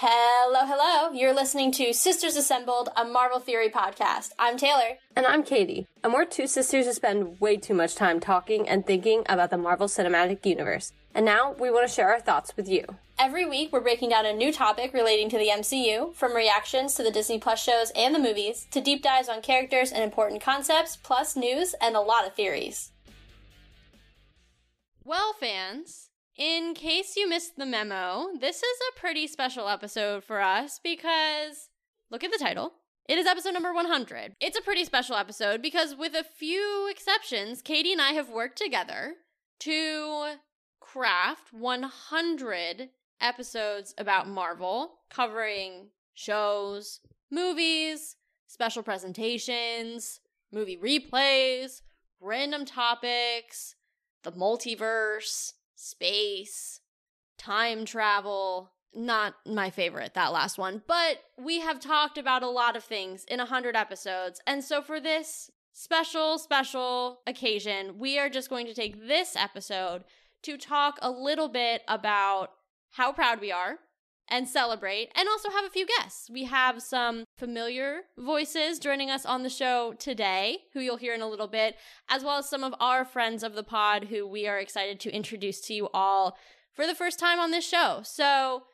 Hello, 0.00 0.66
hello. 0.66 1.12
You're 1.12 1.34
listening 1.34 1.70
to 1.72 1.92
Sisters 1.92 2.34
Assembled, 2.34 2.88
a 2.96 3.04
Marvel 3.04 3.38
Theory 3.38 3.68
podcast. 3.68 4.30
I'm 4.36 4.56
Taylor. 4.56 4.98
And 5.14 5.26
I'm 5.26 5.44
Katie. 5.44 5.86
And 6.02 6.12
we're 6.12 6.24
two 6.24 6.48
sisters 6.48 6.86
who 6.86 6.92
spend 6.92 7.40
way 7.40 7.56
too 7.56 7.74
much 7.74 7.94
time 7.94 8.18
talking 8.18 8.68
and 8.68 8.84
thinking 8.84 9.22
about 9.28 9.50
the 9.50 9.58
Marvel 9.58 9.86
Cinematic 9.86 10.44
Universe. 10.44 10.92
And 11.14 11.24
now 11.24 11.52
we 11.52 11.70
want 11.70 11.86
to 11.86 11.94
share 11.94 12.10
our 12.10 12.20
thoughts 12.20 12.56
with 12.56 12.68
you. 12.68 12.84
Every 13.16 13.44
week, 13.44 13.72
we're 13.72 13.80
breaking 13.80 14.10
down 14.10 14.26
a 14.26 14.32
new 14.32 14.52
topic 14.52 14.92
relating 14.92 15.28
to 15.30 15.38
the 15.38 15.50
MCU, 15.50 16.14
from 16.16 16.34
reactions 16.34 16.94
to 16.94 17.04
the 17.04 17.12
Disney 17.12 17.38
Plus 17.38 17.62
shows 17.62 17.92
and 17.94 18.12
the 18.12 18.18
movies, 18.18 18.66
to 18.72 18.80
deep 18.80 19.04
dives 19.04 19.28
on 19.28 19.42
characters 19.42 19.92
and 19.92 20.02
important 20.02 20.42
concepts, 20.42 20.96
plus 20.96 21.36
news 21.36 21.76
and 21.80 21.94
a 21.94 22.00
lot 22.00 22.26
of 22.26 22.34
theories. 22.34 22.90
Well, 25.08 25.32
fans, 25.32 26.10
in 26.36 26.74
case 26.74 27.16
you 27.16 27.26
missed 27.26 27.56
the 27.56 27.64
memo, 27.64 28.26
this 28.38 28.56
is 28.56 28.78
a 28.90 29.00
pretty 29.00 29.26
special 29.26 29.66
episode 29.66 30.22
for 30.22 30.38
us 30.38 30.78
because 30.84 31.70
look 32.10 32.22
at 32.24 32.30
the 32.30 32.36
title. 32.36 32.74
It 33.08 33.16
is 33.16 33.26
episode 33.26 33.54
number 33.54 33.72
100. 33.72 34.36
It's 34.38 34.58
a 34.58 34.60
pretty 34.60 34.84
special 34.84 35.16
episode 35.16 35.62
because, 35.62 35.96
with 35.96 36.14
a 36.14 36.24
few 36.24 36.90
exceptions, 36.90 37.62
Katie 37.62 37.92
and 37.92 38.02
I 38.02 38.10
have 38.10 38.28
worked 38.28 38.58
together 38.58 39.14
to 39.60 40.34
craft 40.78 41.54
100 41.54 42.90
episodes 43.18 43.94
about 43.96 44.28
Marvel, 44.28 44.98
covering 45.08 45.86
shows, 46.12 47.00
movies, 47.30 48.16
special 48.46 48.82
presentations, 48.82 50.20
movie 50.52 50.76
replays, 50.76 51.80
random 52.20 52.66
topics, 52.66 53.74
the 54.22 54.32
multiverse, 54.32 55.52
space, 55.74 56.80
time 57.36 57.84
travel. 57.84 58.72
Not 58.94 59.34
my 59.46 59.68
favorite, 59.70 60.14
that 60.14 60.32
last 60.32 60.56
one, 60.56 60.82
but 60.88 61.18
we 61.38 61.60
have 61.60 61.78
talked 61.78 62.16
about 62.16 62.42
a 62.42 62.48
lot 62.48 62.74
of 62.74 62.82
things 62.82 63.24
in 63.24 63.38
100 63.38 63.76
episodes. 63.76 64.40
And 64.46 64.64
so 64.64 64.80
for 64.80 64.98
this 64.98 65.50
special, 65.72 66.38
special 66.38 67.20
occasion, 67.26 67.98
we 67.98 68.18
are 68.18 68.30
just 68.30 68.48
going 68.48 68.66
to 68.66 68.74
take 68.74 69.06
this 69.06 69.36
episode 69.36 70.04
to 70.42 70.56
talk 70.56 70.98
a 71.02 71.10
little 71.10 71.48
bit 71.48 71.82
about 71.86 72.50
how 72.92 73.12
proud 73.12 73.40
we 73.40 73.52
are 73.52 73.78
and 74.28 74.48
celebrate, 74.48 75.10
and 75.14 75.28
also 75.28 75.50
have 75.50 75.64
a 75.64 75.70
few 75.70 75.86
guests. 75.86 76.30
We 76.30 76.44
have 76.44 76.82
some 76.82 77.24
familiar 77.36 78.02
voices 78.16 78.78
joining 78.78 79.10
us 79.10 79.24
on 79.24 79.42
the 79.42 79.50
show 79.50 79.94
today, 79.98 80.58
who 80.72 80.80
you'll 80.80 80.96
hear 80.96 81.14
in 81.14 81.22
a 81.22 81.28
little 81.28 81.48
bit, 81.48 81.76
as 82.08 82.24
well 82.24 82.38
as 82.38 82.48
some 82.48 82.64
of 82.64 82.74
our 82.80 83.04
friends 83.04 83.42
of 83.42 83.54
the 83.54 83.62
pod 83.62 84.04
who 84.04 84.26
we 84.26 84.46
are 84.46 84.58
excited 84.58 85.00
to 85.00 85.10
introduce 85.10 85.60
to 85.62 85.74
you 85.74 85.88
all 85.94 86.36
for 86.74 86.86
the 86.86 86.94
first 86.94 87.18
time 87.18 87.40
on 87.40 87.50
this 87.50 87.68
show. 87.68 88.00
So, 88.04 88.64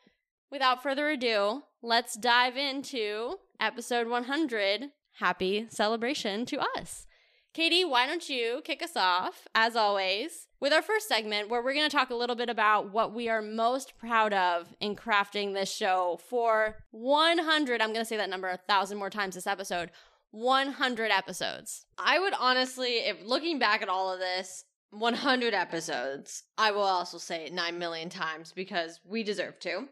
without 0.50 0.82
further 0.82 1.08
ado, 1.08 1.62
let's 1.82 2.16
dive 2.16 2.56
into 2.56 3.36
episode 3.60 4.08
100. 4.08 4.90
Happy 5.18 5.66
celebration 5.70 6.44
to 6.46 6.60
us. 6.76 7.06
Katie, 7.54 7.84
why 7.84 8.04
don't 8.04 8.28
you 8.28 8.62
kick 8.64 8.82
us 8.82 8.96
off, 8.96 9.46
as 9.54 9.76
always, 9.76 10.48
with 10.58 10.72
our 10.72 10.82
first 10.82 11.06
segment 11.06 11.48
where 11.48 11.62
we're 11.62 11.72
going 11.72 11.88
to 11.88 11.96
talk 11.96 12.10
a 12.10 12.14
little 12.16 12.34
bit 12.34 12.50
about 12.50 12.90
what 12.92 13.14
we 13.14 13.28
are 13.28 13.40
most 13.40 13.96
proud 13.96 14.32
of 14.32 14.74
in 14.80 14.96
crafting 14.96 15.54
this 15.54 15.72
show 15.72 16.18
for 16.28 16.78
100. 16.90 17.80
I'm 17.80 17.92
going 17.92 18.00
to 18.00 18.04
say 18.04 18.16
that 18.16 18.28
number 18.28 18.48
a 18.48 18.56
thousand 18.56 18.98
more 18.98 19.08
times 19.08 19.36
this 19.36 19.46
episode 19.46 19.92
100 20.32 21.12
episodes. 21.12 21.86
I 21.96 22.18
would 22.18 22.34
honestly, 22.36 22.94
if 22.94 23.24
looking 23.24 23.60
back 23.60 23.82
at 23.82 23.88
all 23.88 24.12
of 24.12 24.18
this, 24.18 24.64
100 24.90 25.54
episodes, 25.54 26.42
I 26.58 26.72
will 26.72 26.82
also 26.82 27.18
say 27.18 27.44
it 27.44 27.52
9 27.52 27.78
million 27.78 28.08
times 28.08 28.52
because 28.52 28.98
we 29.04 29.22
deserve 29.22 29.60
to. 29.60 29.88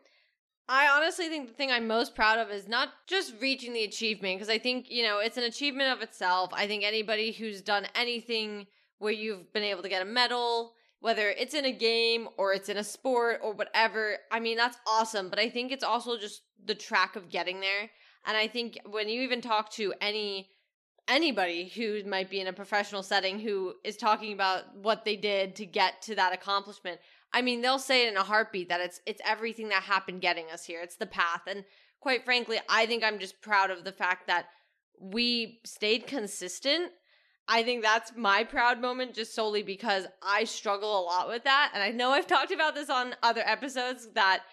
I 0.73 0.89
honestly 0.89 1.29
think 1.29 1.49
the 1.49 1.53
thing 1.53 1.71
I'm 1.71 1.87
most 1.87 2.15
proud 2.15 2.39
of 2.39 2.51
is 2.51 2.67
not 2.67 2.89
just 3.07 3.35
reaching 3.43 3.75
the 3.75 3.85
achievement, 3.85 4.37
because 4.37 4.49
I 4.49 4.57
think, 4.57 4.91
you 4.91 5.03
know, 5.03 5.19
it's 5.19 5.37
an 5.37 5.43
achievement 5.43 5.93
of 5.93 6.01
itself. 6.01 6.49
I 6.55 6.67
think 6.67 6.83
anybody 6.83 7.31
who's 7.31 7.61
done 7.61 7.87
anything 7.95 8.67
where 8.99 9.13
you've 9.13 9.53
been 9.53 9.65
able 9.65 9.83
to 9.83 9.91
get 9.91 10.01
a 10.01 10.07
medal, 10.07 10.73
whether 11.01 11.29
it's 11.29 11.53
in 11.53 11.67
a 11.67 11.73
game 11.73 12.27
or 12.39 12.55
it's 12.55 12.71
in 12.71 12.79
a 12.79 12.85
sport 12.85 13.41
or 13.43 13.53
whatever, 13.53 14.17
I 14.31 14.41
mean, 14.41 14.57
that's 14.57 14.79
awesome. 14.87 15.29
But 15.29 15.39
I 15.39 15.51
think 15.51 15.73
it's 15.73 15.85
also 15.85 16.17
just 16.17 16.41
the 16.65 16.75
track 16.75 17.17
of 17.17 17.29
getting 17.29 17.61
there. 17.61 17.91
And 18.25 18.35
I 18.35 18.47
think 18.47 18.79
when 18.87 19.11
you 19.11 19.21
even 19.21 19.43
talk 19.43 19.71
to 19.73 19.93
any 20.01 20.49
anybody 21.07 21.69
who 21.69 22.03
might 22.05 22.31
be 22.31 22.41
in 22.41 22.47
a 22.47 22.53
professional 22.53 23.03
setting 23.03 23.39
who 23.39 23.75
is 23.85 23.97
talking 23.99 24.33
about 24.33 24.75
what 24.77 25.05
they 25.05 25.17
did 25.17 25.55
to 25.57 25.67
get 25.67 26.01
to 26.01 26.15
that 26.15 26.33
accomplishment, 26.33 26.99
I 27.35 27.43
mean, 27.43 27.63
they'll 27.63 27.79
say 27.79 28.07
it 28.07 28.11
in 28.11 28.17
a 28.17 28.23
heartbeat 28.23 28.69
that 28.69 28.81
it's 28.81 29.01
it's 29.07 29.23
everything 29.25 29.69
that 29.71 29.83
happened 29.83 30.21
getting 30.21 30.51
us 30.51 30.65
here. 30.65 30.81
It's 30.83 30.97
the 30.97 31.07
path. 31.07 31.43
And 31.47 31.65
quite 32.01 32.25
frankly, 32.25 32.59
I 32.69 32.87
think 32.87 33.03
I'm 33.03 33.19
just 33.19 33.41
proud 33.41 33.71
of 33.71 33.85
the 33.85 33.93
fact 33.93 34.27
that 34.27 34.47
we 35.01 35.61
stayed 35.65 36.07
consistent. 36.07 36.93
I 37.49 37.63
think 37.63 37.83
that's 37.83 38.13
my 38.17 38.45
proud 38.45 38.81
moment 38.81 39.15
just 39.15 39.35
solely 39.35 39.63
because 39.63 40.07
I 40.23 40.45
struggle 40.45 41.01
a 41.01 41.03
lot 41.03 41.29
with 41.29 41.45
that. 41.45 41.73
And 41.75 41.83
I 41.83 41.91
know 41.91 42.11
I've 42.11 42.27
talked 42.27 42.53
about 42.53 42.75
this 42.75 42.89
on 42.89 43.15
other 43.23 43.43
episodes 43.45 44.09
that 44.15 44.45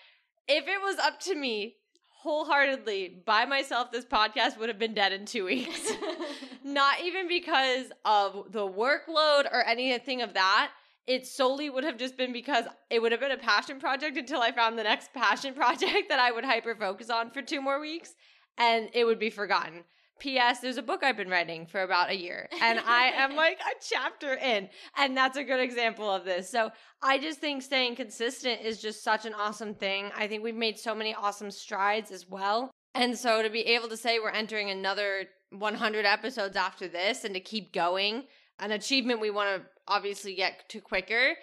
if 0.48 0.68
it 0.68 0.82
was 0.82 0.98
up 0.98 1.20
to 1.22 1.36
me 1.36 1.76
wholeheartedly 2.22 3.22
by 3.26 3.46
myself, 3.46 3.92
this 3.92 4.06
podcast 4.06 4.58
would 4.58 4.70
have 4.70 4.80
been 4.80 4.94
dead 4.94 5.14
in 5.14 5.26
two 5.26 5.46
weeks. 5.46 5.92
Not 6.64 7.02
even 7.02 7.28
because 7.28 7.92
of 8.04 8.52
the 8.52 8.68
workload 8.68 9.46
or 9.52 9.64
anything 9.66 10.22
of 10.22 10.34
that 10.34 10.72
it 11.10 11.26
solely 11.26 11.72
would 11.72 11.84
have 11.84 11.98
just 11.98 12.16
been 12.16 12.32
because 12.32 12.66
it 12.92 13.02
would 13.02 13.12
have 13.12 13.20
been 13.20 13.32
a 13.32 13.38
passion 13.38 13.80
project 13.80 14.16
until 14.16 14.42
I 14.42 14.52
found 14.52 14.78
the 14.78 14.84
next 14.84 15.12
passion 15.14 15.56
project 15.56 16.08
that 16.08 16.20
I 16.20 16.32
would 16.32 16.46
hyper 16.46 16.76
focus 16.76 17.10
on 17.10 17.32
for 17.32 17.42
two 17.42 17.62
more 17.62 17.82
weeks 17.82 18.14
and 18.60 18.90
it 18.94 19.06
would 19.06 19.18
be 19.18 19.32
forgotten. 19.32 19.84
P.S. 20.20 20.60
There's 20.60 20.78
a 20.78 20.84
book 20.84 21.02
I've 21.02 21.18
been 21.18 21.30
writing 21.30 21.66
for 21.66 21.82
about 21.82 22.12
a 22.12 22.16
year 22.16 22.48
and 22.62 22.80
I 22.86 23.12
am 23.16 23.36
like 23.36 23.58
a 23.60 23.74
chapter 23.82 24.36
in. 24.36 24.70
And 24.98 25.18
that's 25.18 25.38
a 25.38 25.44
good 25.44 25.60
example 25.60 26.08
of 26.08 26.26
this. 26.26 26.52
So 26.52 26.70
I 27.02 27.18
just 27.18 27.40
think 27.40 27.64
staying 27.64 27.96
consistent 27.96 28.62
is 28.62 28.80
just 28.80 29.04
such 29.04 29.26
an 29.26 29.34
awesome 29.34 29.74
thing. 29.74 30.12
I 30.16 30.28
think 30.28 30.44
we've 30.44 30.54
made 30.54 30.78
so 30.78 30.94
many 30.94 31.16
awesome 31.16 31.50
strides 31.50 32.12
as 32.12 32.28
well. 32.30 32.70
And 32.94 33.18
so 33.18 33.42
to 33.42 33.50
be 33.50 33.62
able 33.62 33.88
to 33.90 33.98
say 33.98 34.20
we're 34.20 34.30
entering 34.30 34.70
another 34.70 35.26
100 35.52 36.06
episodes 36.06 36.56
after 36.56 36.88
this 36.88 37.24
and 37.24 37.34
to 37.34 37.40
keep 37.40 37.74
going, 37.74 38.26
an 38.60 38.72
achievement 38.72 39.22
we 39.22 39.30
want 39.30 39.62
to 39.62 39.68
obviously 39.90 40.36
get 40.36 40.70
to 40.70 40.80
quicker 40.80 41.36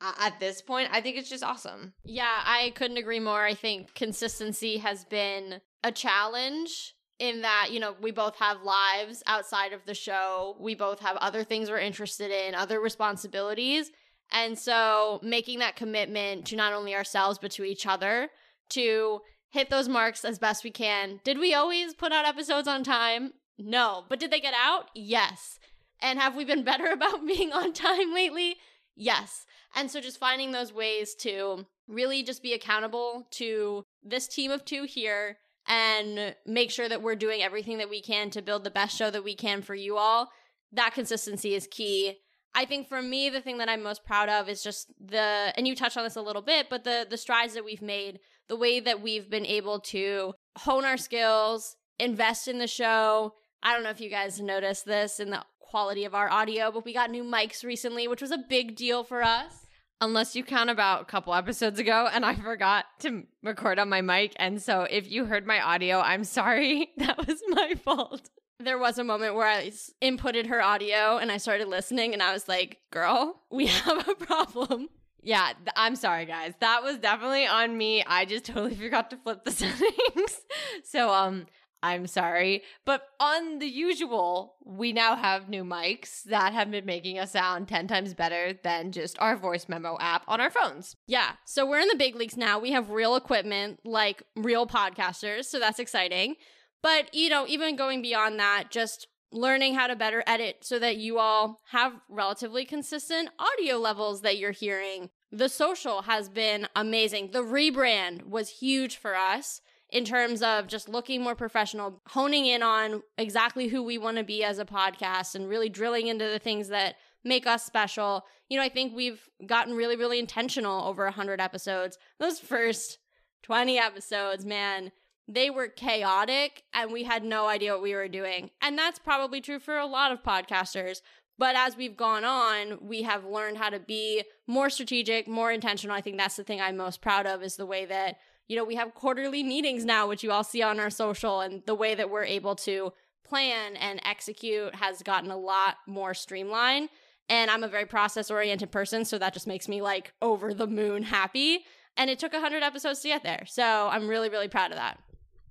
uh, 0.00 0.12
at 0.20 0.38
this 0.40 0.62
point, 0.62 0.88
I 0.92 1.00
think 1.00 1.16
it's 1.16 1.28
just 1.28 1.42
awesome. 1.42 1.92
Yeah, 2.04 2.42
I 2.44 2.72
couldn't 2.76 2.98
agree 2.98 3.20
more. 3.20 3.44
I 3.44 3.54
think 3.54 3.94
consistency 3.94 4.78
has 4.78 5.04
been 5.04 5.60
a 5.82 5.90
challenge 5.90 6.94
in 7.18 7.42
that, 7.42 7.68
you 7.72 7.80
know, 7.80 7.96
we 8.00 8.12
both 8.12 8.36
have 8.36 8.62
lives 8.62 9.22
outside 9.26 9.72
of 9.72 9.84
the 9.86 9.94
show. 9.94 10.56
We 10.60 10.74
both 10.74 11.00
have 11.00 11.16
other 11.16 11.42
things 11.42 11.68
we're 11.68 11.78
interested 11.78 12.30
in, 12.30 12.54
other 12.54 12.80
responsibilities. 12.80 13.90
And 14.30 14.56
so 14.56 15.18
making 15.22 15.58
that 15.58 15.74
commitment 15.74 16.46
to 16.46 16.56
not 16.56 16.72
only 16.72 16.94
ourselves, 16.94 17.38
but 17.40 17.50
to 17.52 17.64
each 17.64 17.86
other 17.86 18.28
to 18.70 19.20
hit 19.50 19.70
those 19.70 19.88
marks 19.88 20.24
as 20.24 20.38
best 20.38 20.62
we 20.62 20.70
can. 20.70 21.20
Did 21.24 21.38
we 21.38 21.54
always 21.54 21.94
put 21.94 22.12
out 22.12 22.26
episodes 22.26 22.68
on 22.68 22.84
time? 22.84 23.32
No. 23.58 24.04
But 24.08 24.20
did 24.20 24.30
they 24.30 24.40
get 24.40 24.54
out? 24.54 24.90
Yes. 24.94 25.58
And 26.00 26.18
have 26.18 26.36
we 26.36 26.44
been 26.44 26.64
better 26.64 26.86
about 26.92 27.26
being 27.26 27.52
on 27.52 27.72
time 27.72 28.12
lately? 28.12 28.56
Yes. 28.96 29.46
And 29.74 29.90
so 29.90 30.00
just 30.00 30.18
finding 30.18 30.52
those 30.52 30.72
ways 30.72 31.14
to 31.20 31.66
really 31.86 32.22
just 32.22 32.42
be 32.42 32.52
accountable 32.52 33.26
to 33.32 33.84
this 34.02 34.26
team 34.28 34.50
of 34.50 34.64
two 34.64 34.84
here 34.84 35.38
and 35.66 36.34
make 36.46 36.70
sure 36.70 36.88
that 36.88 37.02
we're 37.02 37.14
doing 37.14 37.42
everything 37.42 37.78
that 37.78 37.90
we 37.90 38.00
can 38.00 38.30
to 38.30 38.42
build 38.42 38.64
the 38.64 38.70
best 38.70 38.96
show 38.96 39.10
that 39.10 39.24
we 39.24 39.34
can 39.34 39.62
for 39.62 39.74
you 39.74 39.96
all. 39.96 40.30
That 40.72 40.94
consistency 40.94 41.54
is 41.54 41.68
key. 41.70 42.18
I 42.54 42.64
think 42.64 42.88
for 42.88 43.02
me, 43.02 43.28
the 43.28 43.40
thing 43.40 43.58
that 43.58 43.68
I'm 43.68 43.82
most 43.82 44.04
proud 44.04 44.28
of 44.28 44.48
is 44.48 44.62
just 44.62 44.90
the, 44.98 45.52
and 45.56 45.68
you 45.68 45.76
touched 45.76 45.96
on 45.96 46.04
this 46.04 46.16
a 46.16 46.22
little 46.22 46.42
bit, 46.42 46.68
but 46.70 46.84
the 46.84 47.06
the 47.08 47.16
strides 47.16 47.54
that 47.54 47.64
we've 47.64 47.82
made, 47.82 48.20
the 48.48 48.56
way 48.56 48.80
that 48.80 49.02
we've 49.02 49.30
been 49.30 49.46
able 49.46 49.78
to 49.80 50.32
hone 50.56 50.84
our 50.84 50.96
skills, 50.96 51.76
invest 51.98 52.48
in 52.48 52.58
the 52.58 52.66
show. 52.66 53.34
I 53.62 53.74
don't 53.74 53.82
know 53.82 53.90
if 53.90 54.00
you 54.00 54.10
guys 54.10 54.40
noticed 54.40 54.86
this 54.86 55.20
in 55.20 55.30
the 55.30 55.44
quality 55.68 56.04
of 56.04 56.14
our 56.14 56.30
audio, 56.30 56.70
but 56.72 56.84
we 56.84 56.92
got 56.92 57.10
new 57.10 57.24
mics 57.24 57.64
recently, 57.64 58.08
which 58.08 58.20
was 58.22 58.30
a 58.30 58.38
big 58.38 58.74
deal 58.76 59.04
for 59.04 59.22
us. 59.22 59.66
Unless 60.00 60.36
you 60.36 60.44
count 60.44 60.70
about 60.70 61.02
a 61.02 61.04
couple 61.06 61.34
episodes 61.34 61.80
ago, 61.80 62.08
and 62.12 62.24
I 62.24 62.36
forgot 62.36 62.84
to 63.00 63.24
record 63.42 63.80
on 63.80 63.88
my 63.88 64.00
mic. 64.00 64.32
And 64.36 64.62
so 64.62 64.82
if 64.82 65.10
you 65.10 65.24
heard 65.24 65.44
my 65.44 65.60
audio, 65.60 65.98
I'm 66.00 66.22
sorry. 66.24 66.90
That 66.98 67.18
was 67.26 67.42
my 67.48 67.74
fault. 67.74 68.30
There 68.60 68.78
was 68.78 68.98
a 68.98 69.04
moment 69.04 69.34
where 69.34 69.46
I 69.46 69.72
inputted 70.02 70.46
her 70.46 70.62
audio 70.62 71.16
and 71.18 71.30
I 71.32 71.36
started 71.36 71.68
listening, 71.68 72.12
and 72.12 72.22
I 72.22 72.32
was 72.32 72.46
like, 72.48 72.78
girl, 72.90 73.42
we 73.50 73.66
have 73.84 74.08
a 74.08 74.14
problem. 74.14 74.88
Yeah, 75.20 75.52
th- 75.52 75.74
I'm 75.74 75.96
sorry, 75.96 76.26
guys. 76.26 76.54
That 76.60 76.82
was 76.84 76.96
definitely 76.98 77.46
on 77.46 77.76
me. 77.76 78.04
I 78.04 78.24
just 78.24 78.44
totally 78.44 78.74
forgot 78.84 79.10
to 79.10 79.16
flip 79.16 79.44
the 79.44 79.50
settings. 79.50 80.40
so, 80.84 81.10
um, 81.10 81.46
I'm 81.82 82.06
sorry. 82.06 82.62
But 82.84 83.02
on 83.20 83.58
the 83.60 83.68
usual, 83.68 84.56
we 84.64 84.92
now 84.92 85.16
have 85.16 85.48
new 85.48 85.64
mics 85.64 86.24
that 86.24 86.52
have 86.52 86.70
been 86.70 86.86
making 86.86 87.18
us 87.18 87.32
sound 87.32 87.68
10 87.68 87.86
times 87.86 88.14
better 88.14 88.58
than 88.64 88.92
just 88.92 89.18
our 89.20 89.36
voice 89.36 89.68
memo 89.68 89.96
app 90.00 90.22
on 90.26 90.40
our 90.40 90.50
phones. 90.50 90.96
Yeah. 91.06 91.32
So 91.44 91.66
we're 91.66 91.80
in 91.80 91.88
the 91.88 91.96
big 91.96 92.16
leagues 92.16 92.36
now. 92.36 92.58
We 92.58 92.72
have 92.72 92.90
real 92.90 93.16
equipment 93.16 93.80
like 93.84 94.22
real 94.34 94.66
podcasters. 94.66 95.44
So 95.44 95.58
that's 95.58 95.78
exciting. 95.78 96.34
But, 96.82 97.14
you 97.14 97.28
know, 97.28 97.46
even 97.48 97.76
going 97.76 98.02
beyond 98.02 98.38
that, 98.38 98.70
just 98.70 99.08
learning 99.30 99.74
how 99.74 99.86
to 99.86 99.96
better 99.96 100.22
edit 100.26 100.58
so 100.62 100.78
that 100.78 100.96
you 100.96 101.18
all 101.18 101.60
have 101.70 101.92
relatively 102.08 102.64
consistent 102.64 103.28
audio 103.38 103.76
levels 103.76 104.22
that 104.22 104.38
you're 104.38 104.52
hearing. 104.52 105.10
The 105.30 105.48
social 105.48 106.02
has 106.02 106.28
been 106.28 106.66
amazing. 106.74 107.32
The 107.32 107.42
rebrand 107.42 108.24
was 108.24 108.48
huge 108.48 108.96
for 108.96 109.14
us 109.14 109.60
in 109.90 110.04
terms 110.04 110.42
of 110.42 110.66
just 110.66 110.88
looking 110.88 111.22
more 111.22 111.34
professional, 111.34 112.02
honing 112.08 112.46
in 112.46 112.62
on 112.62 113.02
exactly 113.16 113.68
who 113.68 113.82
we 113.82 113.96
want 113.96 114.18
to 114.18 114.24
be 114.24 114.44
as 114.44 114.58
a 114.58 114.64
podcast 114.64 115.34
and 115.34 115.48
really 115.48 115.68
drilling 115.68 116.08
into 116.08 116.26
the 116.26 116.38
things 116.38 116.68
that 116.68 116.96
make 117.24 117.46
us 117.46 117.64
special. 117.64 118.24
You 118.48 118.58
know, 118.58 118.64
I 118.64 118.68
think 118.68 118.94
we've 118.94 119.28
gotten 119.46 119.74
really, 119.74 119.96
really 119.96 120.18
intentional 120.18 120.84
over 120.84 121.04
100 121.04 121.40
episodes. 121.40 121.98
Those 122.18 122.38
first 122.38 122.98
20 123.42 123.78
episodes, 123.78 124.44
man, 124.44 124.92
they 125.26 125.50
were 125.50 125.68
chaotic 125.68 126.64
and 126.72 126.92
we 126.92 127.04
had 127.04 127.24
no 127.24 127.46
idea 127.46 127.72
what 127.72 127.82
we 127.82 127.94
were 127.94 128.08
doing. 128.08 128.50
And 128.60 128.76
that's 128.76 128.98
probably 128.98 129.40
true 129.40 129.58
for 129.58 129.78
a 129.78 129.86
lot 129.86 130.12
of 130.12 130.22
podcasters. 130.22 131.00
But 131.38 131.54
as 131.54 131.76
we've 131.76 131.96
gone 131.96 132.24
on, 132.24 132.78
we 132.82 133.02
have 133.02 133.24
learned 133.24 133.58
how 133.58 133.70
to 133.70 133.78
be 133.78 134.24
more 134.46 134.68
strategic, 134.68 135.28
more 135.28 135.52
intentional. 135.52 135.94
I 135.94 136.00
think 136.00 136.18
that's 136.18 136.36
the 136.36 136.44
thing 136.44 136.60
I'm 136.60 136.76
most 136.76 137.00
proud 137.00 137.26
of 137.26 137.42
is 137.42 137.56
the 137.56 137.66
way 137.66 137.84
that 137.86 138.16
you 138.48 138.56
know, 138.56 138.64
we 138.64 138.74
have 138.76 138.94
quarterly 138.94 139.42
meetings 139.42 139.84
now, 139.84 140.08
which 140.08 140.24
you 140.24 140.32
all 140.32 140.44
see 140.44 140.62
on 140.62 140.80
our 140.80 140.90
social, 140.90 141.40
and 141.40 141.62
the 141.66 141.74
way 141.74 141.94
that 141.94 142.10
we're 142.10 142.24
able 142.24 142.56
to 142.56 142.92
plan 143.24 143.76
and 143.76 144.00
execute 144.04 144.74
has 144.74 145.02
gotten 145.02 145.30
a 145.30 145.36
lot 145.36 145.76
more 145.86 146.14
streamlined. 146.14 146.88
And 147.28 147.50
I'm 147.50 147.62
a 147.62 147.68
very 147.68 147.84
process 147.84 148.30
oriented 148.30 148.70
person, 148.70 149.04
so 149.04 149.18
that 149.18 149.34
just 149.34 149.46
makes 149.46 149.68
me 149.68 149.82
like 149.82 150.12
over 150.22 150.54
the 150.54 150.66
moon 150.66 151.02
happy. 151.02 151.64
And 151.96 152.08
it 152.08 152.18
took 152.18 152.32
100 152.32 152.62
episodes 152.62 153.00
to 153.00 153.08
get 153.08 153.22
there. 153.22 153.44
So 153.46 153.88
I'm 153.92 154.08
really, 154.08 154.30
really 154.30 154.48
proud 154.48 154.70
of 154.70 154.78
that. 154.78 154.98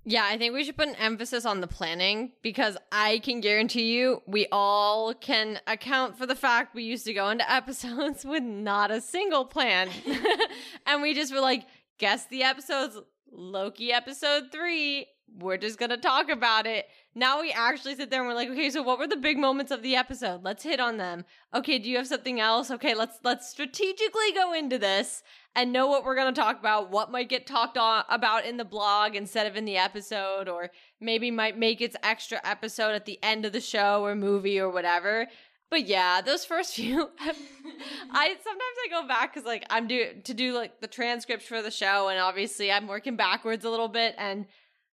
Yeah, 0.04 0.24
I 0.24 0.38
think 0.38 0.54
we 0.54 0.64
should 0.64 0.76
put 0.76 0.88
an 0.88 0.94
emphasis 0.94 1.44
on 1.44 1.60
the 1.60 1.66
planning 1.66 2.32
because 2.40 2.78
I 2.90 3.18
can 3.18 3.42
guarantee 3.42 3.94
you 3.94 4.22
we 4.26 4.46
all 4.50 5.12
can 5.12 5.60
account 5.66 6.16
for 6.16 6.24
the 6.24 6.34
fact 6.34 6.74
we 6.74 6.82
used 6.82 7.04
to 7.04 7.12
go 7.12 7.28
into 7.28 7.50
episodes 7.52 8.24
with 8.24 8.42
not 8.42 8.90
a 8.90 9.02
single 9.02 9.44
plan. 9.44 9.90
and 10.86 11.02
we 11.02 11.12
just 11.12 11.32
were 11.32 11.40
like, 11.40 11.66
guess 11.98 12.26
the 12.26 12.42
episodes 12.42 12.98
Loki 13.30 13.92
episode 13.92 14.44
three. 14.50 15.06
We're 15.38 15.58
just 15.58 15.78
gonna 15.78 15.98
talk 15.98 16.30
about 16.30 16.66
it. 16.66 16.86
Now 17.14 17.42
we 17.42 17.52
actually 17.52 17.96
sit 17.96 18.10
there 18.10 18.20
and 18.20 18.28
we're 18.28 18.34
like, 18.34 18.48
okay, 18.48 18.70
so 18.70 18.82
what 18.82 18.98
were 18.98 19.06
the 19.06 19.16
big 19.16 19.36
moments 19.36 19.70
of 19.70 19.82
the 19.82 19.96
episode? 19.96 20.42
Let's 20.42 20.62
hit 20.62 20.80
on 20.80 20.96
them. 20.96 21.26
Okay, 21.54 21.78
do 21.78 21.90
you 21.90 21.98
have 21.98 22.06
something 22.06 22.40
else? 22.40 22.70
Okay, 22.70 22.94
let's 22.94 23.18
let's 23.22 23.50
strategically 23.50 24.32
go 24.34 24.54
into 24.54 24.78
this 24.78 25.22
and 25.54 25.72
know 25.72 25.86
what 25.86 26.04
we're 26.04 26.16
gonna 26.16 26.32
talk 26.32 26.58
about. 26.58 26.90
What 26.90 27.10
might 27.10 27.28
get 27.28 27.46
talked 27.46 27.76
on, 27.76 28.04
about 28.08 28.46
in 28.46 28.56
the 28.56 28.64
blog 28.64 29.14
instead 29.14 29.46
of 29.46 29.56
in 29.56 29.66
the 29.66 29.76
episode, 29.76 30.48
or 30.48 30.70
maybe 31.00 31.30
might 31.30 31.58
make 31.58 31.82
its 31.82 31.96
extra 32.02 32.40
episode 32.42 32.94
at 32.94 33.04
the 33.04 33.18
end 33.22 33.44
of 33.44 33.52
the 33.52 33.60
show 33.60 34.04
or 34.04 34.14
movie 34.14 34.58
or 34.58 34.70
whatever. 34.70 35.26
But 35.70 35.86
yeah, 35.86 36.20
those 36.20 36.44
first 36.44 36.74
few, 36.74 37.10
I 37.20 38.28
sometimes 38.28 38.76
I 38.86 38.88
go 38.90 39.06
back 39.06 39.34
because 39.34 39.46
like 39.46 39.64
I'm 39.70 39.86
do 39.86 40.14
to 40.24 40.34
do 40.34 40.54
like 40.54 40.80
the 40.80 40.86
transcripts 40.86 41.46
for 41.46 41.62
the 41.62 41.70
show, 41.70 42.08
and 42.08 42.18
obviously 42.18 42.72
I'm 42.72 42.86
working 42.86 43.16
backwards 43.16 43.64
a 43.64 43.70
little 43.70 43.88
bit, 43.88 44.14
and 44.18 44.46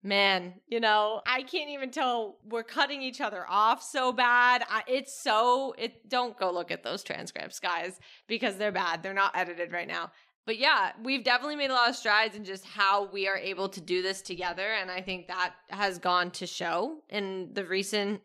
man, 0.03 0.55
you 0.69 0.81
know 0.81 1.21
I 1.27 1.43
can't 1.43 1.71
even 1.71 1.91
tell 1.91 2.39
we're 2.49 2.63
cutting 2.63 3.03
each 3.03 3.21
other 3.21 3.45
off 3.49 3.83
so 3.83 4.13
bad. 4.13 4.65
I, 4.69 4.83
it's 4.87 5.21
so 5.21 5.75
it. 5.79 6.09
Don't 6.09 6.39
go 6.39 6.51
look 6.51 6.71
at 6.71 6.83
those 6.83 7.03
transcripts, 7.03 7.61
guys, 7.61 7.99
because 8.27 8.57
they're 8.57 8.73
bad. 8.73 9.03
They're 9.03 9.15
not 9.15 9.37
edited 9.37 9.73
right 9.73 9.89
now. 9.89 10.13
But 10.47 10.59
yeah, 10.59 10.93
we've 11.05 11.23
definitely 11.23 11.57
made 11.57 11.71
a 11.71 11.75
lot 11.75 11.91
of 11.91 11.97
strides 11.97 12.35
in 12.35 12.45
just 12.45 12.65
how 12.65 13.05
we 13.13 13.29
are 13.29 13.37
able 13.37 13.69
to 13.69 13.81
do 13.81 14.03
this 14.03 14.23
together, 14.23 14.67
and 14.67 14.91
I 14.91 15.01
think 15.01 15.29
that 15.29 15.55
has 15.69 15.99
gone 15.99 16.31
to 16.33 16.47
show 16.47 17.03
in 17.09 17.51
the 17.53 17.65
recent 17.65 18.23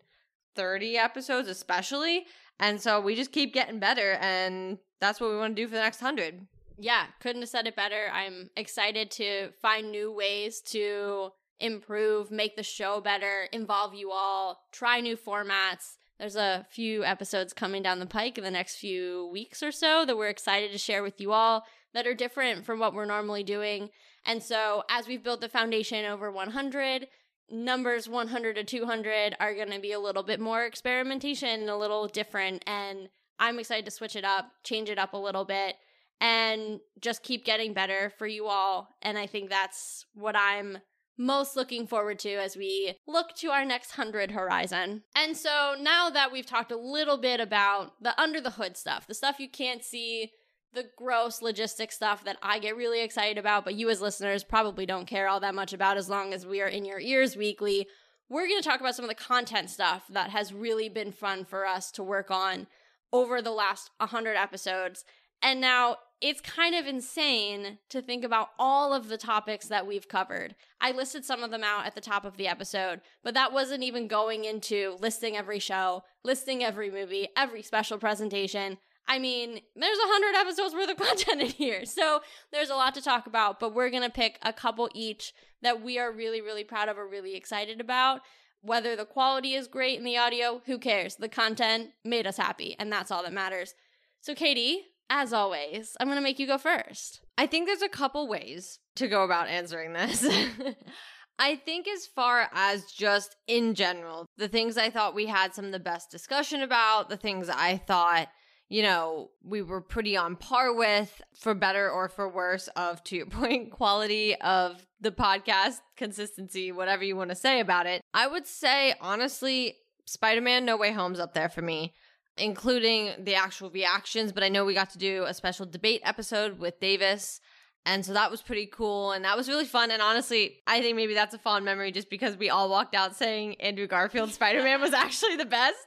30 0.55 0.97
episodes, 0.97 1.47
especially. 1.47 2.25
And 2.59 2.81
so 2.81 3.01
we 3.01 3.15
just 3.15 3.31
keep 3.31 3.53
getting 3.53 3.79
better, 3.79 4.13
and 4.21 4.77
that's 5.01 5.19
what 5.19 5.29
we 5.29 5.37
want 5.37 5.55
to 5.55 5.61
do 5.61 5.67
for 5.67 5.75
the 5.75 5.81
next 5.81 6.01
100. 6.01 6.47
Yeah, 6.77 7.05
couldn't 7.19 7.41
have 7.41 7.49
said 7.49 7.67
it 7.67 7.75
better. 7.75 8.09
I'm 8.13 8.49
excited 8.55 9.11
to 9.11 9.49
find 9.61 9.91
new 9.91 10.11
ways 10.11 10.61
to 10.67 11.29
improve, 11.59 12.31
make 12.31 12.55
the 12.55 12.63
show 12.63 13.01
better, 13.01 13.47
involve 13.51 13.93
you 13.93 14.11
all, 14.11 14.61
try 14.71 14.99
new 14.99 15.15
formats. 15.15 15.97
There's 16.19 16.35
a 16.35 16.65
few 16.69 17.03
episodes 17.03 17.53
coming 17.53 17.83
down 17.83 17.99
the 17.99 18.05
pike 18.05 18.37
in 18.37 18.43
the 18.43 18.51
next 18.51 18.77
few 18.77 19.29
weeks 19.31 19.61
or 19.61 19.71
so 19.71 20.05
that 20.05 20.17
we're 20.17 20.29
excited 20.29 20.71
to 20.71 20.77
share 20.77 21.03
with 21.03 21.19
you 21.19 21.33
all 21.33 21.65
that 21.93 22.07
are 22.07 22.13
different 22.13 22.65
from 22.65 22.79
what 22.79 22.93
we're 22.93 23.05
normally 23.05 23.43
doing. 23.43 23.89
And 24.25 24.41
so, 24.41 24.83
as 24.89 25.07
we've 25.07 25.23
built 25.23 25.41
the 25.41 25.49
foundation 25.49 26.05
over 26.05 26.31
100, 26.31 27.07
numbers 27.49 28.09
100 28.09 28.55
to 28.55 28.63
200 28.63 29.35
are 29.39 29.53
going 29.53 29.71
to 29.71 29.79
be 29.79 29.91
a 29.91 29.99
little 29.99 30.23
bit 30.23 30.39
more 30.39 30.65
experimentation, 30.65 31.69
a 31.69 31.77
little 31.77 32.07
different. 32.07 32.63
And 32.67 33.09
I'm 33.39 33.59
excited 33.59 33.85
to 33.85 33.91
switch 33.91 34.15
it 34.15 34.25
up, 34.25 34.51
change 34.63 34.89
it 34.89 34.97
up 34.97 35.13
a 35.13 35.17
little 35.17 35.45
bit, 35.45 35.75
and 36.21 36.79
just 36.99 37.23
keep 37.23 37.45
getting 37.45 37.73
better 37.73 38.11
for 38.17 38.27
you 38.27 38.47
all. 38.47 38.89
And 39.01 39.17
I 39.17 39.27
think 39.27 39.49
that's 39.49 40.05
what 40.13 40.35
I'm 40.35 40.79
most 41.17 41.55
looking 41.55 41.87
forward 41.87 42.19
to 42.19 42.33
as 42.33 42.57
we 42.57 42.95
look 43.07 43.33
to 43.35 43.49
our 43.49 43.63
next 43.63 43.97
100 43.97 44.31
horizon. 44.31 45.03
And 45.15 45.37
so 45.37 45.75
now 45.79 46.09
that 46.09 46.31
we've 46.31 46.45
talked 46.45 46.71
a 46.71 46.77
little 46.77 47.17
bit 47.17 47.39
about 47.39 47.93
the 48.01 48.19
under 48.19 48.41
the 48.41 48.51
hood 48.51 48.75
stuff, 48.75 49.07
the 49.07 49.13
stuff 49.13 49.39
you 49.39 49.49
can't 49.49 49.83
see, 49.83 50.31
the 50.75 50.89
gross 50.97 51.39
logistic 51.39 51.91
stuff 51.91 52.23
that 52.25 52.37
I 52.43 52.59
get 52.59 52.75
really 52.75 53.01
excited 53.01 53.37
about, 53.37 53.63
but 53.63 53.75
you 53.75 53.89
as 53.89 54.01
listeners 54.01 54.43
probably 54.43 54.85
don't 54.85 55.07
care 55.07 55.27
all 55.27 55.39
that 55.39 55.55
much 55.55 55.73
about 55.73 55.97
as 55.97 56.09
long 56.09 56.33
as 56.33 56.45
we 56.45 56.61
are 56.61 56.67
in 56.67 56.85
your 56.85 56.99
ears 56.99 57.35
weekly. 57.35 57.87
We're 58.29 58.47
going 58.47 58.61
to 58.61 58.67
talk 58.67 58.81
about 58.81 58.95
some 58.95 59.05
of 59.05 59.09
the 59.09 59.15
content 59.15 59.69
stuff 59.69 60.03
that 60.09 60.31
has 60.31 60.53
really 60.53 60.89
been 60.89 61.11
fun 61.11 61.45
for 61.45 61.65
us 61.65 61.91
to 61.91 62.03
work 62.03 62.29
on 62.29 62.67
over 63.13 63.41
the 63.41 63.51
last 63.51 63.89
100 63.97 64.35
episodes. 64.35 65.05
And 65.41 65.61
now 65.61 65.97
it's 66.21 66.41
kind 66.41 66.75
of 66.75 66.87
insane 66.87 67.77
to 67.89 68.01
think 68.01 68.23
about 68.23 68.49
all 68.57 68.93
of 68.93 69.09
the 69.09 69.17
topics 69.17 69.67
that 69.67 69.85
we've 69.85 70.07
covered. 70.07 70.55
I 70.81 70.91
listed 70.91 71.23
some 71.23 71.43
of 71.43 71.51
them 71.51 71.63
out 71.63 71.85
at 71.85 71.95
the 71.95 72.01
top 72.01 72.25
of 72.25 72.37
the 72.37 72.47
episode, 72.47 73.01
but 73.23 73.33
that 73.33 73.53
wasn't 73.53 73.83
even 73.83 74.07
going 74.07 74.43
into 74.43 74.97
listing 74.99 75.37
every 75.37 75.59
show, 75.59 76.03
listing 76.23 76.63
every 76.63 76.89
movie, 76.89 77.27
every 77.37 77.61
special 77.61 77.97
presentation. 77.97 78.77
I 79.07 79.19
mean, 79.19 79.59
there's 79.75 79.97
a 79.97 80.11
hundred 80.11 80.35
episodes 80.39 80.73
worth 80.73 80.89
of 80.89 80.97
content 81.07 81.41
in 81.41 81.47
here. 81.49 81.85
So 81.85 82.21
there's 82.51 82.69
a 82.69 82.75
lot 82.75 82.95
to 82.95 83.01
talk 83.01 83.27
about, 83.27 83.59
but 83.59 83.73
we're 83.73 83.89
gonna 83.89 84.09
pick 84.09 84.39
a 84.41 84.53
couple 84.53 84.89
each 84.93 85.33
that 85.61 85.81
we 85.81 85.99
are 85.99 86.11
really, 86.11 86.41
really 86.41 86.63
proud 86.63 86.89
of 86.89 86.97
or 86.97 87.07
really 87.07 87.35
excited 87.35 87.79
about. 87.79 88.21
Whether 88.61 88.95
the 88.95 89.05
quality 89.05 89.53
is 89.53 89.67
great 89.67 89.99
in 89.99 90.05
the 90.05 90.17
audio, 90.17 90.61
who 90.65 90.79
cares? 90.79 91.15
The 91.15 91.29
content 91.29 91.91
made 92.03 92.25
us 92.25 92.37
happy, 92.37 92.75
and 92.79 92.91
that's 92.91 93.11
all 93.11 93.21
that 93.21 93.33
matters. 93.33 93.75
So, 94.21 94.33
Katie, 94.33 94.85
as 95.09 95.33
always, 95.33 95.95
I'm 95.99 96.07
gonna 96.07 96.21
make 96.21 96.39
you 96.39 96.47
go 96.47 96.57
first. 96.57 97.21
I 97.37 97.45
think 97.45 97.67
there's 97.67 97.83
a 97.83 97.89
couple 97.89 98.27
ways 98.27 98.79
to 98.95 99.07
go 99.07 99.23
about 99.23 99.49
answering 99.49 99.93
this. 99.93 100.25
I 101.39 101.57
think, 101.57 101.87
as 101.87 102.07
far 102.07 102.49
as 102.53 102.85
just 102.85 103.35
in 103.45 103.75
general, 103.75 104.25
the 104.37 104.47
things 104.47 104.77
I 104.77 104.89
thought 104.89 105.13
we 105.13 105.25
had 105.25 105.53
some 105.53 105.65
of 105.65 105.71
the 105.73 105.79
best 105.79 106.09
discussion 106.09 106.61
about, 106.61 107.09
the 107.09 107.17
things 107.17 107.49
I 107.49 107.77
thought 107.77 108.29
you 108.69 108.81
know, 108.81 109.29
we 109.43 109.61
were 109.61 109.81
pretty 109.81 110.17
on 110.17 110.35
par 110.35 110.73
with, 110.73 111.21
for 111.37 111.53
better 111.53 111.89
or 111.89 112.09
for 112.09 112.27
worse, 112.27 112.67
of 112.75 113.03
to 113.05 113.15
your 113.15 113.25
point, 113.27 113.71
quality 113.71 114.35
of 114.35 114.85
the 114.99 115.11
podcast, 115.11 115.81
consistency, 115.95 116.71
whatever 116.71 117.03
you 117.03 117.15
want 117.15 117.29
to 117.29 117.35
say 117.35 117.59
about 117.59 117.85
it. 117.85 118.01
I 118.13 118.27
would 118.27 118.47
say, 118.47 118.95
honestly, 119.01 119.75
Spider 120.05 120.41
Man 120.41 120.65
No 120.65 120.77
Way 120.77 120.91
Home's 120.91 121.19
up 121.19 121.33
there 121.33 121.49
for 121.49 121.61
me, 121.61 121.93
including 122.37 123.11
the 123.19 123.35
actual 123.35 123.69
reactions. 123.69 124.31
But 124.31 124.43
I 124.43 124.49
know 124.49 124.65
we 124.65 124.73
got 124.73 124.91
to 124.91 124.97
do 124.97 125.25
a 125.25 125.33
special 125.33 125.65
debate 125.65 126.01
episode 126.03 126.59
with 126.59 126.79
Davis. 126.79 127.39
And 127.87 128.03
so 128.03 128.13
that 128.13 128.31
was 128.31 128.41
pretty 128.41 128.65
cool. 128.65 129.11
And 129.11 129.23
that 129.25 129.37
was 129.37 129.47
really 129.47 129.65
fun. 129.65 129.91
And 129.91 130.01
honestly, 130.01 130.57
I 130.65 130.81
think 130.81 130.95
maybe 130.95 131.13
that's 131.13 131.35
a 131.35 131.37
fond 131.37 131.65
memory 131.65 131.91
just 131.91 132.09
because 132.09 132.35
we 132.35 132.49
all 132.49 132.67
walked 132.67 132.95
out 132.95 133.15
saying 133.15 133.55
Andrew 133.61 133.85
Garfield 133.85 134.31
Spider 134.33 134.63
Man 134.63 134.81
was 134.81 134.93
actually 134.93 135.35
the 135.35 135.45
best. 135.45 135.85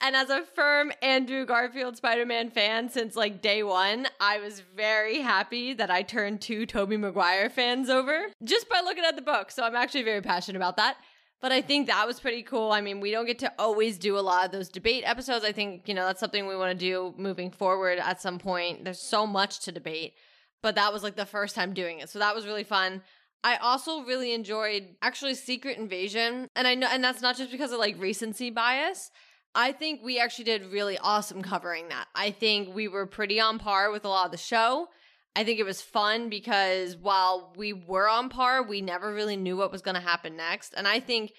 And 0.00 0.14
as 0.14 0.30
a 0.30 0.44
firm 0.54 0.92
Andrew 1.02 1.44
Garfield 1.44 1.96
Spider 1.96 2.24
Man 2.24 2.50
fan 2.50 2.88
since 2.88 3.16
like 3.16 3.42
day 3.42 3.64
one, 3.64 4.06
I 4.20 4.38
was 4.38 4.62
very 4.76 5.20
happy 5.20 5.74
that 5.74 5.90
I 5.90 6.02
turned 6.02 6.40
two 6.40 6.66
Tobey 6.66 6.96
Maguire 6.96 7.50
fans 7.50 7.90
over 7.90 8.26
just 8.44 8.68
by 8.68 8.80
looking 8.84 9.04
at 9.04 9.16
the 9.16 9.22
book. 9.22 9.50
So 9.50 9.64
I'm 9.64 9.74
actually 9.76 10.04
very 10.04 10.22
passionate 10.22 10.56
about 10.56 10.76
that. 10.76 10.98
But 11.40 11.52
I 11.52 11.62
think 11.62 11.86
that 11.86 12.06
was 12.06 12.20
pretty 12.20 12.42
cool. 12.42 12.70
I 12.70 12.82
mean, 12.82 13.00
we 13.00 13.10
don't 13.10 13.24
get 13.24 13.38
to 13.40 13.52
always 13.58 13.96
do 13.98 14.18
a 14.18 14.20
lot 14.20 14.44
of 14.44 14.52
those 14.52 14.68
debate 14.68 15.04
episodes. 15.06 15.44
I 15.44 15.52
think, 15.52 15.88
you 15.88 15.94
know, 15.94 16.04
that's 16.04 16.20
something 16.20 16.46
we 16.46 16.54
want 16.54 16.78
to 16.78 16.78
do 16.78 17.14
moving 17.16 17.50
forward 17.50 17.98
at 17.98 18.20
some 18.20 18.38
point. 18.38 18.84
There's 18.84 19.00
so 19.00 19.26
much 19.26 19.60
to 19.60 19.72
debate 19.72 20.14
but 20.62 20.74
that 20.74 20.92
was 20.92 21.02
like 21.02 21.16
the 21.16 21.26
first 21.26 21.54
time 21.54 21.74
doing 21.74 22.00
it. 22.00 22.08
So 22.10 22.18
that 22.18 22.34
was 22.34 22.46
really 22.46 22.64
fun. 22.64 23.02
I 23.42 23.56
also 23.56 24.02
really 24.02 24.34
enjoyed 24.34 24.96
actually 25.00 25.34
Secret 25.34 25.78
Invasion. 25.78 26.48
And 26.54 26.66
I 26.66 26.74
know 26.74 26.88
and 26.90 27.02
that's 27.02 27.22
not 27.22 27.36
just 27.36 27.50
because 27.50 27.72
of 27.72 27.78
like 27.78 27.98
recency 27.98 28.50
bias. 28.50 29.10
I 29.54 29.72
think 29.72 30.00
we 30.04 30.20
actually 30.20 30.44
did 30.44 30.70
really 30.70 30.96
awesome 30.98 31.42
covering 31.42 31.88
that. 31.88 32.06
I 32.14 32.30
think 32.30 32.74
we 32.74 32.86
were 32.86 33.06
pretty 33.06 33.40
on 33.40 33.58
par 33.58 33.90
with 33.90 34.04
a 34.04 34.08
lot 34.08 34.26
of 34.26 34.32
the 34.32 34.38
show. 34.38 34.88
I 35.34 35.44
think 35.44 35.58
it 35.58 35.64
was 35.64 35.80
fun 35.80 36.28
because 36.28 36.96
while 36.96 37.52
we 37.56 37.72
were 37.72 38.08
on 38.08 38.28
par, 38.28 38.62
we 38.62 38.80
never 38.80 39.12
really 39.12 39.36
knew 39.36 39.56
what 39.56 39.72
was 39.72 39.82
going 39.82 39.94
to 39.94 40.00
happen 40.00 40.36
next. 40.36 40.74
And 40.76 40.86
I 40.86 41.00
think 41.00 41.32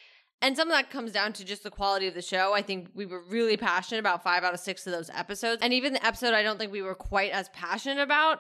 and 0.44 0.58
some 0.58 0.70
of 0.70 0.74
that 0.74 0.90
comes 0.90 1.12
down 1.12 1.34
to 1.34 1.46
just 1.46 1.62
the 1.62 1.70
quality 1.70 2.08
of 2.08 2.16
the 2.16 2.22
show. 2.22 2.54
I 2.54 2.64
think 2.64 2.90
we 2.96 3.06
were 3.06 3.22
really 3.30 3.58
passionate 3.58 4.00
about 4.00 4.24
5 4.24 4.44
out 4.44 4.56
of 4.56 4.60
6 4.60 4.88
of 4.88 4.92
those 4.92 5.12
episodes. 5.12 5.62
And 5.62 5.72
even 5.72 5.94
the 5.94 6.04
episode 6.04 6.34
I 6.34 6.42
don't 6.42 6.58
think 6.58 6.72
we 6.72 6.82
were 6.82 6.96
quite 6.96 7.32
as 7.32 7.48
passionate 7.50 8.02
about 8.02 8.40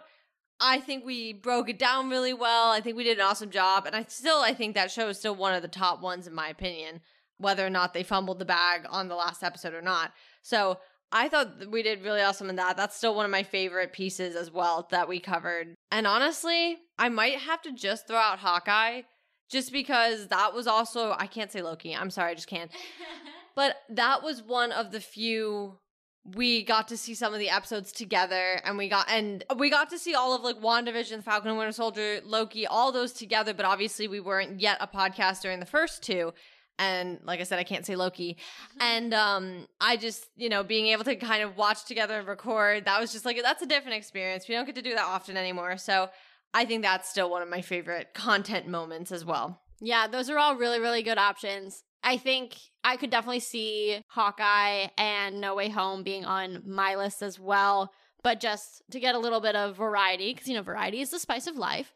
I 0.61 0.79
think 0.79 1.03
we 1.03 1.33
broke 1.33 1.69
it 1.69 1.79
down 1.79 2.09
really 2.09 2.33
well. 2.33 2.71
I 2.71 2.81
think 2.81 2.95
we 2.95 3.03
did 3.03 3.17
an 3.17 3.25
awesome 3.25 3.49
job. 3.49 3.87
And 3.87 3.95
I 3.95 4.05
still 4.07 4.39
I 4.39 4.53
think 4.53 4.75
that 4.75 4.91
show 4.91 5.09
is 5.09 5.17
still 5.17 5.35
one 5.35 5.55
of 5.55 5.63
the 5.63 5.67
top 5.67 6.01
ones 6.01 6.27
in 6.27 6.33
my 6.33 6.49
opinion, 6.49 7.01
whether 7.37 7.65
or 7.65 7.69
not 7.69 7.93
they 7.93 8.03
fumbled 8.03 8.39
the 8.39 8.45
bag 8.45 8.85
on 8.89 9.07
the 9.07 9.15
last 9.15 9.43
episode 9.43 9.73
or 9.73 9.81
not. 9.81 10.11
So 10.43 10.77
I 11.11 11.27
thought 11.27 11.69
we 11.69 11.83
did 11.83 12.03
really 12.03 12.21
awesome 12.21 12.49
in 12.49 12.55
that. 12.57 12.77
That's 12.77 12.95
still 12.95 13.15
one 13.15 13.25
of 13.25 13.31
my 13.31 13.43
favorite 13.43 13.91
pieces 13.91 14.35
as 14.35 14.51
well 14.51 14.87
that 14.91 15.09
we 15.09 15.19
covered. 15.19 15.73
And 15.91 16.05
honestly, 16.07 16.77
I 16.97 17.09
might 17.09 17.39
have 17.39 17.61
to 17.63 17.73
just 17.73 18.07
throw 18.07 18.17
out 18.17 18.39
Hawkeye 18.39 19.01
just 19.49 19.71
because 19.71 20.27
that 20.27 20.53
was 20.53 20.67
also 20.67 21.15
I 21.17 21.25
can't 21.25 21.51
say 21.51 21.63
Loki. 21.63 21.95
I'm 21.95 22.11
sorry, 22.11 22.31
I 22.31 22.35
just 22.35 22.47
can't. 22.47 22.71
but 23.55 23.77
that 23.89 24.21
was 24.23 24.43
one 24.43 24.71
of 24.71 24.91
the 24.91 25.01
few 25.01 25.79
we 26.23 26.63
got 26.63 26.87
to 26.89 26.97
see 26.97 27.15
some 27.15 27.33
of 27.33 27.39
the 27.39 27.49
episodes 27.49 27.91
together 27.91 28.61
and 28.63 28.77
we 28.77 28.87
got 28.89 29.09
and 29.09 29.43
we 29.57 29.69
got 29.69 29.89
to 29.89 29.97
see 29.97 30.13
all 30.13 30.35
of 30.35 30.43
like 30.43 30.57
WandaVision, 30.57 31.23
Falcon 31.23 31.49
and 31.49 31.57
Winter 31.57 31.71
Soldier, 31.71 32.21
Loki, 32.23 32.67
all 32.67 32.91
those 32.91 33.11
together, 33.11 33.53
but 33.53 33.65
obviously 33.65 34.07
we 34.07 34.19
weren't 34.19 34.59
yet 34.59 34.77
a 34.79 34.87
podcast 34.87 35.41
during 35.41 35.59
the 35.59 35.65
first 35.65 36.03
two. 36.03 36.33
And 36.77 37.19
like 37.23 37.39
I 37.39 37.43
said, 37.43 37.59
I 37.59 37.63
can't 37.63 37.85
say 37.85 37.95
Loki. 37.95 38.35
Mm-hmm. 38.35 38.81
And 38.81 39.13
um 39.13 39.67
I 39.79 39.97
just, 39.97 40.27
you 40.35 40.49
know, 40.49 40.63
being 40.63 40.87
able 40.87 41.03
to 41.05 41.15
kind 41.15 41.41
of 41.41 41.57
watch 41.57 41.85
together 41.85 42.19
and 42.19 42.27
record, 42.27 42.85
that 42.85 43.01
was 43.01 43.11
just 43.11 43.25
like 43.25 43.41
that's 43.41 43.63
a 43.63 43.67
different 43.67 43.97
experience. 43.97 44.47
We 44.47 44.53
don't 44.53 44.65
get 44.65 44.75
to 44.75 44.81
do 44.83 44.93
that 44.93 45.05
often 45.05 45.37
anymore. 45.37 45.77
So 45.77 46.09
I 46.53 46.65
think 46.65 46.83
that's 46.83 47.09
still 47.09 47.31
one 47.31 47.41
of 47.41 47.49
my 47.49 47.61
favorite 47.61 48.13
content 48.13 48.67
moments 48.67 49.11
as 49.11 49.25
well. 49.25 49.61
Yeah, 49.79 50.05
those 50.07 50.29
are 50.29 50.37
all 50.37 50.55
really, 50.55 50.79
really 50.79 51.01
good 51.01 51.17
options. 51.17 51.83
I 52.03 52.17
think 52.17 52.57
I 52.83 52.97
could 52.97 53.09
definitely 53.09 53.41
see 53.41 54.03
Hawkeye 54.09 54.87
and 54.97 55.39
No 55.39 55.55
Way 55.55 55.69
Home 55.69 56.03
being 56.03 56.25
on 56.25 56.63
my 56.65 56.95
list 56.95 57.21
as 57.21 57.39
well. 57.39 57.93
But 58.23 58.39
just 58.39 58.83
to 58.91 58.99
get 58.99 59.15
a 59.15 59.19
little 59.19 59.41
bit 59.41 59.55
of 59.55 59.77
variety, 59.77 60.33
because 60.33 60.47
you 60.47 60.55
know, 60.55 60.61
variety 60.61 61.01
is 61.01 61.09
the 61.09 61.19
spice 61.19 61.47
of 61.47 61.57
life, 61.57 61.93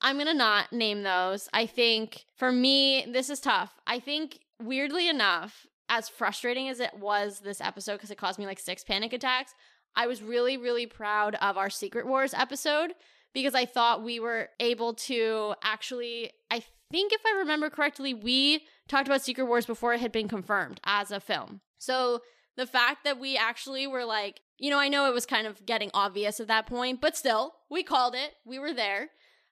I'm 0.00 0.16
going 0.16 0.26
to 0.26 0.34
not 0.34 0.72
name 0.72 1.02
those. 1.02 1.48
I 1.52 1.66
think 1.66 2.24
for 2.36 2.50
me, 2.50 3.06
this 3.10 3.30
is 3.30 3.40
tough. 3.40 3.72
I 3.86 4.00
think, 4.00 4.40
weirdly 4.60 5.08
enough, 5.08 5.66
as 5.88 6.08
frustrating 6.08 6.68
as 6.68 6.80
it 6.80 6.98
was 6.98 7.40
this 7.40 7.60
episode, 7.60 7.94
because 7.94 8.10
it 8.10 8.18
caused 8.18 8.38
me 8.38 8.46
like 8.46 8.58
six 8.58 8.82
panic 8.82 9.12
attacks, 9.12 9.54
I 9.94 10.06
was 10.06 10.22
really, 10.22 10.56
really 10.56 10.86
proud 10.86 11.36
of 11.36 11.56
our 11.56 11.70
Secret 11.70 12.06
Wars 12.06 12.34
episode 12.34 12.94
because 13.34 13.54
I 13.54 13.64
thought 13.64 14.02
we 14.02 14.18
were 14.18 14.48
able 14.58 14.94
to 14.94 15.54
actually, 15.62 16.32
I 16.50 16.62
think 16.90 17.12
if 17.12 17.20
I 17.26 17.38
remember 17.38 17.70
correctly, 17.70 18.14
we 18.14 18.64
talked 18.92 19.08
about 19.08 19.22
Secret 19.22 19.46
Wars 19.46 19.66
before 19.66 19.94
it 19.94 20.00
had 20.00 20.12
been 20.12 20.28
confirmed 20.28 20.80
as 20.84 21.10
a 21.10 21.18
film. 21.18 21.60
So 21.78 22.20
the 22.56 22.66
fact 22.66 23.04
that 23.04 23.18
we 23.18 23.36
actually 23.36 23.86
were 23.86 24.04
like, 24.04 24.40
you 24.58 24.70
know, 24.70 24.78
I 24.78 24.88
know 24.88 25.06
it 25.06 25.14
was 25.14 25.26
kind 25.26 25.46
of 25.46 25.64
getting 25.64 25.90
obvious 25.94 26.38
at 26.38 26.48
that 26.48 26.66
point, 26.66 27.00
but 27.00 27.16
still, 27.16 27.54
we 27.70 27.82
called 27.82 28.14
it. 28.14 28.34
We 28.44 28.58
were 28.58 28.74
there. 28.74 29.08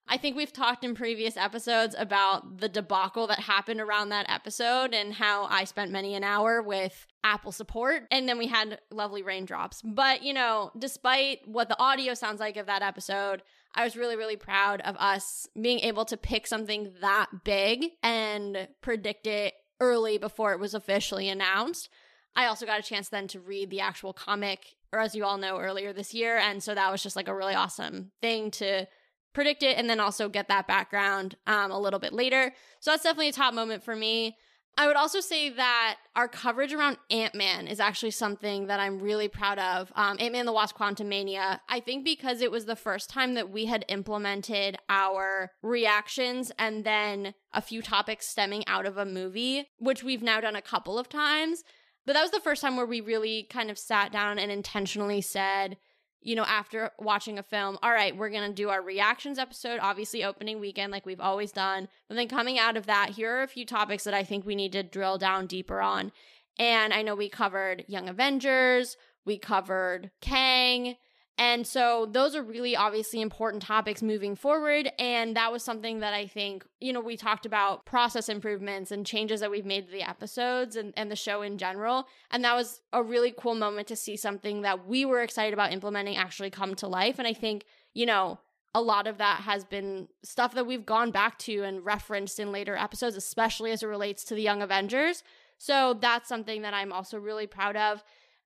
I 0.06 0.18
think 0.18 0.36
we've 0.36 0.52
talked 0.52 0.84
in 0.84 0.94
previous 0.94 1.36
episodes 1.36 1.94
about 1.96 2.58
the 2.58 2.68
debacle 2.68 3.26
that 3.28 3.38
happened 3.38 3.80
around 3.80 4.10
that 4.10 4.28
episode 4.28 4.92
and 4.92 5.14
how 5.14 5.44
I 5.44 5.64
spent 5.64 5.90
many 5.90 6.14
an 6.14 6.24
hour 6.24 6.60
with 6.60 7.06
Apple 7.24 7.52
support 7.52 8.02
and 8.10 8.28
then 8.28 8.36
we 8.36 8.48
had 8.48 8.80
lovely 8.90 9.22
raindrops. 9.22 9.80
But, 9.82 10.22
you 10.22 10.34
know, 10.34 10.72
despite 10.78 11.46
what 11.46 11.68
the 11.68 11.80
audio 11.80 12.14
sounds 12.14 12.40
like 12.40 12.56
of 12.56 12.66
that 12.66 12.82
episode, 12.82 13.42
I 13.74 13.84
was 13.84 13.96
really, 13.96 14.16
really 14.16 14.36
proud 14.36 14.80
of 14.80 14.96
us 14.96 15.46
being 15.60 15.80
able 15.80 16.04
to 16.06 16.16
pick 16.16 16.46
something 16.46 16.92
that 17.00 17.28
big 17.44 17.86
and 18.02 18.68
predict 18.80 19.26
it 19.26 19.54
early 19.80 20.18
before 20.18 20.52
it 20.52 20.60
was 20.60 20.74
officially 20.74 21.28
announced. 21.28 21.88
I 22.36 22.46
also 22.46 22.66
got 22.66 22.80
a 22.80 22.82
chance 22.82 23.08
then 23.08 23.28
to 23.28 23.40
read 23.40 23.70
the 23.70 23.80
actual 23.80 24.12
comic, 24.12 24.76
or 24.92 25.00
as 25.00 25.14
you 25.14 25.24
all 25.24 25.38
know, 25.38 25.58
earlier 25.58 25.92
this 25.92 26.14
year. 26.14 26.36
And 26.36 26.62
so 26.62 26.74
that 26.74 26.90
was 26.90 27.02
just 27.02 27.16
like 27.16 27.28
a 27.28 27.34
really 27.34 27.54
awesome 27.54 28.12
thing 28.20 28.50
to 28.52 28.86
predict 29.32 29.62
it 29.62 29.78
and 29.78 29.88
then 29.88 30.00
also 30.00 30.28
get 30.28 30.48
that 30.48 30.66
background 30.66 31.36
um, 31.46 31.70
a 31.70 31.80
little 31.80 32.00
bit 32.00 32.12
later. 32.12 32.52
So 32.80 32.90
that's 32.90 33.04
definitely 33.04 33.28
a 33.28 33.32
top 33.32 33.54
moment 33.54 33.84
for 33.84 33.94
me. 33.94 34.36
I 34.76 34.86
would 34.86 34.96
also 34.96 35.20
say 35.20 35.50
that 35.50 35.96
our 36.16 36.26
coverage 36.26 36.72
around 36.72 36.96
Ant 37.10 37.34
Man 37.34 37.68
is 37.68 37.80
actually 37.80 38.12
something 38.12 38.68
that 38.68 38.80
I'm 38.80 38.98
really 38.98 39.28
proud 39.28 39.58
of. 39.58 39.92
Um, 39.94 40.16
Ant 40.18 40.32
Man 40.32 40.46
the 40.46 40.52
Wasp 40.52 40.76
Quantumania, 40.76 41.60
I 41.68 41.80
think 41.80 42.04
because 42.04 42.40
it 42.40 42.50
was 42.50 42.64
the 42.64 42.76
first 42.76 43.10
time 43.10 43.34
that 43.34 43.50
we 43.50 43.66
had 43.66 43.84
implemented 43.88 44.78
our 44.88 45.50
reactions 45.62 46.50
and 46.58 46.84
then 46.84 47.34
a 47.52 47.60
few 47.60 47.82
topics 47.82 48.26
stemming 48.26 48.64
out 48.66 48.86
of 48.86 48.96
a 48.96 49.04
movie, 49.04 49.68
which 49.78 50.02
we've 50.02 50.22
now 50.22 50.40
done 50.40 50.56
a 50.56 50.62
couple 50.62 50.98
of 50.98 51.10
times. 51.10 51.62
But 52.06 52.14
that 52.14 52.22
was 52.22 52.30
the 52.30 52.40
first 52.40 52.62
time 52.62 52.76
where 52.76 52.86
we 52.86 53.00
really 53.00 53.46
kind 53.50 53.70
of 53.70 53.78
sat 53.78 54.12
down 54.12 54.38
and 54.38 54.50
intentionally 54.50 55.20
said, 55.20 55.76
you 56.22 56.34
know, 56.34 56.44
after 56.44 56.90
watching 56.98 57.38
a 57.38 57.42
film, 57.42 57.78
all 57.82 57.92
right, 57.92 58.16
we're 58.16 58.30
going 58.30 58.48
to 58.48 58.54
do 58.54 58.68
our 58.68 58.82
reactions 58.82 59.38
episode, 59.38 59.80
obviously 59.80 60.22
opening 60.22 60.60
weekend, 60.60 60.92
like 60.92 61.06
we've 61.06 61.20
always 61.20 61.52
done. 61.52 61.88
But 62.08 62.16
then 62.16 62.28
coming 62.28 62.58
out 62.58 62.76
of 62.76 62.86
that, 62.86 63.10
here 63.10 63.36
are 63.36 63.42
a 63.42 63.48
few 63.48 63.64
topics 63.64 64.04
that 64.04 64.14
I 64.14 64.22
think 64.22 64.44
we 64.44 64.54
need 64.54 64.72
to 64.72 64.82
drill 64.82 65.16
down 65.16 65.46
deeper 65.46 65.80
on. 65.80 66.12
And 66.58 66.92
I 66.92 67.02
know 67.02 67.14
we 67.14 67.30
covered 67.30 67.84
Young 67.88 68.08
Avengers, 68.08 68.96
we 69.24 69.38
covered 69.38 70.10
Kang, 70.20 70.96
and 71.38 71.66
so 71.66 72.06
those 72.10 72.36
are 72.36 72.42
really 72.42 72.76
obviously 72.76 73.22
important 73.22 73.62
topics 73.62 74.02
moving 74.02 74.36
forward. 74.36 74.92
And 74.98 75.34
that 75.36 75.50
was 75.50 75.62
something 75.62 76.00
that 76.00 76.12
I 76.12 76.26
think, 76.26 76.66
you 76.80 76.92
know, 76.92 77.00
we 77.00 77.16
talked 77.16 77.46
about 77.46 77.86
process 77.86 78.28
improvements 78.28 78.90
and 78.90 79.06
changes 79.06 79.40
that 79.40 79.50
we've 79.50 79.64
made 79.64 79.86
to 79.86 79.92
the 79.92 80.02
episodes 80.02 80.76
and, 80.76 80.92
and 80.98 81.10
the 81.10 81.16
show 81.16 81.40
in 81.40 81.56
general. 81.56 82.06
And 82.30 82.44
that 82.44 82.54
was 82.54 82.82
a 82.92 83.02
really 83.02 83.32
cool 83.34 83.54
moment 83.54 83.88
to 83.88 83.96
see 83.96 84.16
something 84.16 84.60
that 84.62 84.86
we 84.86 85.06
were 85.06 85.22
excited 85.22 85.54
about 85.54 85.72
implementing 85.72 86.18
actually 86.18 86.50
come 86.50 86.74
to 86.74 86.86
life. 86.86 87.18
And 87.18 87.26
I 87.26 87.32
think, 87.32 87.64
you 87.94 88.04
know, 88.04 88.38
a 88.74 88.82
lot 88.82 89.06
of 89.06 89.16
that 89.18 89.40
has 89.40 89.64
been 89.64 90.08
stuff 90.22 90.54
that 90.54 90.66
we've 90.66 90.86
gone 90.86 91.10
back 91.10 91.38
to 91.38 91.62
and 91.62 91.84
referenced 91.84 92.38
in 92.38 92.52
later 92.52 92.76
episodes, 92.76 93.16
especially 93.16 93.72
as 93.72 93.82
it 93.82 93.86
relates 93.86 94.24
to 94.24 94.34
the 94.34 94.42
Young 94.42 94.62
Avengers. 94.62 95.24
So 95.56 95.94
that's 95.94 96.28
something 96.28 96.62
that 96.62 96.74
I'm 96.74 96.92
also 96.92 97.18
really 97.18 97.46
proud 97.46 97.76
of. 97.76 98.04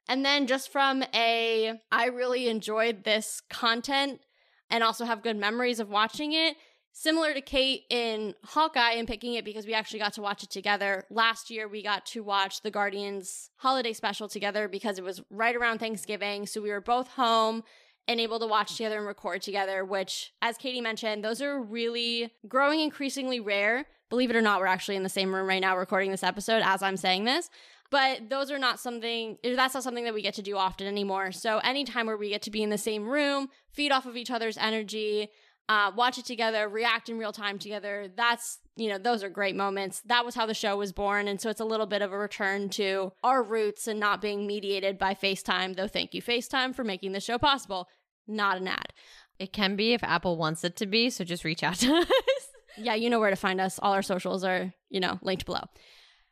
And 0.08 0.24
then 0.24 0.46
just 0.46 0.70
from 0.70 1.02
a, 1.14 1.80
I 1.90 2.06
really 2.06 2.48
enjoyed 2.48 3.04
this 3.04 3.40
content 3.48 4.20
and 4.70 4.84
also 4.84 5.04
have 5.04 5.22
good 5.22 5.36
memories 5.36 5.80
of 5.80 5.88
watching 5.88 6.32
it. 6.32 6.56
Similar 6.92 7.34
to 7.34 7.40
Kate 7.40 7.82
in 7.90 8.34
Hawkeye 8.44 8.92
and 8.92 9.08
picking 9.08 9.34
it 9.34 9.44
because 9.44 9.66
we 9.66 9.74
actually 9.74 9.98
got 9.98 10.12
to 10.12 10.22
watch 10.22 10.44
it 10.44 10.50
together. 10.50 11.04
Last 11.10 11.50
year, 11.50 11.66
we 11.66 11.82
got 11.82 12.06
to 12.06 12.22
watch 12.22 12.62
the 12.62 12.70
Guardians 12.70 13.50
holiday 13.56 13.92
special 13.92 14.28
together 14.28 14.68
because 14.68 14.98
it 14.98 15.04
was 15.04 15.20
right 15.28 15.56
around 15.56 15.78
Thanksgiving. 15.78 16.46
So 16.46 16.60
we 16.60 16.70
were 16.70 16.80
both 16.80 17.08
home 17.08 17.64
and 18.06 18.20
able 18.20 18.38
to 18.38 18.46
watch 18.46 18.76
together 18.76 18.98
and 18.98 19.06
record 19.06 19.42
together, 19.42 19.84
which, 19.84 20.34
as 20.40 20.56
Katie 20.56 20.80
mentioned, 20.80 21.24
those 21.24 21.42
are 21.42 21.60
really 21.60 22.30
growing 22.46 22.80
increasingly 22.80 23.40
rare. 23.40 23.86
Believe 24.10 24.30
it 24.30 24.36
or 24.36 24.42
not, 24.42 24.60
we're 24.60 24.66
actually 24.66 24.96
in 24.96 25.02
the 25.02 25.08
same 25.08 25.34
room 25.34 25.48
right 25.48 25.60
now 25.60 25.76
recording 25.76 26.10
this 26.10 26.22
episode 26.22 26.62
as 26.64 26.82
I'm 26.82 26.98
saying 26.98 27.24
this 27.24 27.50
but 27.94 28.28
those 28.28 28.50
are 28.50 28.58
not 28.58 28.80
something 28.80 29.38
that's 29.44 29.72
not 29.72 29.84
something 29.84 30.02
that 30.02 30.12
we 30.12 30.20
get 30.20 30.34
to 30.34 30.42
do 30.42 30.56
often 30.56 30.88
anymore. 30.88 31.30
So 31.30 31.58
anytime 31.58 32.08
where 32.08 32.16
we 32.16 32.28
get 32.28 32.42
to 32.42 32.50
be 32.50 32.60
in 32.60 32.70
the 32.70 32.76
same 32.76 33.08
room 33.08 33.50
feed 33.70 33.92
off 33.92 34.04
of 34.04 34.16
each 34.16 34.32
other's 34.32 34.58
energy 34.58 35.28
uh, 35.68 35.92
watch 35.94 36.18
it 36.18 36.24
together 36.24 36.68
react 36.68 37.08
in 37.08 37.18
real 37.18 37.30
time 37.30 37.56
together 37.56 38.08
that's 38.16 38.58
you 38.74 38.88
know 38.88 38.98
those 38.98 39.22
are 39.22 39.28
great 39.28 39.54
moments. 39.54 40.02
That 40.06 40.24
was 40.24 40.34
how 40.34 40.44
the 40.44 40.54
show 40.54 40.76
was 40.76 40.90
born. 40.90 41.28
And 41.28 41.40
so 41.40 41.50
it's 41.50 41.60
a 41.60 41.64
little 41.64 41.86
bit 41.86 42.02
of 42.02 42.12
a 42.12 42.18
return 42.18 42.68
to 42.70 43.12
our 43.22 43.44
roots 43.44 43.86
and 43.86 44.00
not 44.00 44.20
being 44.20 44.44
mediated 44.44 44.98
by 44.98 45.14
facetime 45.14 45.76
though 45.76 45.86
thank 45.86 46.14
you 46.14 46.20
facetime 46.20 46.74
for 46.74 46.82
making 46.82 47.12
the 47.12 47.20
show 47.20 47.38
possible. 47.38 47.88
Not 48.26 48.56
an 48.56 48.66
ad. 48.66 48.92
It 49.38 49.52
can 49.52 49.76
be 49.76 49.92
if 49.92 50.02
apple 50.02 50.36
wants 50.36 50.64
it 50.64 50.74
to 50.78 50.86
be 50.86 51.10
so 51.10 51.22
just 51.22 51.44
reach 51.44 51.62
out 51.62 51.76
to 51.76 51.94
us. 51.98 52.08
Yeah 52.76 52.94
you 52.94 53.08
know 53.08 53.20
where 53.20 53.30
to 53.30 53.36
find 53.36 53.60
us. 53.60 53.78
All 53.80 53.92
our 53.92 54.02
socials 54.02 54.42
are 54.42 54.74
you 54.90 54.98
know 54.98 55.20
linked 55.22 55.46
below 55.46 55.68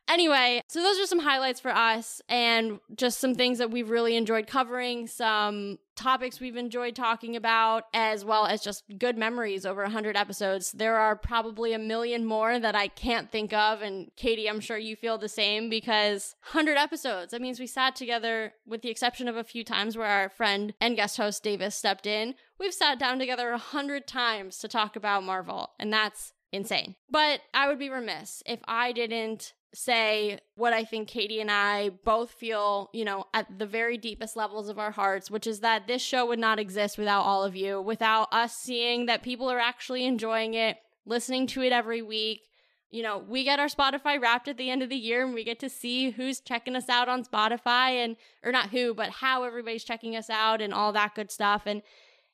Anyway, 0.09 0.61
so 0.67 0.81
those 0.81 0.99
are 0.99 1.05
some 1.05 1.19
highlights 1.19 1.59
for 1.59 1.71
us 1.71 2.21
and 2.27 2.79
just 2.95 3.19
some 3.19 3.33
things 3.33 3.57
that 3.57 3.71
we've 3.71 3.89
really 3.89 4.15
enjoyed 4.15 4.47
covering, 4.47 5.07
some 5.07 5.79
topics 5.95 6.39
we've 6.39 6.57
enjoyed 6.57 6.95
talking 6.95 7.35
about, 7.35 7.85
as 7.93 8.25
well 8.25 8.45
as 8.45 8.61
just 8.61 8.83
good 8.97 9.17
memories 9.17 9.65
over 9.65 9.81
100 9.83 10.17
episodes. 10.17 10.71
There 10.71 10.97
are 10.97 11.15
probably 11.15 11.73
a 11.73 11.79
million 11.79 12.25
more 12.25 12.59
that 12.59 12.75
I 12.75 12.89
can't 12.89 13.31
think 13.31 13.53
of. 13.53 13.81
And 13.81 14.11
Katie, 14.17 14.49
I'm 14.49 14.59
sure 14.59 14.77
you 14.77 14.95
feel 14.95 15.17
the 15.17 15.29
same 15.29 15.69
because 15.69 16.35
100 16.51 16.77
episodes, 16.77 17.31
that 17.31 17.41
means 17.41 17.59
we 17.59 17.67
sat 17.67 17.95
together, 17.95 18.53
with 18.65 18.81
the 18.81 18.89
exception 18.89 19.27
of 19.27 19.37
a 19.37 19.43
few 19.43 19.63
times 19.63 19.97
where 19.97 20.07
our 20.07 20.29
friend 20.29 20.73
and 20.81 20.95
guest 20.95 21.17
host 21.17 21.43
Davis 21.43 21.75
stepped 21.75 22.05
in. 22.05 22.35
We've 22.59 22.73
sat 22.73 22.99
down 22.99 23.19
together 23.19 23.51
100 23.51 24.05
times 24.05 24.57
to 24.59 24.67
talk 24.67 24.95
about 24.95 25.23
Marvel. 25.23 25.71
And 25.79 25.93
that's 25.93 26.33
insane. 26.51 26.95
But 27.09 27.41
I 27.53 27.67
would 27.67 27.79
be 27.79 27.89
remiss 27.89 28.43
if 28.45 28.59
I 28.67 28.91
didn't 28.91 29.53
say 29.73 30.39
what 30.55 30.73
I 30.73 30.83
think 30.83 31.07
Katie 31.07 31.41
and 31.41 31.51
I 31.51 31.89
both 31.89 32.31
feel, 32.31 32.89
you 32.93 33.03
know, 33.03 33.25
at 33.33 33.59
the 33.59 33.65
very 33.65 33.97
deepest 33.97 34.35
levels 34.35 34.69
of 34.69 34.79
our 34.79 34.91
hearts, 34.91 35.31
which 35.31 35.47
is 35.47 35.61
that 35.61 35.87
this 35.87 36.01
show 36.01 36.25
would 36.27 36.39
not 36.39 36.59
exist 36.59 36.97
without 36.97 37.23
all 37.23 37.43
of 37.43 37.55
you, 37.55 37.81
without 37.81 38.27
us 38.31 38.53
seeing 38.53 39.07
that 39.07 39.23
people 39.23 39.49
are 39.49 39.59
actually 39.59 40.05
enjoying 40.05 40.53
it, 40.53 40.77
listening 41.05 41.47
to 41.47 41.61
it 41.61 41.73
every 41.73 42.01
week. 42.01 42.41
You 42.91 43.01
know, 43.01 43.17
we 43.17 43.43
get 43.43 43.59
our 43.59 43.67
Spotify 43.67 44.21
wrapped 44.21 44.47
at 44.47 44.57
the 44.57 44.69
end 44.69 44.83
of 44.83 44.89
the 44.89 44.95
year 44.95 45.25
and 45.25 45.33
we 45.33 45.43
get 45.43 45.59
to 45.61 45.69
see 45.69 46.11
who's 46.11 46.39
checking 46.39 46.75
us 46.75 46.89
out 46.89 47.09
on 47.09 47.25
Spotify 47.25 48.03
and, 48.03 48.15
or 48.43 48.51
not 48.51 48.69
who, 48.69 48.93
but 48.93 49.09
how 49.09 49.43
everybody's 49.43 49.83
checking 49.83 50.15
us 50.15 50.29
out 50.29 50.61
and 50.61 50.73
all 50.73 50.93
that 50.93 51.15
good 51.15 51.31
stuff. 51.31 51.63
And 51.65 51.81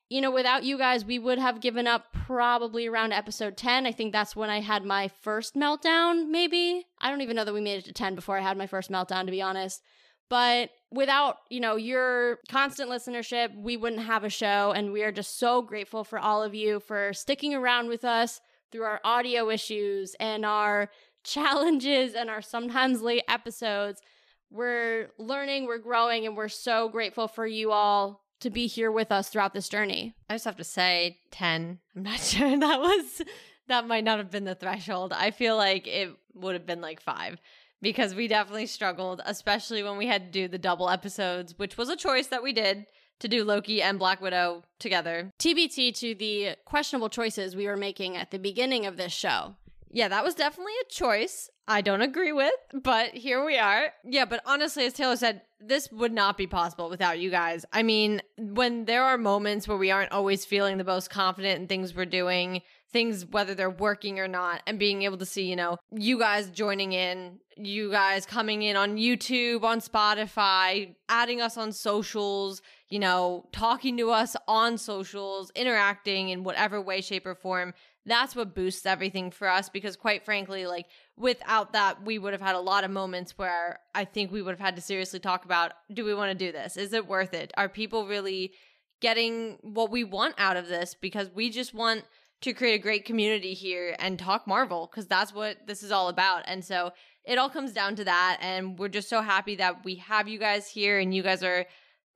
you 0.10 0.22
know, 0.22 0.32
without 0.32 0.63
you 0.63 0.78
guys, 0.78 1.06
we 1.06 1.20
would 1.20 1.38
have 1.38 1.62
given 1.62 1.86
up 1.86 2.06
probably 2.25 2.88
around 2.88 3.13
episode 3.13 3.56
10. 3.56 3.86
I 3.86 3.92
think 3.92 4.12
that's 4.12 4.36
when 4.36 4.50
I 4.50 4.60
had 4.60 4.84
my 4.84 5.08
first 5.08 5.56
meltdown, 5.56 6.30
maybe. 6.30 6.88
I 7.00 7.12
don't 7.12 7.22
even 7.22 7.36
know 7.36 7.46
that 7.46 7.54
we 7.54 7.62
made 7.62 7.78
it 7.78 7.86
to 7.86 7.94
10 7.94 8.16
before 8.16 8.38
I 8.38 8.42
had 8.42 8.58
my 8.58 8.66
first 8.66 8.92
meltdown, 8.92 9.25
to 9.25 9.32
be 9.32 9.42
honest. 9.42 9.84
But 10.28 10.72
without, 10.92 11.38
you 11.50 11.60
know, 11.60 11.75
your 11.75 12.39
constant 12.50 12.89
listenership, 12.89 13.56
we 13.56 13.78
wouldn't 13.78 14.01
have 14.01 14.24
a 14.24 14.30
show. 14.30 14.72
And 14.72 14.92
we 14.92 15.04
are 15.04 15.12
just 15.12 15.38
so 15.38 15.62
grateful 15.62 16.04
for 16.04 16.18
all 16.18 16.42
of 16.42 16.56
you 16.56 16.80
for 16.80 17.13
sticking 17.13 17.54
around 17.54 17.88
with 17.88 18.04
us 18.04 18.42
through 18.72 18.84
our 18.84 19.01
audio 19.04 19.50
issues 19.51 20.16
and 20.20 20.44
our 20.44 20.89
challenges 21.24 22.16
and 22.16 22.32
our 22.32 22.42
sometimes 22.42 23.01
late 23.01 23.24
episodes. 23.28 24.01
We're 24.50 25.12
learning, 25.20 25.68
we're 25.68 25.78
growing, 25.78 26.25
and 26.25 26.36
we're 26.36 26.48
so 26.48 26.89
grateful 26.89 27.28
for 27.28 27.46
you 27.46 27.72
all 27.72 28.24
to 28.39 28.50
be 28.50 28.67
here 28.67 28.91
with 28.91 29.12
us 29.12 29.29
throughout 29.29 29.53
this 29.53 29.69
journey. 29.69 30.15
I 30.29 30.36
just 30.36 30.46
have 30.46 30.58
to 30.58 30.63
say 30.63 31.19
10. 31.31 31.79
I'm 31.96 32.03
not 32.03 32.19
sure 32.19 32.58
that 32.58 32.79
was 32.79 33.22
that 33.67 33.88
might 33.88 34.03
not 34.03 34.17
have 34.17 34.31
been 34.31 34.46
the 34.46 34.55
threshold. 34.55 35.13
I 35.13 35.31
feel 35.31 35.55
like 35.55 35.88
it 35.88 36.10
would 36.34 36.53
have 36.55 36.65
been 36.65 36.81
like 36.81 37.01
5 37.01 37.39
because 37.81 38.13
we 38.15 38.27
definitely 38.27 38.65
struggled, 38.65 39.22
especially 39.25 39.84
when 39.84 39.98
we 39.98 40.08
had 40.08 40.25
to 40.25 40.31
do 40.31 40.48
the 40.48 40.58
double 40.58 40.89
episodes, 40.89 41.53
which 41.58 41.77
was 41.77 41.89
a 41.89 41.96
choice 41.96 42.27
that 42.27 42.43
we 42.43 42.51
did 42.51 42.86
to 43.19 43.27
do 43.27 43.43
Loki 43.43 43.81
and 43.81 44.00
Black 44.00 44.22
Widow 44.22 44.63
together. 44.79 45.31
TBT 45.39 45.93
to 46.00 46.15
the 46.15 46.55
questionable 46.65 47.10
choices 47.10 47.55
we 47.55 47.67
were 47.67 47.77
making 47.77 48.15
at 48.15 48.31
the 48.31 48.39
beginning 48.39 48.86
of 48.86 48.98
this 48.98 49.12
show. 49.12 49.55
Yeah, 49.91 50.08
that 50.08 50.24
was 50.24 50.36
definitely 50.36 50.74
a 50.81 50.91
choice 50.91 51.50
I 51.69 51.81
don't 51.81 52.01
agree 52.01 52.31
with, 52.31 52.51
but 52.74 53.13
here 53.13 53.46
we 53.46 53.60
are. 53.60 53.93
Yeah, 54.03 54.25
but 54.25 54.41
honestly, 54.43 54.86
as 54.88 54.93
Taylor 54.93 55.15
said, 55.15 55.43
this 55.60 55.91
would 55.91 56.12
not 56.12 56.36
be 56.36 56.48
possible 56.48 56.89
without 56.89 57.19
you 57.19 57.29
guys. 57.29 57.63
I 57.72 57.84
mean, 57.84 58.24
when 58.39 58.86
there 58.86 59.03
are 59.03 59.19
moments 59.19 59.67
where 59.67 59.77
we 59.77 59.91
aren't 59.91 60.12
always 60.12 60.46
feeling 60.46 60.79
the 60.79 60.84
most 60.84 61.12
confident 61.12 61.62
in 61.62 61.67
things 61.67 61.93
we're 61.93 62.05
doing, 62.05 62.63
things 62.91 63.24
whether 63.27 63.53
they're 63.53 63.69
working 63.69 64.19
or 64.19 64.27
not, 64.27 64.63
and 64.65 64.79
being 64.79 65.03
able 65.03 65.17
to 65.17 65.27
see, 65.27 65.43
you 65.43 65.55
know, 65.55 65.77
you 65.91 66.17
guys 66.17 66.50
joining 66.50 66.93
in, 66.93 67.38
you 67.55 67.91
guys 67.91 68.25
coming 68.25 68.63
in 68.63 68.75
on 68.75 68.98
YouTube, 68.98 69.63
on 69.63 69.79
Spotify, 69.79 70.96
adding 71.08 71.39
us 71.39 71.55
on 71.55 71.72
socials, 71.72 72.63
you 72.89 72.98
know, 72.98 73.46
talking 73.51 73.96
to 73.98 74.10
us 74.10 74.36
on 74.48 74.75
socials, 74.79 75.51
interacting 75.55 76.29
in 76.29 76.43
whatever 76.43 76.81
way, 76.81 77.01
shape, 77.01 77.27
or 77.27 77.36
form 77.36 77.75
that's 78.10 78.36
what 78.36 78.56
boosts 78.56 78.86
everything 78.86 79.32
for 79.32 79.48
us 79.48 79.70
because 79.70 79.96
quite 79.96 80.24
frankly 80.24 80.66
like 80.66 80.86
without 81.18 81.74
that 81.74 82.04
we 82.06 82.18
would 82.18 82.34
have 82.34 82.42
had 82.42 82.56
a 82.56 82.60
lot 82.60 82.84
of 82.84 82.92
moments 82.92 83.38
where 83.38 83.80
i 83.94 84.06
think 84.06 84.32
we 84.32 84.42
would 84.42 84.51
have 84.51 84.60
had 84.60 84.75
to 84.75 84.82
seriously 84.82 85.20
talk 85.20 85.46
about 85.46 85.74
do 85.94 86.06
we 86.06 86.13
want 86.13 86.32
to 86.32 86.46
do 86.46 86.51
this? 86.51 86.78
Is 86.78 86.94
it 86.94 87.08
worth 87.08 87.34
it? 87.34 87.51
Are 87.58 87.70
people 87.70 88.08
really 88.08 88.54
getting 89.01 89.58
what 89.62 89.92
we 89.92 90.04
want 90.04 90.36
out 90.38 90.58
of 90.58 90.68
this? 90.68 90.96
Because 91.00 91.30
we 91.34 91.50
just 91.50 91.74
want 91.74 92.04
to 92.42 92.54
create 92.54 92.75
a 92.75 92.84
great 92.84 93.06
community 93.06 93.54
here 93.54 93.96
and 94.00 94.18
talk 94.18 94.48
marvel 94.48 94.88
because 94.89 95.08
that's 95.08 95.34
what 95.34 95.58
this 95.68 95.84
is 95.84 95.92
all 95.92 96.08
about. 96.08 96.44
And 96.46 96.63
so 96.63 96.94
it 97.25 97.38
all 97.38 97.50
comes 97.50 97.74
down 97.74 97.96
to 97.98 98.04
that 98.06 98.38
and 98.42 98.80
we're 98.80 98.88
just 98.88 99.10
so 99.10 99.22
happy 99.22 99.56
that 99.58 99.84
we 99.84 99.96
have 99.96 100.28
you 100.28 100.39
guys 100.39 100.70
here 100.70 101.00
and 101.00 101.13
you 101.13 101.22
guys 101.22 101.44
are 101.44 101.66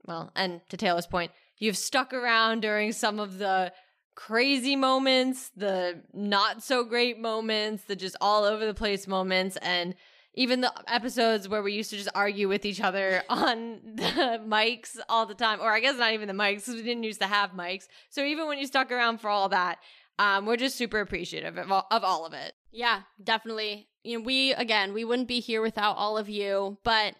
well 0.05 0.31
and 0.35 0.59
to 0.69 0.75
taylor's 0.75 1.07
point 1.07 1.31
you've 1.57 1.77
stuck 1.77 2.13
around 2.13 2.61
during 2.61 2.91
some 2.91 3.19
of 3.19 3.37
the 3.37 3.71
crazy 4.15 4.75
moments, 4.75 5.51
the 5.55 6.01
not 6.13 6.63
so 6.63 6.83
great 6.83 7.19
moments, 7.19 7.83
the 7.83 7.95
just 7.95 8.15
all 8.21 8.43
over 8.43 8.65
the 8.65 8.73
place 8.73 9.07
moments, 9.07 9.57
and 9.57 9.95
even 10.35 10.61
the 10.61 10.73
episodes 10.87 11.47
where 11.47 11.61
we 11.61 11.73
used 11.73 11.91
to 11.91 11.97
just 11.97 12.09
argue 12.15 12.47
with 12.47 12.65
each 12.65 12.81
other 12.81 13.23
on 13.29 13.79
the 13.83 14.41
mics 14.45 14.97
all 15.09 15.25
the 15.25 15.35
time, 15.35 15.59
or 15.61 15.71
I 15.71 15.79
guess 15.79 15.97
not 15.97 16.13
even 16.13 16.27
the 16.27 16.33
mics 16.33 16.65
because 16.65 16.75
we 16.75 16.83
didn't 16.83 17.03
used 17.03 17.21
to 17.21 17.27
have 17.27 17.51
mics. 17.51 17.87
So 18.09 18.23
even 18.23 18.47
when 18.47 18.57
you 18.57 18.67
stuck 18.67 18.91
around 18.91 19.19
for 19.19 19.29
all 19.29 19.49
that, 19.49 19.79
um, 20.19 20.45
we're 20.45 20.57
just 20.57 20.77
super 20.77 20.99
appreciative 20.99 21.57
of 21.57 21.71
all, 21.71 21.87
of 21.89 22.03
all 22.03 22.25
of 22.25 22.33
it. 22.33 22.53
Yeah, 22.71 23.01
definitely. 23.23 23.87
You 24.03 24.19
know, 24.19 24.25
we 24.25 24.53
again, 24.53 24.93
we 24.93 25.05
wouldn't 25.05 25.27
be 25.27 25.39
here 25.39 25.61
without 25.61 25.97
all 25.97 26.17
of 26.17 26.29
you, 26.29 26.77
but 26.83 27.15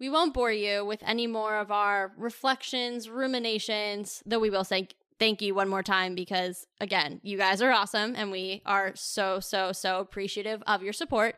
we 0.00 0.08
won't 0.08 0.34
bore 0.34 0.52
you 0.52 0.84
with 0.84 1.02
any 1.06 1.26
more 1.26 1.56
of 1.56 1.70
our 1.70 2.12
reflections, 2.18 3.08
ruminations, 3.08 4.22
though 4.26 4.40
we 4.40 4.50
will 4.50 4.64
say 4.64 4.88
thank 5.18 5.42
you 5.42 5.54
one 5.54 5.68
more 5.68 5.82
time 5.82 6.14
because, 6.14 6.66
again, 6.80 7.20
you 7.22 7.38
guys 7.38 7.62
are 7.62 7.72
awesome 7.72 8.14
and 8.16 8.30
we 8.30 8.62
are 8.66 8.92
so, 8.94 9.40
so, 9.40 9.72
so 9.72 10.00
appreciative 10.00 10.62
of 10.66 10.82
your 10.82 10.92
support. 10.92 11.36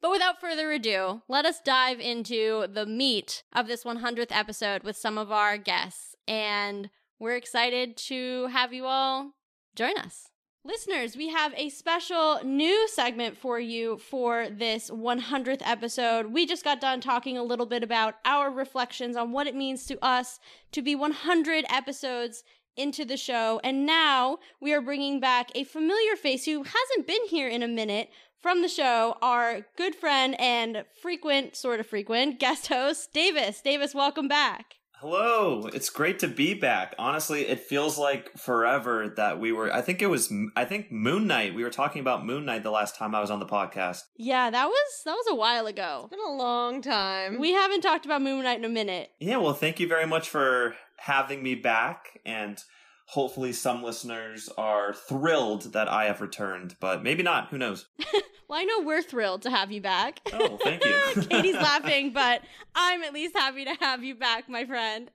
But 0.00 0.10
without 0.10 0.40
further 0.40 0.72
ado, 0.72 1.22
let 1.28 1.46
us 1.46 1.60
dive 1.60 2.00
into 2.00 2.66
the 2.72 2.86
meat 2.86 3.44
of 3.52 3.68
this 3.68 3.84
100th 3.84 4.32
episode 4.32 4.82
with 4.82 4.96
some 4.96 5.16
of 5.16 5.30
our 5.30 5.56
guests. 5.56 6.16
And 6.26 6.90
we're 7.20 7.36
excited 7.36 7.96
to 8.08 8.48
have 8.48 8.72
you 8.72 8.86
all 8.86 9.32
join 9.76 9.96
us. 9.96 10.28
Listeners, 10.64 11.16
we 11.16 11.28
have 11.28 11.52
a 11.56 11.70
special 11.70 12.38
new 12.44 12.86
segment 12.88 13.36
for 13.36 13.58
you 13.58 13.98
for 13.98 14.48
this 14.48 14.90
100th 14.90 15.62
episode. 15.64 16.26
We 16.26 16.46
just 16.46 16.62
got 16.62 16.80
done 16.80 17.00
talking 17.00 17.36
a 17.36 17.42
little 17.42 17.66
bit 17.66 17.82
about 17.82 18.14
our 18.24 18.48
reflections 18.48 19.16
on 19.16 19.32
what 19.32 19.48
it 19.48 19.56
means 19.56 19.86
to 19.86 19.98
us 20.04 20.38
to 20.70 20.80
be 20.80 20.94
100 20.94 21.64
episodes 21.68 22.44
into 22.76 23.04
the 23.04 23.16
show. 23.16 23.60
And 23.62 23.86
now 23.86 24.38
we 24.60 24.72
are 24.72 24.80
bringing 24.80 25.20
back 25.20 25.50
a 25.54 25.64
familiar 25.64 26.16
face 26.16 26.44
who 26.44 26.62
hasn't 26.62 27.06
been 27.06 27.24
here 27.28 27.48
in 27.48 27.62
a 27.62 27.68
minute 27.68 28.10
from 28.40 28.60
the 28.62 28.68
show, 28.68 29.16
our 29.22 29.66
good 29.76 29.94
friend 29.94 30.38
and 30.40 30.84
frequent, 31.00 31.54
sort 31.56 31.80
of 31.80 31.86
frequent 31.86 32.38
guest 32.40 32.66
host, 32.66 33.12
Davis. 33.12 33.60
Davis, 33.60 33.94
welcome 33.94 34.28
back. 34.28 34.74
Hello, 35.02 35.66
it's 35.66 35.90
great 35.90 36.20
to 36.20 36.28
be 36.28 36.54
back. 36.54 36.94
Honestly, 36.96 37.48
it 37.48 37.58
feels 37.58 37.98
like 37.98 38.38
forever 38.38 39.12
that 39.16 39.40
we 39.40 39.50
were. 39.50 39.72
I 39.74 39.80
think 39.80 40.00
it 40.00 40.06
was. 40.06 40.32
I 40.54 40.64
think 40.64 40.92
Moon 40.92 41.26
Knight. 41.26 41.56
We 41.56 41.64
were 41.64 41.70
talking 41.70 42.00
about 42.00 42.24
Moon 42.24 42.44
Knight 42.44 42.62
the 42.62 42.70
last 42.70 42.94
time 42.94 43.12
I 43.12 43.20
was 43.20 43.28
on 43.28 43.40
the 43.40 43.46
podcast. 43.46 44.02
Yeah, 44.16 44.48
that 44.48 44.66
was 44.66 45.02
that 45.04 45.14
was 45.14 45.26
a 45.28 45.34
while 45.34 45.66
ago. 45.66 46.02
It's 46.04 46.10
been 46.10 46.24
a 46.24 46.36
long 46.36 46.82
time. 46.82 47.40
We 47.40 47.52
haven't 47.52 47.80
talked 47.80 48.04
about 48.04 48.22
Moon 48.22 48.44
Knight 48.44 48.58
in 48.60 48.64
a 48.64 48.68
minute. 48.68 49.10
Yeah, 49.18 49.38
well, 49.38 49.54
thank 49.54 49.80
you 49.80 49.88
very 49.88 50.06
much 50.06 50.28
for 50.28 50.76
having 51.02 51.42
me 51.42 51.56
back, 51.56 52.20
and 52.24 52.62
hopefully 53.06 53.52
some 53.52 53.82
listeners 53.82 54.48
are 54.56 54.94
thrilled 54.94 55.72
that 55.72 55.88
I 55.88 56.04
have 56.04 56.20
returned, 56.20 56.76
but 56.80 57.02
maybe 57.02 57.24
not. 57.24 57.48
Who 57.48 57.58
knows? 57.58 57.86
well, 58.48 58.60
I 58.60 58.62
know 58.62 58.82
we're 58.82 59.02
thrilled 59.02 59.42
to 59.42 59.50
have 59.50 59.72
you 59.72 59.80
back. 59.80 60.20
Oh, 60.32 60.58
thank 60.62 60.84
you. 60.84 61.22
Katie's 61.28 61.54
laughing, 61.56 62.12
but 62.12 62.42
I'm 62.76 63.02
at 63.02 63.12
least 63.12 63.36
happy 63.36 63.64
to 63.64 63.74
have 63.80 64.04
you 64.04 64.14
back, 64.14 64.48
my 64.48 64.64
friend. 64.64 65.10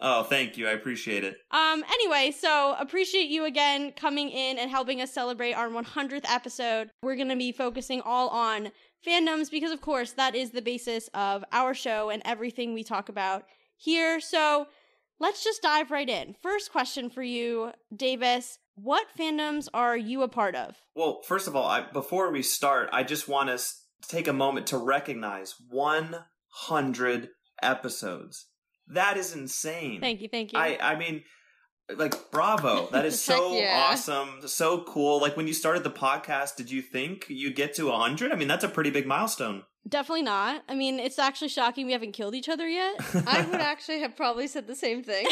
oh, 0.00 0.24
thank 0.24 0.58
you. 0.58 0.66
I 0.66 0.72
appreciate 0.72 1.22
it. 1.22 1.36
Um 1.52 1.84
anyway, 1.88 2.32
so 2.36 2.74
appreciate 2.78 3.28
you 3.28 3.44
again 3.44 3.92
coming 3.92 4.30
in 4.30 4.58
and 4.58 4.68
helping 4.68 5.00
us 5.00 5.12
celebrate 5.12 5.52
our 5.52 5.68
100th 5.68 6.28
episode. 6.28 6.90
We're 7.02 7.16
going 7.16 7.28
to 7.28 7.36
be 7.36 7.52
focusing 7.52 8.00
all 8.00 8.28
on 8.30 8.72
fandoms 9.06 9.48
because 9.48 9.70
of 9.70 9.80
course 9.80 10.12
that 10.12 10.34
is 10.34 10.50
the 10.50 10.62
basis 10.62 11.08
of 11.14 11.44
our 11.52 11.72
show 11.72 12.10
and 12.10 12.20
everything 12.24 12.74
we 12.74 12.82
talk 12.82 13.08
about 13.08 13.44
here. 13.76 14.20
So, 14.20 14.66
let's 15.20 15.42
just 15.42 15.62
dive 15.62 15.90
right 15.90 16.08
in. 16.08 16.34
First 16.42 16.72
question 16.72 17.10
for 17.10 17.22
you, 17.22 17.72
Davis. 17.94 18.58
What 18.76 19.06
fandoms 19.16 19.68
are 19.72 19.96
you 19.96 20.22
a 20.22 20.28
part 20.28 20.56
of? 20.56 20.76
Well, 20.94 21.20
first 21.22 21.46
of 21.46 21.54
all, 21.54 21.66
I, 21.66 21.82
before 21.92 22.30
we 22.32 22.42
start, 22.42 22.88
I 22.92 23.04
just 23.04 23.28
want 23.28 23.50
us 23.50 23.84
to 24.02 24.08
take 24.08 24.26
a 24.26 24.32
moment 24.32 24.66
to 24.68 24.78
recognize 24.78 25.54
100 25.70 27.28
episodes. 27.62 28.46
That 28.88 29.16
is 29.16 29.34
insane. 29.34 30.00
Thank 30.00 30.20
you, 30.20 30.28
thank 30.28 30.52
you. 30.52 30.58
I, 30.58 30.78
I 30.80 30.96
mean, 30.96 31.22
like, 31.94 32.30
bravo. 32.30 32.88
That 32.90 33.04
is 33.04 33.20
so 33.22 33.56
yeah. 33.56 33.88
awesome. 33.90 34.46
So 34.46 34.82
cool. 34.82 35.20
Like, 35.20 35.36
when 35.36 35.46
you 35.46 35.54
started 35.54 35.84
the 35.84 35.90
podcast, 35.90 36.56
did 36.56 36.70
you 36.70 36.82
think 36.82 37.26
you'd 37.28 37.56
get 37.56 37.74
to 37.74 37.86
100? 37.86 38.32
I 38.32 38.36
mean, 38.36 38.48
that's 38.48 38.64
a 38.64 38.68
pretty 38.68 38.90
big 38.90 39.06
milestone. 39.06 39.62
Definitely 39.86 40.22
not. 40.22 40.62
I 40.68 40.74
mean, 40.74 40.98
it's 40.98 41.18
actually 41.18 41.48
shocking 41.48 41.86
we 41.86 41.92
haven't 41.92 42.12
killed 42.12 42.34
each 42.34 42.48
other 42.48 42.66
yet. 42.66 42.94
I 43.26 43.46
would 43.50 43.60
actually 43.60 44.00
have 44.00 44.16
probably 44.16 44.46
said 44.46 44.66
the 44.66 44.74
same 44.74 45.02
thing. 45.02 45.26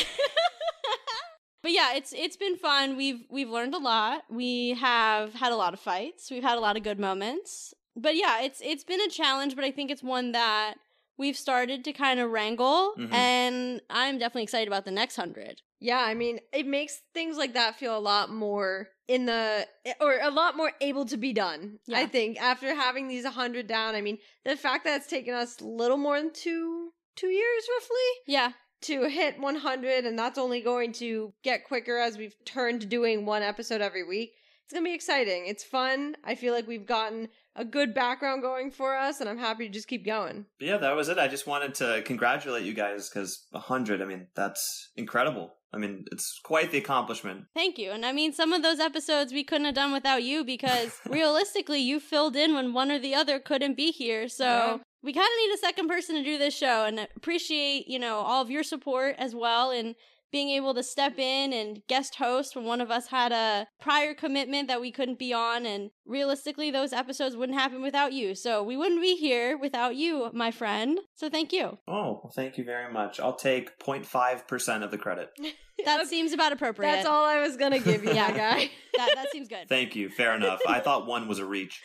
but 1.62 1.72
yeah, 1.72 1.94
it's 1.94 2.12
it's 2.12 2.36
been 2.36 2.56
fun. 2.58 2.96
We've 2.98 3.24
we've 3.30 3.48
learned 3.48 3.74
a 3.74 3.78
lot. 3.78 4.24
We 4.28 4.74
have 4.74 5.32
had 5.32 5.52
a 5.52 5.56
lot 5.56 5.72
of 5.72 5.80
fights. 5.80 6.30
We've 6.30 6.42
had 6.42 6.58
a 6.58 6.60
lot 6.60 6.76
of 6.76 6.82
good 6.82 7.00
moments. 7.00 7.72
But 7.96 8.14
yeah, 8.14 8.42
it's 8.42 8.60
it's 8.62 8.84
been 8.84 9.00
a 9.00 9.08
challenge, 9.08 9.56
but 9.56 9.64
I 9.64 9.70
think 9.70 9.90
it's 9.90 10.02
one 10.02 10.32
that 10.32 10.74
we've 11.16 11.36
started 11.36 11.84
to 11.84 11.92
kind 11.92 12.20
of 12.20 12.30
wrangle 12.30 12.94
mm-hmm. 12.98 13.12
and 13.12 13.80
I'm 13.88 14.18
definitely 14.18 14.42
excited 14.44 14.66
about 14.66 14.84
the 14.84 14.90
next 14.90 15.16
100. 15.16 15.62
Yeah, 15.83 15.99
I 16.01 16.14
mean, 16.14 16.38
it 16.53 16.66
makes 16.66 17.01
things 17.12 17.37
like 17.37 17.55
that 17.55 17.75
feel 17.77 17.97
a 17.97 18.01
lot 18.01 18.31
more 18.33 18.88
in 19.09 19.27
the 19.27 19.66
eh, 19.85 19.95
or 20.01 20.18
a 20.23 20.31
lot 20.31 20.57
more 20.57 20.71
able 20.81 21.05
to 21.07 21.16
be 21.16 21.33
done. 21.33 21.79
Yeah. 21.87 21.99
I 21.99 22.07
think 22.07 22.40
after 22.40 22.73
having 22.75 23.09
these 23.09 23.25
100 23.25 23.66
down, 23.66 23.97
I 23.97 24.01
mean, 24.01 24.18
the 24.45 24.57
fact 24.57 24.85
that 24.85 24.97
it's 25.01 25.09
taken 25.11 25.35
us 25.35 25.61
a 25.61 25.64
little 25.66 25.97
more 25.99 26.18
than 26.18 26.33
2 26.33 26.90
2 27.16 27.27
years 27.27 27.64
roughly 27.77 28.11
Yeah. 28.27 28.53
to 28.83 29.09
hit 29.09 29.38
100 29.40 30.07
and 30.07 30.18
that's 30.18 30.38
only 30.38 30.61
going 30.61 30.92
to 30.95 31.35
get 31.42 31.64
quicker 31.64 31.99
as 31.99 32.16
we've 32.16 32.37
turned 32.45 32.81
to 32.83 32.87
doing 32.87 33.27
one 33.27 33.42
episode 33.42 33.81
every 33.81 34.05
week. 34.05 34.33
It's 34.64 34.73
going 34.73 34.85
to 34.85 34.88
be 34.88 34.95
exciting. 34.95 35.47
It's 35.47 35.64
fun. 35.64 36.16
I 36.25 36.37
feel 36.37 36.55
like 36.55 36.66
we've 36.68 36.87
gotten 36.87 37.29
a 37.54 37.64
good 37.64 37.94
background 37.94 38.42
going 38.42 38.70
for 38.70 38.96
us 38.96 39.20
and 39.20 39.28
I'm 39.28 39.38
happy 39.38 39.66
to 39.66 39.72
just 39.72 39.88
keep 39.88 40.04
going. 40.06 40.46
But 40.58 40.68
yeah, 40.68 40.76
that 40.78 40.96
was 40.96 41.08
it. 41.08 41.18
I 41.18 41.28
just 41.28 41.46
wanted 41.46 41.74
to 41.76 42.02
congratulate 42.04 42.64
you 42.64 42.72
guys 42.74 43.08
because 43.08 43.46
100, 43.50 44.00
I 44.00 44.04
mean, 44.06 44.26
that's 44.34 44.90
incredible. 44.96 45.54
I 45.74 45.78
mean, 45.78 46.04
it's 46.12 46.38
quite 46.44 46.70
the 46.70 46.78
accomplishment. 46.78 47.44
Thank 47.54 47.78
you. 47.78 47.92
And 47.92 48.04
I 48.04 48.12
mean, 48.12 48.32
some 48.34 48.52
of 48.52 48.62
those 48.62 48.78
episodes 48.78 49.32
we 49.32 49.42
couldn't 49.44 49.64
have 49.64 49.74
done 49.74 49.92
without 49.92 50.22
you 50.22 50.44
because 50.44 51.00
realistically, 51.08 51.78
you 51.80 51.98
filled 51.98 52.36
in 52.36 52.54
when 52.54 52.72
one 52.74 52.90
or 52.90 52.98
the 52.98 53.14
other 53.14 53.38
couldn't 53.38 53.76
be 53.76 53.90
here. 53.90 54.28
So 54.28 54.44
Yeah. 54.44 54.76
we 55.02 55.12
kind 55.14 55.24
of 55.26 55.38
need 55.48 55.54
a 55.54 55.58
second 55.58 55.88
person 55.88 56.16
to 56.16 56.22
do 56.22 56.36
this 56.36 56.54
show 56.54 56.84
and 56.84 57.08
appreciate, 57.16 57.88
you 57.88 57.98
know, 57.98 58.16
all 58.18 58.42
of 58.42 58.50
your 58.50 58.62
support 58.62 59.14
as 59.18 59.34
well 59.34 59.70
and 59.70 59.94
being 60.33 60.49
able 60.51 60.75
to 60.75 60.83
step 60.83 61.18
in 61.18 61.53
and 61.53 61.83
guest 61.88 62.16
host 62.16 62.57
when 62.57 62.64
one 62.64 62.81
of 62.81 62.90
us 62.90 63.09
had 63.09 63.31
a 63.33 63.66
prior 63.81 64.14
commitment 64.14 64.66
that 64.68 64.81
we 64.81 64.90
couldn't 64.90 65.18
be 65.18 65.33
on. 65.33 65.66
And 65.66 65.90
realistically, 66.07 66.71
those 66.71 66.92
episodes 66.92 67.37
wouldn't 67.37 67.59
happen 67.59 67.83
without 67.83 68.12
you. 68.12 68.35
So 68.35 68.62
we 68.62 68.77
wouldn't 68.77 69.03
be 69.03 69.14
here 69.16 69.57
without 69.59 69.95
you, 69.95 70.31
my 70.33 70.51
friend. 70.51 70.99
So 71.14 71.29
thank 71.29 71.53
you. 71.53 71.79
Oh, 71.87 72.21
well, 72.25 72.33
thank 72.35 72.57
you 72.59 72.64
very 72.64 72.92
much. 72.92 73.21
I'll 73.21 73.37
take 73.37 73.79
0.5% 73.79 74.83
of 74.83 74.90
the 74.90 74.99
credit. 74.99 75.31
That 75.87 75.99
Okay, 76.01 76.09
seems 76.11 76.33
about 76.33 76.53
appropriate. 76.53 76.92
That's 76.92 77.07
all 77.09 77.25
I 77.25 77.40
was 77.40 77.57
going 77.57 77.73
to 77.73 77.81
give 77.81 78.05
you, 78.05 78.12
Yeah. 78.12 78.31
guy. 78.31 78.71
That, 78.99 79.12
that 79.16 79.33
seems 79.33 79.49
good. 79.49 79.68
Thank 79.68 79.97
you. 79.97 80.11
Fair 80.11 80.37
enough. 80.37 80.61
I 80.68 80.79
thought 80.85 81.07
one 81.07 81.27
was 81.27 81.38
a 81.40 81.47
reach. 81.47 81.83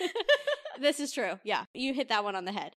This 0.80 1.00
is 1.00 1.12
true. 1.14 1.40
Yeah, 1.44 1.64
you 1.74 1.94
hit 1.94 2.10
that 2.10 2.24
one 2.24 2.36
on 2.36 2.46
the 2.46 2.52
head. 2.52 2.74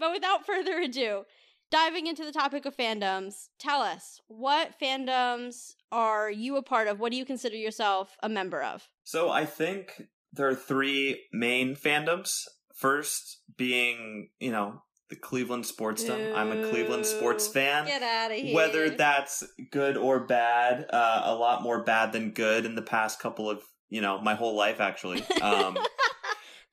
but 0.00 0.12
without 0.12 0.44
further 0.46 0.78
ado, 0.80 1.22
diving 1.70 2.06
into 2.06 2.24
the 2.24 2.32
topic 2.32 2.66
of 2.66 2.76
fandoms, 2.76 3.48
tell 3.58 3.80
us 3.80 4.20
what 4.28 4.78
fandoms 4.80 5.74
are 5.92 6.30
you 6.30 6.56
a 6.56 6.62
part 6.62 6.88
of? 6.88 7.00
What 7.00 7.12
do 7.12 7.18
you 7.18 7.24
consider 7.24 7.56
yourself 7.56 8.16
a 8.22 8.28
member 8.28 8.62
of? 8.62 8.88
So 9.04 9.30
I 9.30 9.44
think 9.44 10.02
there 10.32 10.48
are 10.48 10.54
three 10.54 11.22
main 11.32 11.74
fandoms. 11.74 12.42
First 12.74 13.40
being, 13.56 14.28
you 14.38 14.50
know, 14.50 14.82
the 15.08 15.16
Cleveland 15.16 15.64
sportsdom. 15.64 16.34
I'm 16.34 16.50
a 16.50 16.68
Cleveland 16.68 17.06
sports 17.06 17.46
fan. 17.46 17.86
Get 17.86 18.02
out 18.02 18.32
of 18.32 18.38
here. 18.38 18.54
Whether 18.54 18.90
that's 18.90 19.44
good 19.70 19.96
or 19.96 20.26
bad, 20.26 20.86
uh, 20.92 21.22
a 21.24 21.34
lot 21.34 21.62
more 21.62 21.84
bad 21.84 22.12
than 22.12 22.32
good 22.32 22.66
in 22.66 22.74
the 22.74 22.82
past 22.82 23.20
couple 23.20 23.48
of, 23.48 23.62
you 23.88 24.00
know, 24.00 24.20
my 24.20 24.34
whole 24.34 24.56
life 24.56 24.80
actually. 24.80 25.24
Um, 25.40 25.78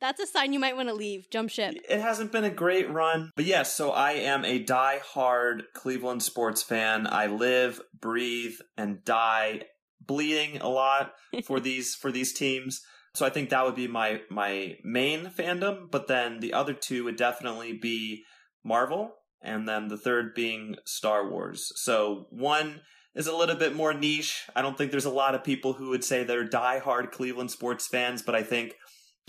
That's 0.04 0.20
a 0.20 0.28
sign 0.28 0.52
you 0.52 0.60
might 0.60 0.76
want 0.76 0.90
to 0.90 0.94
leave. 0.94 1.30
Jump 1.30 1.50
ship. 1.50 1.76
It 1.90 2.02
hasn't 2.02 2.34
been 2.34 2.44
a 2.44 2.50
great 2.50 2.92
run. 2.92 3.32
But 3.38 3.46
yes, 3.46 3.74
so 3.74 3.92
I 3.92 4.12
am 4.12 4.44
a 4.44 4.60
die-hard 4.60 5.64
Cleveland 5.74 6.22
sports 6.22 6.62
fan. 6.62 7.08
I 7.08 7.28
live, 7.28 7.80
breathe, 7.98 8.58
and 8.78 9.02
die 9.06 9.62
bleeding 10.06 10.58
a 10.60 10.68
lot 10.68 11.14
for 11.46 11.62
these 11.62 11.96
for 11.96 12.12
these 12.12 12.34
teams. 12.34 12.82
So 13.16 13.26
I 13.26 13.30
think 13.30 13.50
that 13.50 13.64
would 13.64 13.76
be 13.76 13.88
my 13.88 14.20
my 14.30 14.76
main 14.84 15.28
fandom, 15.28 15.90
but 15.90 16.10
then 16.10 16.42
the 16.42 16.52
other 16.52 16.74
two 16.74 17.06
would 17.06 17.16
definitely 17.16 17.72
be 17.72 18.26
Marvel 18.62 19.14
and 19.42 19.66
then 19.70 19.88
the 19.88 19.98
third 19.98 20.34
being 20.36 20.76
Star 20.84 21.30
Wars. 21.30 21.72
So 21.76 22.28
one 22.30 22.82
is 23.16 23.28
a 23.28 23.36
little 23.36 23.56
bit 23.56 23.76
more 23.76 23.94
niche. 23.94 24.44
I 24.56 24.62
don't 24.62 24.78
think 24.78 24.92
there's 24.92 25.06
a 25.06 25.10
lot 25.12 25.36
of 25.36 25.44
people 25.44 25.74
who 25.74 25.90
would 25.90 26.04
say 26.04 26.24
they're 26.24 26.44
die-hard 26.44 27.12
Cleveland 27.12 27.52
sports 27.52 27.88
fans, 27.88 28.22
but 28.22 28.36
I 28.36 28.44
think 28.44 28.76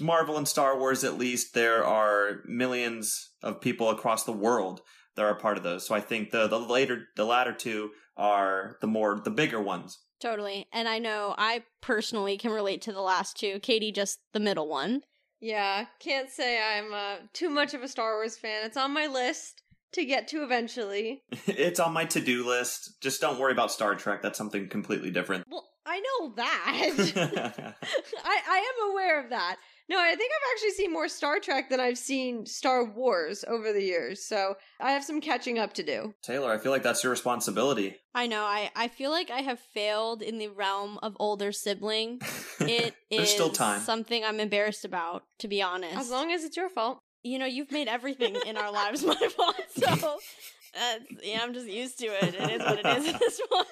Marvel 0.00 0.36
and 0.36 0.48
Star 0.48 0.78
Wars, 0.78 1.04
at 1.04 1.18
least, 1.18 1.54
there 1.54 1.84
are 1.84 2.40
millions 2.46 3.30
of 3.42 3.60
people 3.60 3.90
across 3.90 4.24
the 4.24 4.32
world 4.32 4.80
that 5.16 5.22
are 5.24 5.34
part 5.34 5.56
of 5.56 5.62
those. 5.62 5.86
So 5.86 5.94
I 5.94 6.00
think 6.00 6.30
the 6.30 6.48
the 6.48 6.58
later 6.58 7.04
the 7.16 7.24
latter 7.24 7.52
two 7.52 7.90
are 8.16 8.76
the 8.80 8.86
more 8.86 9.20
the 9.22 9.30
bigger 9.30 9.60
ones. 9.60 9.98
Totally. 10.20 10.66
And 10.72 10.88
I 10.88 10.98
know 10.98 11.34
I 11.36 11.64
personally 11.82 12.38
can 12.38 12.50
relate 12.50 12.82
to 12.82 12.92
the 12.92 13.00
last 13.00 13.36
two. 13.36 13.58
Katie, 13.60 13.92
just 13.92 14.20
the 14.32 14.40
middle 14.40 14.68
one. 14.68 15.02
Yeah, 15.40 15.86
can't 16.00 16.30
say 16.30 16.58
I'm 16.58 16.94
uh, 16.94 17.16
too 17.34 17.50
much 17.50 17.74
of 17.74 17.82
a 17.82 17.88
Star 17.88 18.14
Wars 18.14 18.38
fan. 18.38 18.64
It's 18.64 18.78
on 18.78 18.94
my 18.94 19.06
list 19.06 19.62
to 19.92 20.04
get 20.04 20.28
to 20.28 20.42
eventually. 20.42 21.22
it's 21.46 21.80
on 21.80 21.92
my 21.92 22.06
to 22.06 22.20
do 22.20 22.46
list. 22.46 23.00
Just 23.02 23.20
don't 23.20 23.38
worry 23.38 23.52
about 23.52 23.70
Star 23.70 23.94
Trek. 23.94 24.22
That's 24.22 24.38
something 24.38 24.68
completely 24.68 25.10
different. 25.10 25.44
Well, 25.50 25.68
I 25.86 26.00
know 26.00 26.32
that. 26.36 27.74
I, 28.24 28.40
I 28.48 28.58
am 28.58 28.90
aware 28.90 29.22
of 29.22 29.30
that. 29.30 29.56
No, 29.86 29.98
I 29.98 30.14
think 30.14 30.32
I've 30.32 30.54
actually 30.56 30.70
seen 30.70 30.92
more 30.92 31.08
Star 31.08 31.38
Trek 31.40 31.68
than 31.68 31.78
I've 31.78 31.98
seen 31.98 32.46
Star 32.46 32.84
Wars 32.84 33.44
over 33.46 33.70
the 33.70 33.82
years, 33.82 34.24
so 34.24 34.54
I 34.80 34.92
have 34.92 35.04
some 35.04 35.20
catching 35.20 35.58
up 35.58 35.74
to 35.74 35.82
do. 35.82 36.14
Taylor, 36.22 36.50
I 36.50 36.56
feel 36.56 36.72
like 36.72 36.82
that's 36.82 37.04
your 37.04 37.10
responsibility. 37.10 37.96
I 38.14 38.26
know. 38.26 38.44
I, 38.44 38.70
I 38.74 38.88
feel 38.88 39.10
like 39.10 39.30
I 39.30 39.40
have 39.42 39.58
failed 39.58 40.22
in 40.22 40.38
the 40.38 40.48
realm 40.48 40.98
of 41.02 41.16
older 41.20 41.52
sibling. 41.52 42.20
It 42.60 42.94
is 43.10 43.28
still 43.30 43.50
time. 43.50 43.80
something 43.80 44.24
I'm 44.24 44.38
embarrassed 44.40 44.84
about, 44.84 45.24
to 45.40 45.48
be 45.48 45.60
honest. 45.60 45.96
As 45.96 46.08
long 46.08 46.30
as 46.30 46.44
it's 46.44 46.56
your 46.56 46.70
fault. 46.70 47.00
you 47.24 47.38
know, 47.38 47.46
you've 47.46 47.72
made 47.72 47.88
everything 47.88 48.36
in 48.46 48.56
our 48.56 48.70
lives 48.72 49.04
my 49.04 49.14
fault, 49.16 49.56
so 49.74 49.80
that's, 49.84 50.02
uh, 50.04 50.98
yeah, 51.22 51.40
I'm 51.42 51.52
just 51.52 51.66
used 51.66 51.98
to 51.98 52.06
it. 52.06 52.34
It 52.34 52.50
is 52.52 52.60
what 52.60 52.78
it 52.78 52.86
is 52.86 53.08
at 53.12 53.18
this 53.18 53.40
point. 53.50 53.66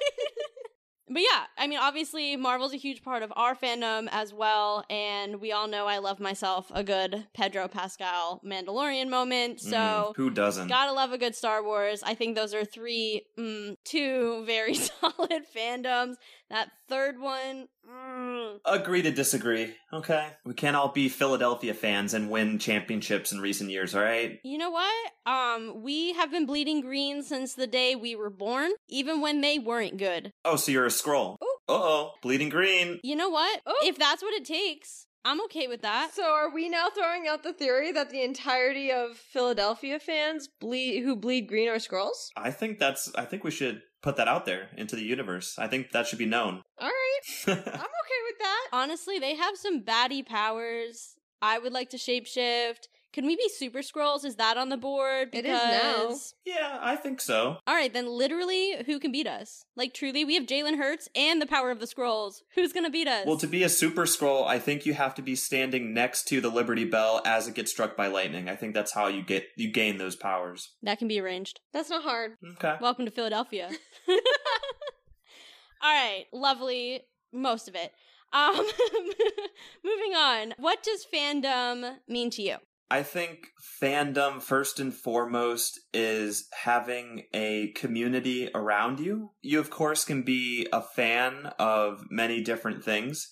But 1.13 1.23
yeah, 1.23 1.45
I 1.59 1.67
mean, 1.67 1.79
obviously, 1.81 2.37
Marvel's 2.37 2.73
a 2.75 2.77
huge 2.77 3.03
part 3.03 3.23
of 3.23 3.33
our 3.37 3.55
fandom 3.55 4.09
as 4.11 4.33
well, 4.33 4.85
and 4.91 5.41
we 5.41 5.53
all 5.53 5.69
know 5.69 5.87
I 5.87 5.99
love 5.99 6.21
myself 6.21 6.71
a 6.75 6.83
good 6.83 7.27
Pedro 7.35 7.69
Pascal 7.69 8.41
Mandalorian 8.45 9.09
moment. 9.09 9.61
So 9.61 10.13
Mm, 10.13 10.17
who 10.17 10.31
doesn't? 10.31 10.69
Gotta 10.69 10.93
love 10.93 11.13
a 11.13 11.19
good 11.19 11.35
Star 11.35 11.63
Wars. 11.63 12.03
I 12.03 12.15
think 12.15 12.37
those 12.37 12.55
are 12.55 12.65
three, 12.65 13.27
mm, 13.39 13.77
two 13.85 14.45
very 14.47 14.75
solid 14.75 15.45
fandoms. 15.55 16.15
That 16.53 16.69
third 16.87 17.19
one, 17.19 17.69
mm, 17.91 18.59
Agree 18.67 19.01
to 19.01 19.11
disagree. 19.11 19.75
Okay, 19.91 20.29
we 20.45 20.53
can't 20.53 20.77
all 20.77 20.89
be 20.93 21.09
Philadelphia 21.09 21.73
fans 21.73 22.13
and 22.13 22.29
win 22.31 22.59
championships 22.59 23.33
in 23.33 23.41
recent 23.41 23.71
years. 23.71 23.95
All 23.95 24.03
right. 24.03 24.39
you 24.45 24.59
know 24.59 24.69
what? 24.71 25.13
Um, 25.25 25.83
we 25.83 26.13
have 26.13 26.31
been 26.31 26.45
bleeding 26.45 26.83
green 26.83 27.23
since 27.23 27.55
the 27.55 27.67
day 27.67 27.97
we 27.97 28.15
were 28.15 28.29
born, 28.29 28.73
even 28.87 29.23
when 29.23 29.41
they 29.41 29.59
weren't 29.59 29.97
good. 29.97 30.31
Oh, 30.45 30.57
so 30.57 30.71
you're 30.73 30.85
a 30.85 30.91
Skrull. 30.91 31.37
Ooh. 31.43 31.47
Uh 31.69 31.73
oh, 31.73 32.11
bleeding 32.23 32.51
green. 32.51 33.01
You 33.03 33.17
know 33.17 33.31
what? 33.31 33.63
Oh. 33.67 33.75
If 33.85 33.97
that's 33.97 34.23
what 34.23 34.35
it 34.35 34.45
takes, 34.45 35.07
I'm 35.25 35.41
okay 35.45 35.69
with 35.69 35.81
that. 35.83 36.11
So 36.13 36.25
are 36.25 36.53
we 36.53 36.69
now 36.69 36.89
throwing 36.95 37.29
out 37.29 37.45
the 37.45 37.53
theory 37.55 37.93
that 37.93 38.11
the 38.11 38.23
entirety 38.23 38.91
of 38.93 39.17
Philadelphia 39.17 39.99
fans 40.01 40.49
bleed 40.61 41.03
who 41.03 41.17
bleed 41.17 41.49
green 41.49 41.69
are 41.71 41.77
Skrulls? 41.77 42.29
I 42.37 42.51
think 42.51 42.79
that's. 42.79 43.11
I 43.15 43.25
think 43.25 43.43
we 43.43 43.51
should 43.53 43.81
put 44.03 44.17
that 44.17 44.29
out 44.29 44.45
there 44.45 44.69
into 44.77 44.97
the 44.97 45.03
universe. 45.03 45.59
I 45.59 45.69
think 45.69 45.93
that 45.93 46.07
should 46.07 46.19
be 46.19 46.27
known. 46.27 46.63
All 46.79 46.89
right, 46.89 47.47
I'm 47.47 47.59
okay 47.59 48.21
with 48.27 48.39
that. 48.41 48.69
Honestly, 48.73 49.19
they 49.19 49.37
have 49.37 49.57
some 49.57 49.83
baddie 49.83 50.27
powers. 50.27 51.15
I 51.41 51.59
would 51.59 51.73
like 51.73 51.91
to 51.91 51.97
shapeshift. 51.97 52.89
Can 53.13 53.27
we 53.27 53.37
be 53.37 53.49
super 53.51 53.81
Skrulls? 53.81 54.25
Is 54.25 54.37
that 54.37 54.57
on 54.57 54.71
the 54.71 54.79
board? 54.79 55.31
It 55.35 55.45
is 55.45 55.53
now. 55.53 56.15
Yeah, 56.47 56.79
I 56.81 56.97
think 56.97 57.21
so. 57.21 57.59
All 57.67 57.75
right, 57.75 57.93
then 57.93 58.07
literally, 58.07 58.83
who 58.87 58.99
can 58.99 59.13
beat 59.13 59.27
us? 59.27 59.67
Like, 59.77 59.93
truly, 59.93 60.25
we 60.25 60.35
have 60.35 60.47
Jalen 60.47 60.79
Hurts 60.79 61.11
and 61.15 61.41
the 61.41 61.47
power 61.47 61.71
of 61.71 61.79
the 61.79 61.87
Skrulls. 61.87 62.41
Who's 62.55 62.73
gonna 62.73 62.89
beat 62.89 63.09
us? 63.09 63.27
Well, 63.27 63.37
to 63.37 63.47
be 63.47 63.63
a 63.65 63.69
super 63.69 64.05
Skrull, 64.05 64.47
I 64.47 64.59
think 64.59 64.87
you 64.87 64.95
have 64.95 65.15
to 65.17 65.23
be 65.23 65.37
standing 65.37 65.93
next 65.93 66.27
to 66.29 66.41
the 66.41 66.49
Liberty 66.49 66.87
Bell 66.87 67.21
as 67.27 67.47
it 67.47 67.55
gets 67.55 67.71
struck 67.71 67.97
by 67.97 68.07
lightning. 68.07 68.49
I 68.49 68.57
think 68.57 68.73
that's 68.73 68.93
how 68.93 69.09
you 69.09 69.23
get 69.23 69.47
you 69.57 69.71
gain 69.71 69.99
those 69.99 70.17
powers. 70.17 70.71
that 70.83 70.99
can 70.99 71.09
be 71.09 71.21
arranged. 71.21 71.61
That's 71.75 71.91
not 71.91 72.05
hard. 72.05 72.33
Okay. 72.55 72.77
Welcome 72.81 73.05
to 73.05 73.11
Philadelphia. 73.11 73.71
All 74.09 75.93
right, 75.93 76.25
lovely. 76.33 77.03
Most 77.33 77.69
of 77.69 77.75
it. 77.75 77.93
Um, 78.33 78.55
moving 79.85 80.15
on. 80.15 80.55
What 80.57 80.83
does 80.83 81.07
fandom 81.13 81.97
mean 82.09 82.31
to 82.31 82.43
you? 82.43 82.57
I 82.93 83.03
think 83.03 83.49
fandom, 83.83 84.43
first 84.43 84.79
and 84.79 84.93
foremost, 84.93 85.81
is 85.95 86.47
having 86.53 87.23
a 87.33 87.73
community 87.75 88.51
around 88.55 89.01
you. 89.01 89.31
You, 89.41 89.61
of 89.61 89.71
course, 89.71 90.05
can 90.05 90.25
be 90.25 90.69
a 90.75 90.83
fan 90.83 91.55
of 91.59 92.05
many 92.11 92.43
different 92.43 92.85
things. 92.85 93.31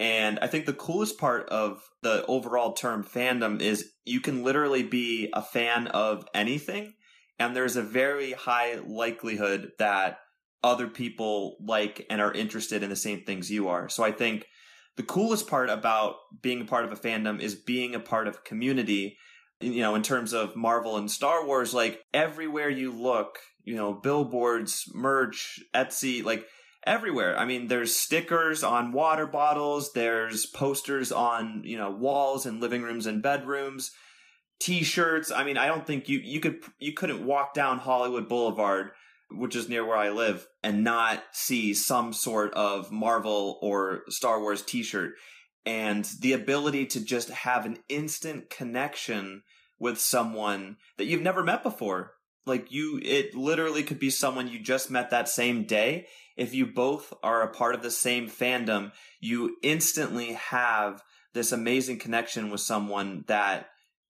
And 0.00 0.40
I 0.40 0.48
think 0.48 0.66
the 0.66 0.72
coolest 0.72 1.18
part 1.18 1.48
of 1.50 1.82
the 2.02 2.26
overall 2.26 2.72
term 2.72 3.04
fandom 3.04 3.62
is 3.62 3.92
you 4.04 4.18
can 4.18 4.42
literally 4.42 4.82
be 4.82 5.30
a 5.32 5.40
fan 5.40 5.86
of 5.86 6.26
anything. 6.34 6.94
And 7.38 7.54
there's 7.54 7.76
a 7.76 7.82
very 7.82 8.32
high 8.32 8.80
likelihood 8.84 9.70
that 9.78 10.18
other 10.64 10.88
people 10.88 11.58
like 11.64 12.04
and 12.10 12.20
are 12.20 12.32
interested 12.32 12.82
in 12.82 12.90
the 12.90 12.96
same 12.96 13.22
things 13.22 13.52
you 13.52 13.68
are. 13.68 13.88
So 13.88 14.02
I 14.02 14.10
think 14.10 14.46
the 14.96 15.02
coolest 15.02 15.46
part 15.46 15.70
about 15.70 16.16
being 16.42 16.62
a 16.62 16.64
part 16.64 16.84
of 16.84 16.92
a 16.92 16.96
fandom 16.96 17.40
is 17.40 17.54
being 17.54 17.94
a 17.94 18.00
part 18.00 18.28
of 18.28 18.44
community. 18.44 19.18
You 19.60 19.80
know, 19.80 19.94
in 19.94 20.02
terms 20.02 20.34
of 20.34 20.54
Marvel 20.54 20.98
and 20.98 21.10
Star 21.10 21.46
Wars, 21.46 21.72
like 21.72 22.02
everywhere 22.12 22.68
you 22.68 22.92
look, 22.92 23.38
you 23.64 23.74
know, 23.74 23.94
billboards, 23.94 24.84
merch, 24.94 25.60
Etsy, 25.74 26.22
like 26.22 26.46
everywhere. 26.86 27.38
I 27.38 27.44
mean, 27.44 27.66
there's 27.66 27.96
stickers 27.96 28.62
on 28.62 28.92
water 28.92 29.26
bottles, 29.26 29.92
there's 29.92 30.46
posters 30.46 31.10
on, 31.10 31.62
you 31.64 31.76
know, 31.76 31.90
walls 31.90 32.46
and 32.46 32.60
living 32.60 32.82
rooms 32.82 33.06
and 33.06 33.22
bedrooms, 33.22 33.90
t-shirts. 34.60 35.32
I 35.32 35.44
mean, 35.44 35.58
I 35.58 35.66
don't 35.66 35.86
think 35.86 36.08
you 36.08 36.18
you 36.18 36.40
could 36.40 36.62
you 36.78 36.92
couldn't 36.92 37.24
walk 37.24 37.54
down 37.54 37.78
Hollywood 37.78 38.28
Boulevard, 38.28 38.90
which 39.30 39.56
is 39.56 39.68
near 39.68 39.84
where 39.84 39.96
I 39.96 40.10
live, 40.10 40.46
and 40.62 40.84
not 40.84 41.22
see 41.32 41.74
some 41.74 42.12
sort 42.12 42.54
of 42.54 42.90
Marvel 42.92 43.58
or 43.62 44.02
Star 44.08 44.40
Wars 44.40 44.62
t-shirt. 44.62 45.14
And 45.64 46.04
the 46.20 46.32
ability 46.32 46.86
to 46.86 47.04
just 47.04 47.30
have 47.30 47.66
an 47.66 47.78
instant 47.88 48.50
connection 48.50 49.42
with 49.78 49.98
someone 49.98 50.76
that 50.96 51.06
you've 51.06 51.22
never 51.22 51.42
met 51.42 51.62
before. 51.62 52.12
Like 52.46 52.70
you, 52.70 53.00
it 53.02 53.34
literally 53.34 53.82
could 53.82 53.98
be 53.98 54.10
someone 54.10 54.46
you 54.46 54.60
just 54.60 54.90
met 54.90 55.10
that 55.10 55.28
same 55.28 55.64
day. 55.64 56.06
If 56.36 56.54
you 56.54 56.66
both 56.66 57.12
are 57.22 57.42
a 57.42 57.52
part 57.52 57.74
of 57.74 57.82
the 57.82 57.90
same 57.90 58.28
fandom, 58.28 58.92
you 59.20 59.56
instantly 59.62 60.34
have 60.34 61.02
this 61.34 61.50
amazing 61.50 61.98
connection 61.98 62.50
with 62.50 62.60
someone 62.60 63.24
that 63.26 63.68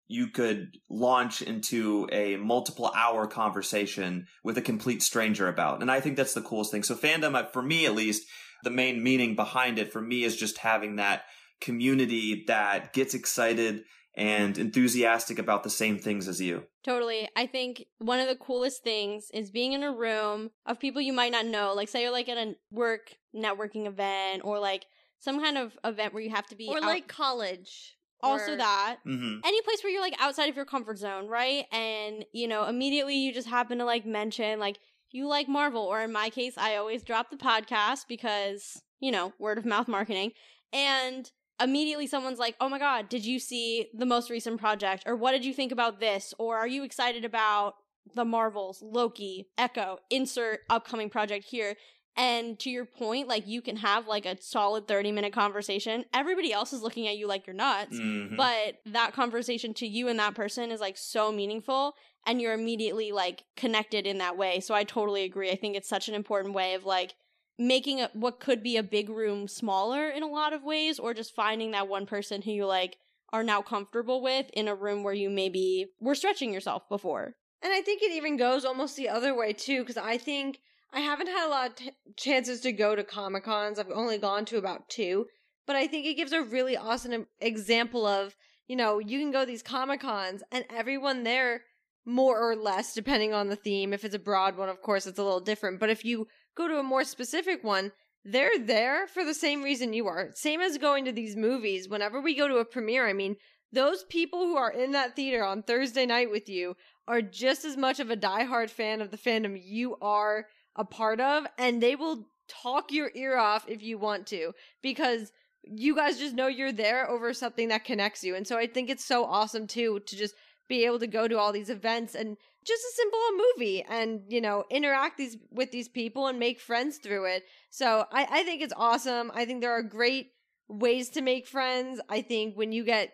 you 0.09 0.29
could 0.29 0.79
launch 0.89 1.43
into 1.43 2.09
a 2.13 2.37
multiple 2.37 2.93
hour 2.95 3.27
conversation 3.27 4.27
with 4.45 4.57
a 4.57 4.63
complete 4.63 5.03
stranger 5.03 5.49
about. 5.49 5.83
And 5.83 5.91
I 5.91 6.01
think 6.01 6.17
that's 6.17 6.35
the 6.35 6.43
coolest 6.43 6.71
thing. 6.71 6.83
So 6.83 6.95
fandom, 6.95 7.35
uh, 7.35 7.47
for 7.47 7.63
me 7.63 7.87
at 7.87 7.95
least, 7.95 8.27
the 8.63 8.71
main 8.71 9.03
meaning 9.03 9.35
behind 9.35 9.79
it 9.79 9.93
for 9.93 10.01
me 10.01 10.25
is 10.25 10.37
just 10.37 10.59
having 10.59 10.97
that 10.97 11.25
community 11.61 12.45
that 12.47 12.93
gets 12.93 13.15
excited 13.15 13.85
and 14.17 14.57
enthusiastic 14.57 15.39
about 15.39 15.63
the 15.63 15.71
same 15.71 15.99
things 15.99 16.27
as 16.27 16.41
you. 16.41 16.65
Totally. 16.83 17.29
I 17.37 17.47
think 17.47 17.85
one 17.99 18.19
of 18.21 18.29
the 18.29 18.37
coolest 18.37 18.83
things 18.83 19.29
is 19.35 19.51
being 19.51 19.73
in 19.73 19.83
a 19.83 19.93
room 19.93 20.51
of 20.65 20.81
people 20.81 21.03
you 21.03 21.13
might 21.13 21.33
not 21.33 21.47
know. 21.47 21.75
Like, 21.75 21.89
say 21.89 22.03
you're 22.03 22.13
like 22.13 22.29
at 22.29 22.39
a 22.39 22.55
work 22.71 23.15
networking 23.35 23.87
event 23.87 24.43
or 24.45 24.59
like 24.59 24.87
some 25.19 25.41
kind 25.41 25.59
of 25.59 25.77
event 25.85 26.15
where 26.15 26.23
you 26.23 26.31
have 26.31 26.47
to 26.47 26.57
be 26.57 26.69
or 26.69 26.79
out- 26.79 26.85
like 26.85 27.09
college. 27.09 27.96
Also 28.23 28.53
or- 28.53 28.57
that 28.57 28.97
hmm 29.05 29.39
any 29.45 29.61
place 29.63 29.83
where 29.85 29.93
you're 29.93 30.01
like 30.01 30.17
outside 30.19 30.49
of 30.49 30.57
your 30.57 30.65
comfort 30.65 30.99
zone, 30.99 31.29
right? 31.29 31.67
And 31.71 32.25
you 32.33 32.49
know, 32.49 32.65
immediately 32.65 33.15
you 33.17 33.33
just 33.33 33.49
happen 33.49 33.79
to 33.79 33.85
like 33.85 34.05
mention 34.07 34.59
like 34.59 34.79
you 35.11 35.29
like 35.29 35.49
Marvel, 35.49 35.83
or 35.83 36.03
in 36.03 36.13
my 36.13 36.31
case, 36.31 36.55
I 36.59 36.77
always 36.77 37.03
drop 37.05 37.31
the 37.31 37.37
podcast 37.37 38.07
because 38.09 38.83
you 39.01 39.13
know 39.13 39.33
word 39.39 39.59
of 39.59 39.65
mouth 39.65 39.89
marketing, 39.89 40.33
and 40.73 41.31
immediately 41.63 42.07
someone's 42.07 42.39
like, 42.39 42.57
"Oh 42.61 42.69
my 42.69 42.79
god, 42.79 43.09
did 43.09 43.25
you 43.25 43.39
see 43.39 43.89
the 43.95 44.07
most 44.07 44.31
recent 44.31 44.59
project? 44.61 45.05
Or 45.07 45.15
what 45.17 45.33
did 45.33 45.45
you 45.45 45.55
think 45.55 45.71
about 45.73 46.01
this? 46.01 46.35
Or 46.39 46.57
are 46.57 46.67
you 46.69 46.83
excited 46.83 47.25
about 47.25 47.75
the 48.15 48.25
Marvels, 48.25 48.83
Loki, 48.83 49.49
Echo? 49.59 49.99
Insert 50.11 50.61
upcoming 50.71 51.09
project 51.11 51.45
here." 51.45 51.77
And 52.17 52.59
to 52.61 52.71
your 52.71 52.87
point, 52.87 53.29
like 53.29 53.47
you 53.47 53.61
can 53.61 53.77
have 53.77 54.07
like 54.09 54.25
a 54.27 54.41
solid 54.41 54.89
30 54.89 55.13
minute 55.13 55.33
conversation. 55.33 56.05
Everybody 56.15 56.53
else 56.53 56.73
is 56.73 56.83
looking 56.83 57.07
at 57.09 57.19
you 57.19 57.27
like 57.27 57.47
you're 57.47 57.55
nuts 57.55 57.97
Mhm. 57.97 58.37
but 58.37 58.79
that 58.87 59.13
conversation 59.13 59.75
to 59.75 59.87
you 59.87 60.09
and 60.09 60.19
that 60.19 60.35
person 60.35 60.71
is 60.71 60.81
like 60.81 60.97
so 60.97 61.31
meaningful 61.33 61.95
and 62.27 62.41
you're 62.41 62.53
immediately 62.55 63.13
like 63.13 63.45
connected 63.57 64.07
in 64.07 64.19
that 64.19 64.37
way 64.37 64.61
so 64.61 64.75
i 64.75 64.85
totally 64.85 65.25
agree 65.25 65.51
i 65.51 65.57
think 65.57 65.77
it's 65.77 65.89
such 65.89 66.09
an 66.09 66.15
important 66.15 66.55
way 66.55 66.75
of 66.75 66.85
like 66.85 67.15
making 67.59 68.01
a, 68.01 68.11
what 68.13 68.41
could 68.41 68.63
be 68.63 68.77
a 68.77 68.83
big 68.83 69.09
room 69.09 69.49
smaller 69.49 70.11
in 70.11 70.23
a 70.23 70.27
lot 70.27 70.53
of 70.53 70.63
ways 70.63 70.99
or 70.99 71.15
just 71.15 71.35
finding 71.35 71.71
that 71.71 71.89
one 71.89 72.05
person 72.07 72.43
who 72.43 72.51
you 72.51 72.67
like 72.67 72.99
are 73.33 73.43
now 73.43 73.63
comfortable 73.63 74.21
with 74.23 74.47
in 74.53 74.69
a 74.69 74.75
room 74.75 75.03
where 75.03 75.15
you 75.15 75.31
maybe 75.31 75.87
were 76.01 76.15
stretching 76.15 76.53
yourself 76.53 76.89
before 76.89 77.35
And 77.63 77.73
I 77.73 77.81
think 77.81 78.03
it 78.03 78.13
even 78.13 78.37
goes 78.37 78.65
almost 78.65 78.97
the 78.97 79.09
other 79.09 79.35
way 79.35 79.53
too, 79.53 79.81
because 79.81 79.97
I 79.97 80.19
think 80.19 80.61
I 80.93 81.01
haven't 81.01 81.29
had 81.29 81.47
a 81.47 81.51
lot 81.51 81.71
of 81.71 81.77
t- 81.77 81.93
chances 82.17 82.61
to 82.61 82.73
go 82.73 82.97
to 82.97 83.05
Comic 83.05 83.45
Cons. 83.45 83.79
I've 83.79 83.91
only 83.91 84.19
gone 84.19 84.45
to 84.47 84.57
about 84.57 84.89
two, 84.89 85.27
but 85.67 85.77
I 85.77 85.87
think 85.87 86.07
it 86.07 86.15
gives 86.15 86.33
a 86.33 86.43
really 86.43 86.77
awesome 86.77 87.27
example 87.41 88.07
of, 88.07 88.35
you 88.67 88.77
know, 88.77 88.99
you 88.99 89.19
can 89.19 89.31
go 89.31 89.41
to 89.41 89.47
these 89.47 89.63
Comic 89.63 90.01
Cons 90.01 90.43
and 90.51 90.65
everyone 90.71 91.25
there, 91.25 91.63
more 92.05 92.39
or 92.39 92.55
less, 92.55 92.95
depending 92.95 93.35
on 93.35 93.49
the 93.49 93.57
theme. 93.57 93.93
If 93.93 94.05
it's 94.05 94.15
a 94.15 94.21
broad 94.21 94.57
one, 94.57 94.69
of 94.69 94.81
course, 94.81 95.07
it's 95.07 95.19
a 95.19 95.25
little 95.25 95.41
different. 95.41 95.81
But 95.81 95.91
if 95.91 96.05
you 96.05 96.29
go 96.57 96.69
to 96.69 96.79
a 96.79 96.85
more 96.85 97.05
specific 97.05 97.65
one, 97.65 97.93
they're 98.25 98.59
there 98.59 99.07
for 99.07 99.25
the 99.25 99.35
same 99.35 99.63
reason 99.63 99.93
you 99.93 100.07
are. 100.07 100.31
Same 100.35 100.61
as 100.61 100.79
going 100.79 101.05
to 101.05 101.13
these 101.13 101.37
movies. 101.37 101.89
Whenever 101.89 102.21
we 102.21 102.35
go 102.35 102.49
to 102.49 102.57
a 102.57 102.65
premiere, 102.65 103.09
I 103.09 103.13
mean, 103.13 103.37
those 103.73 104.05
people 104.05 104.41
who 104.41 104.57
are 104.57 104.71
in 104.71 104.93
that 104.93 105.17
theater 105.17 105.45
on 105.45 105.63
Thursday 105.63 106.07
night 106.07 106.31
with 106.31 106.49
you 106.49 106.77
are 107.07 107.23
just 107.23 107.65
as 107.65 107.77
much 107.77 108.01
of 108.01 108.11
a 108.11 108.17
diehard 108.17 108.71
fan 108.71 109.01
of 109.01 109.11
the 109.11 109.19
fandom 109.19 109.61
you 109.61 109.97
are 110.01 110.47
a 110.77 110.85
part 110.85 111.21
of, 111.21 111.47
and 111.59 111.83
they 111.83 111.97
will 111.97 112.29
talk 112.49 112.93
your 112.93 113.11
ear 113.15 113.37
off 113.37 113.69
if 113.69 113.83
you 113.83 113.99
want 113.99 114.27
to, 114.29 114.53
because 114.83 115.33
you 115.63 115.97
guys 115.97 116.19
just 116.19 116.35
know 116.35 116.47
you're 116.47 116.73
there 116.73 117.11
over 117.11 117.35
something 117.35 117.69
that 117.69 117.85
connects 117.85 118.23
you. 118.23 118.35
And 118.35 118.47
so 118.47 118.57
I 118.57 118.67
think 118.67 118.89
it's 118.89 119.05
so 119.05 119.25
awesome 119.25 119.67
too 119.67 120.01
to 120.07 120.17
just 120.17 120.35
be 120.69 120.85
able 120.85 120.99
to 121.01 121.07
go 121.07 121.29
to 121.29 121.39
all 121.39 121.53
these 121.53 121.71
events 121.71 122.15
and 122.15 122.37
just 122.65 122.83
a 122.83 122.97
simple 122.97 123.21
movie 123.57 123.85
and 123.89 124.23
you 124.29 124.41
know 124.41 124.65
interact 124.71 125.17
these 125.17 125.37
with 125.53 125.71
these 125.71 125.89
people 125.89 126.27
and 126.27 126.39
make 126.39 126.61
friends 126.61 126.99
through 126.99 127.27
it. 127.27 127.45
So 127.71 128.05
I, 128.13 128.27
I 128.31 128.43
think 128.43 128.63
it's 128.63 128.73
awesome. 128.77 129.31
I 129.35 129.45
think 129.45 129.61
there 129.61 129.73
are 129.73 129.83
great 129.83 130.33
ways 130.69 131.11
to 131.11 131.23
make 131.23 131.47
friends. 131.47 132.01
I 132.09 132.23
think 132.23 132.57
when 132.57 132.73
you 132.73 132.85
get 132.85 133.13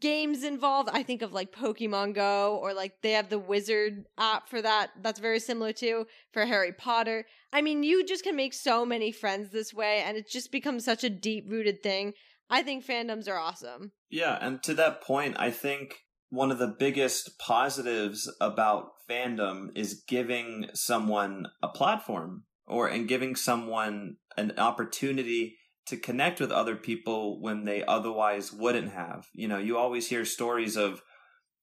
games 0.00 0.44
involved. 0.44 0.90
I 0.92 1.02
think 1.02 1.22
of 1.22 1.32
like 1.32 1.52
pokemon 1.52 2.14
go 2.14 2.58
or 2.62 2.74
like 2.74 3.00
they 3.02 3.12
have 3.12 3.30
the 3.30 3.38
wizard 3.38 4.04
app 4.18 4.48
for 4.48 4.60
that. 4.60 4.90
That's 5.02 5.20
very 5.20 5.40
similar 5.40 5.72
to 5.74 6.06
for 6.32 6.44
harry 6.44 6.72
potter. 6.72 7.24
I 7.52 7.62
mean 7.62 7.82
you 7.82 8.04
just 8.04 8.24
can 8.24 8.36
make 8.36 8.52
so 8.52 8.84
many 8.84 9.12
friends 9.12 9.50
this 9.50 9.72
way 9.72 10.02
and 10.04 10.16
it 10.16 10.28
just 10.28 10.52
becomes 10.52 10.84
such 10.84 11.04
a 11.04 11.10
deep 11.10 11.46
rooted 11.48 11.82
thing. 11.82 12.12
I 12.50 12.62
think 12.62 12.84
fandoms 12.84 13.28
are 13.28 13.38
awesome. 13.38 13.92
Yeah, 14.10 14.38
and 14.40 14.62
to 14.62 14.74
that 14.74 15.02
point, 15.02 15.36
I 15.38 15.50
think 15.50 15.96
one 16.30 16.50
of 16.50 16.58
the 16.58 16.74
biggest 16.78 17.38
positives 17.38 18.30
about 18.40 18.92
fandom 19.08 19.68
is 19.74 20.02
giving 20.06 20.68
someone 20.74 21.46
a 21.62 21.68
platform 21.68 22.44
or 22.66 22.88
and 22.88 23.08
giving 23.08 23.36
someone 23.36 24.16
an 24.36 24.52
opportunity 24.58 25.57
to 25.88 25.96
connect 25.96 26.40
with 26.40 26.50
other 26.50 26.76
people 26.76 27.40
when 27.40 27.64
they 27.64 27.84
otherwise 27.84 28.52
wouldn't 28.52 28.92
have. 28.92 29.26
You 29.32 29.48
know, 29.48 29.58
you 29.58 29.76
always 29.76 30.08
hear 30.08 30.24
stories 30.24 30.76
of 30.76 31.02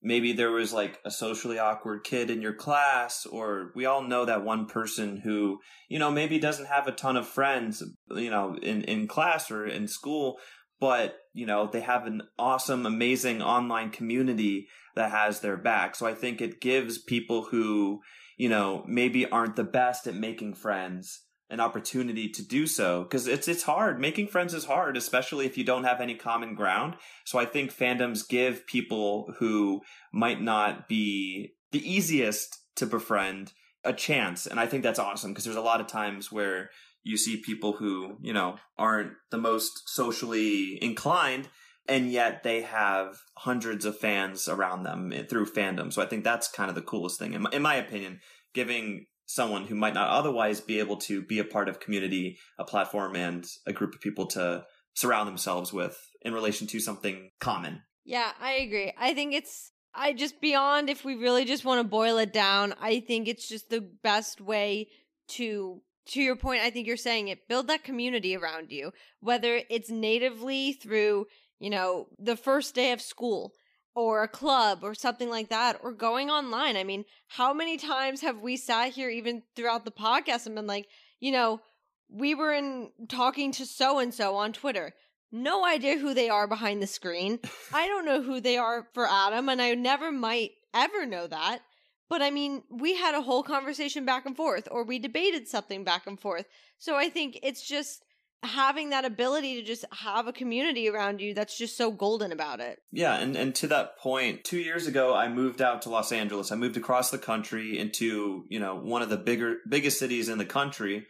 maybe 0.01 0.33
there 0.33 0.51
was 0.51 0.73
like 0.73 0.99
a 1.05 1.11
socially 1.11 1.57
awkward 1.57 2.03
kid 2.03 2.29
in 2.29 2.41
your 2.41 2.53
class 2.53 3.25
or 3.25 3.71
we 3.75 3.85
all 3.85 4.03
know 4.03 4.25
that 4.25 4.43
one 4.43 4.67
person 4.67 5.17
who, 5.17 5.59
you 5.89 5.99
know, 5.99 6.11
maybe 6.11 6.37
doesn't 6.37 6.67
have 6.67 6.87
a 6.87 6.91
ton 6.91 7.17
of 7.17 7.27
friends, 7.27 7.83
you 8.11 8.29
know, 8.29 8.55
in 8.61 8.83
in 8.83 9.07
class 9.07 9.49
or 9.49 9.65
in 9.65 9.87
school, 9.87 10.37
but 10.79 11.17
you 11.33 11.45
know 11.45 11.69
they 11.71 11.81
have 11.81 12.05
an 12.05 12.21
awesome 12.37 12.85
amazing 12.85 13.41
online 13.41 13.89
community 13.89 14.67
that 14.95 15.11
has 15.11 15.39
their 15.39 15.57
back 15.57 15.95
so 15.95 16.05
i 16.05 16.13
think 16.13 16.41
it 16.41 16.61
gives 16.61 16.97
people 16.97 17.45
who 17.45 17.99
you 18.37 18.49
know 18.49 18.83
maybe 18.87 19.29
aren't 19.29 19.55
the 19.55 19.63
best 19.63 20.07
at 20.07 20.15
making 20.15 20.53
friends 20.53 21.24
an 21.49 21.59
opportunity 21.59 22.27
to 22.29 22.41
do 22.41 22.65
so 22.65 23.03
because 23.03 23.27
it's 23.27 23.47
it's 23.47 23.63
hard 23.63 23.99
making 23.99 24.27
friends 24.27 24.53
is 24.53 24.65
hard 24.65 24.97
especially 24.97 25.45
if 25.45 25.57
you 25.57 25.63
don't 25.63 25.83
have 25.83 26.01
any 26.01 26.15
common 26.15 26.55
ground 26.55 26.95
so 27.23 27.37
i 27.37 27.45
think 27.45 27.71
fandoms 27.71 28.27
give 28.27 28.65
people 28.65 29.31
who 29.37 29.81
might 30.11 30.41
not 30.41 30.87
be 30.87 31.53
the 31.71 31.87
easiest 31.87 32.57
to 32.75 32.85
befriend 32.85 33.53
a 33.83 33.93
chance 33.93 34.47
and 34.47 34.59
i 34.59 34.65
think 34.65 34.81
that's 34.81 34.97
awesome 34.97 35.31
because 35.31 35.43
there's 35.43 35.55
a 35.55 35.61
lot 35.61 35.79
of 35.79 35.85
times 35.85 36.31
where 36.31 36.71
you 37.05 37.17
see 37.17 37.37
people 37.37 37.73
who, 37.73 38.17
you 38.19 38.33
know, 38.33 38.57
aren't 38.77 39.13
the 39.29 39.37
most 39.37 39.87
socially 39.87 40.83
inclined 40.83 41.47
and 41.87 42.11
yet 42.11 42.41
they 42.41 42.63
have 42.63 43.21
hundreds 43.37 43.85
of 43.85 43.97
fans 43.97 44.47
around 44.49 44.83
them 44.83 45.13
eh, 45.13 45.23
through 45.23 45.45
fandom. 45.45 45.93
So 45.93 46.01
I 46.01 46.07
think 46.07 46.23
that's 46.23 46.47
kind 46.47 46.67
of 46.67 46.75
the 46.75 46.81
coolest 46.81 47.19
thing 47.19 47.33
in 47.33 47.43
my, 47.43 47.49
in 47.53 47.61
my 47.61 47.75
opinion, 47.75 48.19
giving 48.55 49.05
someone 49.25 49.65
who 49.65 49.75
might 49.75 49.93
not 49.93 50.09
otherwise 50.09 50.61
be 50.61 50.79
able 50.79 50.97
to 50.97 51.21
be 51.21 51.39
a 51.39 51.43
part 51.43 51.69
of 51.69 51.79
community, 51.79 52.37
a 52.59 52.63
platform 52.63 53.15
and 53.15 53.45
a 53.65 53.73
group 53.73 53.93
of 53.93 54.01
people 54.01 54.27
to 54.27 54.65
surround 54.93 55.27
themselves 55.27 55.73
with 55.73 55.99
in 56.21 56.33
relation 56.33 56.67
to 56.67 56.79
something 56.79 57.31
common. 57.39 57.81
Yeah, 58.03 58.31
I 58.39 58.53
agree. 58.53 58.93
I 58.97 59.13
think 59.13 59.33
it's 59.33 59.71
I 59.93 60.13
just 60.13 60.41
beyond 60.41 60.89
if 60.89 61.05
we 61.05 61.15
really 61.15 61.45
just 61.45 61.65
want 61.65 61.81
to 61.81 61.87
boil 61.87 62.17
it 62.17 62.33
down, 62.33 62.75
I 62.81 62.99
think 62.99 63.27
it's 63.27 63.47
just 63.47 63.69
the 63.69 63.81
best 63.81 64.41
way 64.41 64.89
to 65.29 65.81
to 66.07 66.21
your 66.21 66.35
point, 66.35 66.61
I 66.61 66.69
think 66.69 66.85
you're 66.85 66.97
saying 66.97 67.29
it, 67.29 67.47
build 67.47 67.67
that 67.67 67.83
community 67.83 68.37
around 68.37 68.71
you, 68.71 68.91
whether 69.21 69.61
it's 69.71 69.89
natively 69.89 70.73
through, 70.73 71.25
you 71.59 71.71
know, 71.71 72.07
the 72.19 72.35
first 72.35 72.75
day 72.75 72.91
of 72.91 73.01
school 73.01 73.53
or 73.95 74.23
a 74.23 74.27
club 74.27 74.79
or 74.83 74.93
something 74.93 75.29
like 75.29 75.49
that, 75.49 75.79
or 75.81 75.91
going 75.91 76.29
online. 76.29 76.75
I 76.75 76.83
mean, 76.83 77.05
how 77.27 77.53
many 77.53 77.77
times 77.77 78.21
have 78.21 78.41
we 78.41 78.57
sat 78.57 78.91
here 78.91 79.09
even 79.09 79.43
throughout 79.55 79.85
the 79.85 79.91
podcast 79.91 80.45
and 80.45 80.55
been 80.55 80.67
like, 80.67 80.87
you 81.19 81.31
know, 81.31 81.61
we 82.09 82.35
were 82.35 82.53
in 82.53 82.91
talking 83.07 83.51
to 83.53 83.65
so 83.65 83.99
and 83.99 84.13
so 84.13 84.35
on 84.35 84.53
Twitter. 84.53 84.93
No 85.31 85.65
idea 85.65 85.97
who 85.97 86.13
they 86.13 86.29
are 86.29 86.47
behind 86.47 86.81
the 86.81 86.87
screen. 86.87 87.39
I 87.73 87.87
don't 87.87 88.05
know 88.05 88.21
who 88.21 88.39
they 88.39 88.57
are 88.57 88.87
for 88.93 89.07
Adam, 89.09 89.49
and 89.49 89.61
I 89.61 89.73
never 89.73 90.11
might 90.11 90.51
ever 90.73 91.05
know 91.05 91.27
that. 91.27 91.61
But 92.07 92.21
I 92.21 92.29
mean, 92.29 92.63
we 92.69 92.95
had 92.95 93.15
a 93.15 93.21
whole 93.21 93.43
conversation 93.43 94.05
back 94.05 94.25
and 94.25 94.35
forth, 94.35 94.67
or 94.69 94.83
we 94.83 94.99
debated 94.99 95.47
something 95.47 95.83
back 95.83 96.05
and 96.05 96.19
forth. 96.19 96.45
So 96.77 96.95
I 96.95 97.09
think 97.09 97.39
it's 97.41 97.67
just 97.67 98.04
having 98.45 98.89
that 98.89 99.05
ability 99.05 99.55
to 99.55 99.63
just 99.63 99.85
have 99.91 100.27
a 100.27 100.33
community 100.33 100.89
around 100.89 101.21
you 101.21 101.33
that's 101.33 101.57
just 101.57 101.77
so 101.77 101.91
golden 101.91 102.31
about 102.31 102.59
it. 102.59 102.79
Yeah, 102.91 103.15
and, 103.15 103.35
and 103.35 103.53
to 103.55 103.67
that 103.67 103.97
point, 103.97 104.43
two 104.43 104.59
years 104.59 104.87
ago 104.87 105.13
I 105.13 105.27
moved 105.29 105.61
out 105.61 105.81
to 105.83 105.89
Los 105.89 106.11
Angeles. 106.11 106.51
I 106.51 106.55
moved 106.55 106.77
across 106.77 107.11
the 107.11 107.17
country 107.17 107.77
into, 107.77 108.45
you 108.49 108.59
know, 108.59 108.75
one 108.75 109.01
of 109.01 109.09
the 109.09 109.17
bigger 109.17 109.57
biggest 109.69 109.99
cities 109.99 110.29
in 110.29 110.37
the 110.37 110.45
country. 110.45 111.05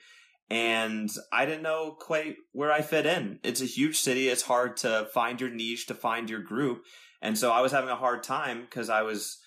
And 0.50 1.10
I 1.34 1.46
didn't 1.46 1.64
know 1.64 1.96
quite 2.00 2.36
where 2.52 2.72
I 2.72 2.82
fit 2.82 3.06
in. 3.06 3.40
It's 3.44 3.62
a 3.62 3.66
huge 3.66 3.98
city. 3.98 4.30
It's 4.30 4.44
hard 4.44 4.78
to 4.78 5.08
find 5.14 5.42
your 5.42 5.50
niche, 5.50 5.88
to 5.88 5.96
find 5.96 6.30
your 6.30 6.42
group. 6.42 6.84
And 7.22 7.38
so 7.38 7.52
I 7.52 7.62
was 7.62 7.72
having 7.72 7.90
a 7.90 7.96
hard 7.96 8.22
time 8.22 8.62
because 8.62 8.90
I 8.90 9.02
was 9.02 9.40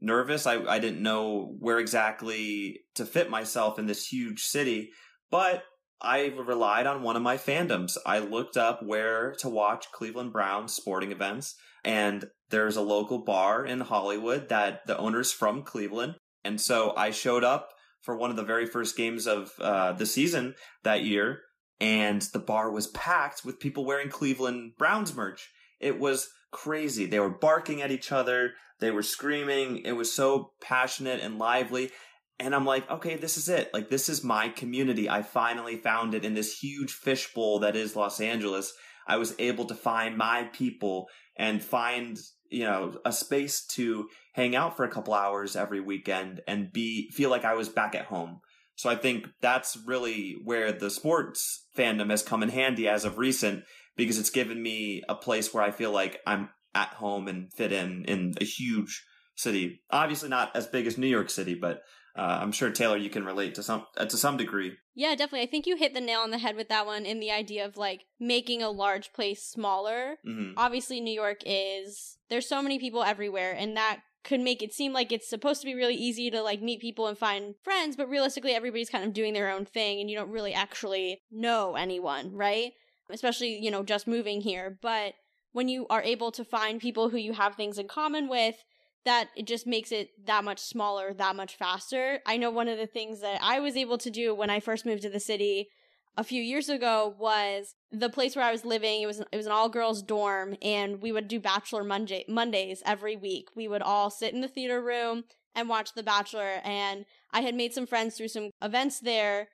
nervous. 0.00 0.46
I, 0.46 0.62
I 0.62 0.78
didn't 0.78 1.02
know 1.02 1.54
where 1.58 1.78
exactly 1.78 2.80
to 2.94 3.04
fit 3.04 3.28
myself 3.28 3.78
in 3.78 3.86
this 3.86 4.06
huge 4.06 4.44
city. 4.44 4.92
But 5.30 5.64
I 6.00 6.26
relied 6.26 6.86
on 6.86 7.02
one 7.02 7.16
of 7.16 7.22
my 7.22 7.36
fandoms. 7.36 7.96
I 8.04 8.18
looked 8.18 8.56
up 8.56 8.82
where 8.82 9.34
to 9.38 9.48
watch 9.48 9.90
Cleveland 9.92 10.32
Browns 10.32 10.74
sporting 10.74 11.12
events, 11.12 11.54
and 11.84 12.28
there's 12.50 12.76
a 12.76 12.82
local 12.82 13.18
bar 13.18 13.64
in 13.64 13.80
Hollywood 13.80 14.48
that 14.48 14.86
the 14.86 14.98
owner's 14.98 15.32
from 15.32 15.62
Cleveland. 15.62 16.16
And 16.44 16.60
so 16.60 16.94
I 16.96 17.10
showed 17.10 17.44
up 17.44 17.70
for 18.02 18.16
one 18.16 18.30
of 18.30 18.36
the 18.36 18.44
very 18.44 18.66
first 18.66 18.96
games 18.96 19.26
of 19.26 19.52
uh, 19.58 19.92
the 19.92 20.06
season 20.06 20.54
that 20.84 21.02
year, 21.02 21.40
and 21.80 22.22
the 22.22 22.38
bar 22.38 22.70
was 22.70 22.86
packed 22.88 23.44
with 23.44 23.58
people 23.58 23.84
wearing 23.84 24.10
Cleveland 24.10 24.72
Browns 24.78 25.14
merch. 25.14 25.50
It 25.80 25.98
was 25.98 26.28
crazy. 26.52 27.06
They 27.06 27.20
were 27.20 27.30
barking 27.30 27.82
at 27.82 27.90
each 27.90 28.12
other, 28.12 28.52
they 28.78 28.90
were 28.90 29.02
screaming. 29.02 29.78
It 29.78 29.92
was 29.92 30.12
so 30.12 30.52
passionate 30.60 31.20
and 31.20 31.38
lively. 31.38 31.90
And 32.38 32.54
I'm 32.54 32.66
like, 32.66 32.90
okay, 32.90 33.16
this 33.16 33.36
is 33.36 33.48
it. 33.48 33.70
Like, 33.72 33.88
this 33.88 34.08
is 34.08 34.22
my 34.22 34.48
community. 34.50 35.08
I 35.08 35.22
finally 35.22 35.76
found 35.76 36.14
it 36.14 36.24
in 36.24 36.34
this 36.34 36.58
huge 36.58 36.92
fishbowl 36.92 37.60
that 37.60 37.76
is 37.76 37.96
Los 37.96 38.20
Angeles. 38.20 38.74
I 39.08 39.16
was 39.16 39.34
able 39.38 39.64
to 39.66 39.74
find 39.74 40.16
my 40.18 40.44
people 40.52 41.08
and 41.36 41.62
find, 41.62 42.18
you 42.50 42.64
know, 42.64 42.98
a 43.04 43.12
space 43.12 43.64
to 43.68 44.08
hang 44.34 44.54
out 44.54 44.76
for 44.76 44.84
a 44.84 44.90
couple 44.90 45.14
hours 45.14 45.56
every 45.56 45.80
weekend 45.80 46.42
and 46.46 46.72
be, 46.72 47.10
feel 47.12 47.30
like 47.30 47.44
I 47.44 47.54
was 47.54 47.68
back 47.68 47.94
at 47.94 48.06
home. 48.06 48.40
So 48.76 48.90
I 48.90 48.96
think 48.96 49.28
that's 49.40 49.78
really 49.86 50.36
where 50.44 50.72
the 50.72 50.90
sports 50.90 51.66
fandom 51.76 52.10
has 52.10 52.22
come 52.22 52.42
in 52.42 52.50
handy 52.50 52.86
as 52.88 53.06
of 53.06 53.16
recent 53.16 53.64
because 53.96 54.18
it's 54.18 54.30
given 54.30 54.62
me 54.62 55.02
a 55.08 55.14
place 55.14 55.54
where 55.54 55.62
I 55.62 55.70
feel 55.70 55.92
like 55.92 56.20
I'm 56.26 56.50
at 56.74 56.88
home 56.88 57.26
and 57.26 57.50
fit 57.54 57.72
in 57.72 58.04
in 58.04 58.34
a 58.38 58.44
huge 58.44 59.02
city. 59.34 59.80
Obviously 59.90 60.28
not 60.28 60.54
as 60.54 60.66
big 60.66 60.86
as 60.86 60.98
New 60.98 61.06
York 61.06 61.30
City, 61.30 61.54
but 61.54 61.80
uh, 62.16 62.38
I'm 62.40 62.52
sure 62.52 62.70
Taylor, 62.70 62.96
you 62.96 63.10
can 63.10 63.24
relate 63.24 63.54
to 63.56 63.62
some 63.62 63.86
uh, 63.96 64.06
to 64.06 64.16
some 64.16 64.36
degree. 64.36 64.76
Yeah, 64.94 65.10
definitely. 65.10 65.42
I 65.42 65.50
think 65.50 65.66
you 65.66 65.76
hit 65.76 65.92
the 65.94 66.00
nail 66.00 66.20
on 66.20 66.30
the 66.30 66.38
head 66.38 66.56
with 66.56 66.68
that 66.70 66.86
one 66.86 67.04
in 67.04 67.20
the 67.20 67.30
idea 67.30 67.64
of 67.66 67.76
like 67.76 68.04
making 68.18 68.62
a 68.62 68.70
large 68.70 69.12
place 69.12 69.42
smaller. 69.42 70.16
hmm 70.24 70.52
Obviously, 70.56 71.00
New 71.00 71.12
York 71.12 71.40
is 71.44 72.16
there's 72.30 72.48
so 72.48 72.62
many 72.62 72.78
people 72.78 73.02
everywhere, 73.02 73.52
and 73.52 73.76
that 73.76 74.00
could 74.24 74.40
make 74.40 74.62
it 74.62 74.72
seem 74.72 74.92
like 74.92 75.12
it's 75.12 75.28
supposed 75.28 75.60
to 75.60 75.66
be 75.66 75.74
really 75.74 75.94
easy 75.94 76.30
to 76.30 76.42
like 76.42 76.60
meet 76.62 76.80
people 76.80 77.06
and 77.06 77.18
find 77.18 77.54
friends, 77.62 77.96
but 77.96 78.08
realistically, 78.08 78.52
everybody's 78.52 78.90
kind 78.90 79.04
of 79.04 79.12
doing 79.12 79.34
their 79.34 79.50
own 79.50 79.64
thing, 79.64 80.00
and 80.00 80.10
you 80.10 80.16
don't 80.16 80.30
really 80.30 80.54
actually 80.54 81.20
know 81.30 81.74
anyone, 81.76 82.32
right? 82.34 82.72
Especially 83.10 83.58
you 83.58 83.70
know 83.70 83.82
just 83.82 84.06
moving 84.06 84.40
here, 84.40 84.78
but 84.80 85.14
when 85.52 85.68
you 85.68 85.86
are 85.88 86.02
able 86.02 86.30
to 86.32 86.44
find 86.44 86.80
people 86.80 87.08
who 87.08 87.16
you 87.16 87.32
have 87.32 87.54
things 87.54 87.78
in 87.78 87.88
common 87.88 88.28
with 88.28 88.56
that 89.06 89.30
it 89.34 89.46
just 89.46 89.66
makes 89.66 89.90
it 89.90 90.10
that 90.26 90.44
much 90.44 90.58
smaller, 90.58 91.14
that 91.14 91.36
much 91.36 91.56
faster. 91.56 92.20
I 92.26 92.36
know 92.36 92.50
one 92.50 92.68
of 92.68 92.76
the 92.76 92.86
things 92.86 93.20
that 93.20 93.40
I 93.42 93.60
was 93.60 93.76
able 93.76 93.98
to 93.98 94.10
do 94.10 94.34
when 94.34 94.50
I 94.50 94.60
first 94.60 94.84
moved 94.84 95.02
to 95.02 95.10
the 95.10 95.20
city 95.20 95.70
a 96.16 96.24
few 96.24 96.42
years 96.42 96.68
ago 96.68 97.14
was 97.18 97.74
the 97.92 98.08
place 98.08 98.36
where 98.36 98.44
I 98.44 98.52
was 98.52 98.64
living. 98.64 99.02
It 99.02 99.06
was 99.06 99.20
it 99.20 99.36
was 99.36 99.46
an 99.46 99.52
all 99.52 99.68
girls 99.68 100.02
dorm, 100.02 100.56
and 100.60 101.00
we 101.00 101.12
would 101.12 101.28
do 101.28 101.40
Bachelor 101.40 101.84
Monday 101.84 102.24
Mondays 102.28 102.82
every 102.84 103.16
week. 103.16 103.48
We 103.54 103.68
would 103.68 103.82
all 103.82 104.10
sit 104.10 104.34
in 104.34 104.40
the 104.40 104.48
theater 104.48 104.82
room 104.82 105.24
and 105.54 105.68
watch 105.68 105.94
The 105.94 106.02
Bachelor, 106.02 106.60
and 106.64 107.06
I 107.32 107.40
had 107.40 107.54
made 107.54 107.72
some 107.72 107.86
friends 107.86 108.16
through 108.16 108.28
some 108.28 108.50
events 108.62 109.00
there. 109.00 109.48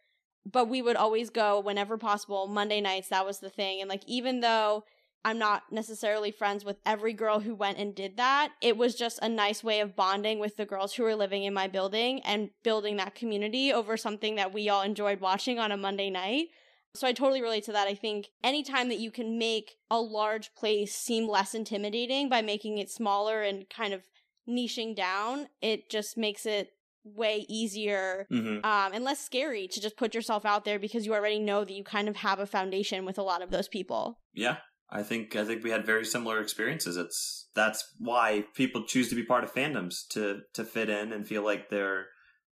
But 0.44 0.68
we 0.68 0.82
would 0.82 0.96
always 0.96 1.30
go 1.30 1.60
whenever 1.60 1.96
possible. 1.96 2.48
Monday 2.48 2.80
nights, 2.80 3.08
that 3.10 3.24
was 3.24 3.38
the 3.38 3.48
thing. 3.48 3.80
And 3.80 3.88
like, 3.88 4.02
even 4.08 4.40
though 4.40 4.82
I'm 5.24 5.38
not 5.38 5.64
necessarily 5.70 6.30
friends 6.30 6.64
with 6.64 6.78
every 6.84 7.12
girl 7.12 7.40
who 7.40 7.54
went 7.54 7.78
and 7.78 7.94
did 7.94 8.16
that. 8.16 8.52
It 8.60 8.76
was 8.76 8.94
just 8.94 9.18
a 9.22 9.28
nice 9.28 9.62
way 9.62 9.80
of 9.80 9.94
bonding 9.94 10.38
with 10.38 10.56
the 10.56 10.66
girls 10.66 10.94
who 10.94 11.04
were 11.04 11.14
living 11.14 11.44
in 11.44 11.54
my 11.54 11.68
building 11.68 12.20
and 12.20 12.50
building 12.62 12.96
that 12.96 13.14
community 13.14 13.72
over 13.72 13.96
something 13.96 14.34
that 14.36 14.52
we 14.52 14.68
all 14.68 14.82
enjoyed 14.82 15.20
watching 15.20 15.58
on 15.58 15.70
a 15.70 15.76
Monday 15.76 16.10
night. 16.10 16.48
So 16.94 17.06
I 17.06 17.12
totally 17.12 17.40
relate 17.40 17.64
to 17.64 17.72
that. 17.72 17.88
I 17.88 17.94
think 17.94 18.28
anytime 18.44 18.88
that 18.88 18.98
you 18.98 19.10
can 19.10 19.38
make 19.38 19.76
a 19.90 20.00
large 20.00 20.54
place 20.54 20.94
seem 20.94 21.28
less 21.28 21.54
intimidating 21.54 22.28
by 22.28 22.42
making 22.42 22.78
it 22.78 22.90
smaller 22.90 23.42
and 23.42 23.68
kind 23.70 23.94
of 23.94 24.02
niching 24.48 24.94
down, 24.94 25.48
it 25.62 25.88
just 25.88 26.16
makes 26.16 26.44
it 26.44 26.72
way 27.04 27.44
easier 27.48 28.26
hmm 28.30 28.58
um, 28.64 28.92
and 28.92 29.02
less 29.02 29.18
scary 29.18 29.66
to 29.66 29.80
just 29.80 29.96
put 29.96 30.14
yourself 30.14 30.44
out 30.44 30.64
there 30.64 30.78
because 30.78 31.04
you 31.04 31.12
already 31.12 31.40
know 31.40 31.64
that 31.64 31.72
you 31.72 31.82
kind 31.82 32.08
of 32.08 32.14
have 32.14 32.38
a 32.38 32.46
foundation 32.46 33.04
with 33.04 33.18
a 33.18 33.22
lot 33.22 33.42
of 33.42 33.50
those 33.50 33.66
people. 33.66 34.20
Yeah, 34.34 34.58
I 34.92 35.02
think 35.02 35.34
I 35.34 35.44
think 35.44 35.64
we 35.64 35.70
had 35.70 35.86
very 35.86 36.04
similar 36.04 36.40
experiences. 36.40 36.96
It's 36.96 37.48
that's 37.54 37.94
why 37.98 38.44
people 38.54 38.84
choose 38.84 39.08
to 39.08 39.14
be 39.14 39.24
part 39.24 39.42
of 39.42 39.52
fandoms 39.52 40.06
to 40.10 40.42
to 40.52 40.64
fit 40.64 40.90
in 40.90 41.12
and 41.12 41.26
feel 41.26 41.42
like 41.42 41.70
they're 41.70 42.06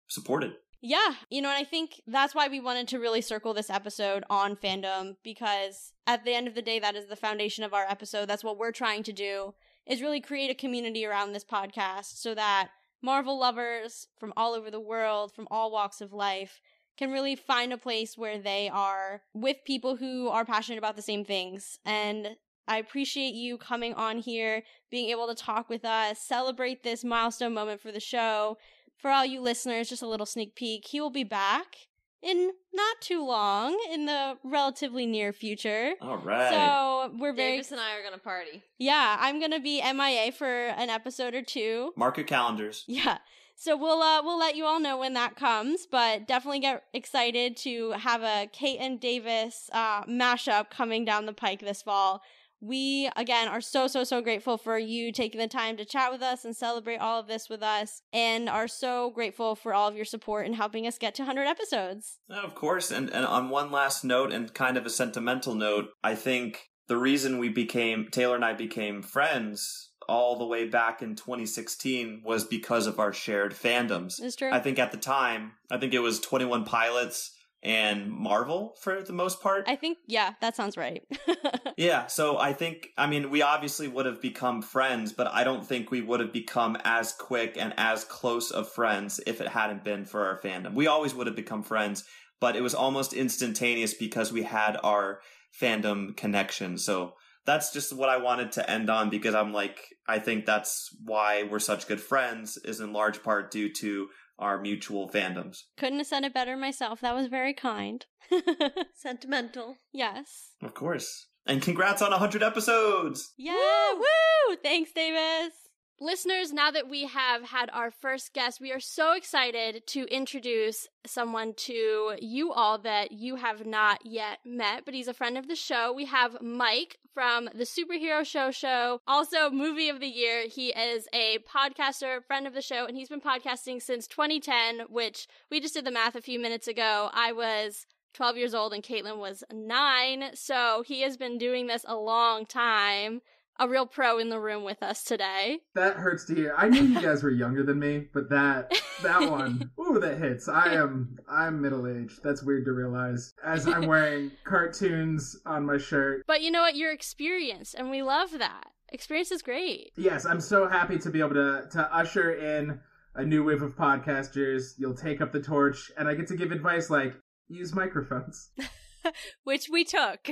supported. 0.06 0.52
Yeah, 0.80 1.14
you 1.28 1.42
know, 1.42 1.48
and 1.48 1.58
I 1.58 1.64
think 1.64 2.00
that's 2.06 2.36
why 2.36 2.46
we 2.46 2.60
wanted 2.60 2.86
to 2.88 3.00
really 3.00 3.20
circle 3.20 3.52
this 3.52 3.68
episode 3.68 4.22
on 4.30 4.54
fandom 4.54 5.16
because 5.24 5.92
at 6.06 6.24
the 6.24 6.34
end 6.34 6.46
of 6.46 6.54
the 6.54 6.62
day, 6.62 6.78
that 6.78 6.94
is 6.94 7.06
the 7.06 7.16
foundation 7.16 7.64
of 7.64 7.74
our 7.74 7.84
episode. 7.84 8.28
That's 8.28 8.44
what 8.44 8.58
we're 8.58 8.70
trying 8.70 9.02
to 9.02 9.12
do 9.12 9.54
is 9.88 10.02
really 10.02 10.20
create 10.20 10.50
a 10.50 10.54
community 10.54 11.04
around 11.04 11.32
this 11.32 11.44
podcast 11.44 12.18
so 12.18 12.34
that 12.34 12.68
Marvel 13.02 13.40
lovers 13.40 14.06
from 14.20 14.32
all 14.36 14.54
over 14.54 14.70
the 14.70 14.78
world, 14.78 15.34
from 15.34 15.48
all 15.50 15.72
walks 15.72 16.00
of 16.00 16.12
life, 16.12 16.60
can 16.98 17.10
really 17.12 17.36
find 17.36 17.72
a 17.72 17.78
place 17.78 18.18
where 18.18 18.38
they 18.38 18.68
are 18.68 19.22
with 19.32 19.56
people 19.64 19.96
who 19.96 20.28
are 20.28 20.44
passionate 20.44 20.78
about 20.78 20.96
the 20.96 21.02
same 21.02 21.24
things. 21.24 21.78
And 21.84 22.36
I 22.66 22.78
appreciate 22.78 23.34
you 23.34 23.56
coming 23.56 23.94
on 23.94 24.18
here, 24.18 24.62
being 24.90 25.08
able 25.10 25.28
to 25.28 25.34
talk 25.34 25.68
with 25.70 25.84
us, 25.84 26.18
celebrate 26.20 26.82
this 26.82 27.04
milestone 27.04 27.54
moment 27.54 27.80
for 27.80 27.92
the 27.92 28.00
show. 28.00 28.58
For 28.96 29.10
all 29.10 29.24
you 29.24 29.40
listeners, 29.40 29.88
just 29.88 30.02
a 30.02 30.08
little 30.08 30.26
sneak 30.26 30.56
peek. 30.56 30.86
He 30.88 31.00
will 31.00 31.08
be 31.10 31.22
back 31.24 31.76
in 32.20 32.50
not 32.74 33.00
too 33.00 33.24
long, 33.24 33.78
in 33.92 34.06
the 34.06 34.36
relatively 34.42 35.06
near 35.06 35.32
future. 35.32 35.92
All 36.02 36.18
right. 36.18 36.50
So 36.50 37.16
we're 37.16 37.32
very 37.32 37.52
Davis 37.52 37.70
and 37.70 37.80
I 37.80 37.96
are 37.96 38.02
gonna 38.02 38.18
party. 38.18 38.64
yeah. 38.76 39.16
I'm 39.20 39.40
gonna 39.40 39.60
be 39.60 39.80
MIA 39.80 40.32
for 40.32 40.46
an 40.48 40.90
episode 40.90 41.34
or 41.34 41.42
two. 41.42 41.92
Mark 41.96 42.16
your 42.16 42.26
calendars. 42.26 42.84
Yeah. 42.88 43.18
So 43.60 43.76
we'll 43.76 44.00
uh 44.02 44.22
we'll 44.22 44.38
let 44.38 44.54
you 44.54 44.66
all 44.66 44.78
know 44.78 44.96
when 44.96 45.14
that 45.14 45.34
comes, 45.34 45.84
but 45.84 46.28
definitely 46.28 46.60
get 46.60 46.84
excited 46.94 47.56
to 47.58 47.90
have 47.90 48.22
a 48.22 48.48
Kate 48.52 48.78
and 48.78 49.00
Davis 49.00 49.68
uh 49.72 50.04
mashup 50.04 50.70
coming 50.70 51.04
down 51.04 51.26
the 51.26 51.32
pike 51.32 51.58
this 51.58 51.82
fall. 51.82 52.22
We 52.60 53.10
again 53.16 53.48
are 53.48 53.60
so 53.60 53.88
so 53.88 54.04
so 54.04 54.22
grateful 54.22 54.58
for 54.58 54.78
you 54.78 55.10
taking 55.10 55.40
the 55.40 55.48
time 55.48 55.76
to 55.76 55.84
chat 55.84 56.12
with 56.12 56.22
us 56.22 56.44
and 56.44 56.54
celebrate 56.54 56.98
all 56.98 57.18
of 57.18 57.26
this 57.26 57.48
with 57.48 57.64
us 57.64 58.02
and 58.12 58.48
are 58.48 58.68
so 58.68 59.10
grateful 59.10 59.56
for 59.56 59.74
all 59.74 59.88
of 59.88 59.96
your 59.96 60.04
support 60.04 60.46
in 60.46 60.52
helping 60.52 60.86
us 60.86 60.96
get 60.96 61.16
to 61.16 61.22
100 61.22 61.42
episodes. 61.42 62.20
Of 62.30 62.54
course, 62.54 62.92
and, 62.92 63.10
and 63.12 63.26
on 63.26 63.50
one 63.50 63.72
last 63.72 64.04
note, 64.04 64.32
and 64.32 64.54
kind 64.54 64.76
of 64.76 64.86
a 64.86 64.90
sentimental 64.90 65.56
note, 65.56 65.88
I 66.04 66.14
think 66.14 66.68
the 66.86 66.96
reason 66.96 67.38
we 67.38 67.48
became 67.48 68.06
Taylor 68.12 68.36
and 68.36 68.44
I 68.44 68.52
became 68.52 69.02
friends 69.02 69.87
all 70.08 70.38
the 70.38 70.46
way 70.46 70.66
back 70.66 71.02
in 71.02 71.14
2016 71.14 72.22
was 72.24 72.44
because 72.44 72.86
of 72.86 72.98
our 72.98 73.12
shared 73.12 73.52
fandoms. 73.52 74.22
Is 74.22 74.36
true. 74.36 74.50
I 74.50 74.60
think 74.60 74.78
at 74.78 74.92
the 74.92 74.98
time, 74.98 75.52
I 75.70 75.78
think 75.78 75.94
it 75.94 76.00
was 76.00 76.20
21 76.20 76.64
Pilots 76.64 77.34
and 77.62 78.10
Marvel 78.10 78.74
for 78.80 79.02
the 79.02 79.12
most 79.12 79.40
part. 79.42 79.64
I 79.68 79.76
think 79.76 79.98
yeah, 80.06 80.34
that 80.40 80.56
sounds 80.56 80.76
right. 80.76 81.02
Yeah, 81.78 82.08
so 82.08 82.38
I 82.38 82.54
think, 82.54 82.88
I 82.98 83.06
mean, 83.06 83.30
we 83.30 83.40
obviously 83.40 83.86
would 83.86 84.04
have 84.04 84.20
become 84.20 84.62
friends, 84.62 85.12
but 85.12 85.28
I 85.28 85.44
don't 85.44 85.64
think 85.64 85.92
we 85.92 86.00
would 86.00 86.18
have 86.18 86.32
become 86.32 86.76
as 86.82 87.12
quick 87.12 87.56
and 87.56 87.72
as 87.76 88.02
close 88.02 88.50
of 88.50 88.68
friends 88.68 89.20
if 89.28 89.40
it 89.40 89.46
hadn't 89.46 89.84
been 89.84 90.04
for 90.04 90.26
our 90.26 90.40
fandom. 90.40 90.74
We 90.74 90.88
always 90.88 91.14
would 91.14 91.28
have 91.28 91.36
become 91.36 91.62
friends, 91.62 92.02
but 92.40 92.56
it 92.56 92.62
was 92.62 92.74
almost 92.74 93.12
instantaneous 93.12 93.94
because 93.94 94.32
we 94.32 94.42
had 94.42 94.76
our 94.82 95.20
fandom 95.56 96.16
connection. 96.16 96.78
So 96.78 97.14
that's 97.46 97.72
just 97.72 97.94
what 97.94 98.08
I 98.08 98.18
wanted 98.18 98.52
to 98.52 98.70
end 98.70 98.90
on 98.90 99.10
because 99.10 99.34
I'm 99.34 99.52
like, 99.52 99.78
I 100.06 100.18
think 100.18 100.46
that's 100.46 100.90
why 101.04 101.44
we're 101.44 101.58
such 101.58 101.86
good 101.88 102.00
friends 102.00 102.56
is 102.64 102.80
in 102.80 102.92
large 102.92 103.22
part 103.22 103.50
due 103.50 103.72
to 103.74 104.08
our 104.38 104.60
mutual 104.60 105.08
fandoms. 105.08 105.62
Couldn't 105.76 105.98
have 105.98 106.06
said 106.06 106.24
it 106.24 106.34
better 106.34 106.56
myself. 106.56 107.00
That 107.00 107.14
was 107.14 107.26
very 107.26 107.54
kind. 107.54 108.04
Sentimental. 108.94 109.76
yes. 109.92 110.50
Of 110.62 110.74
course. 110.74 111.28
And 111.46 111.62
congrats 111.62 112.02
on 112.02 112.10
100 112.10 112.42
episodes! 112.42 113.32
Yeah. 113.38 113.94
Woo! 113.94 114.56
Thanks, 114.62 114.92
Davis. 114.92 115.52
Listeners, 116.00 116.52
now 116.52 116.70
that 116.70 116.88
we 116.88 117.06
have 117.06 117.42
had 117.42 117.70
our 117.72 117.90
first 117.90 118.32
guest, 118.32 118.60
we 118.60 118.70
are 118.70 118.78
so 118.78 119.14
excited 119.14 119.84
to 119.88 120.04
introduce 120.04 120.86
someone 121.04 121.54
to 121.54 122.14
you 122.20 122.52
all 122.52 122.78
that 122.78 123.10
you 123.10 123.34
have 123.34 123.66
not 123.66 124.06
yet 124.06 124.38
met, 124.44 124.84
but 124.84 124.94
he's 124.94 125.08
a 125.08 125.14
friend 125.14 125.36
of 125.36 125.48
the 125.48 125.56
show. 125.56 125.92
We 125.92 126.04
have 126.04 126.40
Mike 126.40 126.98
from 127.12 127.46
the 127.52 127.64
Superhero 127.64 128.24
Show 128.24 128.52
Show, 128.52 129.00
also 129.08 129.50
Movie 129.50 129.88
of 129.88 129.98
the 129.98 130.06
Year. 130.06 130.46
He 130.46 130.68
is 130.68 131.08
a 131.12 131.38
podcaster, 131.38 132.22
friend 132.24 132.46
of 132.46 132.54
the 132.54 132.62
show, 132.62 132.86
and 132.86 132.96
he's 132.96 133.08
been 133.08 133.20
podcasting 133.20 133.82
since 133.82 134.06
2010, 134.06 134.82
which 134.88 135.26
we 135.50 135.58
just 135.58 135.74
did 135.74 135.84
the 135.84 135.90
math 135.90 136.14
a 136.14 136.20
few 136.20 136.38
minutes 136.38 136.68
ago. 136.68 137.10
I 137.12 137.32
was 137.32 137.86
12 138.14 138.36
years 138.36 138.54
old 138.54 138.72
and 138.72 138.84
Caitlin 138.84 139.18
was 139.18 139.42
nine, 139.52 140.30
so 140.34 140.84
he 140.86 141.00
has 141.00 141.16
been 141.16 141.38
doing 141.38 141.66
this 141.66 141.84
a 141.88 141.96
long 141.96 142.46
time 142.46 143.20
a 143.58 143.68
real 143.68 143.86
pro 143.86 144.18
in 144.18 144.28
the 144.28 144.38
room 144.38 144.64
with 144.64 144.82
us 144.82 145.02
today. 145.02 145.58
That 145.74 145.96
hurts 145.96 146.24
to 146.26 146.34
hear. 146.34 146.54
I 146.56 146.68
knew 146.68 146.82
you 146.82 147.00
guys 147.00 147.22
were 147.22 147.30
younger 147.30 147.62
than 147.62 147.78
me, 147.78 148.08
but 148.12 148.30
that 148.30 148.72
that 149.02 149.30
one, 149.30 149.70
ooh, 149.80 149.98
that 149.98 150.18
hits. 150.18 150.48
I 150.48 150.74
am 150.74 151.16
I'm 151.28 151.60
middle 151.60 151.86
aged. 151.86 152.22
That's 152.22 152.42
weird 152.42 152.64
to 152.66 152.72
realize 152.72 153.32
as 153.44 153.66
I'm 153.66 153.86
wearing 153.86 154.32
cartoons 154.44 155.36
on 155.44 155.66
my 155.66 155.78
shirt. 155.78 156.22
But 156.26 156.42
you 156.42 156.50
know 156.50 156.62
what? 156.62 156.76
You're 156.76 156.92
experienced, 156.92 157.74
and 157.74 157.90
we 157.90 158.02
love 158.02 158.30
that. 158.38 158.64
Experience 158.90 159.30
is 159.30 159.42
great. 159.42 159.92
Yes, 159.96 160.24
I'm 160.24 160.40
so 160.40 160.66
happy 160.66 160.98
to 160.98 161.10
be 161.10 161.20
able 161.20 161.34
to 161.34 161.68
to 161.72 161.94
usher 161.94 162.32
in 162.32 162.80
a 163.14 163.24
new 163.24 163.44
wave 163.44 163.62
of 163.62 163.76
podcasters. 163.76 164.74
You'll 164.78 164.94
take 164.94 165.20
up 165.20 165.32
the 165.32 165.40
torch, 165.40 165.90
and 165.98 166.08
I 166.08 166.14
get 166.14 166.28
to 166.28 166.36
give 166.36 166.52
advice 166.52 166.90
like 166.90 167.14
use 167.48 167.74
microphones. 167.74 168.50
Which 169.44 169.68
we 169.70 169.84
took 169.84 170.30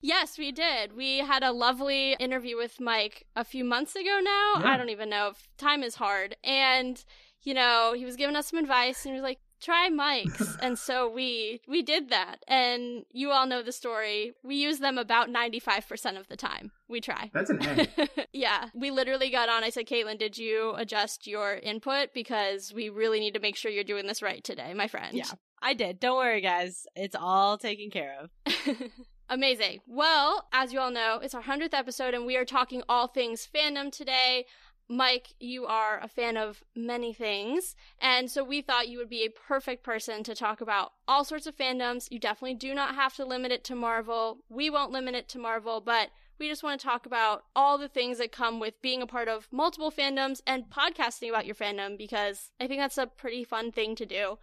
yes, 0.00 0.38
we 0.38 0.52
did. 0.52 0.96
We 0.96 1.18
had 1.18 1.42
a 1.42 1.52
lovely 1.52 2.14
interview 2.14 2.56
with 2.56 2.80
Mike 2.80 3.26
a 3.36 3.44
few 3.44 3.64
months 3.64 3.94
ago 3.94 4.20
now. 4.22 4.54
Yeah. 4.60 4.72
I 4.72 4.76
don't 4.76 4.90
even 4.90 5.10
know 5.10 5.28
if 5.28 5.48
time 5.56 5.82
is 5.82 5.96
hard. 5.96 6.36
And, 6.44 7.02
you 7.42 7.54
know, 7.54 7.94
he 7.96 8.04
was 8.04 8.16
giving 8.16 8.36
us 8.36 8.48
some 8.48 8.58
advice 8.58 9.04
and 9.04 9.14
he 9.14 9.20
was 9.20 9.24
like, 9.24 9.38
try 9.60 9.88
mics. 9.88 10.58
and 10.62 10.78
so 10.78 11.08
we 11.08 11.60
we 11.66 11.82
did 11.82 12.10
that. 12.10 12.44
And 12.48 13.04
you 13.12 13.30
all 13.30 13.46
know 13.46 13.62
the 13.62 13.72
story. 13.72 14.32
We 14.42 14.56
use 14.56 14.80
them 14.80 14.98
about 14.98 15.28
95% 15.28 16.18
of 16.18 16.28
the 16.28 16.36
time. 16.36 16.72
We 16.88 17.00
try. 17.00 17.30
That's 17.32 17.50
an 17.50 17.60
A. 17.62 18.08
yeah. 18.32 18.68
We 18.74 18.90
literally 18.90 19.30
got 19.30 19.48
on. 19.48 19.64
I 19.64 19.70
said, 19.70 19.86
Caitlin, 19.86 20.18
did 20.18 20.36
you 20.36 20.74
adjust 20.76 21.26
your 21.26 21.54
input? 21.54 22.12
Because 22.12 22.72
we 22.74 22.88
really 22.88 23.20
need 23.20 23.34
to 23.34 23.40
make 23.40 23.56
sure 23.56 23.70
you're 23.70 23.84
doing 23.84 24.06
this 24.06 24.20
right 24.20 24.42
today, 24.42 24.74
my 24.74 24.88
friend. 24.88 25.16
Yeah. 25.16 25.30
I 25.62 25.74
did. 25.74 26.00
Don't 26.00 26.16
worry, 26.16 26.40
guys. 26.40 26.86
It's 26.96 27.14
all 27.14 27.56
taken 27.56 27.90
care 27.90 28.16
of. 28.20 28.30
Amazing. 29.32 29.80
Well, 29.86 30.46
as 30.52 30.74
you 30.74 30.80
all 30.80 30.90
know, 30.90 31.18
it's 31.22 31.32
our 31.32 31.42
100th 31.42 31.72
episode 31.72 32.12
and 32.12 32.26
we 32.26 32.36
are 32.36 32.44
talking 32.44 32.82
all 32.86 33.06
things 33.06 33.48
fandom 33.50 33.90
today. 33.90 34.44
Mike, 34.90 35.32
you 35.40 35.64
are 35.64 35.98
a 36.02 36.06
fan 36.06 36.36
of 36.36 36.62
many 36.76 37.14
things, 37.14 37.74
and 37.98 38.30
so 38.30 38.44
we 38.44 38.60
thought 38.60 38.88
you 38.88 38.98
would 38.98 39.08
be 39.08 39.24
a 39.24 39.30
perfect 39.30 39.82
person 39.82 40.22
to 40.22 40.34
talk 40.34 40.60
about 40.60 40.92
all 41.08 41.24
sorts 41.24 41.46
of 41.46 41.56
fandoms. 41.56 42.08
You 42.10 42.18
definitely 42.18 42.56
do 42.56 42.74
not 42.74 42.94
have 42.94 43.14
to 43.16 43.24
limit 43.24 43.52
it 43.52 43.64
to 43.64 43.74
Marvel. 43.74 44.40
We 44.50 44.68
won't 44.68 44.92
limit 44.92 45.14
it 45.14 45.30
to 45.30 45.38
Marvel, 45.38 45.80
but 45.80 46.10
we 46.38 46.50
just 46.50 46.62
want 46.62 46.78
to 46.78 46.86
talk 46.86 47.06
about 47.06 47.44
all 47.56 47.78
the 47.78 47.88
things 47.88 48.18
that 48.18 48.32
come 48.32 48.60
with 48.60 48.82
being 48.82 49.00
a 49.00 49.06
part 49.06 49.28
of 49.28 49.48
multiple 49.50 49.90
fandoms 49.90 50.42
and 50.46 50.68
podcasting 50.68 51.30
about 51.30 51.46
your 51.46 51.54
fandom 51.54 51.96
because 51.96 52.50
I 52.60 52.66
think 52.66 52.82
that's 52.82 52.98
a 52.98 53.06
pretty 53.06 53.44
fun 53.44 53.72
thing 53.72 53.94
to 53.94 54.04
do. 54.04 54.36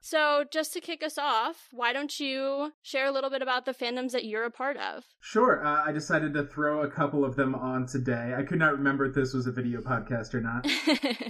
So, 0.00 0.44
just 0.52 0.72
to 0.74 0.80
kick 0.80 1.02
us 1.02 1.18
off, 1.18 1.68
why 1.72 1.92
don't 1.92 2.20
you 2.20 2.72
share 2.82 3.06
a 3.06 3.10
little 3.10 3.30
bit 3.30 3.42
about 3.42 3.64
the 3.64 3.74
fandoms 3.74 4.12
that 4.12 4.24
you're 4.24 4.44
a 4.44 4.50
part 4.50 4.76
of? 4.76 5.04
Sure. 5.20 5.64
Uh, 5.64 5.84
I 5.84 5.92
decided 5.92 6.32
to 6.34 6.44
throw 6.44 6.82
a 6.82 6.90
couple 6.90 7.24
of 7.24 7.34
them 7.34 7.54
on 7.54 7.86
today. 7.86 8.34
I 8.36 8.42
could 8.42 8.58
not 8.58 8.72
remember 8.72 9.06
if 9.06 9.14
this 9.14 9.34
was 9.34 9.46
a 9.46 9.52
video 9.52 9.80
podcast 9.80 10.34
or 10.34 10.40
not. 10.40 10.66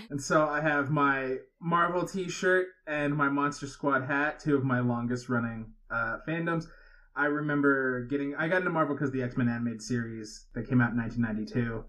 and 0.10 0.20
so 0.20 0.46
I 0.46 0.60
have 0.60 0.90
my 0.90 1.36
Marvel 1.60 2.06
t 2.06 2.28
shirt 2.28 2.66
and 2.86 3.16
my 3.16 3.28
Monster 3.28 3.66
Squad 3.66 4.04
hat, 4.04 4.40
two 4.40 4.56
of 4.56 4.64
my 4.64 4.80
longest 4.80 5.28
running 5.28 5.72
uh, 5.90 6.18
fandoms. 6.28 6.66
I 7.14 7.26
remember 7.26 8.04
getting, 8.04 8.34
I 8.36 8.48
got 8.48 8.58
into 8.58 8.70
Marvel 8.70 8.94
because 8.94 9.10
the 9.10 9.22
X 9.22 9.36
Men 9.38 9.48
animated 9.48 9.80
series 9.80 10.46
that 10.54 10.68
came 10.68 10.82
out 10.82 10.90
in 10.90 10.98
1992. 10.98 11.82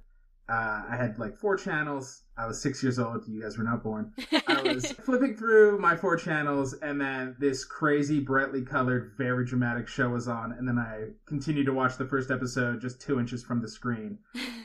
Uh, 0.49 0.83
I 0.89 0.95
had 0.95 1.19
like 1.19 1.35
four 1.37 1.57
channels. 1.57 2.23
I 2.37 2.45
was 2.45 2.61
six 2.61 2.81
years 2.81 2.99
old. 2.99 3.27
You 3.27 3.41
guys 3.41 3.57
were 3.57 3.63
not 3.63 3.83
born. 3.83 4.13
I 4.47 4.61
was 4.73 4.91
flipping 4.91 5.35
through 5.35 5.79
my 5.79 5.95
four 5.95 6.15
channels, 6.15 6.73
and 6.73 7.01
then 7.01 7.35
this 7.39 7.65
crazy, 7.65 8.19
brightly 8.19 8.61
colored, 8.61 9.11
very 9.17 9.45
dramatic 9.45 9.87
show 9.87 10.09
was 10.09 10.27
on. 10.27 10.53
And 10.53 10.67
then 10.67 10.77
I 10.77 11.09
continued 11.25 11.65
to 11.65 11.73
watch 11.73 11.97
the 11.97 12.05
first 12.05 12.31
episode 12.31 12.79
just 12.79 13.01
two 13.01 13.19
inches 13.19 13.43
from 13.43 13.61
the 13.61 13.67
screen. 13.67 14.19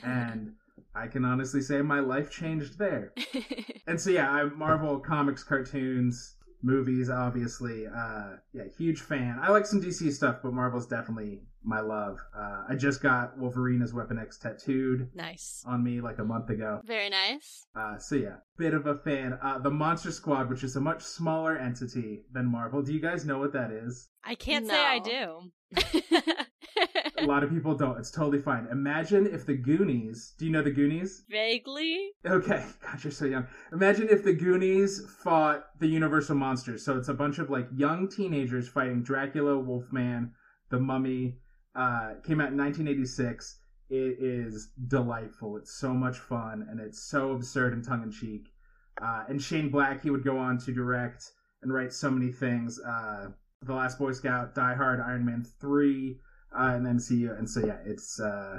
And 0.04 0.52
I 0.94 1.06
can 1.08 1.24
honestly 1.24 1.60
say 1.60 1.80
my 1.82 2.00
life 2.00 2.30
changed 2.30 2.78
there. 2.78 3.12
and 3.86 4.00
so, 4.00 4.10
yeah, 4.10 4.30
I 4.30 4.44
Marvel 4.44 5.00
comics, 5.00 5.42
cartoons, 5.42 6.36
movies, 6.62 7.10
obviously. 7.10 7.86
Uh, 7.86 8.36
yeah, 8.52 8.64
huge 8.76 9.00
fan. 9.00 9.38
I 9.40 9.50
like 9.50 9.66
some 9.66 9.80
DC 9.80 10.12
stuff, 10.12 10.36
but 10.42 10.52
Marvel's 10.52 10.86
definitely 10.86 11.40
my 11.64 11.80
love. 11.80 12.18
Uh, 12.36 12.64
I 12.68 12.74
just 12.74 13.02
got 13.02 13.38
Wolverine 13.38 13.82
as 13.82 13.94
Weapon 13.94 14.18
X 14.18 14.38
tattooed. 14.38 15.10
Nice. 15.14 15.62
On 15.66 15.82
me 15.82 16.00
like 16.00 16.18
a 16.18 16.24
month 16.24 16.50
ago. 16.50 16.80
Very 16.84 17.10
nice. 17.10 17.66
Uh, 17.74 17.98
so 17.98 18.16
yeah, 18.16 18.36
bit 18.56 18.74
of 18.74 18.86
a 18.86 18.96
fan. 18.96 19.38
Uh, 19.42 19.58
the 19.58 19.70
Monster 19.70 20.10
Squad, 20.10 20.50
which 20.50 20.64
is 20.64 20.76
a 20.76 20.80
much 20.80 21.02
smaller 21.02 21.56
entity 21.56 22.22
than 22.32 22.46
Marvel. 22.46 22.82
Do 22.82 22.92
you 22.92 23.00
guys 23.00 23.24
know 23.24 23.38
what 23.38 23.52
that 23.52 23.70
is? 23.70 24.08
I 24.24 24.34
can't 24.34 24.66
no. 24.66 24.74
say 24.74 24.84
I 24.84 24.98
do. 24.98 25.50
a 27.18 27.26
lot 27.26 27.42
of 27.42 27.50
people 27.50 27.74
don't. 27.74 27.98
It's 27.98 28.10
totally 28.10 28.40
fine. 28.40 28.68
Imagine 28.70 29.26
if 29.26 29.46
the 29.46 29.54
Goonies. 29.54 30.34
Do 30.38 30.44
you 30.44 30.50
know 30.50 30.62
the 30.62 30.70
Goonies? 30.70 31.24
Vaguely. 31.30 32.10
Okay. 32.26 32.64
God, 32.82 33.04
you're 33.04 33.10
so 33.10 33.24
young. 33.24 33.46
Imagine 33.72 34.08
if 34.08 34.24
the 34.24 34.32
Goonies 34.32 35.02
fought 35.22 35.64
the 35.78 35.86
Universal 35.86 36.36
monsters. 36.36 36.84
So 36.84 36.96
it's 36.96 37.08
a 37.08 37.14
bunch 37.14 37.38
of 37.38 37.50
like 37.50 37.68
young 37.74 38.08
teenagers 38.08 38.68
fighting 38.68 39.02
Dracula, 39.02 39.58
Wolfman, 39.58 40.32
the 40.70 40.78
Mummy, 40.78 41.38
uh, 41.74 42.14
came 42.24 42.40
out 42.40 42.52
in 42.52 42.58
1986. 42.58 43.58
It 43.90 44.16
is 44.20 44.70
delightful. 44.88 45.56
It's 45.56 45.72
so 45.72 45.92
much 45.92 46.18
fun 46.18 46.66
and 46.70 46.80
it's 46.80 47.02
so 47.02 47.32
absurd 47.32 47.72
and 47.72 47.84
tongue 47.84 48.02
in 48.02 48.10
cheek. 48.10 48.48
Uh, 49.00 49.24
and 49.28 49.42
Shane 49.42 49.70
Black, 49.70 50.02
he 50.02 50.10
would 50.10 50.24
go 50.24 50.38
on 50.38 50.58
to 50.58 50.72
direct 50.72 51.32
and 51.62 51.72
write 51.72 51.92
so 51.92 52.10
many 52.10 52.30
things. 52.30 52.78
Uh, 52.80 53.28
the 53.62 53.74
Last 53.74 53.98
Boy 53.98 54.12
Scout, 54.12 54.54
Die 54.54 54.74
Hard, 54.74 55.00
Iron 55.00 55.24
Man 55.24 55.44
3, 55.60 56.18
uh, 56.52 56.62
and 56.74 56.84
then 56.84 56.98
you. 57.10 57.32
And 57.32 57.48
so, 57.48 57.64
yeah, 57.64 57.78
it's 57.84 58.20
uh, 58.20 58.58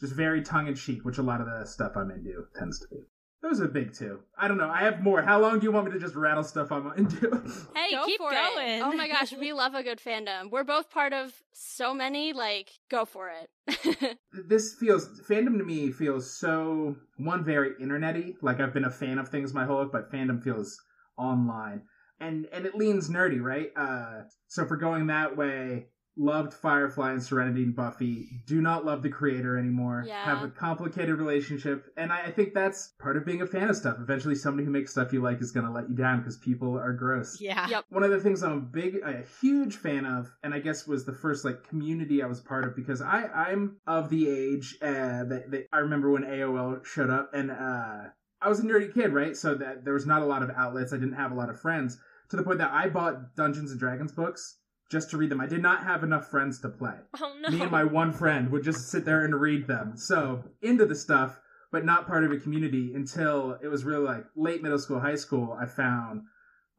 just 0.00 0.14
very 0.14 0.42
tongue 0.42 0.66
in 0.66 0.74
cheek, 0.74 1.04
which 1.04 1.18
a 1.18 1.22
lot 1.22 1.40
of 1.40 1.46
the 1.46 1.64
stuff 1.64 1.92
I'm 1.96 2.10
into 2.10 2.46
tends 2.56 2.80
to 2.80 2.88
be. 2.88 2.96
Those 3.40 3.60
are 3.60 3.68
big 3.68 3.94
too. 3.94 4.20
I 4.36 4.48
don't 4.48 4.58
know. 4.58 4.68
I 4.68 4.80
have 4.80 5.00
more. 5.00 5.22
How 5.22 5.40
long 5.40 5.60
do 5.60 5.64
you 5.64 5.72
want 5.72 5.86
me 5.86 5.92
to 5.92 5.98
just 5.98 6.16
rattle 6.16 6.42
stuff 6.42 6.72
I'm 6.72 6.92
into? 6.96 7.30
hey, 7.74 7.92
go 7.92 8.04
keep 8.04 8.18
going. 8.18 8.68
It. 8.68 8.82
Oh 8.82 8.92
my 8.92 9.08
gosh, 9.12 9.32
we 9.32 9.52
love 9.52 9.74
a 9.74 9.82
good 9.82 10.00
fandom. 10.00 10.50
We're 10.50 10.64
both 10.64 10.90
part 10.90 11.12
of 11.12 11.32
so 11.52 11.94
many. 11.94 12.32
Like, 12.32 12.70
go 12.90 13.04
for 13.04 13.30
it. 13.30 14.18
this 14.48 14.74
feels 14.74 15.20
fandom 15.28 15.58
to 15.58 15.64
me 15.64 15.92
feels 15.92 16.36
so 16.36 16.96
one 17.16 17.44
very 17.44 17.70
internety. 17.80 18.34
Like 18.42 18.60
I've 18.60 18.74
been 18.74 18.84
a 18.84 18.90
fan 18.90 19.18
of 19.18 19.28
things 19.28 19.54
my 19.54 19.64
whole 19.64 19.82
life, 19.82 19.92
but 19.92 20.10
fandom 20.10 20.42
feels 20.42 20.76
online, 21.16 21.82
and 22.18 22.46
and 22.52 22.66
it 22.66 22.74
leans 22.74 23.08
nerdy, 23.08 23.40
right? 23.40 23.70
Uh, 23.76 24.22
so 24.48 24.66
for 24.66 24.76
going 24.76 25.06
that 25.08 25.36
way, 25.36 25.86
loved 26.18 26.52
Firefly 26.52 27.12
and 27.12 27.22
Serenity 27.22 27.62
and 27.62 27.74
Buffy, 27.74 28.42
do 28.46 28.60
not 28.60 28.84
love 28.84 29.02
the 29.02 29.08
creator 29.08 29.56
anymore, 29.56 30.04
yeah. 30.06 30.24
have 30.24 30.42
a 30.42 30.48
complicated 30.48 31.18
relationship. 31.18 31.86
And 31.96 32.12
I, 32.12 32.24
I, 32.24 32.30
think 32.30 32.54
that's 32.54 32.88
part 32.98 33.16
of 33.16 33.24
being 33.24 33.40
a 33.40 33.46
fan 33.46 33.70
of 33.70 33.76
stuff. 33.76 33.96
Eventually, 34.00 34.34
somebody 34.34 34.64
who 34.64 34.70
makes 34.70 34.90
stuff 34.90 35.12
you 35.12 35.22
like 35.22 35.40
is 35.40 35.52
going 35.52 35.66
to 35.66 35.72
let 35.72 35.88
you 35.88 35.94
down 35.94 36.18
because 36.18 36.36
people 36.36 36.76
are 36.76 36.92
gross. 36.92 37.40
Yeah. 37.40 37.68
Yep. 37.68 37.84
One 37.90 38.02
of 38.02 38.10
the 38.10 38.20
things 38.20 38.42
I'm 38.42 38.52
a 38.52 38.60
big, 38.60 38.96
a 39.04 39.22
huge 39.40 39.76
fan 39.76 40.04
of, 40.04 40.30
and 40.42 40.52
I 40.52 40.58
guess 40.58 40.86
was 40.86 41.04
the 41.04 41.14
first 41.14 41.44
like 41.44 41.68
community 41.68 42.22
I 42.22 42.26
was 42.26 42.40
part 42.40 42.64
of 42.64 42.74
because 42.74 43.00
I, 43.00 43.26
I'm 43.26 43.76
of 43.86 44.10
the 44.10 44.28
age 44.28 44.76
uh, 44.82 45.24
that, 45.24 45.44
that 45.50 45.68
I 45.72 45.78
remember 45.78 46.10
when 46.10 46.24
AOL 46.24 46.84
showed 46.84 47.10
up 47.10 47.30
and, 47.32 47.50
uh, 47.50 48.08
I 48.40 48.48
was 48.48 48.60
a 48.60 48.62
nerdy 48.62 48.94
kid, 48.94 49.12
right? 49.12 49.36
So 49.36 49.56
that 49.56 49.84
there 49.84 49.94
was 49.94 50.06
not 50.06 50.22
a 50.22 50.24
lot 50.24 50.44
of 50.44 50.50
outlets. 50.50 50.92
I 50.92 50.96
didn't 50.96 51.14
have 51.14 51.32
a 51.32 51.34
lot 51.34 51.50
of 51.50 51.60
friends 51.60 51.98
to 52.30 52.36
the 52.36 52.42
point 52.42 52.58
that 52.58 52.70
I 52.72 52.88
bought 52.88 53.34
Dungeons 53.34 53.72
and 53.72 53.80
Dragons 53.80 54.12
books 54.12 54.58
just 54.88 55.10
to 55.10 55.18
read 55.18 55.30
them. 55.30 55.40
I 55.40 55.46
did 55.46 55.62
not 55.62 55.84
have 55.84 56.02
enough 56.02 56.28
friends 56.28 56.60
to 56.60 56.68
play. 56.68 56.94
Oh 57.20 57.36
no. 57.40 57.50
Me 57.50 57.60
and 57.62 57.70
my 57.70 57.84
one 57.84 58.12
friend 58.12 58.50
would 58.50 58.62
just 58.64 58.88
sit 58.90 59.04
there 59.04 59.24
and 59.24 59.38
read 59.38 59.66
them. 59.66 59.96
So 59.96 60.44
into 60.62 60.86
the 60.86 60.94
stuff, 60.94 61.38
but 61.70 61.84
not 61.84 62.06
part 62.06 62.24
of 62.24 62.32
a 62.32 62.38
community 62.38 62.92
until 62.94 63.58
it 63.62 63.68
was 63.68 63.84
really 63.84 64.04
like 64.04 64.24
late 64.34 64.62
middle 64.62 64.78
school, 64.78 65.00
high 65.00 65.16
school. 65.16 65.56
I 65.60 65.66
found 65.66 66.22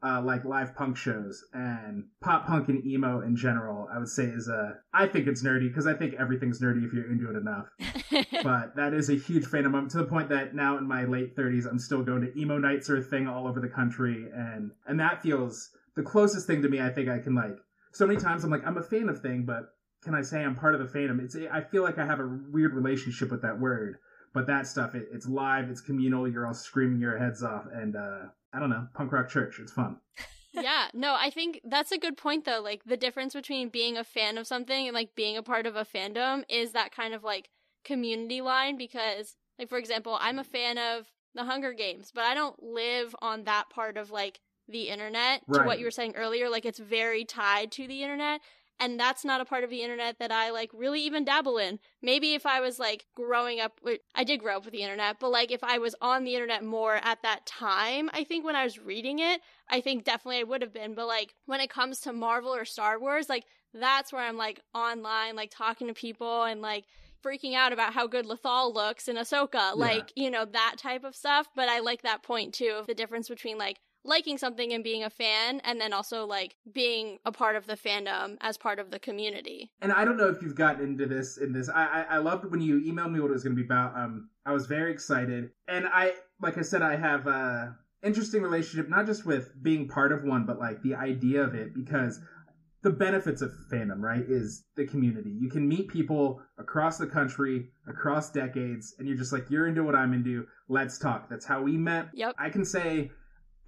uh, 0.02 0.22
like 0.22 0.44
live 0.44 0.74
punk 0.74 0.96
shows 0.96 1.44
and 1.52 2.04
pop 2.20 2.46
punk 2.46 2.68
and 2.68 2.84
emo 2.86 3.20
in 3.20 3.36
general. 3.36 3.86
I 3.92 3.98
would 3.98 4.08
say 4.08 4.24
is 4.24 4.48
a. 4.48 4.78
I 4.92 5.06
think 5.06 5.26
it's 5.26 5.42
nerdy 5.42 5.68
because 5.68 5.86
I 5.86 5.94
think 5.94 6.14
everything's 6.14 6.60
nerdy 6.60 6.84
if 6.86 6.92
you're 6.92 7.10
into 7.10 7.30
it 7.30 7.36
enough. 7.36 7.68
but 8.42 8.74
that 8.76 8.94
is 8.94 9.10
a 9.10 9.14
huge 9.14 9.44
fandom. 9.44 9.76
I'm 9.76 9.88
to 9.90 9.98
the 9.98 10.04
point 10.04 10.30
that 10.30 10.54
now 10.54 10.78
in 10.78 10.86
my 10.86 11.04
late 11.04 11.36
30s, 11.36 11.66
I'm 11.66 11.78
still 11.78 12.02
going 12.02 12.22
to 12.22 12.38
emo 12.38 12.58
nights 12.58 12.88
or 12.88 12.96
a 12.96 13.02
thing 13.02 13.28
all 13.28 13.46
over 13.46 13.60
the 13.60 13.68
country, 13.68 14.26
and 14.34 14.72
and 14.86 14.98
that 14.98 15.22
feels 15.22 15.70
the 15.96 16.02
closest 16.02 16.46
thing 16.46 16.62
to 16.62 16.68
me. 16.68 16.80
I 16.80 16.88
think 16.88 17.08
I 17.08 17.18
can 17.18 17.34
like 17.34 17.58
so 17.92 18.06
many 18.06 18.20
times 18.20 18.44
I'm 18.44 18.50
like, 18.50 18.66
I'm 18.66 18.78
a 18.78 18.82
fan 18.82 19.08
of 19.08 19.20
thing, 19.20 19.44
but 19.44 19.74
can 20.02 20.14
I 20.14 20.22
say 20.22 20.42
I'm 20.42 20.54
part 20.54 20.74
of 20.74 20.80
the 20.80 20.98
fandom? 20.98 21.22
It's 21.22 21.36
I 21.52 21.60
feel 21.60 21.82
like 21.82 21.98
I 21.98 22.06
have 22.06 22.20
a 22.20 22.38
weird 22.50 22.74
relationship 22.74 23.30
with 23.30 23.42
that 23.42 23.58
word 23.58 23.98
But 24.32 24.46
that 24.46 24.66
stuff, 24.66 24.94
it, 24.94 25.08
it's 25.12 25.26
live, 25.26 25.68
it's 25.68 25.80
communal. 25.80 26.28
You're 26.28 26.46
all 26.46 26.54
screaming 26.54 27.00
your 27.00 27.18
heads 27.18 27.42
off, 27.42 27.64
and 27.72 27.96
uh, 27.96 28.28
I 28.52 28.60
don't 28.60 28.70
know, 28.70 28.86
punk 28.94 29.12
rock 29.12 29.28
church. 29.28 29.58
It's 29.60 29.72
fun. 29.72 29.96
yeah, 30.52 30.88
no, 30.94 31.16
I 31.18 31.30
think 31.30 31.60
that's 31.64 31.92
a 31.92 31.98
good 31.98 32.16
point 32.16 32.44
though. 32.44 32.60
Like 32.60 32.84
the 32.84 32.96
difference 32.96 33.34
between 33.34 33.68
being 33.68 33.96
a 33.96 34.04
fan 34.04 34.38
of 34.38 34.46
something 34.46 34.86
and 34.86 34.94
like 34.94 35.14
being 35.14 35.36
a 35.36 35.42
part 35.42 35.66
of 35.66 35.76
a 35.76 35.84
fandom 35.84 36.44
is 36.48 36.72
that 36.72 36.94
kind 36.94 37.14
of 37.14 37.24
like 37.24 37.50
community 37.84 38.40
line 38.40 38.76
because 38.76 39.36
like 39.58 39.68
for 39.68 39.78
example, 39.78 40.16
I'm 40.20 40.38
a 40.38 40.44
fan 40.44 40.78
of 40.78 41.10
the 41.34 41.44
Hunger 41.44 41.72
Games, 41.72 42.10
but 42.14 42.24
I 42.24 42.34
don't 42.34 42.60
live 42.62 43.14
on 43.20 43.44
that 43.44 43.70
part 43.70 43.96
of 43.96 44.10
like 44.10 44.40
the 44.70 44.88
internet 44.88 45.42
to 45.52 45.62
what 45.62 45.78
you 45.78 45.84
were 45.84 45.90
saying 45.90 46.14
earlier 46.16 46.48
like 46.48 46.64
it's 46.64 46.78
very 46.78 47.24
tied 47.24 47.70
to 47.72 47.86
the 47.86 48.02
internet 48.02 48.40
and 48.80 48.98
that's 48.98 49.26
not 49.26 49.42
a 49.42 49.44
part 49.44 49.62
of 49.62 49.68
the 49.68 49.82
internet 49.82 50.18
that 50.18 50.32
I 50.32 50.50
like 50.50 50.70
really 50.72 51.02
even 51.02 51.24
dabble 51.24 51.58
in. 51.58 51.78
Maybe 52.00 52.32
if 52.32 52.46
I 52.46 52.60
was 52.60 52.78
like 52.78 53.04
growing 53.14 53.60
up, 53.60 53.78
I 54.14 54.24
did 54.24 54.40
grow 54.40 54.56
up 54.56 54.64
with 54.64 54.72
the 54.72 54.82
internet, 54.82 55.18
but 55.20 55.30
like 55.30 55.52
if 55.52 55.62
I 55.62 55.76
was 55.76 55.94
on 56.00 56.24
the 56.24 56.34
internet 56.34 56.64
more 56.64 56.96
at 56.96 57.22
that 57.22 57.44
time, 57.44 58.08
I 58.14 58.24
think 58.24 58.44
when 58.44 58.56
I 58.56 58.64
was 58.64 58.78
reading 58.78 59.18
it, 59.18 59.42
I 59.68 59.82
think 59.82 60.04
definitely 60.04 60.40
I 60.40 60.44
would 60.44 60.62
have 60.62 60.72
been. 60.72 60.94
But 60.94 61.08
like 61.08 61.34
when 61.44 61.60
it 61.60 61.68
comes 61.68 62.00
to 62.00 62.12
Marvel 62.14 62.54
or 62.54 62.64
Star 62.64 62.98
Wars, 62.98 63.28
like 63.28 63.44
that's 63.74 64.14
where 64.14 64.22
I'm 64.22 64.38
like 64.38 64.62
online, 64.74 65.36
like 65.36 65.52
talking 65.54 65.88
to 65.88 65.94
people 65.94 66.44
and 66.44 66.62
like 66.62 66.86
freaking 67.22 67.54
out 67.54 67.74
about 67.74 67.92
how 67.92 68.06
good 68.06 68.24
Lethal 68.24 68.72
looks 68.72 69.08
in 69.08 69.16
Ahsoka, 69.16 69.76
like, 69.76 70.10
you 70.16 70.30
know, 70.30 70.46
that 70.46 70.76
type 70.78 71.04
of 71.04 71.14
stuff. 71.14 71.48
But 71.54 71.68
I 71.68 71.80
like 71.80 72.00
that 72.00 72.22
point 72.22 72.54
too 72.54 72.76
of 72.78 72.86
the 72.86 72.94
difference 72.94 73.28
between 73.28 73.58
like 73.58 73.78
liking 74.04 74.38
something 74.38 74.72
and 74.72 74.82
being 74.82 75.04
a 75.04 75.10
fan 75.10 75.60
and 75.64 75.80
then 75.80 75.92
also 75.92 76.26
like 76.26 76.56
being 76.72 77.18
a 77.24 77.32
part 77.32 77.56
of 77.56 77.66
the 77.66 77.76
fandom 77.76 78.36
as 78.40 78.56
part 78.56 78.78
of 78.78 78.90
the 78.90 78.98
community. 78.98 79.70
And 79.80 79.92
I 79.92 80.04
don't 80.04 80.16
know 80.16 80.28
if 80.28 80.42
you've 80.42 80.54
gotten 80.54 80.84
into 80.84 81.06
this 81.06 81.36
in 81.38 81.52
this. 81.52 81.68
I 81.68 81.86
I, 81.86 82.14
I 82.14 82.18
loved 82.18 82.50
when 82.50 82.60
you 82.60 82.80
emailed 82.80 83.12
me 83.12 83.20
what 83.20 83.30
it 83.30 83.34
was 83.34 83.44
going 83.44 83.56
to 83.56 83.62
be 83.62 83.66
about. 83.66 83.96
Um, 83.96 84.30
I 84.46 84.52
was 84.52 84.66
very 84.66 84.90
excited, 84.90 85.50
and 85.68 85.86
I 85.86 86.14
like 86.40 86.58
I 86.58 86.62
said, 86.62 86.82
I 86.82 86.96
have 86.96 87.26
a 87.26 87.76
interesting 88.02 88.42
relationship 88.42 88.88
not 88.88 89.06
just 89.06 89.26
with 89.26 89.52
being 89.62 89.86
part 89.88 90.12
of 90.12 90.24
one, 90.24 90.46
but 90.46 90.58
like 90.58 90.82
the 90.82 90.94
idea 90.94 91.42
of 91.42 91.54
it 91.54 91.74
because 91.74 92.20
the 92.82 92.90
benefits 92.90 93.42
of 93.42 93.52
fandom, 93.70 94.00
right, 94.00 94.24
is 94.26 94.64
the 94.76 94.86
community. 94.86 95.30
You 95.38 95.50
can 95.50 95.68
meet 95.68 95.88
people 95.88 96.40
across 96.58 96.96
the 96.96 97.06
country, 97.06 97.68
across 97.86 98.30
decades, 98.30 98.94
and 98.98 99.06
you're 99.06 99.18
just 99.18 99.32
like, 99.32 99.50
you're 99.50 99.66
into 99.66 99.84
what 99.84 99.94
I'm 99.94 100.14
into. 100.14 100.46
Let's 100.68 100.98
talk. 100.98 101.28
That's 101.28 101.44
how 101.44 101.62
we 101.62 101.76
met. 101.76 102.08
Yep. 102.14 102.36
I 102.38 102.48
can 102.48 102.64
say, 102.64 103.10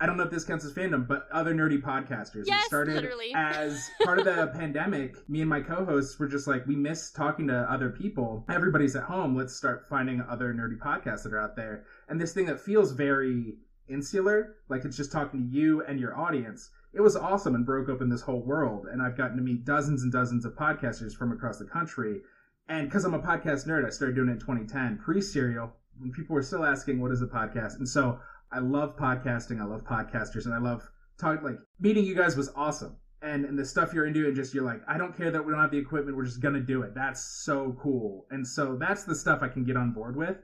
I 0.03 0.07
don't 0.07 0.17
know 0.17 0.25
if 0.25 0.33
this 0.33 0.43
counts 0.43 0.65
as 0.65 0.73
fandom, 0.73 1.07
but 1.07 1.29
other 1.31 1.55
nerdy 1.55 1.81
podcasters. 1.81 2.43
Yes, 2.49 2.65
it 2.65 2.67
started 2.67 2.97
literally. 2.97 3.33
as 3.37 3.89
part 4.03 4.19
of 4.19 4.25
the 4.25 4.49
pandemic. 4.49 5.17
Me 5.29 5.43
and 5.43 5.49
my 5.49 5.61
co-hosts 5.61 6.19
were 6.19 6.27
just 6.27 6.49
like, 6.49 6.67
we 6.67 6.75
miss 6.75 7.13
talking 7.13 7.47
to 7.47 7.55
other 7.71 7.89
people. 7.89 8.45
Everybody's 8.51 8.97
at 8.97 9.05
home. 9.05 9.37
Let's 9.37 9.55
start 9.55 9.87
finding 9.89 10.21
other 10.29 10.53
nerdy 10.53 10.77
podcasts 10.77 11.23
that 11.23 11.33
are 11.33 11.41
out 11.41 11.55
there. 11.55 11.85
And 12.09 12.21
this 12.21 12.35
thing 12.35 12.47
that 12.47 12.59
feels 12.59 12.91
very 12.91 13.59
insular, 13.89 14.57
like 14.69 14.85
it's 14.85 14.97
just 14.97 15.13
talking 15.13 15.49
to 15.49 15.57
you 15.57 15.85
and 15.85 16.01
your 16.01 16.19
audience. 16.19 16.71
It 16.93 17.01
was 17.01 17.15
awesome 17.15 17.55
and 17.55 17.65
broke 17.65 17.89
open 17.89 18.09
this 18.09 18.23
whole 18.23 18.43
world. 18.43 18.89
And 18.91 19.01
I've 19.01 19.17
gotten 19.17 19.37
to 19.37 19.43
meet 19.45 19.65
dozens 19.65 20.03
and 20.03 20.11
dozens 20.11 20.45
of 20.45 20.57
podcasters 20.57 21.15
from 21.15 21.31
across 21.31 21.59
the 21.61 21.65
country. 21.65 22.23
And 22.69 22.89
because 22.89 23.05
I'm 23.05 23.15
a 23.15 23.21
podcast 23.21 23.69
nerd, 23.69 23.87
I 23.87 23.91
started 23.91 24.17
doing 24.17 24.31
it 24.31 24.33
in 24.33 24.41
2010, 24.41 24.99
pre-serial, 24.99 25.73
when 26.01 26.11
people 26.11 26.35
were 26.35 26.43
still 26.43 26.65
asking, 26.65 27.01
what 27.01 27.13
is 27.13 27.23
a 27.23 27.27
podcast? 27.27 27.77
And 27.77 27.89
so 27.89 28.19
I 28.53 28.59
love 28.59 28.97
podcasting. 28.97 29.61
I 29.61 29.65
love 29.65 29.85
podcasters 29.85 30.45
and 30.45 30.55
I 30.55 30.59
love 30.59 30.89
talking, 31.19 31.43
like 31.43 31.59
meeting 31.81 32.05
you 32.05 32.15
guys 32.15 32.37
was 32.37 32.51
awesome. 32.55 32.97
And, 33.23 33.45
and 33.45 33.57
the 33.57 33.65
stuff 33.65 33.93
you're 33.93 34.07
into 34.07 34.27
and 34.27 34.35
just 34.35 34.53
you're 34.53 34.65
like, 34.65 34.83
I 34.89 34.99
don't 34.99 35.17
care 35.17 35.31
that 35.31 35.45
we 35.45 35.53
don't 35.53 35.61
have 35.61 35.71
the 35.71 35.79
equipment. 35.79 36.17
We're 36.17 36.25
just 36.25 36.43
to 36.43 36.61
do 36.61 36.83
it. 36.83 36.93
That's 36.95 37.23
so 37.45 37.77
cool. 37.81 38.27
And 38.31 38.47
so 38.47 38.77
that's 38.77 39.05
the 39.05 39.15
stuff 39.15 39.43
I 39.43 39.49
can 39.49 39.65
get 39.65 39.77
on 39.77 39.93
board 39.93 40.17
with. 40.17 40.37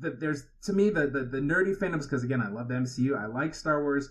That 0.00 0.18
there's 0.18 0.44
to 0.62 0.72
me 0.72 0.88
the, 0.90 1.06
the, 1.06 1.24
the 1.24 1.40
nerdy 1.40 1.76
fandoms, 1.76 2.04
because 2.04 2.22
again, 2.22 2.40
I 2.40 2.48
love 2.48 2.68
the 2.68 2.74
MCU. 2.74 3.18
I 3.18 3.26
like 3.26 3.54
Star 3.54 3.82
Wars. 3.82 4.08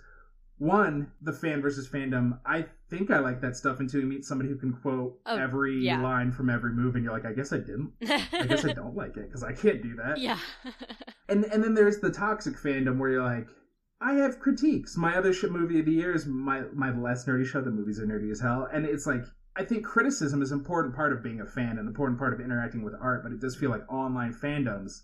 One, 0.60 1.12
the 1.22 1.34
fan 1.34 1.62
versus 1.62 1.88
fandom. 1.88 2.40
I 2.46 2.66
think 2.90 3.12
I 3.12 3.20
like 3.20 3.42
that 3.42 3.56
stuff 3.56 3.80
until 3.80 4.00
you 4.00 4.08
meet 4.08 4.26
somebody 4.26 4.50
who 4.50 4.56
can 4.58 4.74
quote 4.74 5.20
Oh, 5.26 5.38
every 5.38 5.78
yeah. 5.84 6.02
line 6.02 6.32
from 6.32 6.50
every 6.50 6.74
movie, 6.74 6.98
and 6.98 7.04
you're 7.04 7.14
like, 7.14 7.26
I 7.26 7.34
guess 7.34 7.54
I 7.54 7.58
didn't. 7.58 7.92
I 8.02 8.46
guess 8.48 8.66
I 8.66 8.74
don't 8.74 8.96
like 8.96 9.18
it 9.18 9.28
because 9.28 9.44
I 9.44 9.52
can't 9.54 9.82
do 9.84 9.96
that. 9.96 10.18
yeah. 10.20 10.40
And 11.30 11.44
and 11.46 11.62
then 11.62 11.74
there's 11.74 12.00
the 12.00 12.10
toxic 12.10 12.56
fandom 12.56 12.98
where 13.00 13.10
you're 13.10 13.22
like, 13.24 13.48
I 14.00 14.14
have 14.14 14.40
critiques. 14.40 14.96
My 14.96 15.18
other 15.18 15.34
shit 15.34 15.52
movie 15.52 15.80
of 15.80 15.86
the 15.86 15.92
year 15.92 16.14
is 16.14 16.26
my 16.26 16.62
my 16.74 16.98
less 16.98 17.26
nerdy 17.26 17.46
show. 17.46 17.60
The 17.62 17.70
movies 17.70 18.00
are 18.00 18.06
nerdy 18.06 18.32
as 18.32 18.40
hell, 18.40 18.68
and 18.72 18.86
it's 18.86 19.06
like 19.06 19.26
I 19.56 19.66
think 19.66 19.84
criticism 19.86 20.42
is 20.42 20.52
an 20.54 20.60
important 20.60 20.96
part 20.96 21.12
of 21.12 21.22
being 21.22 21.42
a 21.42 21.46
fan, 21.46 21.72
and 21.72 21.80
an 21.80 21.88
important 21.88 22.18
part 22.18 22.34
of 22.34 22.40
interacting 22.40 22.82
with 22.82 22.94
art. 23.02 23.24
But 23.24 23.34
it 23.34 23.42
does 23.42 23.58
feel 23.58 23.70
like 23.70 23.84
online 23.92 24.34
fandoms 24.34 25.02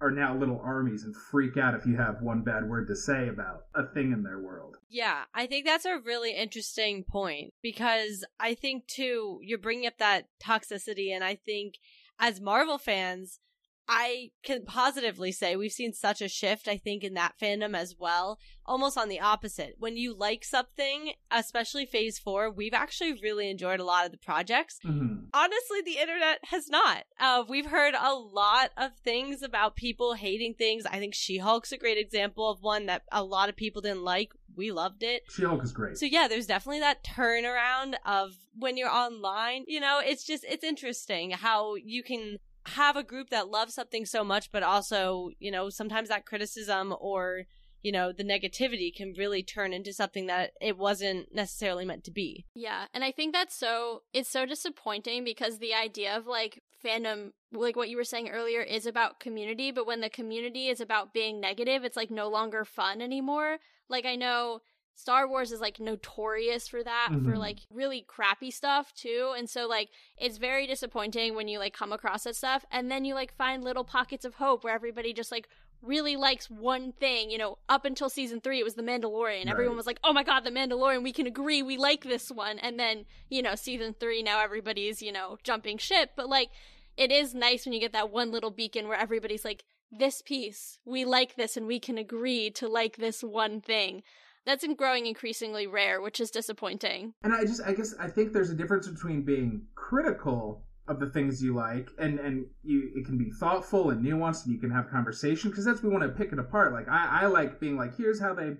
are 0.00 0.10
now 0.10 0.36
little 0.36 0.60
armies 0.62 1.04
and 1.04 1.16
freak 1.16 1.56
out 1.56 1.74
if 1.74 1.86
you 1.86 1.96
have 1.96 2.20
one 2.20 2.42
bad 2.42 2.68
word 2.68 2.86
to 2.88 2.96
say 2.96 3.28
about 3.28 3.64
a 3.74 3.86
thing 3.86 4.12
in 4.12 4.22
their 4.22 4.38
world. 4.38 4.76
Yeah, 4.88 5.24
I 5.34 5.46
think 5.46 5.64
that's 5.64 5.86
a 5.86 5.98
really 5.98 6.32
interesting 6.32 7.04
point 7.04 7.54
because 7.62 8.24
I 8.38 8.54
think 8.54 8.86
too 8.86 9.40
you're 9.42 9.58
bringing 9.58 9.86
up 9.86 9.98
that 9.98 10.26
toxicity, 10.42 11.14
and 11.14 11.24
I 11.24 11.34
think 11.34 11.74
as 12.18 12.40
Marvel 12.40 12.78
fans, 12.78 13.40
I 13.88 14.30
can 14.42 14.64
positively 14.64 15.30
say 15.32 15.54
we've 15.56 15.72
seen 15.72 15.92
such 15.92 16.20
a 16.20 16.28
shift. 16.28 16.66
I 16.68 16.76
think 16.76 17.04
in 17.04 17.14
that 17.14 17.34
fandom 17.40 17.76
as 17.76 17.94
well, 17.98 18.38
almost 18.64 18.98
on 18.98 19.08
the 19.08 19.20
opposite. 19.20 19.74
When 19.78 19.96
you 19.96 20.12
like 20.16 20.44
something, 20.44 21.12
especially 21.30 21.86
Phase 21.86 22.18
Four, 22.18 22.50
we've 22.50 22.74
actually 22.74 23.12
really 23.22 23.48
enjoyed 23.50 23.78
a 23.80 23.84
lot 23.84 24.04
of 24.06 24.12
the 24.12 24.18
projects 24.18 24.78
Mhm. 24.84 25.28
honestly 25.34 25.80
the 25.84 25.98
internet 25.98 26.38
has 26.44 26.68
not 26.68 27.04
uh, 27.20 27.44
we've 27.48 27.66
heard 27.66 27.94
a 27.94 28.14
lot 28.14 28.70
of 28.76 28.96
things 28.96 29.42
about 29.42 29.76
people 29.76 30.14
hating 30.14 30.54
things 30.54 30.84
i 30.86 30.98
think 30.98 31.14
she-hulk's 31.14 31.72
a 31.72 31.76
great 31.76 31.98
example 31.98 32.48
of 32.50 32.62
one 32.62 32.86
that 32.86 33.02
a 33.12 33.22
lot 33.22 33.48
of 33.48 33.56
people 33.56 33.82
didn't 33.82 34.02
like 34.02 34.32
we 34.56 34.70
loved 34.72 35.02
it 35.02 35.22
She-Hulk 35.30 35.62
is 35.62 35.72
great. 35.72 35.96
so 35.98 36.06
yeah 36.06 36.26
there's 36.28 36.46
definitely 36.46 36.80
that 36.80 37.04
turnaround 37.04 37.94
of 38.04 38.32
when 38.54 38.76
you're 38.76 38.90
online 38.90 39.64
you 39.66 39.80
know 39.80 40.00
it's 40.04 40.24
just 40.24 40.44
it's 40.48 40.64
interesting 40.64 41.30
how 41.32 41.74
you 41.76 42.02
can 42.02 42.38
have 42.66 42.96
a 42.96 43.04
group 43.04 43.30
that 43.30 43.48
loves 43.48 43.74
something 43.74 44.04
so 44.04 44.24
much 44.24 44.50
but 44.50 44.62
also 44.62 45.30
you 45.38 45.50
know 45.50 45.70
sometimes 45.70 46.08
that 46.08 46.26
criticism 46.26 46.94
or 47.00 47.44
you 47.86 47.92
know 47.92 48.10
the 48.10 48.24
negativity 48.24 48.92
can 48.92 49.14
really 49.16 49.44
turn 49.44 49.72
into 49.72 49.92
something 49.92 50.26
that 50.26 50.50
it 50.60 50.76
wasn't 50.76 51.32
necessarily 51.32 51.84
meant 51.84 52.02
to 52.02 52.10
be 52.10 52.44
Yeah, 52.52 52.86
and 52.92 53.04
I 53.04 53.12
think 53.12 53.32
that's 53.32 53.54
so 53.54 54.02
it's 54.12 54.28
so 54.28 54.44
disappointing 54.44 55.22
because 55.22 55.58
the 55.58 55.72
idea 55.72 56.16
of 56.16 56.26
like 56.26 56.62
fandom 56.84 57.30
like 57.52 57.76
what 57.76 57.88
you 57.88 57.96
were 57.96 58.02
saying 58.02 58.28
earlier 58.28 58.60
is 58.60 58.86
about 58.86 59.20
community, 59.20 59.70
but 59.70 59.86
when 59.86 60.00
the 60.00 60.10
community 60.10 60.66
is 60.66 60.80
about 60.80 61.14
being 61.14 61.40
negative, 61.40 61.84
it's 61.84 61.96
like 61.96 62.10
no 62.10 62.28
longer 62.28 62.64
fun 62.64 63.00
anymore. 63.00 63.58
Like 63.88 64.04
I 64.04 64.16
know 64.16 64.60
Star 64.96 65.28
Wars 65.28 65.52
is 65.52 65.60
like 65.60 65.78
notorious 65.78 66.66
for 66.66 66.82
that, 66.82 67.10
for 67.10 67.32
Mhm. 67.34 67.38
like 67.38 67.58
really 67.70 68.00
crappy 68.00 68.50
stuff 68.50 68.92
too. 68.94 69.34
And 69.36 69.48
so 69.48 69.68
like 69.68 69.90
it's 70.16 70.38
very 70.38 70.66
disappointing 70.66 71.34
when 71.36 71.48
you 71.48 71.58
like 71.58 71.74
come 71.74 71.92
across 71.92 72.24
that 72.24 72.34
stuff 72.34 72.64
and 72.72 72.90
then 72.90 73.04
you 73.04 73.14
like 73.14 73.36
find 73.36 73.62
little 73.62 73.84
pockets 73.84 74.24
of 74.24 74.36
hope 74.36 74.64
where 74.64 74.74
everybody 74.74 75.12
just 75.12 75.30
like 75.30 75.48
really 75.82 76.16
likes 76.16 76.48
one 76.50 76.92
thing. 76.92 77.30
You 77.30 77.36
know, 77.36 77.58
up 77.68 77.84
until 77.84 78.08
season 78.08 78.40
three, 78.40 78.58
it 78.58 78.64
was 78.64 78.74
The 78.74 78.82
Mandalorian. 78.82 79.46
Everyone 79.50 79.76
was 79.76 79.86
like, 79.86 80.00
oh 80.02 80.14
my 80.14 80.24
god, 80.24 80.40
The 80.44 80.50
Mandalorian, 80.50 81.02
we 81.02 81.12
can 81.12 81.26
agree, 81.26 81.62
we 81.62 81.76
like 81.76 82.02
this 82.04 82.30
one. 82.30 82.58
And 82.58 82.80
then, 82.80 83.04
you 83.28 83.42
know, 83.42 83.54
season 83.54 83.94
three, 84.00 84.22
now 84.22 84.40
everybody's, 84.40 85.02
you 85.02 85.12
know, 85.12 85.36
jumping 85.44 85.76
ship. 85.76 86.12
But 86.16 86.30
like, 86.30 86.48
it 86.96 87.12
is 87.12 87.34
nice 87.34 87.66
when 87.66 87.74
you 87.74 87.80
get 87.80 87.92
that 87.92 88.10
one 88.10 88.32
little 88.32 88.50
beacon 88.50 88.88
where 88.88 88.98
everybody's 88.98 89.44
like, 89.44 89.62
this 89.92 90.22
piece, 90.22 90.78
we 90.86 91.04
like 91.04 91.36
this 91.36 91.56
and 91.56 91.66
we 91.66 91.78
can 91.78 91.98
agree 91.98 92.50
to 92.52 92.66
like 92.66 92.96
this 92.96 93.22
one 93.22 93.60
thing. 93.60 94.02
That's 94.46 94.64
growing 94.76 95.06
increasingly 95.06 95.66
rare, 95.66 96.00
which 96.00 96.20
is 96.20 96.30
disappointing. 96.30 97.14
And 97.24 97.34
I 97.34 97.42
just, 97.42 97.60
I 97.66 97.72
guess, 97.72 97.94
I 97.98 98.08
think 98.08 98.32
there's 98.32 98.50
a 98.50 98.54
difference 98.54 98.86
between 98.88 99.22
being 99.22 99.66
critical 99.74 100.62
of 100.88 101.00
the 101.00 101.10
things 101.10 101.42
you 101.42 101.52
like, 101.52 101.90
and 101.98 102.20
and 102.20 102.46
you, 102.62 102.92
it 102.94 103.04
can 103.04 103.18
be 103.18 103.30
thoughtful 103.30 103.90
and 103.90 104.04
nuanced, 104.04 104.44
and 104.44 104.54
you 104.54 104.60
can 104.60 104.70
have 104.70 104.88
conversation 104.88 105.50
because 105.50 105.64
that's 105.64 105.82
we 105.82 105.88
want 105.88 106.04
to 106.04 106.10
pick 106.10 106.32
it 106.32 106.38
apart. 106.38 106.72
Like 106.72 106.88
I, 106.88 107.22
I 107.22 107.26
like 107.26 107.58
being 107.58 107.76
like, 107.76 107.96
here's 107.96 108.20
how 108.20 108.34
they 108.34 108.52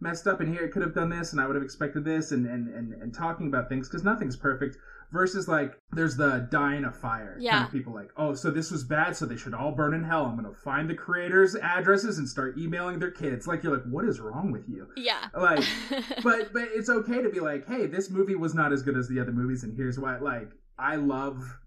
messed 0.00 0.26
up, 0.26 0.40
and 0.40 0.48
here 0.48 0.64
it 0.64 0.72
could 0.72 0.82
have 0.82 0.94
done 0.94 1.10
this, 1.10 1.32
and 1.32 1.40
I 1.40 1.46
would 1.46 1.56
have 1.56 1.62
expected 1.62 2.04
this, 2.04 2.32
and 2.32 2.46
and 2.46 2.68
and, 2.74 2.94
and 2.94 3.14
talking 3.14 3.48
about 3.48 3.68
things 3.68 3.88
because 3.88 4.02
nothing's 4.02 4.36
perfect. 4.36 4.78
Versus 5.14 5.46
like, 5.46 5.78
there's 5.92 6.16
the 6.16 6.48
die 6.50 6.74
in 6.74 6.84
a 6.84 6.92
fire 6.92 7.38
kind 7.52 7.66
of 7.66 7.72
people 7.72 7.94
like, 7.94 8.10
oh, 8.16 8.34
so 8.34 8.50
this 8.50 8.72
was 8.72 8.82
bad, 8.82 9.16
so 9.16 9.26
they 9.26 9.36
should 9.36 9.54
all 9.54 9.70
burn 9.70 9.94
in 9.94 10.02
hell. 10.02 10.26
I'm 10.26 10.34
gonna 10.34 10.52
find 10.52 10.90
the 10.90 10.94
creators' 10.94 11.54
addresses 11.54 12.18
and 12.18 12.28
start 12.28 12.58
emailing 12.58 12.98
their 12.98 13.12
kids. 13.12 13.46
Like 13.46 13.62
you're 13.62 13.72
like, 13.72 13.86
what 13.88 14.04
is 14.06 14.18
wrong 14.18 14.50
with 14.50 14.68
you? 14.68 14.88
Yeah. 14.96 15.28
Like 15.32 15.64
but 16.24 16.52
but 16.52 16.68
it's 16.74 16.88
okay 16.88 17.22
to 17.22 17.28
be 17.28 17.38
like, 17.38 17.64
hey, 17.68 17.86
this 17.86 18.10
movie 18.10 18.34
was 18.34 18.56
not 18.56 18.72
as 18.72 18.82
good 18.82 18.96
as 18.96 19.08
the 19.08 19.20
other 19.20 19.30
movies, 19.30 19.62
and 19.62 19.76
here's 19.76 20.00
why. 20.00 20.18
Like, 20.18 20.50
I 20.78 20.96
love. 20.96 21.58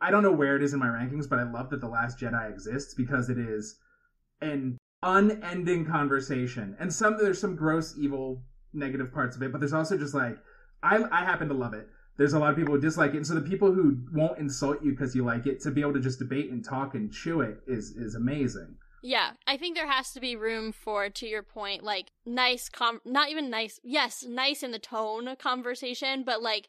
I 0.00 0.10
don't 0.10 0.24
know 0.24 0.32
where 0.32 0.56
it 0.56 0.62
is 0.64 0.72
in 0.72 0.80
my 0.80 0.88
rankings, 0.88 1.28
but 1.28 1.38
I 1.38 1.44
love 1.44 1.70
that 1.70 1.80
the 1.80 1.88
Last 1.88 2.18
Jedi 2.18 2.50
exists 2.50 2.94
because 2.94 3.30
it 3.30 3.38
is 3.38 3.78
an 4.40 4.76
unending 5.04 5.86
conversation, 5.86 6.76
and 6.80 6.92
some 6.92 7.16
there's 7.16 7.40
some 7.40 7.54
gross, 7.54 7.94
evil, 7.96 8.42
negative 8.72 9.12
parts 9.12 9.36
of 9.36 9.42
it, 9.42 9.52
but 9.52 9.60
there's 9.60 9.72
also 9.72 9.96
just 9.96 10.14
like, 10.14 10.36
I 10.82 10.96
I 11.12 11.24
happen 11.24 11.46
to 11.48 11.54
love 11.54 11.74
it. 11.74 11.88
There's 12.18 12.34
a 12.34 12.38
lot 12.38 12.50
of 12.50 12.56
people 12.56 12.74
who 12.74 12.80
dislike 12.80 13.14
it. 13.14 13.18
And 13.18 13.26
so 13.26 13.34
the 13.34 13.40
people 13.40 13.72
who 13.72 13.96
won't 14.12 14.38
insult 14.38 14.82
you 14.82 14.90
because 14.90 15.14
you 15.14 15.24
like 15.24 15.46
it, 15.46 15.60
to 15.60 15.70
be 15.70 15.80
able 15.80 15.94
to 15.94 16.00
just 16.00 16.18
debate 16.18 16.50
and 16.50 16.62
talk 16.62 16.94
and 16.94 17.10
chew 17.10 17.40
it 17.40 17.62
is 17.66 17.92
is 17.92 18.14
amazing. 18.14 18.76
Yeah, 19.00 19.30
I 19.46 19.56
think 19.56 19.76
there 19.76 19.88
has 19.88 20.12
to 20.14 20.20
be 20.20 20.34
room 20.34 20.72
for, 20.72 21.08
to 21.08 21.26
your 21.26 21.44
point, 21.44 21.84
like 21.84 22.10
nice, 22.26 22.68
com- 22.68 23.00
not 23.04 23.30
even 23.30 23.48
nice, 23.48 23.78
yes, 23.84 24.24
nice 24.28 24.64
in 24.64 24.72
the 24.72 24.80
tone 24.80 25.36
conversation, 25.36 26.24
but 26.24 26.42
like 26.42 26.68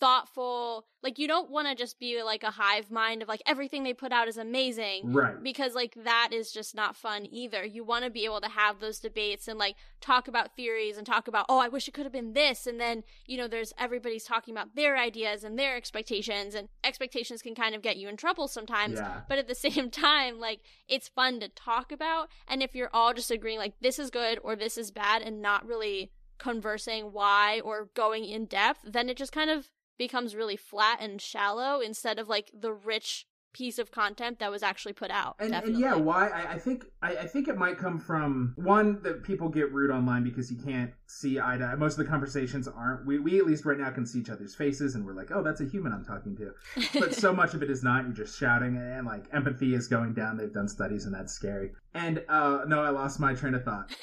thoughtful. 0.00 0.86
Like, 1.02 1.18
you 1.18 1.28
don't 1.28 1.50
want 1.50 1.68
to 1.68 1.74
just 1.74 1.98
be 1.98 2.22
like 2.22 2.42
a 2.42 2.50
hive 2.50 2.90
mind 2.90 3.22
of 3.22 3.28
like 3.28 3.42
everything 3.46 3.82
they 3.82 3.94
put 3.94 4.12
out 4.12 4.28
is 4.28 4.36
amazing. 4.36 5.12
Right. 5.12 5.40
Because 5.42 5.74
like 5.74 5.94
that 6.04 6.30
is 6.32 6.52
just 6.52 6.74
not 6.74 6.96
fun 6.96 7.26
either. 7.30 7.64
You 7.64 7.84
want 7.84 8.04
to 8.04 8.10
be 8.10 8.24
able 8.24 8.40
to 8.40 8.48
have 8.48 8.80
those 8.80 8.98
debates 8.98 9.48
and 9.48 9.58
like 9.58 9.76
talk 10.00 10.28
about 10.28 10.56
theories 10.56 10.96
and 10.96 11.06
talk 11.06 11.28
about, 11.28 11.46
oh, 11.48 11.58
I 11.58 11.68
wish 11.68 11.88
it 11.88 11.94
could 11.94 12.04
have 12.04 12.12
been 12.12 12.32
this. 12.32 12.66
And 12.66 12.80
then, 12.80 13.04
you 13.26 13.36
know, 13.36 13.48
there's 13.48 13.72
everybody's 13.78 14.24
talking 14.24 14.54
about 14.54 14.74
their 14.74 14.96
ideas 14.96 15.44
and 15.44 15.58
their 15.58 15.76
expectations, 15.76 16.54
and 16.54 16.68
expectations 16.84 17.42
can 17.42 17.54
kind 17.54 17.74
of 17.74 17.82
get 17.82 17.96
you 17.96 18.08
in 18.08 18.16
trouble 18.16 18.48
sometimes. 18.48 18.98
Yeah. 18.98 19.20
But 19.28 19.38
at 19.38 19.48
the 19.48 19.54
same 19.68 19.90
time, 19.90 20.38
like 20.38 20.60
it's 20.88 21.08
fun 21.08 21.40
to 21.40 21.48
talk 21.48 21.92
about. 21.92 22.28
And 22.46 22.62
if 22.62 22.74
you're 22.74 22.90
all 22.92 23.14
just 23.14 23.30
agreeing 23.30 23.58
like 23.58 23.74
this 23.80 23.98
is 23.98 24.10
good 24.10 24.38
or 24.42 24.56
this 24.56 24.78
is 24.78 24.90
bad 24.90 25.22
and 25.22 25.40
not 25.40 25.66
really 25.66 26.12
conversing 26.38 27.12
why 27.12 27.60
or 27.60 27.90
going 27.94 28.24
in 28.24 28.46
depth, 28.46 28.80
then 28.84 29.08
it 29.08 29.16
just 29.16 29.32
kind 29.32 29.50
of 29.50 29.70
becomes 29.98 30.34
really 30.34 30.56
flat 30.56 30.98
and 31.00 31.20
shallow 31.20 31.80
instead 31.80 32.18
of 32.18 32.28
like 32.28 32.50
the 32.58 32.72
rich 32.72 33.26
piece 33.54 33.78
of 33.78 33.90
content 33.90 34.38
that 34.38 34.50
was 34.50 34.62
actually 34.62 34.92
put 34.92 35.10
out. 35.10 35.34
And, 35.40 35.54
and 35.54 35.78
yeah, 35.78 35.94
why? 35.94 36.28
I, 36.28 36.52
I 36.52 36.58
think 36.58 36.84
I, 37.02 37.16
I 37.16 37.26
think 37.26 37.48
it 37.48 37.56
might 37.56 37.78
come 37.78 37.98
from 37.98 38.52
one 38.56 39.02
that 39.02 39.24
people 39.24 39.48
get 39.48 39.72
rude 39.72 39.90
online 39.90 40.22
because 40.22 40.50
you 40.50 40.58
can't 40.58 40.92
see 41.06 41.40
eye 41.40 41.56
to 41.56 41.64
eye. 41.64 41.74
Most 41.74 41.98
of 41.98 42.04
the 42.04 42.10
conversations 42.10 42.68
aren't. 42.68 43.06
We 43.06 43.18
we 43.18 43.38
at 43.38 43.46
least 43.46 43.64
right 43.64 43.78
now 43.78 43.90
can 43.90 44.06
see 44.06 44.20
each 44.20 44.30
other's 44.30 44.54
faces, 44.54 44.94
and 44.94 45.04
we're 45.04 45.14
like, 45.14 45.30
oh, 45.32 45.42
that's 45.42 45.60
a 45.60 45.64
human 45.64 45.92
I'm 45.92 46.04
talking 46.04 46.36
to. 46.36 46.52
But 47.00 47.14
so 47.14 47.32
much 47.32 47.54
of 47.54 47.62
it 47.62 47.70
is 47.70 47.82
not. 47.82 48.04
You're 48.04 48.12
just 48.12 48.38
shouting, 48.38 48.76
and 48.76 49.06
like 49.06 49.24
empathy 49.32 49.74
is 49.74 49.88
going 49.88 50.14
down. 50.14 50.36
They've 50.36 50.52
done 50.52 50.68
studies, 50.68 51.04
and 51.04 51.14
that's 51.14 51.32
scary. 51.32 51.72
And 51.94 52.22
uh 52.28 52.60
no, 52.66 52.82
I 52.82 52.90
lost 52.90 53.18
my 53.18 53.34
train 53.34 53.54
of 53.54 53.64
thought. 53.64 53.90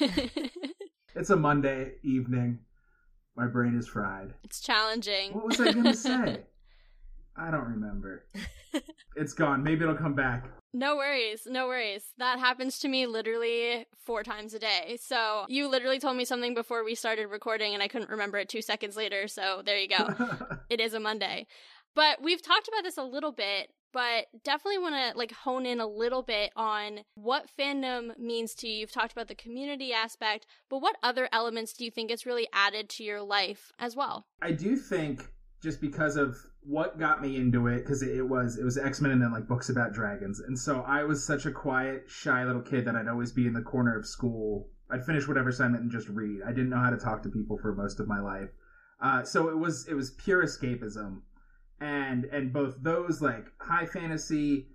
It's 1.16 1.30
a 1.30 1.36
Monday 1.36 1.92
evening. 2.02 2.58
My 3.36 3.46
brain 3.46 3.76
is 3.78 3.86
fried. 3.86 4.34
it's 4.42 4.60
challenging. 4.60 5.32
What 5.32 5.46
was 5.46 5.60
I 5.60 5.72
gonna 5.72 5.94
say? 6.10 6.42
I 7.36 7.50
don't 7.50 7.68
remember. 7.68 8.24
It's 9.18 9.32
gone. 9.32 9.62
Maybe 9.62 9.82
it'll 9.82 9.94
come 9.94 10.12
back. 10.14 10.44
No 10.74 10.94
worries, 10.96 11.46
no 11.46 11.68
worries. 11.68 12.04
That 12.18 12.38
happens 12.38 12.78
to 12.80 12.88
me 12.88 13.06
literally 13.06 13.86
four 14.04 14.22
times 14.22 14.52
a 14.52 14.58
day. 14.58 14.98
So 15.00 15.46
you 15.48 15.68
literally 15.68 15.98
told 15.98 16.18
me 16.18 16.26
something 16.26 16.52
before 16.52 16.84
we 16.84 16.94
started 16.94 17.28
recording 17.28 17.72
and 17.72 17.82
I 17.82 17.88
couldn't 17.88 18.10
remember 18.10 18.36
it 18.36 18.50
two 18.50 18.60
seconds 18.60 18.94
later. 18.94 19.26
So 19.26 19.62
there 19.64 19.78
you 19.78 19.88
go. 19.88 20.36
it 20.68 20.80
is 20.82 20.92
a 20.92 21.00
Monday. 21.00 21.46
But 21.96 22.22
we've 22.22 22.42
talked 22.42 22.68
about 22.68 22.84
this 22.84 22.98
a 22.98 23.02
little 23.02 23.32
bit, 23.32 23.72
but 23.92 24.26
definitely 24.44 24.78
want 24.78 24.94
to 24.94 25.18
like 25.18 25.32
hone 25.32 25.64
in 25.64 25.80
a 25.80 25.86
little 25.86 26.22
bit 26.22 26.52
on 26.54 27.00
what 27.14 27.48
fandom 27.58 28.16
means 28.18 28.54
to 28.56 28.68
you. 28.68 28.80
You've 28.80 28.92
talked 28.92 29.12
about 29.12 29.28
the 29.28 29.34
community 29.34 29.94
aspect, 29.94 30.46
but 30.68 30.82
what 30.82 30.96
other 31.02 31.26
elements 31.32 31.72
do 31.72 31.86
you 31.86 31.90
think 31.90 32.10
it's 32.10 32.26
really 32.26 32.46
added 32.52 32.90
to 32.90 33.02
your 33.02 33.22
life 33.22 33.72
as 33.78 33.96
well? 33.96 34.26
I 34.42 34.52
do 34.52 34.76
think 34.76 35.24
just 35.62 35.80
because 35.80 36.16
of 36.16 36.36
what 36.60 36.98
got 36.98 37.22
me 37.22 37.36
into 37.36 37.66
it, 37.66 37.78
because 37.78 38.02
it 38.02 38.28
was 38.28 38.58
it 38.58 38.64
was 38.64 38.76
X 38.76 39.00
Men 39.00 39.12
and 39.12 39.22
then 39.22 39.32
like 39.32 39.48
books 39.48 39.70
about 39.70 39.94
dragons, 39.94 40.40
and 40.40 40.58
so 40.58 40.84
I 40.86 41.04
was 41.04 41.26
such 41.26 41.46
a 41.46 41.50
quiet, 41.50 42.04
shy 42.08 42.44
little 42.44 42.60
kid 42.60 42.84
that 42.84 42.94
I'd 42.94 43.08
always 43.08 43.32
be 43.32 43.46
in 43.46 43.54
the 43.54 43.62
corner 43.62 43.96
of 43.98 44.06
school. 44.06 44.68
I'd 44.90 45.06
finish 45.06 45.26
whatever 45.26 45.48
assignment 45.48 45.82
and 45.82 45.90
just 45.90 46.08
read. 46.08 46.40
I 46.46 46.50
didn't 46.50 46.68
know 46.68 46.78
how 46.78 46.90
to 46.90 46.98
talk 46.98 47.22
to 47.22 47.30
people 47.30 47.56
for 47.56 47.74
most 47.74 48.00
of 48.00 48.06
my 48.06 48.20
life, 48.20 48.50
uh, 49.00 49.22
so 49.22 49.48
it 49.48 49.56
was 49.56 49.88
it 49.88 49.94
was 49.94 50.10
pure 50.10 50.44
escapism, 50.44 51.22
and 51.80 52.24
and 52.26 52.52
both 52.52 52.76
those 52.82 53.20
like 53.20 53.46
high 53.60 53.86
fantasy 53.86 54.68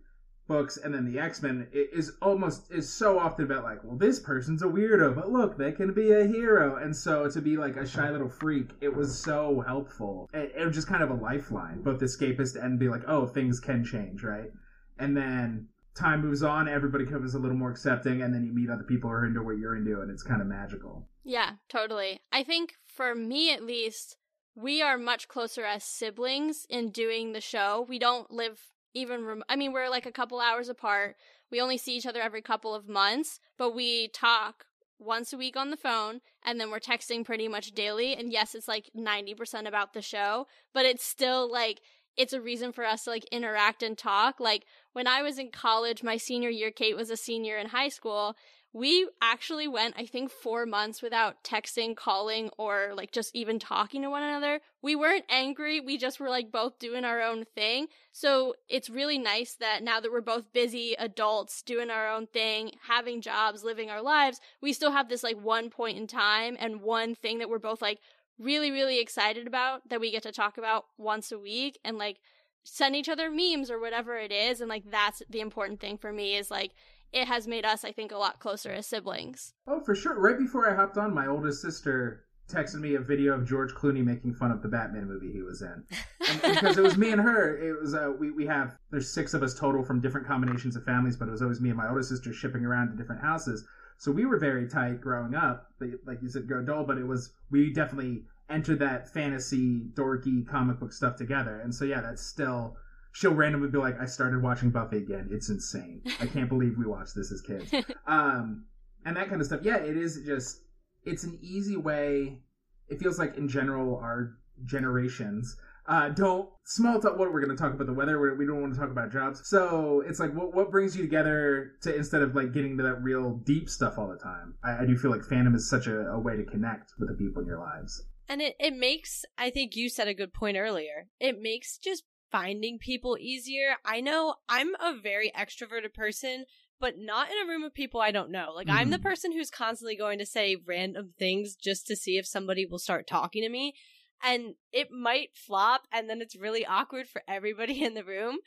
books 0.48 0.76
and 0.76 0.94
then 0.94 1.06
the 1.06 1.18
X-Men 1.18 1.68
is 1.72 2.12
almost 2.22 2.72
is 2.72 2.92
so 2.92 3.18
often 3.18 3.46
about 3.46 3.64
like, 3.64 3.82
well, 3.84 3.96
this 3.96 4.20
person's 4.20 4.62
a 4.62 4.66
weirdo, 4.66 5.16
but 5.16 5.32
look, 5.32 5.58
they 5.58 5.72
can 5.72 5.94
be 5.94 6.12
a 6.12 6.26
hero. 6.26 6.76
And 6.76 6.94
so 6.96 7.30
to 7.30 7.42
be 7.42 7.56
like 7.56 7.78
a 7.78 7.88
shy 7.88 8.10
little 8.10 8.28
freak, 8.28 8.70
it 8.82 8.94
was 8.94 9.18
so 9.18 9.64
helpful. 9.66 10.30
It, 10.34 10.52
it 10.58 10.66
was 10.66 10.76
just 10.76 10.88
kind 10.88 11.04
of 11.04 11.10
a 11.10 11.14
lifeline, 11.14 11.82
both 11.82 12.02
escapist 12.02 12.62
and 12.62 12.78
be 12.78 12.90
like, 12.90 13.04
oh, 13.08 13.28
things 13.28 13.62
can 13.62 13.86
change, 13.86 14.24
right? 14.24 14.52
And 15.00 15.16
then 15.16 15.68
time 15.96 16.22
moves 16.22 16.44
on, 16.44 16.68
everybody 16.68 17.06
becomes 17.06 17.34
a 17.34 17.40
little 17.40 17.58
more 17.58 17.72
accepting, 17.72 18.22
and 18.22 18.34
then 18.34 18.46
you 18.46 18.54
meet 18.54 18.70
other 18.70 18.84
people 18.84 19.10
who 19.10 19.16
are 19.16 19.26
into 19.26 19.42
what 19.42 19.58
you're 19.58 19.76
into, 19.76 20.02
and 20.02 20.12
it's 20.12 20.24
kind 20.24 20.42
of 20.42 20.48
magical. 20.48 21.08
Yeah, 21.24 21.52
totally. 21.70 22.20
I 22.32 22.44
think 22.44 22.74
for 22.88 23.16
me 23.16 23.54
at 23.54 23.64
least, 23.64 24.18
we 24.56 24.82
are 24.82 24.98
much 24.98 25.28
closer 25.28 25.64
as 25.64 25.84
siblings 25.84 26.66
in 26.70 26.90
doing 26.90 27.32
the 27.32 27.42
show. 27.42 27.86
We 27.88 28.00
don't 28.00 28.30
live 28.32 28.60
even 28.94 29.24
rem- 29.26 29.44
I 29.48 29.56
mean, 29.56 29.72
we're 29.72 29.90
like 29.90 30.06
a 30.06 30.12
couple 30.12 30.40
hours 30.40 30.70
apart. 30.70 31.16
We 31.52 31.62
only 31.62 31.78
see 31.78 31.96
each 31.96 32.06
other 32.06 32.22
every 32.22 32.42
couple 32.42 32.76
of 32.76 32.90
months, 32.90 33.40
but 33.58 33.74
we 33.74 34.10
talk 34.10 34.66
once 35.00 35.34
a 35.34 35.38
week 35.38 35.58
on 35.58 35.72
the 35.72 35.78
phone 35.78 36.22
and 36.46 36.60
then 36.60 36.70
we're 36.70 36.80
texting 36.80 37.26
pretty 37.26 37.48
much 37.48 37.72
daily. 37.72 38.14
And 38.14 38.32
yes, 38.32 38.54
it's 38.54 38.68
like 38.68 38.90
90% 38.96 39.68
about 39.68 39.94
the 39.94 40.02
show, 40.02 40.48
but 40.74 40.86
it's 40.86 41.04
still 41.04 41.52
like 41.52 41.82
it's 42.18 42.34
a 42.34 42.42
reason 42.42 42.72
for 42.72 42.84
us 42.86 43.06
to 43.06 43.10
like 43.10 43.26
interact 43.32 43.82
and 43.82 43.98
talk. 43.98 44.40
Like 44.40 44.66
when 44.94 45.08
I 45.08 45.22
was 45.22 45.40
in 45.40 45.50
college, 45.50 46.04
my 46.04 46.18
senior 46.18 46.50
year, 46.50 46.72
Kate 46.72 46.96
was 46.96 47.10
a 47.10 47.18
senior 47.18 47.58
in 47.58 47.68
high 47.68 47.90
school. 47.90 48.36
We 48.74 49.10
actually 49.22 49.68
went, 49.68 49.96
I 49.98 50.06
think, 50.06 50.32
four 50.32 50.66
months 50.66 51.02
without 51.02 51.44
texting, 51.44 51.96
calling, 51.96 52.50
or 52.58 52.94
like 52.96 53.12
just 53.12 53.36
even 53.36 53.60
talking 53.60 54.02
to 54.02 54.10
one 54.10 54.24
another. 54.24 54.62
We 54.82 54.96
weren't 54.96 55.26
angry. 55.30 55.82
We 55.82 55.98
just 55.98 56.20
were 56.20 56.30
like 56.30 56.52
both 56.52 56.80
doing 56.80 57.04
our 57.04 57.22
own 57.22 57.44
thing. 57.54 57.88
So 58.14 58.56
it's 58.70 58.90
really 58.90 59.18
nice 59.18 59.56
that 59.56 59.84
now 59.84 60.00
that 60.00 60.12
we're 60.12 60.22
both 60.22 60.54
busy 60.54 60.96
adults 60.98 61.62
doing 61.62 61.90
our 61.90 62.10
own 62.10 62.28
thing, 62.28 62.72
having 62.88 63.22
jobs, 63.22 63.64
living 63.64 63.90
our 63.90 64.02
lives, 64.02 64.40
we 64.62 64.72
still 64.72 64.92
have 64.92 65.10
this 65.10 65.24
like 65.24 65.38
one 65.38 65.70
point 65.70 65.98
in 65.98 66.08
time 66.08 66.56
and 66.58 66.82
one 66.82 67.14
thing 67.14 67.40
that 67.40 67.50
we're 67.50 67.60
both 67.60 67.82
like 67.82 68.00
really, 68.40 68.72
really 68.72 69.00
excited 69.00 69.48
about 69.48 69.88
that 69.90 70.00
we 70.00 70.12
get 70.12 70.24
to 70.24 70.32
talk 70.32 70.58
about 70.58 70.86
once 70.98 71.32
a 71.32 71.38
week 71.40 71.78
and 71.84 71.98
like 71.98 72.20
send 72.64 72.96
each 72.96 73.10
other 73.10 73.30
memes 73.30 73.70
or 73.72 73.80
whatever 73.80 74.18
it 74.18 74.32
is. 74.32 74.62
And 74.62 74.70
like 74.70 74.84
that's 74.90 75.22
the 75.30 75.42
important 75.42 75.80
thing 75.80 75.98
for 75.98 76.12
me 76.12 76.36
is 76.36 76.50
like 76.52 76.72
it 77.14 77.28
has 77.28 77.48
made 77.48 77.66
us, 77.66 77.84
I 77.84 77.92
think, 77.92 78.12
a 78.12 78.18
lot 78.18 78.40
closer 78.40 78.72
as 78.72 78.88
siblings. 78.88 79.54
Oh, 79.68 79.82
for 79.82 79.96
sure. 79.96 80.20
Right 80.20 80.38
before 80.38 80.70
I 80.70 80.76
hopped 80.76 80.98
on, 80.98 81.14
my 81.14 81.28
oldest 81.28 81.62
sister 81.62 82.26
texted 82.50 82.80
me 82.80 82.96
a 82.96 83.00
video 83.00 83.34
of 83.34 83.48
George 83.48 83.72
Clooney 83.72 84.04
making 84.04 84.34
fun 84.34 84.52
of 84.52 84.62
the 84.62 84.68
Batman 84.68 85.08
movie 85.08 85.32
he 85.32 85.42
was 85.42 85.62
in. 85.62 85.84
And, 86.28 86.56
because 86.56 86.78
it 86.78 86.84
was 86.84 86.98
me 86.98 87.12
and 87.12 87.22
her, 87.22 87.58
it 87.58 87.80
was 87.80 87.94
uh, 87.94 88.12
we 88.20 88.32
we 88.32 88.46
have 88.46 88.78
there's 88.92 89.14
six 89.14 89.34
of 89.34 89.44
us 89.44 89.58
total 89.58 89.84
from 89.84 90.02
different 90.02 90.28
combinations 90.28 90.76
of 90.76 90.84
families, 90.84 91.16
but 91.16 91.28
it 91.28 91.32
was 91.32 91.42
always 91.42 91.62
me 91.62 91.70
and 91.70 91.78
my 91.78 91.88
older 91.88 92.04
sister 92.04 92.34
shipping 92.34 92.66
around 92.66 92.90
to 92.90 92.98
different 92.98 93.22
houses. 93.22 93.66
So 93.98 94.12
we 94.12 94.26
were 94.26 94.38
very 94.38 94.68
tight 94.68 95.00
growing 95.00 95.36
up. 95.36 95.68
Like 96.06 96.22
you 96.22 96.30
said, 96.30 96.48
go 96.48 96.62
dull, 96.62 96.84
but 96.84 96.98
it 96.98 97.06
was 97.06 97.32
we 97.52 97.72
definitely 97.72 98.24
entered 98.50 98.80
that 98.80 99.08
fantasy 99.14 99.82
dorky 99.94 100.46
comic 100.46 100.80
book 100.80 100.92
stuff 100.92 101.16
together. 101.16 101.62
And 101.62 101.74
so 101.74 101.86
yeah, 101.86 102.02
that's 102.02 102.26
still 102.26 102.76
she'll 103.12 103.34
randomly 103.34 103.70
be 103.70 103.78
like, 103.78 104.00
I 104.00 104.06
started 104.06 104.42
watching 104.42 104.70
Buffy 104.70 104.98
again. 104.98 105.30
It's 105.32 105.50
insane. 105.50 106.02
I 106.20 106.26
can't 106.26 106.50
believe 106.50 106.78
we 106.78 106.86
watched 106.86 107.16
this 107.16 107.32
as 107.32 107.42
kids. 107.42 107.74
Um, 108.08 108.66
and 109.06 109.16
that 109.18 109.30
kind 109.30 109.42
of 109.42 109.48
stuff. 109.48 109.62
Yeah, 109.64 109.78
it 109.78 109.98
is 109.98 110.22
just, 110.26 110.62
it's 111.06 111.24
an 111.24 111.40
easy 111.42 111.78
way. 111.78 112.42
It 112.88 113.00
feels 113.00 113.18
like 113.18 113.38
in 113.38 113.48
general, 113.48 113.98
our 113.98 114.38
generations 114.66 115.58
uh, 115.88 116.10
don't 116.10 116.48
small 116.64 117.00
talk. 117.00 117.18
What 117.18 117.34
we're 117.34 117.44
going 117.44 117.56
to 117.56 117.62
talk 117.62 117.74
about 117.74 117.88
the 117.88 117.94
weather. 117.94 118.20
We're, 118.20 118.36
we 118.36 118.46
don't 118.46 118.62
want 118.62 118.74
to 118.74 118.80
talk 118.80 118.92
about 118.92 119.12
jobs. 119.12 119.42
So 119.46 120.04
it's 120.08 120.20
like, 120.20 120.34
what 120.34 120.54
what 120.54 120.72
brings 120.72 120.96
you 120.96 121.02
together 121.02 121.72
to 121.82 121.96
instead 121.96 122.22
of 122.22 122.36
like 122.36 122.54
getting 122.54 122.78
to 122.78 122.84
that 122.84 123.02
real 123.02 123.42
deep 123.46 123.70
stuff 123.70 123.98
all 123.98 124.08
the 124.08 124.18
time? 124.18 124.56
I, 124.64 124.84
I 124.84 124.86
do 124.86 124.96
feel 124.96 125.12
like 125.12 125.22
fandom 125.22 125.56
is 125.56 125.70
such 125.70 125.88
a, 125.88 126.12
a 126.12 126.20
way 126.20 126.38
to 126.38 126.44
connect 126.44 126.94
with 127.00 127.10
the 127.10 127.16
people 127.16 127.42
in 127.42 127.48
your 127.48 127.60
lives. 127.60 128.04
And 128.30 128.42
it, 128.42 128.56
it 128.60 128.74
makes, 128.74 129.26
I 129.38 129.50
think 129.50 129.76
you 129.76 129.90
said 129.90 130.08
a 130.08 130.14
good 130.14 130.34
point 130.34 130.56
earlier, 130.56 131.08
it 131.20 131.42
makes 131.42 131.78
just 131.78 132.04
finding 132.32 132.80
people 132.80 133.18
easier. 133.20 133.76
I 133.86 134.02
know 134.02 134.36
I'm 134.48 134.74
a 134.76 134.96
very 135.02 135.32
extroverted 135.36 135.94
person, 135.94 136.46
but 136.80 136.96
not 136.98 137.30
in 137.30 137.38
a 137.44 137.48
room 137.48 137.64
of 137.64 137.74
people 137.74 138.02
I 138.02 138.12
don't 138.12 138.32
know. 138.32 138.52
Like, 138.56 138.68
I'm 138.70 138.90
the 138.90 138.98
Mhm. 138.98 139.04
person 139.04 139.32
who's 139.32 139.52
constantly 139.52 139.96
going 139.96 140.18
to 140.20 140.26
say 140.26 140.56
random 140.56 141.14
things 141.20 141.56
just 141.56 141.86
to 141.88 141.96
see 141.96 142.18
if 142.18 142.26
somebody 142.26 142.66
will 142.66 142.80
start 142.80 143.08
talking 143.08 143.44
to 143.44 143.50
me. 143.50 143.76
And 144.24 144.56
it 144.72 144.92
might 144.92 145.36
flop, 145.36 145.88
and 145.92 146.10
then 146.10 146.22
it's 146.22 146.36
really 146.36 146.66
awkward 146.66 147.08
for 147.08 147.24
everybody 147.28 147.84
in 147.84 147.94
the 147.94 148.04
room. 148.04 148.40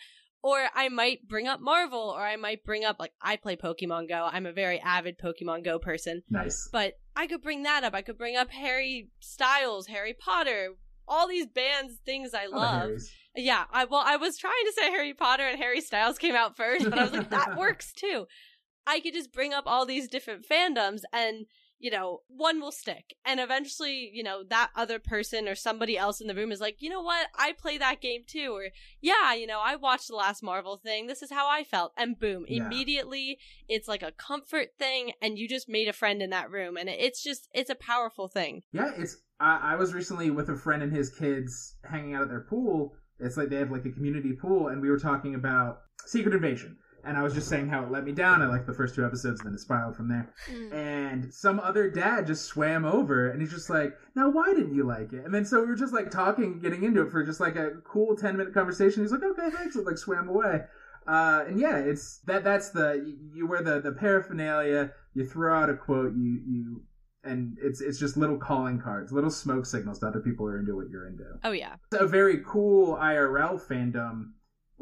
Or 0.43 0.69
I 0.75 0.89
might 0.91 1.27
bring 1.27 1.47
up 1.49 1.61
Marvel, 1.61 2.13
or 2.15 2.21
I 2.21 2.37
might 2.37 2.65
bring 2.65 2.85
up, 2.85 2.97
like, 2.99 3.15
I 3.23 3.37
play 3.37 3.57
Pokemon 3.57 4.09
Go. 4.09 4.29
I'm 4.31 4.45
a 4.47 4.53
very 4.53 4.79
avid 4.79 5.17
Pokemon 5.19 5.65
Go 5.65 5.79
person. 5.79 6.23
Nice. 6.29 6.69
But 6.71 6.95
I 7.17 7.27
could 7.27 7.41
bring 7.41 7.63
that 7.63 7.83
up. 7.83 7.95
I 7.95 8.03
could 8.03 8.19
bring 8.19 8.37
up 8.37 8.51
Harry 8.51 9.09
Styles, 9.21 9.87
Harry 9.87 10.13
Potter, 10.13 10.75
all 11.09 11.29
these 11.29 11.47
bands, 11.47 11.95
things 12.05 12.35
I 12.35 12.45
Oh, 12.47 12.51
love. 12.57 12.89
Harrys. 12.89 13.11
Yeah, 13.37 13.65
I 13.73 13.85
well, 13.85 14.03
I 14.05 14.17
was 14.17 14.39
trying 14.39 14.65
to 14.67 14.73
say 14.73 14.91
Harry 14.91 15.15
Potter 15.15 15.45
and 15.45 15.59
Harry 15.59 15.81
Styles 15.81 16.19
came 16.19 16.35
out 16.35 16.57
first, 16.57 16.89
but 16.89 16.99
I 16.99 17.03
was 17.05 17.13
like, 17.13 17.31
that 17.31 17.57
works 17.59 17.93
too. 17.93 18.27
I 18.87 19.01
could 19.01 19.15
just 19.15 19.33
bring 19.33 19.53
up 19.53 19.65
all 19.67 19.87
these 19.87 20.09
different 20.09 20.47
fandoms, 20.49 21.01
and 21.13 21.47
you 21.81 21.91
know, 21.91 22.21
one 22.29 22.61
will 22.61 22.73
stick. 22.73 23.15
And 23.27 23.41
eventually, 23.41 24.09
you 24.15 24.23
know, 24.23 24.43
that 24.49 24.71
other 24.75 24.99
person 24.99 25.49
or 25.49 25.55
somebody 25.55 25.99
else 25.99 26.19
in 26.21 26.29
the 26.29 26.35
room 26.35 26.51
is 26.53 26.61
like, 26.61 26.77
you 26.81 26.89
know 26.89 27.03
what? 27.03 27.27
I 27.37 27.53
play 27.53 27.77
that 27.77 28.01
game 28.01 28.23
too. 28.27 28.53
Or, 28.57 28.69
yeah, 29.03 29.35
you 29.35 29.47
know, 29.47 29.61
I 29.63 29.77
watched 29.77 30.09
the 30.09 30.15
last 30.15 30.43
Marvel 30.43 30.79
thing. 30.79 31.09
This 31.09 31.21
is 31.21 31.31
how 31.31 31.47
I 31.47 31.63
felt. 31.63 31.93
And 31.99 32.19
boom, 32.19 32.47
Yeah. 32.49 32.65
immediately 32.65 33.39
it's 33.69 33.87
like 33.89 34.03
a 34.03 34.13
comfort 34.13 34.69
thing. 34.79 35.13
And 35.21 35.37
you 35.37 35.47
just 35.47 35.69
made 35.69 35.89
a 35.89 35.93
friend 35.93 36.23
in 36.23 36.31
that 36.31 36.51
room. 36.51 36.79
And 36.79 36.89
it's 36.89 37.23
just, 37.23 37.49
it's 37.53 37.69
a 37.71 37.75
powerful 37.75 38.29
thing. 38.29 38.63
Yeah, 38.73 38.93
it's. 38.97 39.19
I, 39.39 39.73
I 39.73 39.77
was 39.77 39.93
recently 39.93 40.31
with 40.31 40.49
a 40.49 40.57
friend 40.57 40.83
and 40.83 40.93
his 40.95 41.11
kids 41.11 41.75
hanging 41.85 42.15
out 42.15 42.23
at 42.23 42.29
their 42.29 42.47
pool. 42.49 42.95
It's 43.21 43.37
like 43.37 43.49
they 43.49 43.57
have 43.57 43.71
like 43.71 43.85
a 43.85 43.91
community 43.91 44.33
pool, 44.33 44.69
and 44.69 44.81
we 44.81 44.91
were 44.91 44.99
talking 44.99 45.35
about 45.35 45.81
Secret 46.07 46.35
Invasion. 46.35 46.77
And 47.07 47.19
I 47.19 47.23
was 47.23 47.35
just 47.35 47.49
saying 47.49 47.69
how 47.69 47.85
it 47.85 47.91
let 47.91 48.05
me 48.05 48.13
down. 48.13 48.41
I 48.41 48.47
liked 48.47 48.67
the 48.67 48.73
first 48.73 48.95
two 48.95 49.05
episodes, 49.05 49.41
and 49.41 49.49
then 49.49 49.55
it 49.55 49.61
spiraled 49.61 49.95
from 49.95 50.09
there. 50.09 50.33
Mm. 50.51 50.73
And 50.73 51.35
some 51.35 51.61
other 51.61 51.91
dad 51.91 52.27
just 52.27 52.47
swam 52.47 52.87
over, 52.87 53.31
and 53.31 53.43
he's 53.43 53.53
just 53.53 53.69
like, 53.69 53.95
"Now, 54.17 54.31
why 54.31 54.55
didn't 54.55 54.75
you 54.75 54.85
like 54.85 55.13
it?" 55.13 55.25
And 55.25 55.35
then 55.35 55.45
so 55.45 55.61
we 55.61 55.67
were 55.67 55.77
just 55.77 55.93
like 55.93 56.11
talking, 56.11 56.61
getting 56.61 56.83
into 56.83 57.03
it 57.03 57.11
for 57.11 57.23
just 57.23 57.41
like 57.41 57.57
a 57.57 57.73
cool 57.85 58.17
ten 58.17 58.39
minute 58.39 58.55
conversation. 58.55 59.03
He's 59.03 59.13
like, 59.13 59.23
"Okay, 59.23 59.51
thanks," 59.51 59.77
and 59.77 59.85
like 59.85 59.99
swam 59.99 60.29
away. 60.29 60.63
Uh, 61.07 61.45
and 61.47 61.61
yeah, 61.61 61.77
it's 61.77 62.21
that. 62.27 62.43
That's 62.43 62.71
the 62.71 63.03
you, 63.07 63.19
you 63.35 63.47
wear 63.47 63.63
the 63.63 63.81
the 63.81 63.93
paraphernalia. 63.93 64.93
You 65.13 65.27
throw 65.27 65.55
out 65.55 65.69
a 65.69 65.75
quote. 65.75 66.15
You 66.17 66.41
you 66.47 66.83
and 67.25 67.57
it's 67.61 67.81
it's 67.81 67.99
just 67.99 68.17
little 68.17 68.39
calling 68.39 68.81
cards, 68.81 69.13
little 69.13 69.31
smoke 69.31 69.67
signals 69.67 70.01
that 70.01 70.09
other 70.09 70.21
people 70.21 70.47
are 70.47 70.59
into 70.59 70.77
what 70.77 70.89
you're 70.91 71.07
into. 71.07 71.25
Oh, 71.43 71.53
yeah. 71.53 71.77
A 71.93 72.07
very 72.07 72.43
cool 72.45 72.97
IRL 72.97 73.61
fandom 73.61 74.33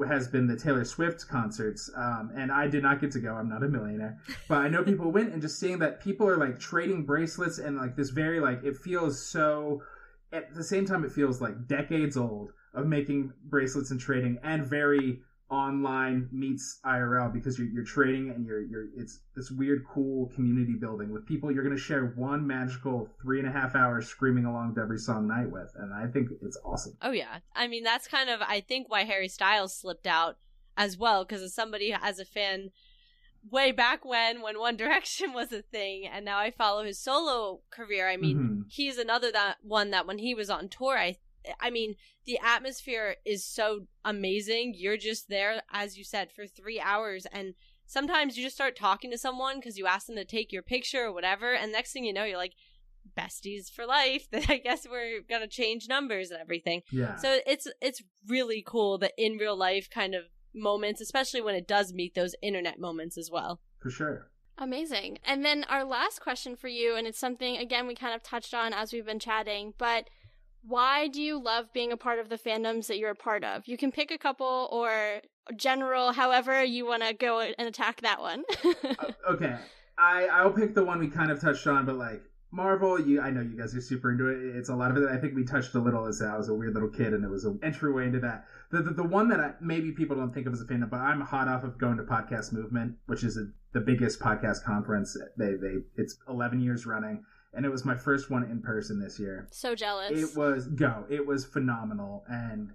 has 0.06 0.26
been 0.26 0.46
the 0.46 0.56
Taylor 0.56 0.84
Swift 0.84 1.28
concerts, 1.28 1.90
um, 1.96 2.32
and 2.36 2.50
I 2.50 2.66
did 2.66 2.82
not 2.82 3.00
get 3.00 3.12
to 3.12 3.20
go. 3.20 3.34
I'm 3.34 3.48
not 3.48 3.62
a 3.62 3.68
millionaire, 3.68 4.18
but 4.48 4.58
I 4.58 4.68
know 4.68 4.82
people 4.84 5.12
went, 5.12 5.32
and 5.32 5.40
just 5.40 5.58
seeing 5.58 5.78
that 5.80 6.00
people 6.00 6.28
are 6.28 6.36
like 6.36 6.58
trading 6.58 7.04
bracelets 7.04 7.58
and 7.58 7.76
like 7.76 7.96
this 7.96 8.10
very 8.10 8.40
like 8.40 8.62
it 8.64 8.76
feels 8.76 9.24
so. 9.24 9.82
At 10.32 10.54
the 10.54 10.64
same 10.64 10.86
time, 10.86 11.04
it 11.04 11.12
feels 11.12 11.42
like 11.42 11.66
decades 11.66 12.16
old 12.16 12.52
of 12.72 12.86
making 12.86 13.34
bracelets 13.44 13.90
and 13.90 14.00
trading, 14.00 14.38
and 14.42 14.66
very 14.66 15.20
online 15.52 16.28
meets 16.32 16.80
IRL 16.84 17.30
because 17.32 17.58
you're, 17.58 17.68
you're 17.68 17.84
trading 17.84 18.30
and 18.30 18.46
you're 18.46 18.62
you're 18.62 18.86
it's 18.96 19.20
this 19.36 19.50
weird 19.50 19.84
cool 19.86 20.26
community 20.34 20.72
building 20.72 21.12
with 21.12 21.26
people 21.26 21.52
you're 21.52 21.62
going 21.62 21.76
to 21.76 21.80
share 21.82 22.06
one 22.16 22.46
magical 22.46 23.08
three 23.20 23.38
and 23.38 23.46
a 23.46 23.52
half 23.52 23.74
hours 23.74 24.06
screaming 24.08 24.46
along 24.46 24.74
to 24.74 24.80
every 24.80 24.98
song 24.98 25.28
night 25.28 25.50
with, 25.50 25.70
and 25.76 25.92
I 25.92 26.06
think 26.06 26.30
it's 26.42 26.58
awesome. 26.64 26.96
Oh 27.02 27.10
yeah. 27.12 27.38
I 27.54 27.68
mean, 27.68 27.84
that's 27.84 28.08
kind 28.08 28.30
of 28.30 28.40
I 28.40 28.60
think 28.60 28.90
why 28.90 29.04
Harry 29.04 29.28
Styles 29.28 29.76
slipped 29.76 30.06
out 30.06 30.38
as 30.76 30.96
well 30.96 31.22
because 31.24 31.42
as 31.42 31.54
somebody 31.54 31.92
as 31.92 32.18
a 32.18 32.24
fan 32.24 32.70
way 33.50 33.72
back 33.72 34.04
when 34.06 34.40
when 34.40 34.58
One 34.58 34.76
Direction 34.76 35.32
was 35.34 35.52
a 35.52 35.60
thing 35.60 36.06
and 36.06 36.24
now 36.24 36.38
I 36.38 36.50
follow 36.50 36.82
his 36.82 36.98
solo 36.98 37.60
career. 37.70 38.08
I 38.08 38.16
mean, 38.16 38.38
Mhm. 38.38 38.64
he's 38.72 38.96
another 38.96 39.30
that 39.32 39.58
one 39.62 39.90
that 39.90 40.06
when 40.06 40.18
he 40.18 40.34
was 40.34 40.48
on 40.48 40.68
tour, 40.70 40.96
I 40.96 41.18
I 41.60 41.70
mean, 41.70 41.96
the 42.24 42.38
atmosphere 42.44 43.16
is 43.24 43.44
so 43.44 43.86
amazing. 44.04 44.74
You're 44.76 44.96
just 44.96 45.28
there 45.28 45.62
as 45.72 45.98
you 45.98 46.04
said 46.04 46.30
for 46.32 46.46
3 46.46 46.80
hours 46.80 47.26
and 47.32 47.54
sometimes 47.86 48.36
you 48.36 48.44
just 48.44 48.56
start 48.56 48.76
talking 48.76 49.10
to 49.10 49.18
someone 49.18 49.60
cuz 49.60 49.76
you 49.76 49.86
ask 49.86 50.06
them 50.06 50.16
to 50.16 50.24
take 50.24 50.52
your 50.52 50.62
picture 50.62 51.04
or 51.06 51.12
whatever 51.12 51.52
and 51.52 51.72
next 51.72 51.92
thing 51.92 52.04
you 52.04 52.12
know 52.12 52.24
you're 52.24 52.38
like 52.38 52.54
besties 53.18 53.70
for 53.70 53.86
life. 53.86 54.28
That 54.32 54.48
I 54.48 54.58
guess 54.58 54.86
we're 54.88 55.20
going 55.20 55.42
to 55.42 55.48
change 55.48 55.88
numbers 55.88 56.30
and 56.30 56.40
everything. 56.40 56.82
Yeah. 56.90 57.16
So 57.16 57.40
it's 57.46 57.66
it's 57.80 58.02
really 58.26 58.62
cool 58.66 58.98
that 58.98 59.12
in 59.18 59.36
real 59.36 59.56
life 59.56 59.88
kind 59.90 60.14
of 60.14 60.24
moments, 60.54 61.00
especially 61.00 61.40
when 61.40 61.54
it 61.54 61.66
does 61.66 61.92
meet 61.92 62.14
those 62.14 62.34
internet 62.42 62.78
moments 62.78 63.18
as 63.18 63.30
well. 63.30 63.60
for 63.80 63.90
sure. 63.90 64.28
Amazing. 64.58 65.18
And 65.24 65.44
then 65.44 65.64
our 65.64 65.82
last 65.82 66.20
question 66.20 66.56
for 66.56 66.68
you, 66.68 66.94
and 66.94 67.06
it's 67.06 67.18
something, 67.18 67.56
again, 67.56 67.86
we 67.86 67.94
kind 67.94 68.14
of 68.14 68.22
touched 68.22 68.54
on 68.54 68.72
as 68.72 68.92
we've 68.92 69.06
been 69.06 69.18
chatting, 69.18 69.72
but 69.78 70.08
why 70.66 71.08
do 71.08 71.20
you 71.20 71.42
love 71.42 71.72
being 71.72 71.92
a 71.92 71.96
part 71.96 72.18
of 72.18 72.28
the 72.28 72.38
fandoms 72.38 72.86
that 72.86 72.98
you're 72.98 73.10
a 73.10 73.16
part 73.16 73.44
of? 73.44 73.66
You 73.66 73.76
can 73.76 73.90
pick 73.90 74.10
a 74.10 74.18
couple 74.18 74.68
or 74.70 75.20
general, 75.56 76.12
however 76.12 76.62
you 76.62 76.86
want 76.86 77.02
to 77.02 77.14
go 77.14 77.40
and 77.40 77.68
attack 77.68 78.00
that 78.02 78.20
one. 78.20 78.44
Uh, 78.98 79.32
okay, 79.32 79.56
I 79.98 80.26
I'll 80.26 80.52
pick 80.52 80.74
the 80.74 80.84
one 80.84 80.98
we 80.98 81.08
kind 81.08 81.30
of 81.30 81.40
touched 81.40 81.66
on, 81.66 81.86
but 81.86 81.96
like 81.96 82.22
Marvel, 82.50 83.00
you 83.00 83.20
I 83.20 83.30
know 83.30 83.40
you 83.40 83.56
guys 83.56 83.74
are 83.74 83.80
super 83.80 84.12
into 84.12 84.28
it. 84.28 84.56
It's 84.56 84.68
a 84.68 84.74
lot 84.74 84.90
of 84.90 84.96
it. 84.98 85.08
I 85.08 85.16
think 85.16 85.34
we 85.34 85.44
touched 85.44 85.74
a 85.74 85.78
little 85.80 86.06
as 86.06 86.20
I 86.20 86.36
was 86.36 86.48
a 86.48 86.54
weird 86.54 86.74
little 86.74 86.90
kid, 86.90 87.14
and 87.14 87.24
it 87.24 87.30
was 87.30 87.44
an 87.44 87.58
entryway 87.62 88.06
into 88.06 88.20
that. 88.20 88.44
The 88.70 88.82
the, 88.82 88.90
the 88.90 89.02
one 89.02 89.28
that 89.28 89.40
I, 89.40 89.52
maybe 89.60 89.92
people 89.92 90.16
don't 90.16 90.32
think 90.34 90.46
of 90.46 90.52
as 90.52 90.60
a 90.60 90.64
fandom, 90.64 90.90
but 90.90 91.00
I'm 91.00 91.20
hot 91.22 91.48
off 91.48 91.64
of 91.64 91.78
going 91.78 91.96
to 91.96 92.02
Podcast 92.02 92.52
Movement, 92.52 92.96
which 93.06 93.24
is 93.24 93.36
a, 93.38 93.46
the 93.72 93.80
biggest 93.80 94.20
podcast 94.20 94.64
conference. 94.64 95.16
They 95.38 95.54
they 95.54 95.76
it's 95.96 96.18
11 96.28 96.60
years 96.60 96.84
running, 96.84 97.24
and 97.54 97.66
it 97.66 97.70
was 97.70 97.84
my 97.84 97.96
first 97.96 98.30
one 98.30 98.44
in 98.44 98.60
person 98.62 99.00
this 99.00 99.18
year. 99.18 99.46
so 99.50 99.74
jealous. 99.74 100.10
It 100.12 100.36
was 100.36 100.66
go. 100.68 101.04
It 101.10 101.26
was 101.26 101.44
phenomenal, 101.44 102.24
and 102.28 102.70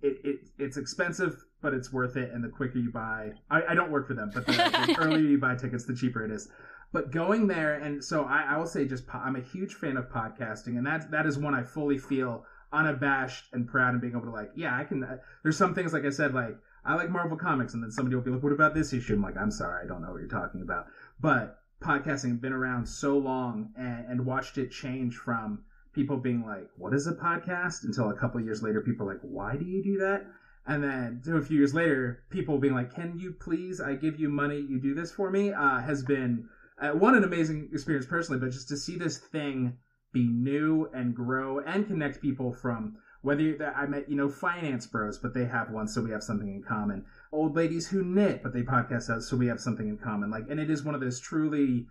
it, 0.00 0.18
it 0.24 0.36
it's 0.58 0.76
expensive, 0.76 1.44
but 1.60 1.74
it's 1.74 1.92
worth 1.92 2.16
it. 2.16 2.30
And 2.32 2.42
the 2.42 2.48
quicker 2.48 2.78
you 2.78 2.90
buy, 2.90 3.32
I, 3.50 3.62
I 3.70 3.74
don't 3.74 3.90
work 3.90 4.06
for 4.06 4.14
them, 4.14 4.30
but 4.34 4.46
the, 4.46 4.52
the 4.52 4.96
earlier 4.98 5.20
you 5.26 5.38
buy 5.38 5.54
tickets, 5.54 5.84
the 5.84 5.94
cheaper 5.94 6.24
it 6.24 6.30
is. 6.30 6.48
But 6.92 7.10
going 7.10 7.46
there, 7.46 7.74
and 7.74 8.04
so 8.04 8.24
I, 8.24 8.42
I 8.50 8.56
will 8.58 8.66
say, 8.66 8.84
just 8.86 9.06
po- 9.06 9.18
I'm 9.18 9.36
a 9.36 9.40
huge 9.40 9.74
fan 9.74 9.96
of 9.96 10.10
podcasting, 10.10 10.76
and 10.78 10.86
that 10.86 11.10
that 11.10 11.26
is 11.26 11.38
one 11.38 11.54
I 11.54 11.62
fully 11.62 11.98
feel 11.98 12.44
unabashed 12.72 13.44
and 13.52 13.68
proud 13.68 13.92
and 13.92 14.00
being 14.00 14.14
able 14.14 14.24
to 14.24 14.30
like, 14.30 14.50
yeah, 14.56 14.76
I 14.76 14.84
can. 14.84 15.04
Uh, 15.04 15.16
there's 15.42 15.56
some 15.56 15.74
things 15.74 15.92
like 15.92 16.04
I 16.04 16.10
said, 16.10 16.34
like 16.34 16.56
I 16.84 16.94
like 16.94 17.10
Marvel 17.10 17.36
comics, 17.36 17.74
and 17.74 17.82
then 17.82 17.90
somebody 17.90 18.16
will 18.16 18.22
be 18.22 18.30
like, 18.30 18.42
what 18.42 18.52
about 18.52 18.74
this 18.74 18.92
issue? 18.92 19.14
I'm 19.14 19.22
like, 19.22 19.36
I'm 19.36 19.50
sorry, 19.50 19.84
I 19.84 19.86
don't 19.86 20.02
know 20.02 20.10
what 20.10 20.20
you're 20.20 20.28
talking 20.28 20.62
about, 20.62 20.86
but 21.20 21.61
podcasting 21.82 22.40
been 22.40 22.52
around 22.52 22.86
so 22.86 23.18
long 23.18 23.70
and, 23.76 24.06
and 24.08 24.24
watched 24.24 24.58
it 24.58 24.70
change 24.70 25.16
from 25.16 25.60
people 25.92 26.16
being 26.16 26.44
like, 26.44 26.68
"What 26.76 26.94
is 26.94 27.06
a 27.06 27.12
podcast?" 27.12 27.84
until 27.84 28.10
a 28.10 28.14
couple 28.14 28.40
years 28.40 28.62
later, 28.62 28.80
people 28.80 29.06
are 29.06 29.10
like, 29.10 29.22
"Why 29.22 29.56
do 29.56 29.64
you 29.64 29.82
do 29.82 29.98
that?" 29.98 30.26
And 30.64 30.82
then 30.82 31.20
a 31.26 31.40
few 31.40 31.58
years 31.58 31.74
later, 31.74 32.22
people 32.30 32.58
being 32.58 32.74
like, 32.74 32.94
"Can 32.94 33.18
you 33.18 33.30
please? 33.30 33.80
I 33.80 33.94
give 33.94 34.16
you 34.16 34.28
money. 34.28 34.58
You 34.58 34.78
do 34.78 34.94
this 34.94 35.10
for 35.10 35.30
me." 35.30 35.52
Uh, 35.52 35.80
has 35.80 36.02
been 36.02 36.44
uh, 36.78 36.90
one 36.90 37.14
an 37.14 37.24
amazing 37.24 37.68
experience 37.72 38.06
personally, 38.06 38.38
but 38.38 38.50
just 38.50 38.68
to 38.68 38.76
see 38.76 38.96
this 38.96 39.16
thing 39.16 39.74
be 40.12 40.28
new 40.28 40.86
and 40.92 41.14
grow 41.14 41.58
and 41.60 41.86
connect 41.86 42.20
people 42.20 42.52
from 42.52 42.92
whether 43.22 43.72
I 43.74 43.86
met 43.86 44.08
you 44.08 44.16
know 44.16 44.28
finance 44.28 44.86
bros, 44.86 45.18
but 45.18 45.32
they 45.32 45.46
have 45.46 45.70
one, 45.70 45.86
so 45.86 46.00
we 46.00 46.10
have 46.10 46.22
something 46.22 46.48
in 46.48 46.62
common. 46.62 47.04
Old 47.32 47.56
ladies 47.56 47.88
who 47.88 48.02
knit, 48.02 48.42
but 48.42 48.52
they 48.52 48.62
podcast 48.62 49.08
us, 49.08 49.28
so 49.28 49.36
we 49.36 49.46
have 49.46 49.60
something 49.60 49.88
in 49.88 49.96
common. 49.96 50.30
Like, 50.30 50.44
and 50.50 50.60
it 50.60 50.70
is 50.70 50.84
one 50.84 50.94
of 50.94 51.00
those 51.00 51.18
truly 51.18 51.86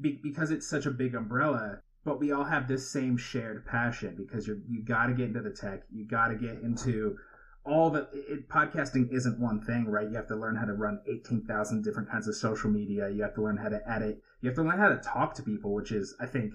be, 0.00 0.20
because 0.22 0.50
it's 0.50 0.68
such 0.68 0.86
a 0.86 0.90
big 0.90 1.14
umbrella 1.14 1.78
but 2.04 2.18
we 2.18 2.32
all 2.32 2.44
have 2.44 2.66
this 2.66 2.90
same 2.90 3.16
shared 3.16 3.64
passion 3.66 4.14
because 4.16 4.46
you're 4.46 4.56
you 4.68 4.82
got 4.82 5.06
to 5.06 5.12
get 5.12 5.26
into 5.26 5.42
the 5.42 5.50
tech 5.50 5.82
you 5.90 6.06
got 6.06 6.28
to 6.28 6.34
get 6.34 6.60
into 6.62 7.16
all 7.64 7.90
the 7.90 8.08
it, 8.12 8.48
podcasting 8.48 9.10
isn't 9.12 9.38
one 9.38 9.60
thing 9.60 9.86
right? 9.86 10.08
You 10.08 10.16
have 10.16 10.26
to 10.28 10.36
learn 10.36 10.56
how 10.56 10.64
to 10.64 10.72
run 10.72 10.98
18,000 11.06 11.84
different 11.84 12.10
kinds 12.10 12.26
of 12.26 12.34
social 12.34 12.70
media. 12.70 13.10
You 13.10 13.20
have 13.20 13.34
to 13.34 13.42
learn 13.42 13.58
how 13.58 13.68
to 13.68 13.86
edit. 13.86 14.22
You 14.40 14.48
have 14.48 14.56
to 14.56 14.62
learn 14.62 14.78
how 14.78 14.88
to 14.88 14.96
talk 14.96 15.34
to 15.34 15.42
people 15.42 15.74
which 15.74 15.92
is 15.92 16.14
i 16.20 16.26
think 16.26 16.54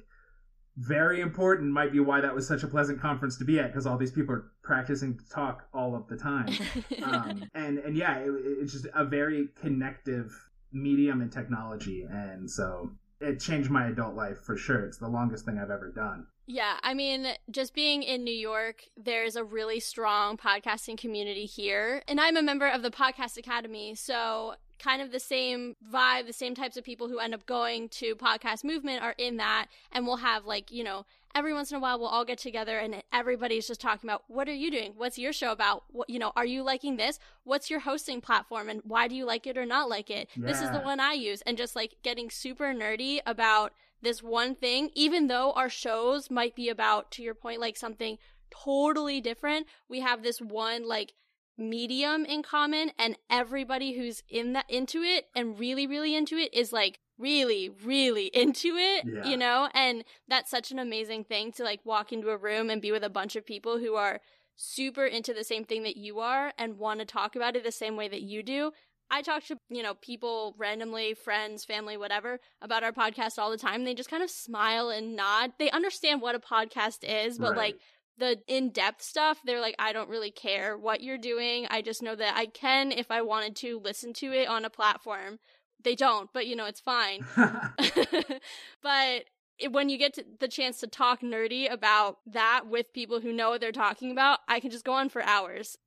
very 0.77 1.21
important 1.21 1.71
might 1.71 1.91
be 1.91 1.99
why 1.99 2.19
that 2.21 2.35
was 2.35 2.47
such 2.47 2.63
a 2.63 2.67
pleasant 2.67 2.99
conference 2.99 3.37
to 3.37 3.45
be 3.45 3.59
at 3.59 3.67
because 3.67 3.85
all 3.85 3.97
these 3.97 4.11
people 4.11 4.35
are 4.35 4.51
practicing 4.61 5.17
to 5.17 5.29
talk 5.29 5.67
all 5.73 5.95
of 5.95 6.07
the 6.07 6.17
time 6.17 6.49
um, 7.03 7.49
and 7.53 7.77
and 7.79 7.95
yeah 7.95 8.17
it, 8.17 8.29
it's 8.45 8.73
just 8.73 8.87
a 8.93 9.05
very 9.05 9.47
connective 9.59 10.31
medium 10.71 11.21
in 11.21 11.29
technology 11.29 12.05
and 12.09 12.49
so 12.49 12.91
it 13.21 13.39
changed 13.39 13.69
my 13.69 13.87
adult 13.87 14.15
life 14.15 14.37
for 14.43 14.57
sure 14.57 14.85
it's 14.85 14.97
the 14.97 15.07
longest 15.07 15.45
thing 15.45 15.57
i've 15.57 15.71
ever 15.71 15.91
done 15.91 16.27
Yeah, 16.47 16.77
I 16.83 16.93
mean, 16.93 17.25
just 17.49 17.73
being 17.73 18.03
in 18.03 18.23
New 18.23 18.31
York, 18.31 18.83
there's 18.95 19.35
a 19.35 19.43
really 19.43 19.79
strong 19.79 20.37
podcasting 20.37 20.95
community 20.95 21.47
here. 21.47 22.03
And 22.07 22.21
I'm 22.21 22.37
a 22.37 22.43
member 22.43 22.67
of 22.67 22.83
the 22.83 22.91
Podcast 22.91 23.35
Academy, 23.37 23.95
so 23.95 24.53
kind 24.79 25.01
of 25.01 25.11
the 25.11 25.19
same 25.19 25.75
vibe, 25.91 26.27
the 26.27 26.33
same 26.33 26.55
types 26.55 26.77
of 26.77 26.83
people 26.83 27.07
who 27.07 27.19
end 27.19 27.33
up 27.33 27.45
going 27.45 27.89
to 27.89 28.15
Podcast 28.15 28.63
Movement 28.63 29.01
are 29.01 29.15
in 29.17 29.37
that. 29.37 29.67
And 29.91 30.05
we'll 30.05 30.17
have, 30.17 30.45
like, 30.45 30.71
you 30.71 30.83
know, 30.83 31.05
every 31.33 31.53
once 31.53 31.69
in 31.69 31.77
a 31.77 31.79
while 31.79 31.99
we'll 31.99 32.07
all 32.07 32.23
get 32.23 32.37
together 32.37 32.77
and 32.77 33.03
everybody's 33.11 33.67
just 33.67 33.81
talking 33.81 34.09
about 34.09 34.23
what 34.27 34.47
are 34.47 34.53
you 34.53 34.71
doing? 34.71 34.93
What's 34.95 35.17
your 35.17 35.33
show 35.33 35.51
about? 35.51 35.83
What, 35.91 36.09
you 36.09 36.17
know, 36.17 36.31
are 36.35 36.45
you 36.45 36.63
liking 36.63 36.95
this? 36.95 37.19
What's 37.43 37.69
your 37.69 37.81
hosting 37.81 38.21
platform 38.21 38.69
and 38.69 38.81
why 38.85 39.07
do 39.09 39.15
you 39.15 39.25
like 39.25 39.45
it 39.45 39.57
or 39.57 39.65
not 39.65 39.89
like 39.89 40.09
it? 40.09 40.29
This 40.37 40.61
is 40.61 40.71
the 40.71 40.79
one 40.79 40.99
I 40.99 41.13
use. 41.13 41.41
And 41.41 41.57
just 41.57 41.75
like 41.75 41.95
getting 42.03 42.29
super 42.29 42.73
nerdy 42.73 43.19
about 43.25 43.73
this 44.01 44.23
one 44.23 44.55
thing, 44.55 44.91
even 44.93 45.27
though 45.27 45.51
our 45.53 45.69
shows 45.69 46.31
might 46.31 46.55
be 46.55 46.69
about, 46.69 47.11
to 47.11 47.23
your 47.23 47.33
point, 47.33 47.59
like 47.59 47.75
something 47.75 48.17
totally 48.49 49.19
different, 49.19 49.67
we 49.89 49.99
have 49.99 50.23
this 50.23 50.39
one 50.39 50.87
like 50.87 51.13
medium 51.57 52.25
in 52.25 52.43
common 52.43 52.91
and 52.99 53.17
everybody 53.29 53.93
who's 53.93 54.21
in 54.29 54.53
that 54.53 54.65
into 54.69 55.01
it 55.01 55.27
and 55.35 55.57
really 55.59 55.87
really 55.87 56.15
into 56.15 56.35
it 56.37 56.53
is 56.53 56.73
like 56.73 56.99
really 57.17 57.69
really 57.69 58.25
into 58.33 58.75
it 58.75 59.05
Yeah. 59.05 59.25
you 59.29 59.37
know 59.37 59.69
and 59.73 60.03
that's 60.27 60.51
such 60.51 60.71
an 60.71 60.79
amazing 60.79 61.23
thing 61.23 61.51
to 61.53 61.63
like 61.63 61.79
walk 61.85 62.11
into 62.11 62.29
a 62.29 62.37
room 62.37 62.69
and 62.69 62.81
be 62.81 62.91
with 62.91 63.03
a 63.03 63.09
bunch 63.09 63.35
of 63.35 63.45
people 63.45 63.79
who 63.79 63.95
are 63.95 64.19
super 64.57 65.05
into 65.05 65.33
the 65.33 65.43
same 65.43 65.63
thing 65.65 65.83
that 65.83 65.97
you 65.97 66.19
are 66.19 66.53
and 66.57 66.77
want 66.77 66.99
to 66.99 67.05
talk 67.05 67.35
about 67.35 67.55
it 67.55 67.63
the 67.63 67.71
same 67.71 67.95
way 67.95 68.07
that 68.07 68.21
you 68.21 68.43
do 68.43 68.71
I 69.11 69.21
talk 69.21 69.43
to, 69.45 69.57
you 69.69 69.83
know, 69.83 69.93
people 69.93 70.55
randomly, 70.57 71.13
friends, 71.13 71.63
family, 71.63 71.95
whatever, 71.95 72.39
about 72.59 72.83
our 72.83 72.91
podcast 72.91 73.37
all 73.37 73.51
the 73.51 73.57
time. 73.57 73.83
They 73.83 73.93
just 73.93 74.09
kind 74.09 74.23
of 74.23 74.31
smile 74.31 74.89
and 74.89 75.15
nod. 75.15 75.51
They 75.59 75.69
understand 75.69 76.21
what 76.23 76.33
a 76.33 76.39
podcast 76.39 77.03
is, 77.03 77.37
but 77.37 77.51
Right. 77.51 77.57
like 77.57 77.79
the 78.17 78.39
in 78.47 78.69
depth 78.69 79.01
stuff, 79.01 79.39
they're 79.45 79.61
like, 79.61 79.75
I 79.79 79.93
don't 79.93 80.09
really 80.09 80.31
care 80.31 80.77
what 80.77 81.01
you're 81.01 81.17
doing. 81.17 81.67
I 81.69 81.81
just 81.81 82.01
know 82.01 82.15
that 82.15 82.35
I 82.35 82.45
can, 82.45 82.91
if 82.91 83.11
I 83.11 83.21
wanted 83.21 83.55
to, 83.57 83.79
listen 83.79 84.13
to 84.13 84.31
it 84.31 84.47
on 84.47 84.65
a 84.65 84.69
platform. 84.69 85.39
They 85.83 85.95
don't, 85.95 86.29
but 86.33 86.47
you 86.47 86.55
know, 86.55 86.65
it's 86.65 86.79
fine. 86.79 87.25
but 88.81 89.25
when 89.69 89.89
you 89.89 89.97
get 89.97 90.13
to 90.15 90.25
the 90.39 90.47
chance 90.47 90.79
to 90.79 90.87
talk 90.87 91.21
nerdy 91.21 91.71
about 91.71 92.17
that 92.25 92.63
with 92.67 92.93
people 92.93 93.21
who 93.21 93.31
know 93.31 93.49
what 93.51 93.61
they're 93.61 93.71
talking 93.71 94.11
about, 94.11 94.39
I 94.47 94.59
can 94.59 94.71
just 94.71 94.85
go 94.85 94.93
on 94.93 95.09
for 95.09 95.21
hours. 95.23 95.77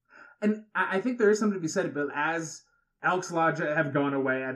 And 0.41 0.65
I 0.75 0.99
I 0.99 1.01
think 1.01 1.19
there 1.19 1.31
is 1.31 1.39
something 1.39 1.59
to 1.59 1.61
be 1.61 1.69
said, 1.69 1.93
but 1.95 2.09
as 2.15 2.63
Elks 3.03 3.31
Lodge 3.31 3.59
have 3.59 3.93
gone 3.93 4.15
away, 4.15 4.45
I, 4.45 4.55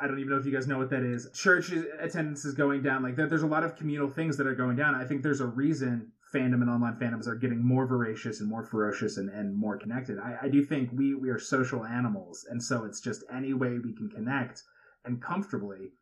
I 0.00 0.06
don't 0.06 0.18
even 0.18 0.30
know 0.30 0.38
if 0.38 0.46
you 0.46 0.52
guys 0.52 0.66
know 0.66 0.78
what 0.78 0.90
that 0.90 1.02
is. 1.02 1.28
Church 1.34 1.70
attendance 1.70 2.44
is 2.44 2.54
going 2.54 2.82
down. 2.82 3.02
Like 3.02 3.16
there, 3.16 3.28
there's 3.28 3.42
a 3.42 3.46
lot 3.46 3.62
of 3.62 3.76
communal 3.76 4.10
things 4.10 4.36
that 4.38 4.46
are 4.46 4.54
going 4.54 4.76
down. 4.76 4.94
I 4.94 5.04
think 5.04 5.22
there's 5.22 5.40
a 5.40 5.46
reason 5.46 6.12
fandom 6.34 6.60
and 6.62 6.70
online 6.70 6.96
fandoms 6.96 7.26
are 7.26 7.36
getting 7.36 7.64
more 7.64 7.86
voracious 7.86 8.40
and 8.40 8.48
more 8.48 8.64
ferocious 8.64 9.16
and, 9.16 9.30
and 9.30 9.56
more 9.56 9.78
connected. 9.78 10.18
I, 10.18 10.36
I 10.42 10.48
do 10.48 10.64
think 10.64 10.90
we 10.92 11.14
we 11.14 11.30
are 11.30 11.38
social 11.38 11.84
animals, 11.84 12.44
and 12.50 12.62
so 12.62 12.84
it's 12.84 13.00
just 13.00 13.24
any 13.32 13.54
way 13.54 13.78
we 13.78 13.94
can 13.94 14.10
connect 14.10 14.62
and 15.04 15.22
comfortably. 15.22 15.92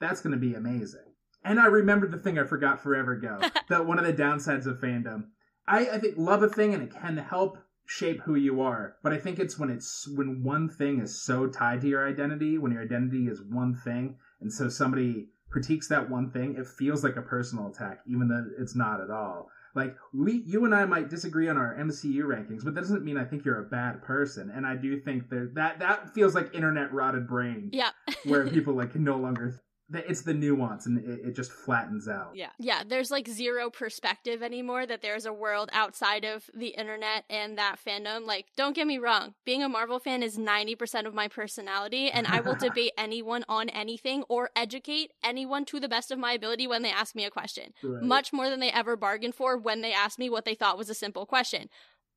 That's 0.00 0.20
going 0.20 0.32
to 0.32 0.38
be 0.38 0.54
amazing. 0.54 1.14
And 1.44 1.58
I 1.58 1.66
remembered 1.66 2.12
the 2.12 2.18
thing 2.18 2.38
I 2.38 2.44
forgot 2.44 2.82
forever 2.82 3.12
ago. 3.12 3.40
that 3.68 3.86
one 3.86 3.98
of 3.98 4.04
the 4.04 4.12
downsides 4.12 4.66
of 4.66 4.80
fandom. 4.80 5.24
I, 5.66 5.88
I 5.90 5.98
think 5.98 6.14
love 6.16 6.42
a 6.42 6.48
thing 6.48 6.74
and 6.74 6.82
it 6.82 6.90
can 6.90 7.16
help 7.16 7.58
shape 7.86 8.20
who 8.22 8.34
you 8.34 8.60
are. 8.60 8.96
But 9.02 9.12
I 9.12 9.18
think 9.18 9.38
it's 9.38 9.58
when 9.58 9.70
it's 9.70 10.08
when 10.08 10.42
one 10.42 10.68
thing 10.68 11.00
is 11.00 11.22
so 11.22 11.46
tied 11.46 11.80
to 11.82 11.88
your 11.88 12.06
identity, 12.06 12.58
when 12.58 12.72
your 12.72 12.82
identity 12.82 13.26
is 13.26 13.42
one 13.42 13.74
thing, 13.74 14.16
and 14.40 14.52
so 14.52 14.68
somebody 14.68 15.28
critiques 15.50 15.88
that 15.88 16.08
one 16.08 16.30
thing, 16.30 16.56
it 16.56 16.66
feels 16.66 17.02
like 17.02 17.16
a 17.16 17.22
personal 17.22 17.68
attack, 17.68 18.00
even 18.06 18.28
though 18.28 18.46
it's 18.58 18.76
not 18.76 19.00
at 19.00 19.10
all. 19.10 19.50
Like 19.74 19.96
we, 20.12 20.42
you 20.46 20.64
and 20.64 20.74
I 20.74 20.84
might 20.84 21.08
disagree 21.08 21.48
on 21.48 21.56
our 21.56 21.74
MCU 21.76 22.22
rankings, 22.22 22.64
but 22.64 22.74
that 22.74 22.80
doesn't 22.80 23.04
mean 23.04 23.16
I 23.16 23.24
think 23.24 23.44
you're 23.44 23.60
a 23.60 23.64
bad 23.68 24.02
person. 24.02 24.50
And 24.50 24.66
I 24.66 24.76
do 24.76 25.00
think 25.00 25.28
that 25.30 25.52
that 25.54 25.78
that 25.78 26.12
feels 26.14 26.34
like 26.34 26.54
internet 26.54 26.92
rotted 26.92 27.26
brain, 27.28 27.70
Yeah. 27.72 27.90
where 28.24 28.46
people 28.50 28.74
like 28.74 28.92
can 28.92 29.04
no 29.04 29.16
longer. 29.16 29.62
It's 29.92 30.22
the 30.22 30.34
nuance, 30.34 30.86
and 30.86 30.98
it, 30.98 31.28
it 31.28 31.36
just 31.36 31.50
flattens 31.50 32.08
out. 32.08 32.32
Yeah. 32.34 32.50
Yeah, 32.58 32.82
there's 32.86 33.10
like 33.10 33.28
zero 33.28 33.70
perspective 33.70 34.42
anymore 34.42 34.86
that 34.86 35.02
there's 35.02 35.26
a 35.26 35.32
world 35.32 35.68
outside 35.72 36.24
of 36.24 36.48
the 36.54 36.68
internet 36.68 37.24
and 37.28 37.58
that 37.58 37.76
fandom. 37.84 38.26
Like, 38.26 38.46
don't 38.56 38.74
get 38.74 38.86
me 38.86 38.98
wrong, 38.98 39.34
being 39.44 39.62
a 39.62 39.68
Marvel 39.68 39.98
fan 39.98 40.22
is 40.22 40.38
90% 40.38 41.06
of 41.06 41.14
my 41.14 41.28
personality, 41.28 42.10
and 42.10 42.26
I 42.26 42.40
will 42.40 42.54
debate 42.60 42.92
anyone 42.96 43.44
on 43.48 43.68
anything 43.68 44.22
or 44.28 44.50
educate 44.54 45.12
anyone 45.24 45.64
to 45.66 45.80
the 45.80 45.88
best 45.88 46.10
of 46.10 46.18
my 46.18 46.32
ability 46.32 46.66
when 46.66 46.82
they 46.82 46.92
ask 46.92 47.14
me 47.14 47.24
a 47.24 47.30
question. 47.30 47.72
Right. 47.82 48.02
Much 48.02 48.32
more 48.32 48.48
than 48.48 48.60
they 48.60 48.70
ever 48.70 48.96
bargained 48.96 49.34
for 49.34 49.56
when 49.56 49.80
they 49.80 49.92
asked 49.92 50.18
me 50.18 50.30
what 50.30 50.44
they 50.44 50.54
thought 50.54 50.78
was 50.78 50.90
a 50.90 50.94
simple 50.94 51.26
question. 51.26 51.68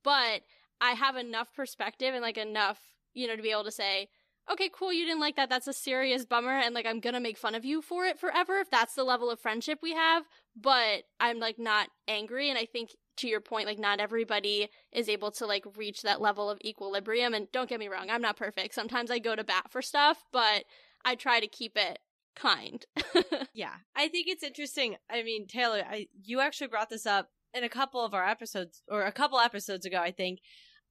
But 0.03 0.41
I 0.80 0.91
have 0.91 1.15
enough 1.15 1.53
perspective 1.53 2.13
and 2.13 2.21
like 2.21 2.38
enough, 2.38 2.80
you 3.13 3.28
know, 3.28 3.36
to 3.36 3.41
be 3.41 3.51
able 3.51 3.63
to 3.63 3.71
say, 3.71 4.09
okay, 4.52 4.70
cool, 4.74 4.94
you 4.94 5.06
didn't 5.06 5.22
like 5.22 5.36
that. 5.36 5.50
That's 5.50 5.68
a 5.68 5.74
serious 5.74 6.26
bummer. 6.26 6.58
And 6.58 6.76
like, 6.76 6.86
I'm 6.86 7.00
going 7.00 7.14
to 7.14 7.20
make 7.20 7.38
fun 7.38 7.56
of 7.56 7.66
you 7.66 7.82
for 7.82 8.06
it 8.06 8.20
forever 8.20 8.58
if 8.60 8.70
that's 8.70 8.96
the 8.96 9.04
level 9.04 9.30
of 9.30 9.39
friendship 9.39 9.80
we 9.82 9.94
have. 9.94 10.24
But 10.56 11.04
I'm 11.20 11.39
like 11.39 11.58
not 11.58 11.89
angry. 12.08 12.50
And 12.50 12.58
I 12.58 12.66
think 12.66 12.91
to 13.18 13.28
your 13.28 13.41
point, 13.41 13.68
like, 13.68 13.80
not 13.80 14.00
everybody 14.00 14.70
is 14.91 15.10
able 15.10 15.32
to 15.32 15.46
like 15.46 15.66
reach 15.78 16.02
that 16.02 16.22
level 16.22 16.50
of 16.50 16.60
equilibrium. 16.64 17.34
And 17.34 17.48
don't 17.52 17.70
get 17.70 17.80
me 17.80 17.88
wrong, 17.88 18.10
I'm 18.10 18.22
not 18.22 18.38
perfect. 18.38 18.74
Sometimes 18.74 19.12
I 19.12 19.20
go 19.20 19.36
to 19.36 19.44
bat 19.44 19.68
for 19.70 19.82
stuff, 19.82 20.24
but 20.32 20.66
I 21.06 21.16
try 21.16 21.39
to 21.39 21.48
keep 21.48 21.78
it 21.78 22.00
kind. 22.36 22.86
Yeah, 23.56 23.74
I 23.96 24.08
think 24.08 24.28
it's 24.28 24.41
interesting. 24.41 24.96
I 25.12 25.22
mean, 25.22 25.46
Taylor, 25.46 25.84
I 25.88 26.08
you 26.24 26.39
actually 26.39 26.68
brought 26.68 26.89
this 26.89 27.06
up 27.06 27.30
in 27.54 27.64
a 27.64 27.70
couple 27.70 28.04
of 28.04 28.16
our 28.16 28.28
episodes, 28.28 28.82
or 28.88 29.04
a 29.04 29.12
couple 29.12 29.39
episodes 29.39 29.86
ago, 29.86 30.00
I 30.00 30.10
think. 30.12 30.39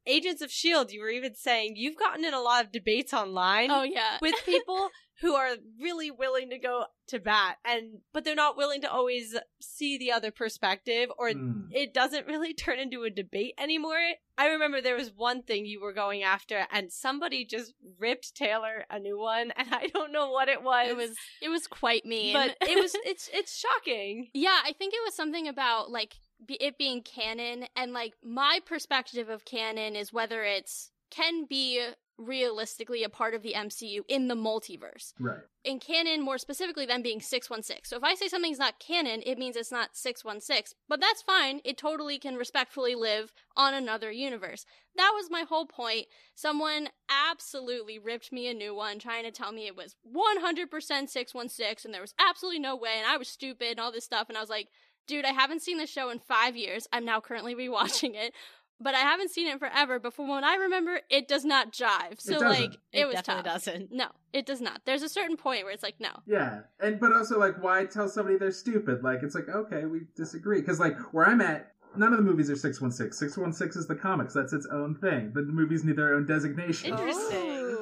Agents 0.07 0.43
of 0.43 0.51
Shield, 0.51 0.91
you 0.91 1.01
were 1.01 1.11
even 1.11 1.35
saying 1.35 1.75
you've 1.77 1.97
gotten 1.99 2.25
in 2.25 2.35
a 2.35 2.41
lot 2.41 2.65
of 2.65 2.73
debates 2.73 3.13
online 3.15 3.71
oh, 3.71 3.83
yeah. 3.83 4.19
with 4.21 4.35
people 4.47 4.91
who 5.21 5.35
are 5.35 5.51
really 5.81 6.11
willing 6.11 6.51
to 6.51 6.59
go 6.59 6.85
to 7.07 7.21
bat, 7.21 7.57
and 7.65 7.99
but 8.13 8.25
they're 8.25 8.35
not 8.35 8.57
willing 8.57 8.81
to 8.81 8.91
always 8.91 9.37
see 9.61 9.97
the 9.97 10.11
other 10.11 10.33
perspective, 10.33 11.11
or 11.17 11.29
Mm. 11.31 11.69
it 11.71 11.95
doesn't 11.95 12.27
really 12.27 12.53
turn 12.65 12.79
into 12.81 13.05
a 13.05 13.11
debate 13.11 13.55
anymore. 13.59 13.99
I 14.37 14.49
remember 14.49 14.81
there 14.81 14.97
was 14.97 15.13
one 15.15 15.43
thing 15.43 15.65
you 15.67 15.81
were 15.81 15.93
going 15.93 16.23
after, 16.25 16.67
and 16.73 16.91
somebody 16.93 17.45
just 17.45 17.75
ripped 18.01 18.35
Taylor 18.35 18.85
a 18.91 18.99
new 18.99 19.17
one, 19.19 19.53
and 19.57 19.69
I 19.73 19.87
don't 19.95 20.11
know 20.13 20.31
what 20.31 20.49
it 20.49 20.63
was. 20.63 20.89
it 20.89 20.97
was 20.97 21.11
it 21.41 21.49
was 21.51 21.67
quite 21.69 22.05
mean. 22.05 22.33
but 22.35 22.57
it 22.69 22.83
was 22.83 22.93
it's 23.05 23.31
it's 23.33 23.57
shocking. 23.57 24.29
Yeah, 24.35 24.59
I 24.65 24.73
think 24.73 24.93
it 24.95 25.01
was 25.05 25.15
something 25.15 25.47
about 25.47 25.91
like 25.91 26.15
be- 26.15 26.17
it 26.49 26.79
being 26.79 27.03
canon 27.03 27.67
and 27.77 27.93
like 27.93 28.15
my 28.23 28.61
perspective 28.65 29.29
of 29.29 29.45
canon 29.45 29.97
is 29.97 30.13
whether 30.13 30.43
it's 30.45 30.91
can 31.11 31.45
be 31.45 31.85
realistically 32.19 33.03
a 33.05 33.09
part 33.09 33.35
of 33.35 33.43
the 33.43 33.55
MCU 33.55 34.01
in 34.09 34.29
the 34.29 34.35
multiverse. 34.35 35.13
Right. 35.19 35.41
In 35.65 35.79
canon, 35.79 36.23
more 36.23 36.39
specifically, 36.39 36.87
than 36.87 37.03
being 37.03 37.21
616. 37.21 37.85
So 37.85 37.97
if 37.97 38.05
I 38.05 38.15
say 38.15 38.29
something's 38.29 38.59
not 38.59 38.79
canon, 38.79 39.23
it 39.25 39.39
means 39.39 39.57
it's 39.57 39.73
not 39.73 39.97
616. 39.97 40.77
But 40.89 41.01
that's 41.01 41.23
fine. 41.23 41.61
It 41.65 41.79
totally 41.79 42.19
can 42.19 42.37
respectfully 42.37 42.95
live 42.95 43.33
on 43.57 43.75
another 43.75 44.11
universe. 44.11 44.65
That 44.97 45.13
was 45.15 45.31
my 45.31 45.45
whole 45.49 45.67
point. 45.67 46.07
Someone 46.35 46.89
absolutely 47.09 47.99
ripped 47.99 48.33
me 48.33 48.49
a 48.49 48.55
new 48.55 48.75
one, 48.75 48.99
trying 48.99 49.25
to 49.25 49.31
tell 49.31 49.53
me 49.53 49.67
it 49.67 49.77
was 49.77 49.97
100% 50.07 51.09
616 51.09 51.89
and 51.89 51.95
there 51.95 52.03
was 52.03 52.15
absolutely 52.19 52.61
no 52.61 52.77
way, 52.77 52.95
and 52.99 53.07
I 53.07 53.17
was 53.17 53.29
stupid 53.29 53.73
and 53.73 53.81
all 53.81 53.93
this 53.93 54.05
stuff. 54.05 54.29
And 54.29 54.37
I 54.37 54.41
was 54.41 54.51
like, 54.51 54.69
dude, 55.07 55.25
I 55.25 55.33
haven't 55.33 55.63
seen 55.63 55.79
the 55.79 55.87
show 55.87 56.11
in 56.11 56.19
five 56.19 56.57
years. 56.57 56.87
I'm 56.93 57.05
now 57.05 57.21
currently 57.21 57.55
rewatching 57.55 58.15
it. 58.15 58.33
But 58.81 58.97
I 58.97 59.01
haven't 59.01 59.31
seen 59.31 59.47
it 59.47 59.61
forever. 59.61 60.01
But 60.01 60.13
from 60.13 60.27
what 60.27 60.43
I 60.43 60.57
remember, 60.57 61.01
it 61.09 61.29
does 61.29 61.45
not 61.45 61.73
jive. 61.73 62.21
So 62.21 62.33
doesn't. 62.33 62.49
like, 62.49 62.73
it, 62.93 63.03
It 63.03 63.07
was 63.07 63.15
definitely 63.15 63.45
tough. 63.45 63.53
doesn't. 63.65 63.93
No, 63.93 64.09
it 64.33 64.45
does 64.45 64.61
not. 64.61 64.81
There's 64.87 65.03
a 65.05 65.09
certain 65.09 65.37
point 65.37 65.63
where 65.63 65.73
it's 65.73 65.85
like, 65.85 66.01
no. 66.01 66.11
Yeah, 66.27 66.63
and 66.81 66.99
but 66.99 67.13
also 67.13 67.39
like, 67.39 67.63
why 67.63 67.85
tell 67.85 68.09
somebody 68.09 68.39
they're 68.39 68.51
stupid? 68.51 69.05
Like, 69.05 69.23
it's 69.23 69.37
like 69.37 69.49
okay, 69.49 69.85
we 69.85 70.01
disagree 70.17 70.61
because 70.61 70.81
like 70.81 70.99
where 71.13 71.27
I'm 71.27 71.41
at, 71.41 71.75
none 71.97 72.13
of 72.13 72.19
the 72.19 72.25
movies 72.25 72.51
are 72.51 72.57
six 72.57 72.81
one 72.81 72.91
six. 72.91 73.21
Six 73.21 73.37
one 73.37 73.53
six 73.53 73.77
is 73.77 73.87
the 73.87 73.95
comics. 73.95 74.35
That's 74.35 74.53
its 74.53 74.67
own 74.73 74.97
thing. 74.97 75.31
The 75.33 75.43
movies 75.43 75.85
need 75.85 75.95
their 75.97 76.15
own 76.15 76.27
designation. 76.27 76.91
Interesting. 76.91 77.39
Ooh. 77.39 77.82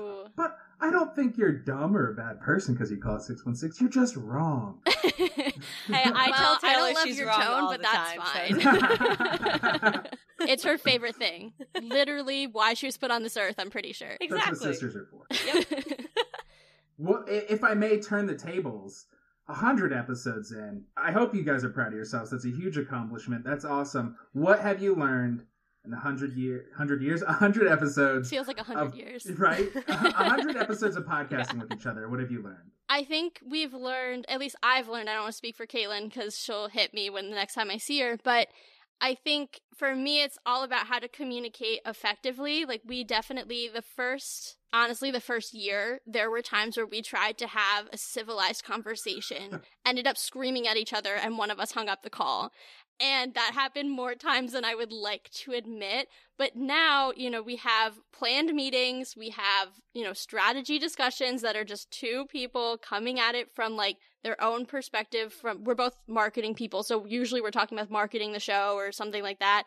But 0.81 0.87
I 0.87 0.91
don't 0.91 1.14
think 1.14 1.37
you're 1.37 1.53
dumb 1.53 1.97
or 1.97 2.11
a 2.11 2.14
bad 2.14 2.41
person 2.41 2.74
because 2.74 2.91
you 2.91 2.97
call 2.99 3.16
it 3.16 3.22
six 3.22 3.45
one 3.45 3.55
six. 3.55 3.81
You're 3.81 3.91
just 3.91 4.16
wrong. 4.16 4.81
Hey, 5.87 6.05
I 6.05 6.31
Well, 6.31 6.59
tell 6.59 6.59
Taylor 6.61 6.78
don't 6.87 6.95
love 6.95 7.05
she's 7.05 7.18
your 7.18 7.26
wrong 7.28 7.41
tone, 7.43 7.61
all 7.64 7.70
but 7.70 7.81
the 7.83 7.89
that's 7.93 8.61
time, 8.61 9.81
fine. 9.93 10.03
it's 10.49 10.64
her 10.64 10.78
favorite 10.78 11.16
thing. 11.16 11.53
Literally, 11.83 12.47
why 12.47 12.74
she 12.74 12.87
was 12.87 12.97
put 12.97 13.11
on 13.11 13.22
this 13.22 13.37
earth. 13.37 13.57
I'm 13.59 13.70
pretty 13.70 13.93
sure. 13.93 14.16
That's 14.31 14.47
what 14.47 14.59
sisters 14.59 14.97
are 14.97 15.07
for. 15.11 15.26
Well, 16.99 17.24
if 17.28 17.64
I 17.64 17.74
may 17.74 17.99
turn 18.01 18.26
the 18.26 18.35
tables, 18.37 19.07
a 19.49 19.55
hundred 19.55 19.93
episodes 19.93 20.53
in, 20.53 20.85
I 20.97 21.12
hope 21.12 21.35
you 21.35 21.43
guys 21.43 21.64
are 21.64 21.70
proud 21.70 21.89
of 21.89 21.95
yourselves. 21.95 22.31
That's 22.31 22.45
a 22.47 22.51
huge 22.51 22.76
accomplishment. 22.76 23.45
That's 23.45 23.64
awesome. 23.64 24.16
What 24.33 24.61
have 24.61 24.83
you 24.83 24.95
learned 24.95 25.45
in 25.85 25.93
a 25.93 25.99
hundred 25.99 26.37
year, 26.37 26.66
hundred 26.76 27.03
years, 27.03 27.22
a 27.26 27.33
hundred 27.33 27.68
episodes? 27.68 28.31
Feels 28.31 28.47
like 28.47 28.59
a 28.59 28.64
hundred 28.64 28.95
years. 28.95 29.26
right? 29.39 29.68
A 29.89 29.95
hundred 30.28 30.57
episodes 30.57 30.97
of 30.97 31.05
podcasting 31.05 31.61
with 31.61 31.72
each 31.72 31.87
other. 31.87 32.09
What 32.09 32.20
have 32.20 32.31
you 32.31 32.43
learned? 32.43 32.70
I 32.89 33.05
think 33.05 33.41
we've 33.49 33.72
learned, 33.72 34.26
at 34.28 34.41
least 34.41 34.57
I've 34.62 34.89
learned, 34.89 35.09
I 35.09 35.14
don't 35.14 35.22
want 35.22 35.33
to 35.33 35.39
speak 35.39 35.57
for 35.57 35.66
Caitlin 35.66 36.12
because 36.12 36.39
she'll 36.39 36.68
hit 36.68 36.93
me 36.93 37.09
when 37.09 37.31
the 37.31 37.37
next 37.37 37.55
time 37.55 37.70
I 37.70 37.76
see 37.76 38.01
her, 38.01 38.18
but 38.22 38.49
I 39.01 39.14
think 39.14 39.61
for 39.74 39.97
me, 39.97 40.22
it's 40.22 40.39
all 40.45 40.62
about 40.62 40.87
how 40.87 40.99
to 40.99 41.09
communicate 41.09 41.81
effectively. 41.87 42.64
Like, 42.66 42.83
we 42.85 43.03
definitely, 43.03 43.70
the 43.72 43.83
first, 43.83 44.59
honestly, 44.72 45.11
the 45.11 45.20
first 45.20 45.55
year, 45.55 46.01
there 46.07 46.31
were 46.31 46.43
times 46.43 46.76
where 46.76 46.85
we 46.85 47.01
tried 47.01 47.39
to 47.39 47.47
have 47.47 47.89
a 47.93 47.97
civilized 47.97 48.62
conversation, 48.62 49.62
ended 49.87 50.07
up 50.07 50.18
screaming 50.18 50.66
at 50.66 50.76
each 50.76 50.93
other, 50.93 51.14
and 51.14 51.39
one 51.39 51.51
of 51.51 51.59
us 51.59 51.72
hung 51.72 51.89
up 51.89 52.03
the 52.03 52.11
call. 52.11 52.53
And 53.01 53.32
that 53.34 53.53
happened 53.55 53.90
more 53.90 54.14
times 54.14 54.53
than 54.53 54.64
I 54.64 54.74
would 54.74 54.92
like 54.92 55.30
to 55.30 55.53
admit. 55.53 56.09
But 56.36 56.55
now, 56.55 57.12
you 57.16 57.30
know, 57.30 57.42
we 57.42 57.57
have 57.57 57.98
planned 58.12 58.53
meetings, 58.53 59.14
we 59.16 59.30
have, 59.30 59.68
you 59.94 60.05
know, 60.05 60.12
strategy 60.12 60.78
discussions 60.78 61.40
that 61.42 61.57
are 61.57 61.64
just 61.64 61.90
two 61.90 62.26
people 62.30 62.76
coming 62.76 63.18
at 63.18 63.34
it 63.34 63.51
from 63.55 63.74
like 63.76 63.96
their 64.22 64.42
own 64.42 64.66
perspective 64.66 65.32
from 65.32 65.64
we're 65.64 65.74
both 65.74 65.96
marketing 66.07 66.55
people, 66.55 66.82
so 66.82 67.07
usually 67.07 67.40
we're 67.40 67.51
talking 67.51 67.78
about 67.78 67.90
marketing 67.90 68.32
the 68.32 68.40
show 68.40 68.74
or 68.74 68.92
something 68.92 69.22
like 69.22 69.38
that. 69.38 69.64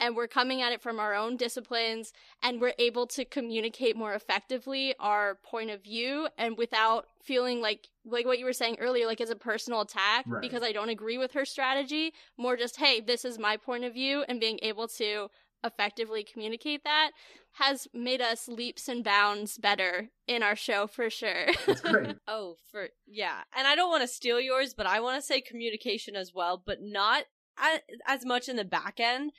And 0.00 0.16
we're 0.16 0.26
coming 0.28 0.60
at 0.60 0.72
it 0.72 0.82
from 0.82 0.98
our 0.98 1.14
own 1.14 1.36
disciplines 1.36 2.12
and 2.42 2.60
we're 2.60 2.74
able 2.78 3.06
to 3.08 3.24
communicate 3.24 3.96
more 3.96 4.12
effectively 4.14 4.94
our 4.98 5.36
point 5.44 5.70
of 5.70 5.82
view 5.84 6.28
and 6.36 6.58
without 6.58 7.06
feeling 7.22 7.60
like 7.60 7.88
like 8.04 8.26
what 8.26 8.38
you 8.38 8.44
were 8.44 8.52
saying 8.52 8.76
earlier, 8.80 9.06
like 9.06 9.20
as 9.20 9.30
a 9.30 9.36
personal 9.36 9.80
attack 9.82 10.24
Right. 10.26 10.42
because 10.42 10.62
I 10.62 10.72
don't 10.72 10.88
agree 10.90 11.16
with 11.16 11.32
her 11.32 11.44
strategy. 11.44 12.12
More 12.36 12.56
just, 12.56 12.76
hey, 12.76 13.00
this 13.00 13.24
is 13.24 13.38
my 13.38 13.56
point 13.56 13.84
of 13.84 13.94
view 13.94 14.24
and 14.28 14.40
being 14.40 14.58
able 14.62 14.88
to 14.88 15.28
effectively 15.64 16.22
communicate 16.22 16.84
that 16.84 17.12
has 17.52 17.88
made 17.94 18.20
us 18.20 18.48
leaps 18.48 18.88
and 18.88 19.02
bounds 19.04 19.56
better 19.56 20.10
in 20.26 20.42
our 20.42 20.56
show 20.56 20.86
for 20.86 21.08
sure. 21.08 21.46
It's 21.66 21.80
great. 21.80 22.16
Oh, 22.28 22.56
for 22.70 22.88
yeah. 23.06 23.42
And 23.56 23.66
I 23.66 23.74
don't 23.76 23.88
want 23.90 24.02
to 24.02 24.08
steal 24.08 24.40
yours, 24.40 24.74
but 24.74 24.86
I 24.86 25.00
want 25.00 25.16
to 25.20 25.26
say 25.26 25.40
communication 25.40 26.16
as 26.16 26.34
well, 26.34 26.60
but 26.66 26.82
not 26.82 27.24
as, 27.56 27.80
as 28.06 28.26
much 28.26 28.48
in 28.48 28.56
the 28.56 28.64
back 28.64 28.98
end. 28.98 29.30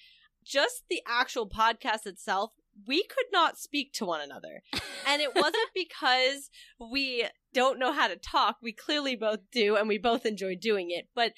Just 0.45 0.83
the 0.89 1.01
actual 1.07 1.49
podcast 1.49 2.05
itself, 2.05 2.51
we 2.87 3.03
could 3.03 3.25
not 3.31 3.57
speak 3.57 3.93
to 3.93 4.05
one 4.05 4.21
another. 4.21 4.61
And 5.07 5.21
it 5.21 5.33
wasn't 5.35 5.69
because 5.75 6.49
we 6.79 7.27
don't 7.53 7.79
know 7.79 7.93
how 7.93 8.07
to 8.07 8.15
talk. 8.15 8.57
We 8.61 8.73
clearly 8.73 9.15
both 9.15 9.39
do, 9.51 9.75
and 9.75 9.87
we 9.87 9.97
both 9.97 10.25
enjoy 10.25 10.55
doing 10.55 10.91
it. 10.91 11.07
But 11.15 11.33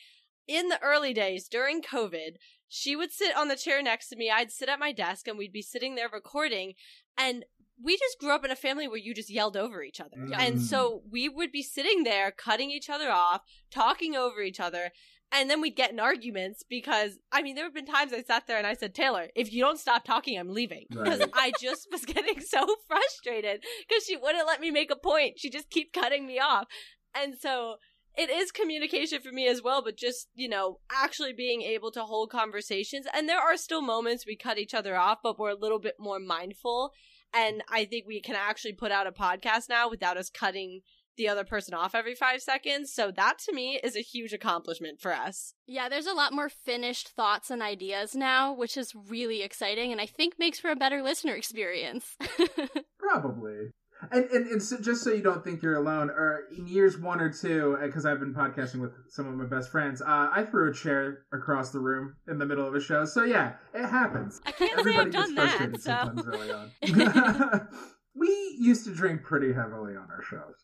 in 0.47 0.69
the 0.69 0.81
early 0.81 1.13
days 1.13 1.47
during 1.47 1.81
COVID, 1.81 2.35
she 2.67 2.95
would 2.95 3.11
sit 3.11 3.35
on 3.35 3.47
the 3.47 3.55
chair 3.55 3.81
next 3.81 4.09
to 4.09 4.15
me. 4.15 4.29
I'd 4.29 4.51
sit 4.51 4.69
at 4.69 4.79
my 4.79 4.91
desk, 4.91 5.27
and 5.27 5.37
we'd 5.37 5.53
be 5.53 5.61
sitting 5.61 5.95
there 5.95 6.09
recording. 6.11 6.73
And 7.17 7.45
we 7.81 7.97
just 7.97 8.19
grew 8.19 8.31
up 8.31 8.43
in 8.43 8.51
a 8.51 8.55
family 8.55 8.87
where 8.87 8.97
you 8.97 9.13
just 9.13 9.29
yelled 9.29 9.55
over 9.55 9.83
each 9.83 10.01
other. 10.01 10.17
Mm. 10.17 10.35
And 10.37 10.61
so 10.61 11.03
we 11.09 11.29
would 11.29 11.51
be 11.51 11.61
sitting 11.61 12.03
there 12.03 12.31
cutting 12.31 12.71
each 12.71 12.89
other 12.89 13.11
off, 13.11 13.41
talking 13.69 14.15
over 14.15 14.41
each 14.41 14.59
other. 14.59 14.91
And 15.31 15.49
then 15.49 15.59
we'd 15.59 15.75
get 15.75 15.91
in 15.91 15.99
arguments 15.99 16.63
because, 16.69 17.17
I 17.33 17.41
mean, 17.41 17.55
there 17.55 17.65
have 17.65 17.73
been 17.73 17.85
times 17.85 18.13
I 18.13 18.23
sat 18.23 18.47
there 18.47 18.57
and 18.57 18.65
I 18.65 18.73
said, 18.75 18.95
Taylor, 18.95 19.27
if 19.35 19.51
you 19.51 19.61
don't 19.61 19.79
stop 19.79 20.05
talking, 20.05 20.39
I'm 20.39 20.53
leaving. 20.53 20.85
Because 20.89 21.19
Right. 21.19 21.29
I 21.33 21.51
just 21.61 21.87
was 21.91 22.05
getting 22.05 22.39
so 22.39 22.65
frustrated 22.87 23.63
because 23.87 24.05
she 24.05 24.15
wouldn't 24.15 24.47
let 24.47 24.61
me 24.61 24.71
make 24.71 24.89
a 24.89 24.95
point. 24.95 25.33
She 25.37 25.49
just 25.49 25.69
keep 25.69 25.91
cutting 25.91 26.25
me 26.25 26.39
off. 26.39 26.67
And 27.13 27.35
so 27.37 27.75
it 28.17 28.29
is 28.29 28.51
communication 28.51 29.21
for 29.21 29.31
me 29.31 29.47
as 29.47 29.61
well, 29.61 29.83
but 29.83 29.97
just, 29.97 30.29
you 30.33 30.47
know, 30.49 30.79
actually 30.91 31.33
being 31.33 31.61
able 31.61 31.91
to 31.91 32.03
hold 32.03 32.31
conversations. 32.31 33.05
And 33.13 33.27
there 33.27 33.39
are 33.39 33.57
still 33.57 33.81
moments 33.81 34.25
we 34.25 34.35
cut 34.37 34.57
each 34.57 34.73
other 34.73 34.95
off, 34.95 35.19
but 35.21 35.37
we're 35.37 35.51
a 35.51 35.55
little 35.59 35.79
bit 35.79 35.95
more 35.99 36.19
mindful. 36.19 36.93
And 37.33 37.61
I 37.69 37.85
think 37.85 38.05
we 38.07 38.21
can 38.21 38.35
actually 38.35 38.73
put 38.73 38.91
out 38.91 39.05
a 39.05 39.11
podcast 39.11 39.67
now 39.69 39.89
without 39.89 40.17
us 40.17 40.29
cutting 40.29 40.81
the 41.17 41.27
other 41.27 41.43
person 41.43 41.73
off 41.73 41.95
every 41.95 42.15
five 42.15 42.41
seconds. 42.41 42.93
So 42.93 43.11
that 43.11 43.39
to 43.39 43.53
me 43.53 43.79
is 43.83 43.95
a 43.95 44.01
huge 44.01 44.33
accomplishment 44.33 44.99
for 45.01 45.13
us. 45.13 45.53
yeah, 45.67 45.89
there's 45.89 46.07
a 46.07 46.13
lot 46.13 46.33
more 46.33 46.49
finished 46.49 47.09
thoughts 47.09 47.51
and 47.51 47.61
ideas 47.61 48.15
now, 48.15 48.53
which 48.53 48.77
is 48.77 48.93
really 48.95 49.41
exciting 49.41 49.91
and 49.91 49.99
I 49.99 50.05
think 50.05 50.35
makes 50.39 50.59
for 50.59 50.69
a 50.71 50.75
better 50.75 51.01
listener 51.01 51.33
experience. 51.35 52.15
Probably. 52.99 53.71
And, 54.11 54.25
and, 54.25 54.47
and 54.47 54.63
so 54.63 54.79
just 54.79 55.03
so 55.03 55.11
you 55.11 55.23
don't 55.23 55.43
think 55.43 55.63
you're 55.63 55.75
alone, 55.75 56.11
or 56.11 56.43
in 56.55 56.67
years 56.67 56.99
one 56.99 57.19
or 57.19 57.33
two, 57.33 57.77
because 57.81 58.05
I've 58.05 58.19
been 58.19 58.33
podcasting 58.33 58.79
with 58.79 58.91
some 59.09 59.27
of 59.27 59.33
my 59.33 59.45
best 59.45 59.71
friends, 59.71 60.01
uh, 60.03 60.29
I 60.31 60.43
threw 60.43 60.69
a 60.69 60.73
chair 60.73 61.23
across 61.33 61.71
the 61.71 61.79
room 61.79 62.15
in 62.27 62.37
the 62.37 62.45
middle 62.45 62.67
of 62.67 62.75
a 62.75 62.79
show. 62.79 63.05
So 63.05 63.23
yeah, 63.23 63.53
it 63.73 63.87
happens. 63.87 64.39
I 64.45 64.51
can't 64.51 64.79
Everybody 64.79 64.95
say 64.95 65.01
I've 65.01 65.11
gets 65.11 65.25
done 65.25 65.35
that. 65.35 65.49
frustrated 65.49 65.81
So 65.81 65.91
sometimes 65.91 66.27
early 66.27 66.51
on. 66.51 67.67
we 68.15 68.55
used 68.59 68.85
to 68.85 68.93
drink 68.93 69.23
pretty 69.23 69.51
heavily 69.51 69.95
on 69.95 70.07
our 70.11 70.21
shows. 70.21 70.55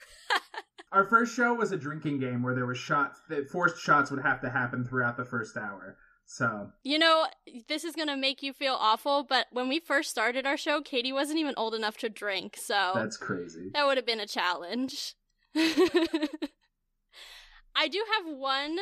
Our 0.94 1.06
first 1.06 1.36
show 1.36 1.54
was 1.54 1.72
a 1.72 1.78
drinking 1.78 2.20
game 2.20 2.44
where 2.44 2.56
there 2.56 2.66
were 2.66 2.76
shots 2.76 3.20
that 3.30 3.50
forced 3.50 3.82
shots 3.82 4.12
would 4.12 4.22
have 4.22 4.42
to 4.42 4.50
happen 4.50 4.86
throughout 4.86 5.18
the 5.18 5.26
first 5.26 5.58
hour. 5.58 5.98
So 6.26 6.70
you 6.84 7.00
know, 7.00 7.26
this 7.68 7.84
is 7.84 7.96
going 7.96 8.08
to 8.08 8.16
make 8.16 8.42
you 8.42 8.54
feel 8.54 8.78
awful, 8.80 9.24
but 9.24 9.48
when 9.52 9.68
we 9.68 9.80
first 9.80 10.10
started 10.10 10.46
our 10.46 10.56
show, 10.56 10.82
Katie 10.82 11.12
wasn't 11.12 11.40
even 11.40 11.54
old 11.58 11.76
enough 11.76 11.98
to 11.98 12.10
drink, 12.10 12.56
so 12.58 12.92
that's 12.96 13.18
crazy. 13.18 13.72
that 13.74 13.86
would 13.86 13.98
have 13.98 14.06
been 14.06 14.22
a 14.22 14.28
challenge. 14.28 15.16
I 17.76 17.88
do 17.90 18.04
have 18.16 18.38
one 18.38 18.78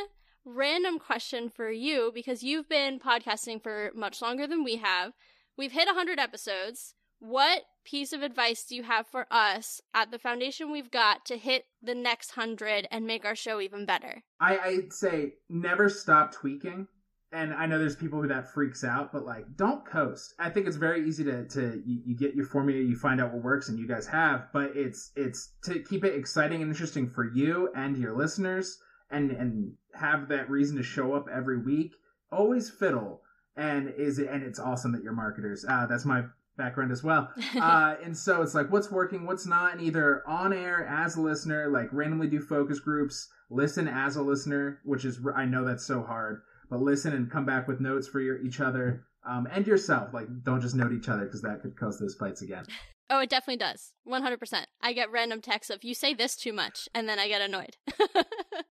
random 0.45 0.99
question 0.99 1.49
for 1.49 1.71
you 1.71 2.11
because 2.13 2.43
you've 2.43 2.69
been 2.69 2.99
podcasting 2.99 3.61
for 3.61 3.91
much 3.95 4.21
longer 4.21 4.45
than 4.47 4.63
we 4.63 4.77
have. 4.77 5.13
We've 5.57 5.71
hit 5.71 5.87
100 5.87 6.19
episodes. 6.19 6.93
What 7.21 7.65
piece 7.85 8.13
of 8.13 8.23
advice 8.23 8.63
do 8.63 8.75
you 8.75 8.81
have 8.81 9.05
for 9.05 9.27
us 9.29 9.79
at 9.93 10.09
the 10.09 10.17
foundation 10.17 10.71
we've 10.71 10.89
got 10.89 11.23
to 11.27 11.37
hit 11.37 11.65
the 11.79 11.93
next 11.93 12.35
100 12.35 12.87
and 12.89 13.05
make 13.05 13.25
our 13.25 13.35
show 13.35 13.61
even 13.61 13.85
better? 13.85 14.23
I, 14.39 14.57
I'd 14.57 14.93
say 14.93 15.33
never 15.47 15.87
stop 15.87 16.33
tweaking. 16.33 16.87
And 17.31 17.53
I 17.53 17.67
know 17.67 17.77
there's 17.77 17.95
people 17.95 18.19
who 18.19 18.27
that 18.29 18.51
freaks 18.51 18.83
out, 18.83 19.13
but 19.13 19.23
like, 19.23 19.45
don't 19.55 19.85
coast. 19.85 20.33
I 20.39 20.49
think 20.49 20.65
it's 20.65 20.77
very 20.77 21.07
easy 21.07 21.23
to, 21.25 21.45
to 21.49 21.83
you, 21.85 22.01
you 22.07 22.17
get 22.17 22.33
your 22.33 22.45
formula, 22.45 22.81
you 22.81 22.95
find 22.95 23.21
out 23.21 23.31
what 23.31 23.43
works, 23.43 23.69
and 23.69 23.77
you 23.77 23.87
guys 23.87 24.07
have. 24.07 24.47
But 24.51 24.75
it's 24.75 25.11
it's 25.15 25.53
to 25.65 25.79
keep 25.79 26.03
it 26.03 26.15
exciting 26.15 26.63
and 26.63 26.71
interesting 26.71 27.07
for 27.07 27.23
you 27.23 27.69
and 27.75 27.95
your 27.97 28.17
listeners, 28.17 28.79
and 29.11 29.31
and 29.31 29.73
have 29.93 30.27
that 30.29 30.49
reason 30.49 30.75
to 30.77 30.83
show 30.83 31.13
up 31.13 31.27
every 31.31 31.61
week. 31.61 31.93
Always 32.33 32.69
fiddle, 32.69 33.21
and 33.55 33.93
is 33.95 34.19
it, 34.19 34.27
and 34.27 34.43
it's 34.43 34.59
awesome 34.59 34.91
that 34.91 35.03
you're 35.03 35.13
marketers. 35.13 35.63
Uh, 35.65 35.85
that's 35.85 36.03
my 36.03 36.23
background 36.61 36.91
as 36.91 37.03
well. 37.03 37.31
uh, 37.59 37.95
and 38.03 38.17
so 38.17 38.41
it's 38.41 38.55
like 38.55 38.71
what's 38.71 38.91
working, 38.91 39.25
what's 39.25 39.45
not, 39.45 39.73
and 39.73 39.81
either 39.81 40.23
on 40.27 40.53
air 40.53 40.85
as 40.85 41.15
a 41.15 41.21
listener, 41.21 41.69
like 41.69 41.89
randomly 41.91 42.27
do 42.27 42.39
focus 42.39 42.79
groups, 42.79 43.29
listen 43.49 43.87
as 43.87 44.15
a 44.15 44.21
listener, 44.21 44.79
which 44.83 45.05
is 45.05 45.19
I 45.35 45.45
know 45.45 45.65
that's 45.65 45.85
so 45.85 46.03
hard, 46.03 46.41
but 46.69 46.81
listen 46.81 47.13
and 47.13 47.31
come 47.31 47.45
back 47.45 47.67
with 47.67 47.79
notes 47.79 48.07
for 48.07 48.19
your, 48.19 48.39
each 48.41 48.59
other 48.59 49.05
um, 49.27 49.47
and 49.51 49.65
yourself. 49.65 50.13
Like 50.13 50.27
don't 50.43 50.61
just 50.61 50.75
note 50.75 50.93
each 50.93 51.09
other 51.09 51.25
because 51.25 51.41
that 51.41 51.61
could 51.61 51.77
cause 51.77 51.99
those 51.99 52.15
fights 52.15 52.41
again. 52.41 52.65
Oh, 53.13 53.19
it 53.19 53.29
definitely 53.29 53.57
does. 53.57 53.91
100%. 54.07 54.63
I 54.81 54.93
get 54.93 55.11
random 55.11 55.41
texts 55.41 55.69
of, 55.69 55.83
you 55.83 55.93
say 55.93 56.13
this 56.13 56.37
too 56.37 56.53
much, 56.53 56.87
and 56.95 57.09
then 57.09 57.19
I 57.19 57.27
get 57.27 57.41
annoyed. 57.41 57.75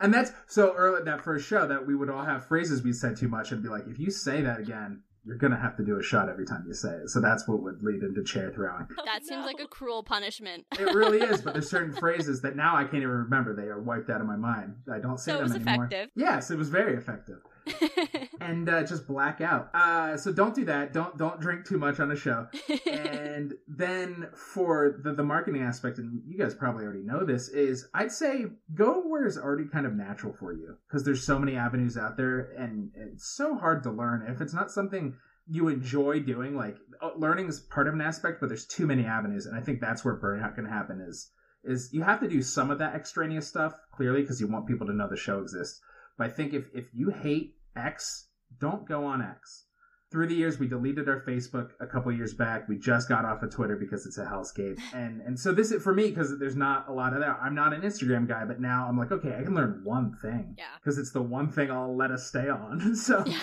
And 0.01 0.13
that's 0.13 0.33
so 0.47 0.75
early 0.75 1.03
that 1.05 1.25
first 1.25 1.49
show 1.49 1.67
that 1.67 1.87
we 1.87 1.95
would 1.95 2.11
all 2.11 2.25
have 2.25 2.47
phrases 2.47 2.83
we 2.83 2.93
said 2.93 3.17
too 3.17 3.29
much 3.29 3.53
and 3.53 3.63
be 3.63 3.71
like, 3.71 3.87
if 3.87 3.99
you 3.99 4.11
say 4.11 4.43
that 4.43 4.61
again, 4.61 5.03
you're 5.27 5.39
gonna 5.39 5.59
have 5.61 5.77
to 5.77 5.85
do 5.85 5.99
a 5.99 6.03
shot 6.03 6.29
every 6.29 6.45
time 6.47 6.65
you 6.67 6.75
say 6.75 6.91
it. 6.91 7.09
So 7.11 7.21
that's 7.21 7.47
what 7.49 7.63
would 7.63 7.83
lead 7.83 8.03
into 8.03 8.23
chair 8.23 8.53
throwing. 8.55 8.87
that 9.05 9.25
seems 9.25 9.45
like 9.47 9.61
a 9.61 9.67
cruel 9.67 10.03
punishment. 10.03 10.67
It 10.79 10.95
really 10.95 11.19
is, 11.19 11.41
but 11.43 11.55
there's 11.55 11.71
certain 11.71 11.93
phrases 12.01 12.43
that 12.43 12.57
now 12.57 12.77
I 12.77 12.83
can't 12.85 12.97
even 12.97 13.09
remember. 13.09 13.55
They 13.55 13.69
are 13.69 13.81
wiped 13.81 14.11
out 14.11 14.21
of 14.21 14.27
my 14.27 14.37
mind. 14.37 14.75
I 14.93 14.99
don't 14.99 15.19
say 15.19 15.33
So 15.33 15.37
it 15.37 15.39
them 15.39 15.45
was 15.45 15.55
anymore. 15.57 15.87
effective. 15.87 16.11
Yes, 16.15 16.51
it 16.51 16.59
was 16.59 16.69
very 16.69 16.97
effective. 16.97 17.39
and 18.41 18.69
uh, 18.69 18.83
just 18.83 19.07
black 19.07 19.41
out. 19.41 19.71
Uh, 19.75 20.17
so 20.17 20.33
don't 20.33 20.55
do 20.55 20.65
that. 20.67 20.93
Don't 20.93 21.17
don't 21.17 21.41
drink 21.41 21.67
too 21.67 21.79
much 21.79 22.01
on 22.01 22.11
a 22.11 22.17
show. 22.17 22.47
and 22.87 23.55
then 23.69 24.29
for 24.35 25.01
the 25.03 25.13
the 25.13 25.23
marketing 25.23 25.63
aspect, 25.63 25.99
and 25.99 26.23
you 26.27 26.39
guys 26.39 26.55
probably 26.55 26.85
already 26.85 27.03
know 27.03 27.25
this, 27.25 27.49
is 27.49 27.89
I'd 27.95 28.13
say 28.13 28.47
go 28.75 29.03
where 29.03 29.27
is 29.27 29.39
already 29.39 29.67
kind 29.67 29.87
of 29.87 29.95
natural 29.95 30.33
for 30.33 30.53
you 30.53 30.77
because 30.89 31.05
there's 31.05 31.25
so 31.25 31.39
many 31.39 31.57
avenues 31.57 31.97
out 31.97 32.17
there, 32.17 32.53
and 32.57 32.91
it's 32.95 33.35
so 33.35 33.57
hard 33.57 33.83
to 33.85 33.91
learn 33.91 34.27
if 34.29 34.41
it's 34.41 34.55
not 34.55 34.71
something 34.71 35.15
you 35.47 35.69
enjoy 35.69 36.21
doing. 36.21 36.57
Like 36.57 36.77
uh, 37.03 37.11
learning 37.17 37.49
is 37.49 37.61
part 37.61 37.89
of 37.89 37.95
an 37.95 38.01
aspect, 38.01 38.41
but 38.41 38.49
there's 38.49 38.67
too 38.67 38.87
many 38.87 39.05
avenues, 39.05 39.47
and 39.47 39.57
I 39.57 39.61
think 39.61 39.81
that's 39.81 40.05
where 40.05 40.17
burnout 40.17 40.55
can 40.55 40.67
happen. 40.67 41.01
Is 41.01 41.31
is 41.65 41.91
you 41.93 42.03
have 42.03 42.21
to 42.21 42.29
do 42.29 42.43
some 42.43 42.71
of 42.71 42.79
that 42.79 42.95
extraneous 42.95 43.49
stuff 43.49 43.75
clearly 43.93 44.21
because 44.21 44.41
you 44.41 44.47
want 44.47 44.67
people 44.67 44.87
to 44.87 44.93
know 44.93 45.09
the 45.09 45.17
show 45.17 45.41
exists. 45.41 45.81
But 46.19 46.29
I 46.29 46.31
think 46.31 46.53
if 46.55 46.65
if 46.75 46.87
you 46.95 47.11
hate 47.11 47.55
X, 47.77 48.29
don't 48.61 48.87
go 48.89 49.05
on 49.05 49.21
X. 49.23 49.67
Through 50.13 50.29
the 50.29 50.35
years, 50.37 50.61
we 50.61 50.69
deleted 50.69 51.09
our 51.09 51.25
Facebook 51.27 51.71
a 51.81 51.87
couple 51.89 52.13
years 52.13 52.35
back. 52.35 52.69
We 52.69 52.79
just 52.79 53.09
got 53.09 53.25
off 53.25 53.43
of 53.43 53.51
Twitter 53.53 53.75
because 53.77 54.07
it's 54.07 54.17
a 54.17 54.25
hellscape, 54.25 54.79
and 54.95 55.21
and 55.23 55.39
so 55.39 55.51
this 55.53 55.73
is 55.73 55.83
for 55.83 55.93
me 55.93 56.11
because 56.11 56.39
there's 56.39 56.55
not 56.55 56.87
a 56.89 56.93
lot 56.93 57.15
of 57.15 57.21
that. 57.21 57.37
I'm 57.43 57.55
not 57.57 57.73
an 57.73 57.81
Instagram 57.83 58.29
guy, 58.29 58.45
but 58.45 58.61
now 58.61 58.87
I'm 58.89 58.97
like, 58.97 59.11
okay, 59.11 59.37
I 59.37 59.43
can 59.43 59.55
learn 59.55 59.81
one 59.83 60.15
thing 60.23 60.55
Yeah. 60.57 60.67
because 60.79 60.99
it's 60.99 61.11
the 61.11 61.23
one 61.23 61.51
thing 61.51 61.71
I'll 61.73 61.97
let 61.97 62.13
us 62.13 62.29
stay 62.29 62.49
on. 62.49 62.95
so, 63.09 63.25
Yeah. 63.27 63.41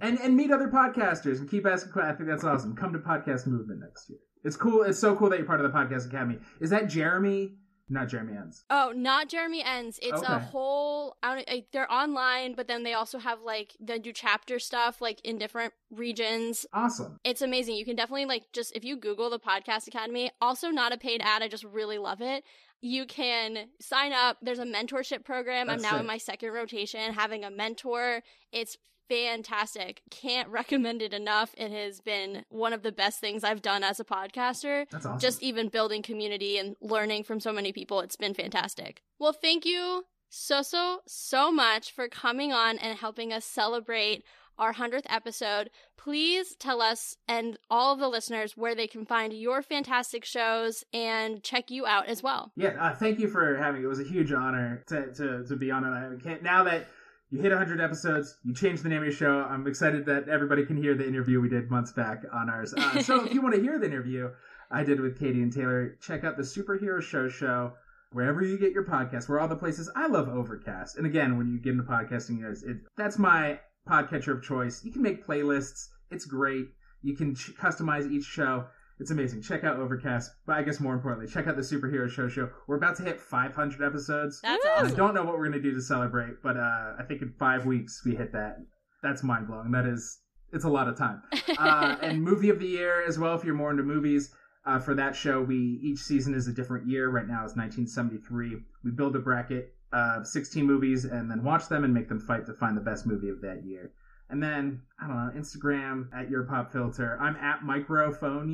and 0.00 0.16
and 0.20 0.36
meet 0.36 0.52
other 0.52 0.68
podcasters 0.68 1.38
and 1.40 1.50
keep 1.50 1.66
asking. 1.66 1.92
que- 1.92 2.02
I 2.02 2.12
think 2.12 2.28
that's 2.28 2.44
awesome. 2.44 2.76
Come 2.76 2.92
to 2.92 3.00
Podcast 3.00 3.48
Movement 3.48 3.80
next 3.80 4.08
year. 4.08 4.20
It's 4.44 4.56
cool. 4.56 4.82
It's 4.84 4.98
so 5.00 5.16
cool 5.16 5.28
that 5.30 5.38
you're 5.38 5.46
part 5.46 5.60
of 5.64 5.70
the 5.72 5.76
Podcast 5.76 6.06
Academy. 6.06 6.38
Is 6.60 6.70
that 6.70 6.88
Jeremy? 6.88 7.56
Not 7.88 8.08
Jeremy 8.08 8.36
Enns. 8.36 8.64
Oh, 8.70 8.92
not 8.94 9.28
Jeremy 9.28 9.62
Enns. 9.62 9.98
It's 10.00 10.22
a 10.22 10.38
whole. 10.38 11.16
I 11.22 11.34
don't, 11.34 11.50
I, 11.50 11.64
they're 11.72 11.90
online, 11.92 12.54
but 12.54 12.68
then 12.68 12.84
they 12.84 12.94
also 12.94 13.18
have 13.18 13.40
like 13.42 13.76
they 13.80 13.98
do 13.98 14.12
chapter 14.12 14.58
stuff 14.58 15.00
like 15.00 15.20
in 15.24 15.38
different 15.38 15.74
regions. 15.90 16.64
Awesome. 16.72 17.18
It's 17.24 17.42
amazing. 17.42 17.76
You 17.76 17.84
can 17.84 17.96
definitely 17.96 18.26
like 18.26 18.44
just 18.52 18.74
if 18.74 18.84
you 18.84 18.96
Google 18.96 19.30
the 19.30 19.38
Podcast 19.38 19.86
Academy. 19.88 20.30
Also, 20.40 20.68
not 20.68 20.92
a 20.92 20.96
paid 20.96 21.20
ad. 21.22 21.42
I 21.42 21.48
just 21.48 21.64
really 21.64 21.98
love 21.98 22.20
it. 22.20 22.44
You 22.80 23.04
can 23.06 23.68
sign 23.80 24.12
up. 24.12 24.38
There's 24.42 24.58
a 24.58 24.64
mentorship 24.64 25.24
program. 25.24 25.66
That's 25.66 25.82
I'm 25.84 25.90
now 25.90 25.96
sick. 25.96 26.00
in 26.00 26.06
my 26.06 26.18
second 26.18 26.52
rotation, 26.52 27.12
having 27.12 27.44
a 27.44 27.50
mentor. 27.50 28.22
It's 28.52 28.76
fantastic. 29.12 30.02
Can't 30.10 30.48
recommend 30.48 31.02
it 31.02 31.12
enough. 31.12 31.54
It 31.56 31.70
has 31.70 32.00
been 32.00 32.44
one 32.48 32.72
of 32.72 32.82
the 32.82 32.92
best 32.92 33.20
things 33.20 33.44
I've 33.44 33.62
done 33.62 33.84
as 33.84 34.00
a 34.00 34.04
podcaster 34.04 34.88
That's 34.90 35.06
awesome. 35.06 35.18
just 35.18 35.42
even 35.42 35.68
building 35.68 36.02
community 36.02 36.58
and 36.58 36.76
learning 36.80 37.24
from 37.24 37.40
so 37.40 37.52
many 37.52 37.72
people. 37.72 38.00
It's 38.00 38.16
been 38.16 38.34
fantastic. 38.34 39.02
Well, 39.18 39.32
thank 39.32 39.64
you 39.64 40.04
so, 40.30 40.62
so, 40.62 41.00
so 41.06 41.52
much 41.52 41.92
for 41.92 42.08
coming 42.08 42.52
on 42.52 42.78
and 42.78 42.98
helping 42.98 43.32
us 43.32 43.44
celebrate 43.44 44.24
our 44.58 44.74
100th 44.74 45.06
episode. 45.08 45.70
Please 45.98 46.56
tell 46.56 46.80
us 46.80 47.16
and 47.28 47.58
all 47.70 47.92
of 47.92 47.98
the 47.98 48.08
listeners 48.08 48.56
where 48.56 48.74
they 48.74 48.86
can 48.86 49.04
find 49.04 49.32
your 49.32 49.62
fantastic 49.62 50.24
shows 50.24 50.84
and 50.92 51.42
check 51.42 51.70
you 51.70 51.86
out 51.86 52.06
as 52.06 52.22
well. 52.22 52.52
Yeah, 52.56 52.76
uh, 52.80 52.94
thank 52.94 53.18
you 53.18 53.28
for 53.28 53.56
having 53.56 53.80
me. 53.80 53.84
It 53.86 53.88
was 53.88 54.00
a 54.00 54.04
huge 54.04 54.32
honor 54.32 54.82
to, 54.88 55.12
to, 55.14 55.44
to 55.44 55.56
be 55.56 55.70
on 55.70 55.84
it. 55.84 55.90
I 55.90 56.22
can't, 56.22 56.42
now 56.42 56.64
that 56.64 56.86
you 57.32 57.40
hit 57.40 57.48
100 57.48 57.80
episodes, 57.80 58.36
you 58.44 58.52
changed 58.52 58.82
the 58.82 58.90
name 58.90 58.98
of 58.98 59.04
your 59.04 59.12
show. 59.12 59.46
I'm 59.48 59.66
excited 59.66 60.04
that 60.04 60.28
everybody 60.28 60.66
can 60.66 60.76
hear 60.76 60.94
the 60.94 61.08
interview 61.08 61.40
we 61.40 61.48
did 61.48 61.70
months 61.70 61.90
back 61.90 62.24
on 62.30 62.50
ours. 62.50 62.74
Uh, 62.74 63.02
so 63.02 63.24
if 63.24 63.32
you 63.32 63.40
want 63.40 63.54
to 63.54 63.60
hear 63.60 63.78
the 63.78 63.86
interview 63.86 64.28
I 64.70 64.84
did 64.84 65.00
with 65.00 65.18
Katie 65.18 65.40
and 65.40 65.50
Taylor, 65.50 65.96
check 66.02 66.24
out 66.24 66.36
the 66.36 66.42
Superhero 66.42 67.00
Show 67.00 67.30
show 67.30 67.72
wherever 68.12 68.42
you 68.42 68.58
get 68.58 68.72
your 68.72 68.84
podcast. 68.84 69.30
We're 69.30 69.40
all 69.40 69.48
the 69.48 69.56
places. 69.56 69.90
I 69.96 70.08
love 70.08 70.28
Overcast. 70.28 70.98
And 70.98 71.06
again, 71.06 71.38
when 71.38 71.48
you 71.48 71.58
get 71.58 71.72
into 71.72 71.84
podcasting, 71.84 72.38
you 72.38 72.50
it, 72.50 72.76
that's 72.98 73.18
my 73.18 73.58
podcatcher 73.88 74.36
of 74.36 74.42
choice. 74.42 74.84
You 74.84 74.92
can 74.92 75.00
make 75.00 75.26
playlists. 75.26 75.88
It's 76.10 76.26
great. 76.26 76.66
You 77.00 77.16
can 77.16 77.34
ch- 77.34 77.52
customize 77.58 78.10
each 78.10 78.24
show. 78.24 78.66
It's 79.02 79.10
amazing. 79.10 79.42
Check 79.42 79.64
out 79.64 79.80
Overcast, 79.80 80.30
but 80.46 80.54
I 80.56 80.62
guess 80.62 80.78
more 80.78 80.94
importantly, 80.94 81.26
check 81.26 81.48
out 81.48 81.56
the 81.56 81.62
Superhero 81.62 82.08
Show 82.08 82.28
show. 82.28 82.48
We're 82.68 82.76
about 82.76 82.94
to 82.98 83.02
hit 83.02 83.18
500 83.20 83.84
episodes. 83.84 84.40
That's 84.42 84.64
I 84.64 84.84
awesome. 84.84 84.96
don't 84.96 85.12
know 85.12 85.24
what 85.24 85.34
we're 85.34 85.48
going 85.48 85.60
to 85.60 85.70
do 85.70 85.74
to 85.74 85.82
celebrate, 85.82 86.34
but 86.40 86.56
uh, 86.56 86.92
I 87.00 87.02
think 87.08 87.20
in 87.20 87.34
five 87.36 87.66
weeks 87.66 88.02
we 88.06 88.14
hit 88.14 88.30
that. 88.30 88.58
That's 89.02 89.24
mind 89.24 89.48
blowing. 89.48 89.72
That 89.72 89.86
is, 89.86 90.20
it's 90.52 90.64
a 90.64 90.68
lot 90.68 90.86
of 90.86 90.96
time. 90.96 91.20
Uh, 91.58 91.96
and 92.00 92.22
movie 92.22 92.48
of 92.48 92.60
the 92.60 92.66
year 92.66 93.04
as 93.06 93.18
well, 93.18 93.34
if 93.34 93.44
you're 93.44 93.54
more 93.54 93.72
into 93.72 93.82
movies. 93.82 94.32
Uh, 94.64 94.78
for 94.78 94.94
that 94.94 95.16
show, 95.16 95.42
we 95.42 95.80
each 95.82 95.98
season 95.98 96.32
is 96.32 96.46
a 96.46 96.52
different 96.52 96.88
year. 96.88 97.10
Right 97.10 97.26
now 97.26 97.44
is 97.44 97.56
1973. 97.56 98.56
We 98.84 98.90
build 98.92 99.16
a 99.16 99.18
bracket 99.18 99.74
of 99.92 100.26
16 100.28 100.64
movies 100.64 101.04
and 101.04 101.28
then 101.30 101.42
watch 101.42 101.68
them 101.68 101.82
and 101.82 101.92
make 101.92 102.08
them 102.08 102.20
fight 102.20 102.46
to 102.46 102.54
find 102.54 102.76
the 102.76 102.80
best 102.80 103.04
movie 103.04 103.28
of 103.28 103.40
that 103.40 103.64
year. 103.64 103.92
And 104.32 104.42
then 104.42 104.80
I 104.98 105.06
don't 105.06 105.16
know, 105.16 105.30
Instagram 105.38 106.08
at 106.12 106.30
your 106.30 106.44
pop 106.44 106.72
filter. 106.72 107.18
I'm 107.20 107.36
at 107.36 107.62
microphone 107.62 108.50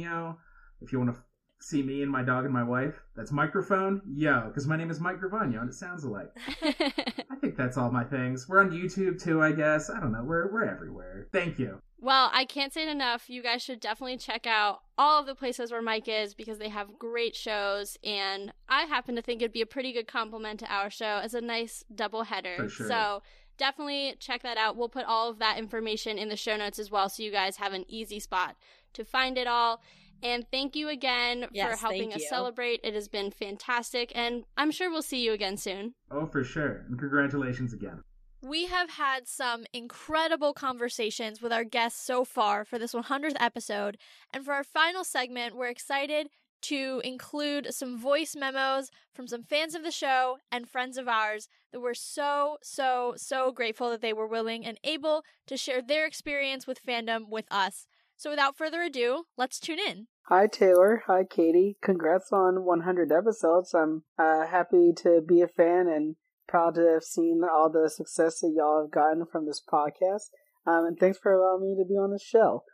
If 0.83 0.93
you 0.93 0.99
want 0.99 1.15
to 1.15 1.23
see 1.61 1.83
me 1.83 2.03
and 2.03 2.11
my 2.11 2.23
dog 2.23 2.45
and 2.45 2.53
my 2.53 2.65
wife, 2.65 3.01
that's 3.17 3.31
microphone 3.33 4.03
yo 4.13 4.49
because 4.49 4.67
my 4.67 4.77
name 4.77 4.91
is 4.91 5.01
Mike 5.01 5.21
Gravagno 5.21 5.61
and 5.61 5.71
it 5.71 5.75
sounds 5.75 6.03
alike. 6.03 6.31
I 6.63 7.37
think 7.41 7.57
that's 7.57 7.77
all 7.77 7.93
my 7.93 8.03
things. 8.03 8.49
We're 8.49 8.61
on 8.61 8.73
YouTube 8.73 9.23
too, 9.23 9.41
I 9.41 9.53
guess. 9.53 9.89
I 9.89 10.01
don't 10.01 10.11
know. 10.11 10.25
We're 10.25 10.53
we're 10.53 10.65
everywhere. 10.65 11.29
Thank 11.33 11.61
you. 11.61 11.81
Well, 12.01 12.31
I 12.33 12.45
can't 12.45 12.73
say 12.73 12.83
it 12.83 12.89
enough. 12.89 13.29
You 13.29 13.43
guys 13.43 13.63
should 13.63 13.81
definitely 13.81 14.19
check 14.19 14.47
out 14.47 14.81
all 14.97 15.21
of 15.21 15.27
the 15.27 15.35
places 15.35 15.73
where 15.73 15.83
Mike 15.83 16.07
is 16.07 16.33
because 16.33 16.59
they 16.59 16.69
have 16.69 16.97
great 16.99 17.35
shows. 17.35 17.97
And 18.05 18.53
I 18.69 18.85
happen 18.85 19.17
to 19.17 19.23
think 19.23 19.43
it'd 19.43 19.53
be 19.53 19.63
a 19.63 19.67
pretty 19.67 19.93
good 19.93 20.07
compliment 20.07 20.61
to 20.61 20.73
our 20.73 20.91
show 20.91 21.21
as 21.23 21.35
a 21.35 21.41
nice 21.41 21.85
double 21.93 22.23
header. 22.23 22.69
Sure. 22.69 22.87
So 22.87 23.23
definitely 23.59 24.15
check 24.19 24.43
that 24.43 24.57
out. 24.57 24.77
We'll 24.77 24.89
put 24.89 25.05
all 25.05 25.29
of 25.29 25.39
that 25.41 25.59
information 25.59 26.17
in 26.19 26.29
the 26.29 26.37
show 26.37 26.57
notes 26.57 26.79
as 26.79 26.91
well 26.91 27.09
so 27.09 27.23
you 27.23 27.31
guys 27.31 27.57
have 27.57 27.73
an 27.73 27.85
easy 27.89 28.21
spot 28.21 28.57
to 28.95 29.05
find 29.05 29.37
it 29.37 29.47
all. 29.47 29.83
And 30.23 30.45
thank 30.51 30.75
you 30.75 30.89
again 30.89 31.47
Yes, 31.53 31.71
for 31.71 31.87
helping 31.87 32.13
us 32.13 32.29
celebrate. 32.29 32.81
It 32.83 32.95
has 32.95 33.09
been 33.09 33.31
fantastic. 33.31 34.11
And 34.15 34.45
I'm 34.57 34.71
sure 34.71 34.91
we'll 34.91 35.03
see 35.03 35.23
you 35.23 35.33
again 35.33 35.57
soon. 35.57 35.95
Oh, 36.11 36.27
for 36.27 36.43
sure. 36.43 36.85
And 36.89 36.99
congratulations 36.99 37.73
again. 37.73 38.03
We 38.41 38.67
have 38.67 38.91
had 38.91 39.27
some 39.27 39.65
incredible 39.73 40.53
conversations 40.53 41.43
with 41.43 41.53
our 41.53 41.65
guests 41.65 42.05
so 42.05 42.25
far 42.25 42.65
for 42.65 42.79
this 42.79 42.95
100th 42.95 43.37
episode. 43.41 43.99
And 44.33 44.45
for 44.45 44.55
our 44.55 44.65
final 44.65 45.05
segment, 45.05 45.57
we're 45.57 45.69
excited 45.69 46.29
to 46.63 47.01
include 47.05 47.73
some 47.73 47.99
voice 47.99 48.35
memos 48.37 48.91
from 49.15 49.27
some 49.27 49.43
fans 49.43 49.75
of 49.75 49.83
the 49.83 49.91
show 49.91 50.39
and 50.51 50.69
friends 50.69 50.97
of 50.97 51.09
ours 51.09 51.49
that 51.73 51.81
we're 51.81 51.95
so, 51.95 52.59
so, 52.63 53.15
so 53.17 53.53
grateful 53.53 53.91
that 53.91 54.01
they 54.01 54.13
were 54.13 54.27
willing 54.27 54.65
and 54.65 54.79
able 54.85 55.23
to 55.47 55.57
share 55.57 55.83
their 55.83 56.07
experience 56.07 56.67
with 56.67 56.85
fandom 56.85 57.29
with 57.29 57.47
us. 57.51 57.87
So 58.17 58.31
without 58.31 58.57
further 58.57 58.83
ado, 58.83 59.25
let's 59.37 59.61
tune 59.61 59.79
in. 59.79 60.09
Hi 60.23 60.47
Taylor, 60.47 61.05
hi 61.07 61.25
Katie. 61.25 61.77
Congrats 61.81 62.33
on 62.33 62.65
100 62.65 63.13
episodes. 63.13 63.75
I'm 63.75 64.03
uh, 64.19 64.47
happy 64.47 64.93
to 64.99 65.23
be 65.27 65.41
a 65.41 65.49
fan 65.49 65.87
and 65.89 66.17
proud 66.49 66.75
to 66.75 66.81
have 66.93 67.05
seen 67.05 67.43
all 67.45 67.71
the 67.71 67.89
success 67.89 68.41
that 68.41 68.53
y'all 68.57 68.83
have 68.83 68.91
gotten 68.91 69.25
from 69.25 69.47
this 69.47 69.63
podcast. 69.63 70.31
Um, 70.67 70.85
and 70.85 70.99
thanks 70.99 71.19
for 71.19 71.33
allowing 71.33 71.63
me 71.63 71.77
to 71.83 71.89
be 71.89 71.95
on 71.95 72.11
the 72.11 72.19
show. 72.19 72.65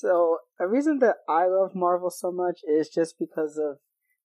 So, 0.00 0.38
a 0.60 0.68
reason 0.68 0.98
that 1.00 1.16
I 1.28 1.46
love 1.46 1.74
Marvel 1.74 2.10
so 2.10 2.30
much 2.30 2.60
is 2.68 2.88
just 2.88 3.18
because 3.18 3.58
of 3.58 3.78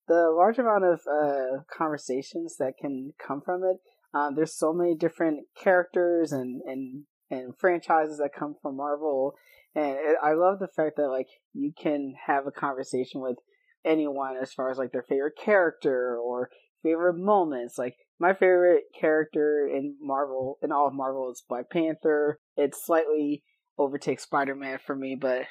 the 0.07 0.32
large 0.36 0.59
amount 0.59 0.84
of 0.84 1.01
uh, 1.11 1.63
conversations 1.76 2.57
that 2.57 2.74
can 2.80 3.13
come 3.26 3.41
from 3.41 3.63
it. 3.63 3.78
Um, 4.13 4.36
there's 4.36 4.55
so 4.55 4.74
many 4.74 4.95
different 4.95 5.47
characters 5.57 6.32
and, 6.32 6.61
and, 6.65 7.03
and 7.32 7.57
franchises 7.57 8.19
that 8.19 8.30
come 8.38 8.55
from 8.61 8.78
Marvel 8.78 9.36
and 9.76 9.97
it, 9.99 10.17
I 10.21 10.34
love 10.34 10.59
the 10.59 10.67
fact 10.67 10.97
that 10.97 11.09
like 11.09 11.28
you 11.53 11.71
can 11.78 12.13
have 12.28 12.45
a 12.45 12.51
conversation 12.51 13.21
with 13.21 13.38
anyone 13.86 14.36
as 14.41 14.53
far 14.53 14.69
as 14.69 14.78
like 14.78 14.91
their 14.91 15.03
favorite 15.03 15.38
character 15.38 16.17
or 16.17 16.49
favorite 16.84 17.17
moments. 17.17 17.78
Like 17.78 17.95
my 18.19 18.34
favorite 18.34 18.84
character 18.99 19.67
in 19.67 19.95
Marvel, 20.01 20.57
in 20.61 20.71
all 20.71 20.88
of 20.88 20.93
Marvel, 20.93 21.32
is 21.32 21.43
Black 21.47 21.69
Panther. 21.71 22.39
It 22.55 22.76
slightly 22.76 23.43
overtakes 23.78 24.24
Spider 24.24 24.55
Man 24.55 24.80
for 24.86 24.95
me, 24.95 25.17
but 25.19 25.45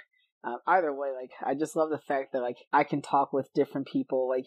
um, 0.44 0.58
either 0.66 0.92
way, 0.92 1.08
like 1.14 1.30
I 1.44 1.54
just 1.54 1.76
love 1.76 1.90
the 1.90 1.98
fact 1.98 2.32
that 2.32 2.42
like 2.42 2.58
I 2.72 2.84
can 2.84 3.02
talk 3.02 3.32
with 3.32 3.52
different 3.54 3.86
people, 3.86 4.28
like 4.28 4.46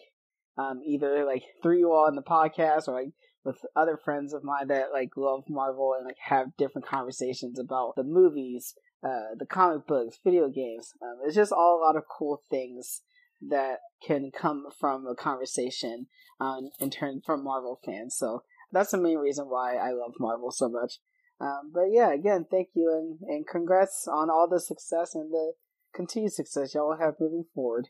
um, 0.58 0.82
either 0.84 1.24
like 1.24 1.42
through 1.62 1.78
you 1.78 1.92
all 1.92 2.08
in 2.08 2.14
the 2.14 2.22
podcast 2.22 2.88
or 2.88 2.94
like 2.94 3.12
with 3.44 3.64
other 3.74 3.96
friends 3.96 4.34
of 4.34 4.44
mine 4.44 4.68
that 4.68 4.92
like 4.92 5.10
love 5.16 5.44
Marvel 5.48 5.94
and 5.96 6.06
like 6.06 6.18
have 6.28 6.56
different 6.58 6.86
conversations 6.86 7.58
about 7.58 7.94
the 7.96 8.02
movies, 8.02 8.74
uh, 9.02 9.34
the 9.38 9.46
comic 9.46 9.86
books, 9.86 10.18
video 10.22 10.48
games. 10.48 10.92
Um, 11.00 11.18
it's 11.24 11.36
just 11.36 11.52
all 11.52 11.78
a 11.78 11.84
lot 11.84 11.96
of 11.96 12.04
cool 12.08 12.42
things 12.50 13.02
that 13.48 13.78
can 14.04 14.30
come 14.36 14.66
from 14.78 15.06
a 15.06 15.14
conversation 15.14 16.06
um, 16.40 16.70
in 16.80 16.90
turn 16.90 17.20
from 17.24 17.44
Marvel 17.44 17.80
fans. 17.84 18.16
So 18.16 18.42
that's 18.72 18.90
the 18.90 18.98
main 18.98 19.18
reason 19.18 19.46
why 19.46 19.76
I 19.76 19.92
love 19.92 20.14
Marvel 20.18 20.50
so 20.50 20.68
much. 20.68 20.98
Um, 21.40 21.70
but 21.72 21.84
yeah, 21.90 22.12
again, 22.12 22.46
thank 22.50 22.68
you 22.74 22.90
and, 22.92 23.28
and 23.28 23.46
congrats 23.46 24.08
on 24.10 24.30
all 24.30 24.48
the 24.48 24.60
success 24.60 25.14
and 25.14 25.30
the 25.30 25.52
continued 25.96 26.32
success 26.32 26.74
y'all 26.74 26.96
have 27.00 27.14
moving 27.18 27.44
forward. 27.54 27.88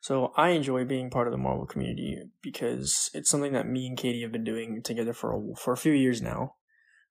So 0.00 0.32
I 0.36 0.50
enjoy 0.50 0.84
being 0.84 1.10
part 1.10 1.26
of 1.26 1.32
the 1.32 1.38
Marvel 1.38 1.66
community 1.66 2.16
because 2.40 3.10
it's 3.14 3.28
something 3.28 3.52
that 3.52 3.68
me 3.68 3.88
and 3.88 3.98
Katie 3.98 4.22
have 4.22 4.32
been 4.32 4.44
doing 4.44 4.80
together 4.82 5.12
for 5.12 5.34
a, 5.34 5.56
for 5.56 5.72
a 5.72 5.76
few 5.76 5.92
years 5.92 6.22
now, 6.22 6.54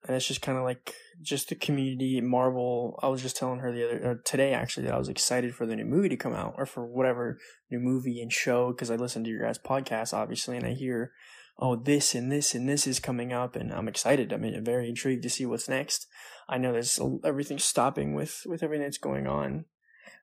and 0.06 0.16
it's 0.16 0.26
just 0.26 0.40
kind 0.40 0.56
of 0.56 0.64
like 0.64 0.94
just 1.20 1.50
the 1.50 1.54
community. 1.54 2.20
Marvel. 2.22 2.98
I 3.02 3.08
was 3.08 3.20
just 3.20 3.36
telling 3.36 3.58
her 3.58 3.72
the 3.72 3.84
other 3.84 4.22
today 4.24 4.54
actually 4.54 4.86
that 4.86 4.94
I 4.94 4.98
was 4.98 5.10
excited 5.10 5.54
for 5.54 5.66
the 5.66 5.76
new 5.76 5.84
movie 5.84 6.08
to 6.08 6.16
come 6.16 6.32
out 6.32 6.54
or 6.56 6.64
for 6.64 6.86
whatever 6.86 7.38
new 7.70 7.78
movie 7.78 8.22
and 8.22 8.32
show 8.32 8.72
because 8.72 8.90
I 8.90 8.96
listen 8.96 9.22
to 9.24 9.30
your 9.30 9.42
guys' 9.42 9.58
podcast 9.58 10.14
obviously 10.14 10.56
and 10.56 10.66
I 10.66 10.72
hear 10.72 11.12
oh 11.58 11.76
this 11.76 12.14
and 12.14 12.32
this 12.32 12.54
and 12.54 12.68
this 12.68 12.86
is 12.86 13.00
coming 13.00 13.32
up 13.34 13.54
and 13.54 13.70
I'm 13.72 13.88
excited. 13.88 14.32
I'm 14.32 14.44
uh, 14.44 14.60
very 14.62 14.88
intrigued 14.88 15.24
to 15.24 15.30
see 15.30 15.44
what's 15.44 15.68
next. 15.68 16.06
I 16.48 16.56
know 16.56 16.72
there's 16.72 16.98
everything 17.22 17.58
stopping 17.58 18.14
with 18.14 18.44
with 18.46 18.62
everything 18.62 18.84
that's 18.84 18.98
going 18.98 19.26
on 19.26 19.66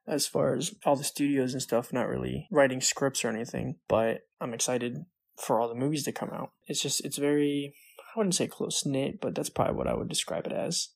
as 0.08 0.28
far 0.28 0.56
as 0.56 0.74
all 0.86 0.96
the 0.96 1.04
studios 1.04 1.54
and 1.54 1.62
stuff 1.62 1.92
not 1.92 2.08
really 2.08 2.48
writing 2.52 2.82
scripts 2.82 3.26
or 3.26 3.30
anything 3.30 3.76
but 3.88 4.22
i'm 4.40 4.54
excited 4.54 5.06
for 5.38 5.60
all 5.60 5.68
the 5.68 5.76
movies 5.76 6.04
to 6.04 6.12
come 6.12 6.30
out. 6.32 6.52
It's 6.68 6.82
just 6.82 7.04
it's 7.06 7.18
very 7.18 7.76
i 8.00 8.18
wouldn't 8.18 8.36
say 8.36 8.48
close 8.48 8.86
knit 8.86 9.20
but 9.22 9.36
that's 9.36 9.50
probably 9.50 9.76
what 9.76 9.88
i 9.88 9.94
would 9.94 10.10
describe 10.10 10.46
it 10.46 10.54
as. 10.54 10.90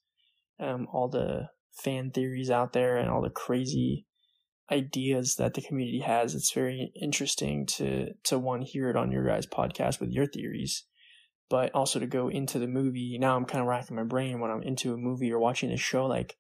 Um, 0.59 0.87
all 0.91 1.07
the 1.07 1.49
fan 1.71 2.11
theories 2.11 2.49
out 2.49 2.73
there 2.73 2.97
and 2.97 3.09
all 3.09 3.21
the 3.21 3.29
crazy 3.29 4.05
ideas 4.69 5.35
that 5.37 5.53
the 5.53 5.61
community 5.61 5.99
has 5.99 6.35
it's 6.35 6.53
very 6.53 6.91
interesting 7.01 7.65
to 7.65 8.13
to 8.23 8.37
one 8.37 8.61
hear 8.61 8.89
it 8.89 8.95
on 8.95 9.11
your 9.11 9.25
guys 9.25 9.47
podcast 9.47 9.99
with 9.99 10.11
your 10.11 10.27
theories 10.27 10.85
but 11.49 11.73
also 11.73 11.99
to 11.99 12.05
go 12.05 12.27
into 12.27 12.59
the 12.59 12.67
movie. 12.67 13.17
Now 13.19 13.35
i'm 13.35 13.45
kind 13.45 13.61
of 13.61 13.67
racking 13.67 13.95
my 13.95 14.03
brain 14.03 14.39
when 14.39 14.51
i'm 14.51 14.61
into 14.63 14.93
a 14.93 14.97
movie 14.97 15.31
or 15.31 15.39
watching 15.39 15.71
a 15.71 15.77
show 15.77 16.05
like 16.05 16.35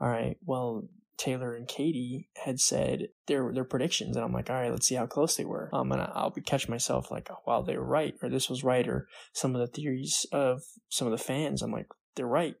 all 0.00 0.08
right 0.08 0.36
well 0.44 0.84
Taylor 1.18 1.54
and 1.54 1.68
Katie 1.68 2.28
had 2.44 2.58
said 2.58 3.08
their 3.26 3.52
their 3.52 3.64
predictions, 3.64 4.16
and 4.16 4.24
I'm 4.24 4.32
like, 4.32 4.50
all 4.50 4.56
right, 4.56 4.70
let's 4.70 4.86
see 4.86 4.94
how 4.94 5.06
close 5.06 5.36
they 5.36 5.44
were. 5.44 5.70
Um, 5.72 5.92
and 5.92 6.00
I'll 6.00 6.30
be 6.30 6.40
catch 6.40 6.68
myself 6.68 7.10
like, 7.10 7.28
wow, 7.46 7.62
they 7.62 7.76
were 7.76 7.84
right, 7.84 8.14
or 8.22 8.28
this 8.28 8.48
was 8.48 8.64
right, 8.64 8.86
or 8.88 9.08
some 9.32 9.54
of 9.54 9.60
the 9.60 9.66
theories 9.66 10.26
of 10.32 10.62
some 10.88 11.06
of 11.06 11.12
the 11.12 11.22
fans. 11.22 11.62
I'm 11.62 11.72
like, 11.72 11.88
they're 12.16 12.26
right, 12.26 12.56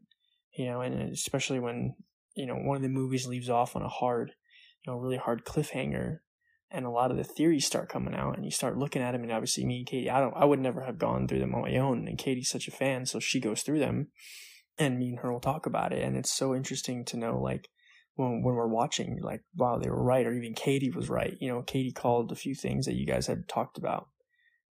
you 0.56 0.66
know, 0.66 0.80
and 0.80 1.12
especially 1.12 1.60
when 1.60 1.94
you 2.34 2.46
know 2.46 2.54
one 2.54 2.76
of 2.76 2.82
the 2.82 2.88
movies 2.88 3.26
leaves 3.26 3.48
off 3.48 3.74
on 3.74 3.82
a 3.82 3.88
hard, 3.88 4.32
you 4.84 4.92
know, 4.92 4.98
really 4.98 5.16
hard 5.16 5.44
cliffhanger, 5.44 6.18
and 6.70 6.84
a 6.84 6.90
lot 6.90 7.10
of 7.10 7.16
the 7.16 7.24
theories 7.24 7.66
start 7.66 7.88
coming 7.88 8.14
out, 8.14 8.36
and 8.36 8.44
you 8.44 8.50
start 8.50 8.78
looking 8.78 9.02
at 9.02 9.12
them, 9.12 9.22
and 9.22 9.32
obviously 9.32 9.64
me 9.64 9.78
and 9.78 9.86
Katie, 9.86 10.10
I 10.10 10.20
don't, 10.20 10.36
I 10.36 10.44
would 10.44 10.60
never 10.60 10.82
have 10.82 10.98
gone 10.98 11.26
through 11.26 11.40
them 11.40 11.54
on 11.54 11.62
my 11.62 11.76
own, 11.76 12.06
and 12.06 12.18
Katie's 12.18 12.50
such 12.50 12.68
a 12.68 12.72
fan, 12.72 13.06
so 13.06 13.18
she 13.18 13.40
goes 13.40 13.62
through 13.62 13.78
them, 13.78 14.08
and 14.78 14.98
me 14.98 15.08
and 15.08 15.18
her 15.20 15.32
will 15.32 15.40
talk 15.40 15.66
about 15.66 15.92
it, 15.92 16.02
and 16.02 16.16
it's 16.16 16.32
so 16.32 16.54
interesting 16.54 17.04
to 17.06 17.16
know 17.16 17.40
like 17.40 17.68
when 18.14 18.42
when 18.42 18.54
we're 18.54 18.66
watching, 18.66 19.20
like, 19.22 19.42
wow, 19.56 19.78
they 19.78 19.90
were 19.90 20.02
right, 20.02 20.26
or 20.26 20.32
even 20.32 20.54
Katie 20.54 20.90
was 20.90 21.08
right. 21.08 21.36
You 21.40 21.48
know, 21.48 21.62
Katie 21.62 21.92
called 21.92 22.32
a 22.32 22.36
few 22.36 22.54
things 22.54 22.86
that 22.86 22.96
you 22.96 23.06
guys 23.06 23.26
had 23.26 23.48
talked 23.48 23.78
about. 23.78 24.08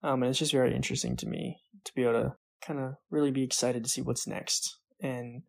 Um, 0.04 0.22
and 0.22 0.30
it's 0.30 0.40
just 0.40 0.52
very 0.52 0.76
interesting 0.76 1.16
to 1.18 1.28
me 1.28 1.58
to 1.84 1.94
be 1.94 2.04
able 2.04 2.14
to 2.14 2.36
kind 2.62 2.80
of 2.80 2.96
really 3.10 3.32
be 3.32 3.44
excited 3.44 3.84
to 3.84 3.90
see 3.90 4.02
what's 4.02 4.28
next 4.28 4.78
and 5.02 5.44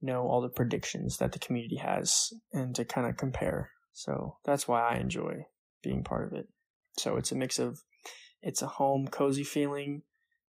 know 0.00 0.22
all 0.22 0.40
the 0.40 0.48
predictions 0.48 1.18
that 1.18 1.32
the 1.32 1.38
community 1.38 1.76
has 1.76 2.32
and 2.52 2.74
to 2.74 2.84
kind 2.84 3.06
of 3.06 3.16
compare. 3.16 3.70
So 3.92 4.38
that's 4.44 4.66
why 4.66 4.88
I 4.88 4.96
enjoy 4.96 5.46
being 5.82 6.02
part 6.02 6.26
of 6.26 6.38
it. 6.38 6.48
So 6.98 7.16
it's 7.16 7.32
a 7.32 7.36
mix 7.36 7.58
of 7.58 7.82
it's 8.42 8.62
a 8.62 8.66
home 8.66 9.06
cozy 9.06 9.44
feeling, 9.44 10.02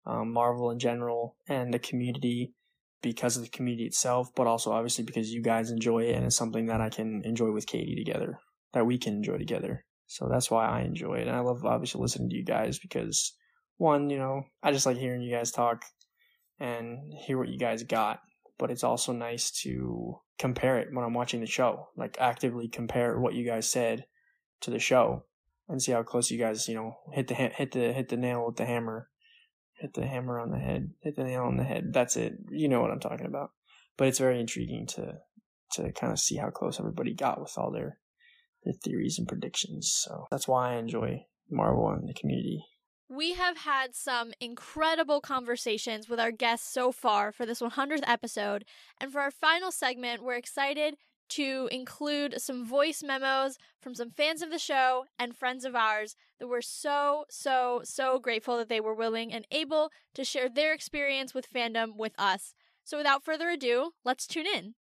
um, 0.06 0.32
Marvel 0.32 0.70
in 0.70 0.78
general, 0.78 1.36
and 1.46 1.72
the 1.72 1.78
community 1.78 2.54
because 3.02 3.36
of 3.36 3.42
the 3.42 3.48
community 3.50 3.84
itself, 3.84 4.28
but 4.34 4.46
also 4.46 4.72
obviously 4.72 5.04
because 5.04 5.32
you 5.32 5.42
guys 5.42 5.70
enjoy 5.70 6.04
it 6.04 6.14
and 6.14 6.24
it's 6.24 6.36
something 6.36 6.66
that 6.66 6.80
I 6.80 6.88
can 6.88 7.22
enjoy 7.24 7.50
with 7.50 7.66
Katie 7.66 7.96
together, 7.96 8.38
that 8.72 8.86
we 8.86 8.96
can 8.98 9.14
enjoy 9.14 9.38
together. 9.38 9.84
So 10.06 10.28
that's 10.30 10.50
why 10.50 10.66
I 10.66 10.82
enjoy 10.82 11.16
it. 11.16 11.26
And 11.26 11.36
I 11.36 11.40
love 11.40 11.64
obviously 11.64 12.00
listening 12.00 12.30
to 12.30 12.36
you 12.36 12.44
guys 12.44 12.78
because 12.78 13.34
one, 13.76 14.10
you 14.10 14.18
know, 14.18 14.42
I 14.62 14.72
just 14.72 14.86
like 14.86 14.96
hearing 14.96 15.22
you 15.22 15.34
guys 15.34 15.50
talk 15.50 15.84
and 16.60 17.12
hear 17.26 17.38
what 17.38 17.48
you 17.48 17.58
guys 17.58 17.82
got. 17.82 18.20
But 18.58 18.70
it's 18.70 18.84
also 18.84 19.12
nice 19.12 19.50
to 19.62 20.20
compare 20.38 20.78
it 20.78 20.88
when 20.92 21.04
I'm 21.04 21.14
watching 21.14 21.40
the 21.40 21.46
show, 21.46 21.88
like 21.96 22.16
actively 22.20 22.68
compare 22.68 23.18
what 23.18 23.34
you 23.34 23.44
guys 23.44 23.68
said 23.68 24.04
to 24.60 24.70
the 24.70 24.78
show 24.78 25.24
and 25.68 25.82
see 25.82 25.92
how 25.92 26.02
close 26.02 26.30
you 26.30 26.38
guys, 26.38 26.68
you 26.68 26.74
know, 26.74 26.94
hit 27.12 27.28
the 27.28 27.34
hit 27.34 27.72
the 27.72 27.92
hit 27.92 28.08
the 28.08 28.16
nail 28.16 28.46
with 28.46 28.56
the 28.56 28.66
hammer 28.66 29.08
hit 29.82 29.94
the 29.94 30.06
hammer 30.06 30.38
on 30.38 30.50
the 30.50 30.58
head, 30.58 30.90
hit 31.02 31.16
the 31.16 31.24
nail 31.24 31.42
on 31.42 31.56
the 31.56 31.64
head. 31.64 31.92
That's 31.92 32.16
it. 32.16 32.34
You 32.50 32.68
know 32.68 32.80
what 32.80 32.92
I'm 32.92 33.00
talking 33.00 33.26
about. 33.26 33.50
But 33.98 34.08
it's 34.08 34.20
very 34.20 34.40
intriguing 34.40 34.86
to 34.94 35.18
to 35.72 35.92
kind 35.92 36.12
of 36.12 36.18
see 36.18 36.36
how 36.36 36.50
close 36.50 36.78
everybody 36.78 37.14
got 37.14 37.40
with 37.40 37.52
all 37.56 37.70
their 37.70 37.98
their 38.64 38.74
theories 38.84 39.16
and 39.18 39.26
predictions. 39.26 39.92
So 39.92 40.26
that's 40.30 40.46
why 40.46 40.74
I 40.74 40.76
enjoy 40.76 41.24
Marvel 41.50 41.90
and 41.90 42.08
the 42.08 42.14
community. 42.14 42.64
We 43.08 43.34
have 43.34 43.58
had 43.58 43.94
some 43.94 44.32
incredible 44.40 45.20
conversations 45.20 46.08
with 46.08 46.18
our 46.18 46.30
guests 46.30 46.72
so 46.72 46.92
far 46.92 47.30
for 47.30 47.44
this 47.44 47.60
100th 47.60 48.04
episode. 48.06 48.64
And 48.98 49.12
for 49.12 49.20
our 49.20 49.30
final 49.30 49.70
segment, 49.70 50.22
we're 50.22 50.36
excited 50.36 50.94
to 51.30 51.68
include 51.72 52.40
some 52.40 52.64
voice 52.64 53.02
memos 53.02 53.56
from 53.80 53.94
some 53.94 54.10
fans 54.10 54.42
of 54.42 54.50
the 54.50 54.58
show 54.58 55.04
and 55.18 55.36
friends 55.36 55.64
of 55.64 55.74
ours 55.74 56.14
that 56.38 56.48
we're 56.48 56.60
so, 56.60 57.24
so, 57.30 57.80
so 57.84 58.18
grateful 58.18 58.56
that 58.58 58.68
they 58.68 58.80
were 58.80 58.94
willing 58.94 59.32
and 59.32 59.46
able 59.50 59.90
to 60.14 60.24
share 60.24 60.48
their 60.48 60.72
experience 60.74 61.34
with 61.34 61.50
fandom 61.50 61.96
with 61.96 62.12
us. 62.18 62.54
So 62.84 62.98
without 62.98 63.24
further 63.24 63.48
ado, 63.48 63.92
let's 64.04 64.26
tune 64.26 64.46
in. 64.46 64.74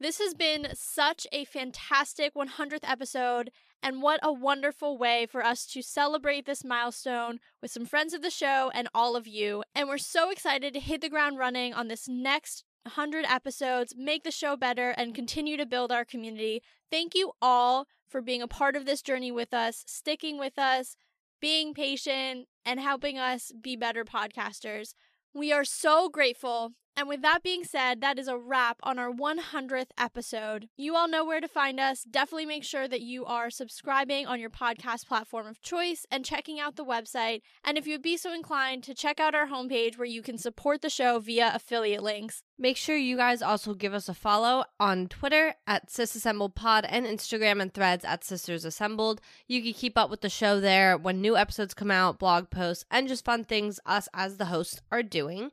This 0.00 0.20
has 0.20 0.32
been 0.32 0.68
such 0.74 1.26
a 1.32 1.44
fantastic 1.44 2.34
100th 2.34 2.84
episode, 2.84 3.50
and 3.82 4.00
what 4.00 4.20
a 4.22 4.32
wonderful 4.32 4.96
way 4.96 5.26
for 5.26 5.44
us 5.44 5.66
to 5.66 5.82
celebrate 5.82 6.46
this 6.46 6.64
milestone 6.64 7.40
with 7.60 7.72
some 7.72 7.84
friends 7.84 8.14
of 8.14 8.22
the 8.22 8.30
show 8.30 8.70
and 8.74 8.88
all 8.94 9.16
of 9.16 9.26
you. 9.26 9.64
And 9.74 9.88
we're 9.88 9.98
so 9.98 10.30
excited 10.30 10.72
to 10.74 10.80
hit 10.80 11.00
the 11.00 11.08
ground 11.08 11.38
running 11.38 11.74
on 11.74 11.88
this 11.88 12.06
next 12.08 12.62
100 12.84 13.24
episodes, 13.28 13.94
make 13.96 14.24
the 14.24 14.30
show 14.30 14.56
better, 14.56 14.90
and 14.90 15.14
continue 15.14 15.56
to 15.56 15.66
build 15.66 15.92
our 15.92 16.04
community. 16.04 16.62
Thank 16.90 17.14
you 17.14 17.32
all 17.42 17.86
for 18.08 18.22
being 18.22 18.42
a 18.42 18.48
part 18.48 18.76
of 18.76 18.86
this 18.86 19.02
journey 19.02 19.30
with 19.30 19.52
us, 19.52 19.84
sticking 19.86 20.38
with 20.38 20.58
us, 20.58 20.96
being 21.40 21.74
patient, 21.74 22.46
and 22.64 22.80
helping 22.80 23.18
us 23.18 23.52
be 23.60 23.76
better 23.76 24.04
podcasters. 24.04 24.94
We 25.34 25.52
are 25.52 25.64
so 25.64 26.08
grateful 26.08 26.72
and 26.98 27.08
with 27.08 27.22
that 27.22 27.44
being 27.44 27.62
said, 27.62 28.00
that 28.00 28.18
is 28.18 28.26
a 28.26 28.36
wrap 28.36 28.80
on 28.82 28.98
our 28.98 29.12
100th 29.12 29.90
episode. 29.96 30.68
You 30.76 30.96
all 30.96 31.06
know 31.06 31.24
where 31.24 31.40
to 31.40 31.46
find 31.46 31.78
us. 31.78 32.02
Definitely 32.02 32.46
make 32.46 32.64
sure 32.64 32.88
that 32.88 33.02
you 33.02 33.24
are 33.24 33.50
subscribing 33.50 34.26
on 34.26 34.40
your 34.40 34.50
podcast 34.50 35.06
platform 35.06 35.46
of 35.46 35.62
choice 35.62 36.06
and 36.10 36.24
checking 36.24 36.58
out 36.58 36.74
the 36.74 36.84
website. 36.84 37.42
And 37.62 37.78
if 37.78 37.86
you'd 37.86 38.02
be 38.02 38.16
so 38.16 38.34
inclined 38.34 38.82
to 38.82 38.94
check 38.94 39.20
out 39.20 39.36
our 39.36 39.46
homepage 39.46 39.96
where 39.96 40.08
you 40.08 40.22
can 40.22 40.38
support 40.38 40.82
the 40.82 40.90
show 40.90 41.20
via 41.20 41.52
affiliate 41.54 42.02
links. 42.02 42.42
Make 42.58 42.76
sure 42.76 42.96
you 42.96 43.16
guys 43.16 43.42
also 43.42 43.74
give 43.74 43.94
us 43.94 44.08
a 44.08 44.14
follow 44.14 44.64
on 44.80 45.06
Twitter 45.06 45.54
at 45.68 45.90
SisAssembledPod 45.90 46.84
and 46.88 47.06
Instagram 47.06 47.62
and 47.62 47.72
threads 47.72 48.04
at 48.04 48.24
Sisters 48.24 48.64
Assembled. 48.64 49.20
You 49.46 49.62
can 49.62 49.72
keep 49.72 49.96
up 49.96 50.10
with 50.10 50.22
the 50.22 50.28
show 50.28 50.58
there 50.58 50.98
when 50.98 51.20
new 51.20 51.36
episodes 51.36 51.74
come 51.74 51.92
out, 51.92 52.18
blog 52.18 52.50
posts, 52.50 52.84
and 52.90 53.06
just 53.06 53.24
fun 53.24 53.44
things 53.44 53.78
us 53.86 54.08
as 54.12 54.38
the 54.38 54.46
hosts 54.46 54.82
are 54.90 55.04
doing. 55.04 55.52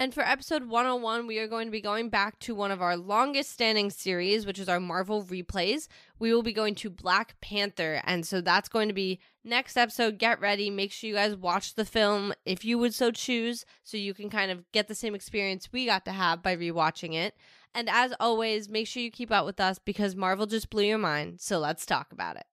And 0.00 0.12
for 0.12 0.24
episode 0.24 0.64
101, 0.64 1.28
we 1.28 1.38
are 1.38 1.46
going 1.46 1.68
to 1.68 1.70
be 1.70 1.80
going 1.80 2.08
back 2.08 2.40
to 2.40 2.54
one 2.54 2.72
of 2.72 2.82
our 2.82 2.96
longest 2.96 3.52
standing 3.52 3.90
series, 3.90 4.44
which 4.44 4.58
is 4.58 4.68
our 4.68 4.80
Marvel 4.80 5.22
replays. 5.22 5.86
We 6.18 6.34
will 6.34 6.42
be 6.42 6.52
going 6.52 6.74
to 6.76 6.90
Black 6.90 7.36
Panther. 7.40 8.02
And 8.04 8.26
so 8.26 8.40
that's 8.40 8.68
going 8.68 8.88
to 8.88 8.94
be 8.94 9.20
next 9.44 9.76
episode. 9.76 10.18
Get 10.18 10.40
ready. 10.40 10.68
Make 10.68 10.90
sure 10.90 11.08
you 11.08 11.14
guys 11.14 11.36
watch 11.36 11.74
the 11.74 11.84
film 11.84 12.34
if 12.44 12.64
you 12.64 12.76
would 12.76 12.92
so 12.92 13.12
choose, 13.12 13.64
so 13.84 13.96
you 13.96 14.14
can 14.14 14.30
kind 14.30 14.50
of 14.50 14.70
get 14.72 14.88
the 14.88 14.96
same 14.96 15.14
experience 15.14 15.72
we 15.72 15.86
got 15.86 16.04
to 16.06 16.12
have 16.12 16.42
by 16.42 16.56
rewatching 16.56 17.14
it. 17.14 17.36
And 17.72 17.88
as 17.88 18.12
always, 18.18 18.68
make 18.68 18.88
sure 18.88 19.02
you 19.02 19.12
keep 19.12 19.30
up 19.30 19.46
with 19.46 19.60
us 19.60 19.78
because 19.78 20.16
Marvel 20.16 20.46
just 20.46 20.70
blew 20.70 20.84
your 20.84 20.98
mind. 20.98 21.40
So 21.40 21.60
let's 21.60 21.86
talk 21.86 22.10
about 22.10 22.34
it. 22.34 22.46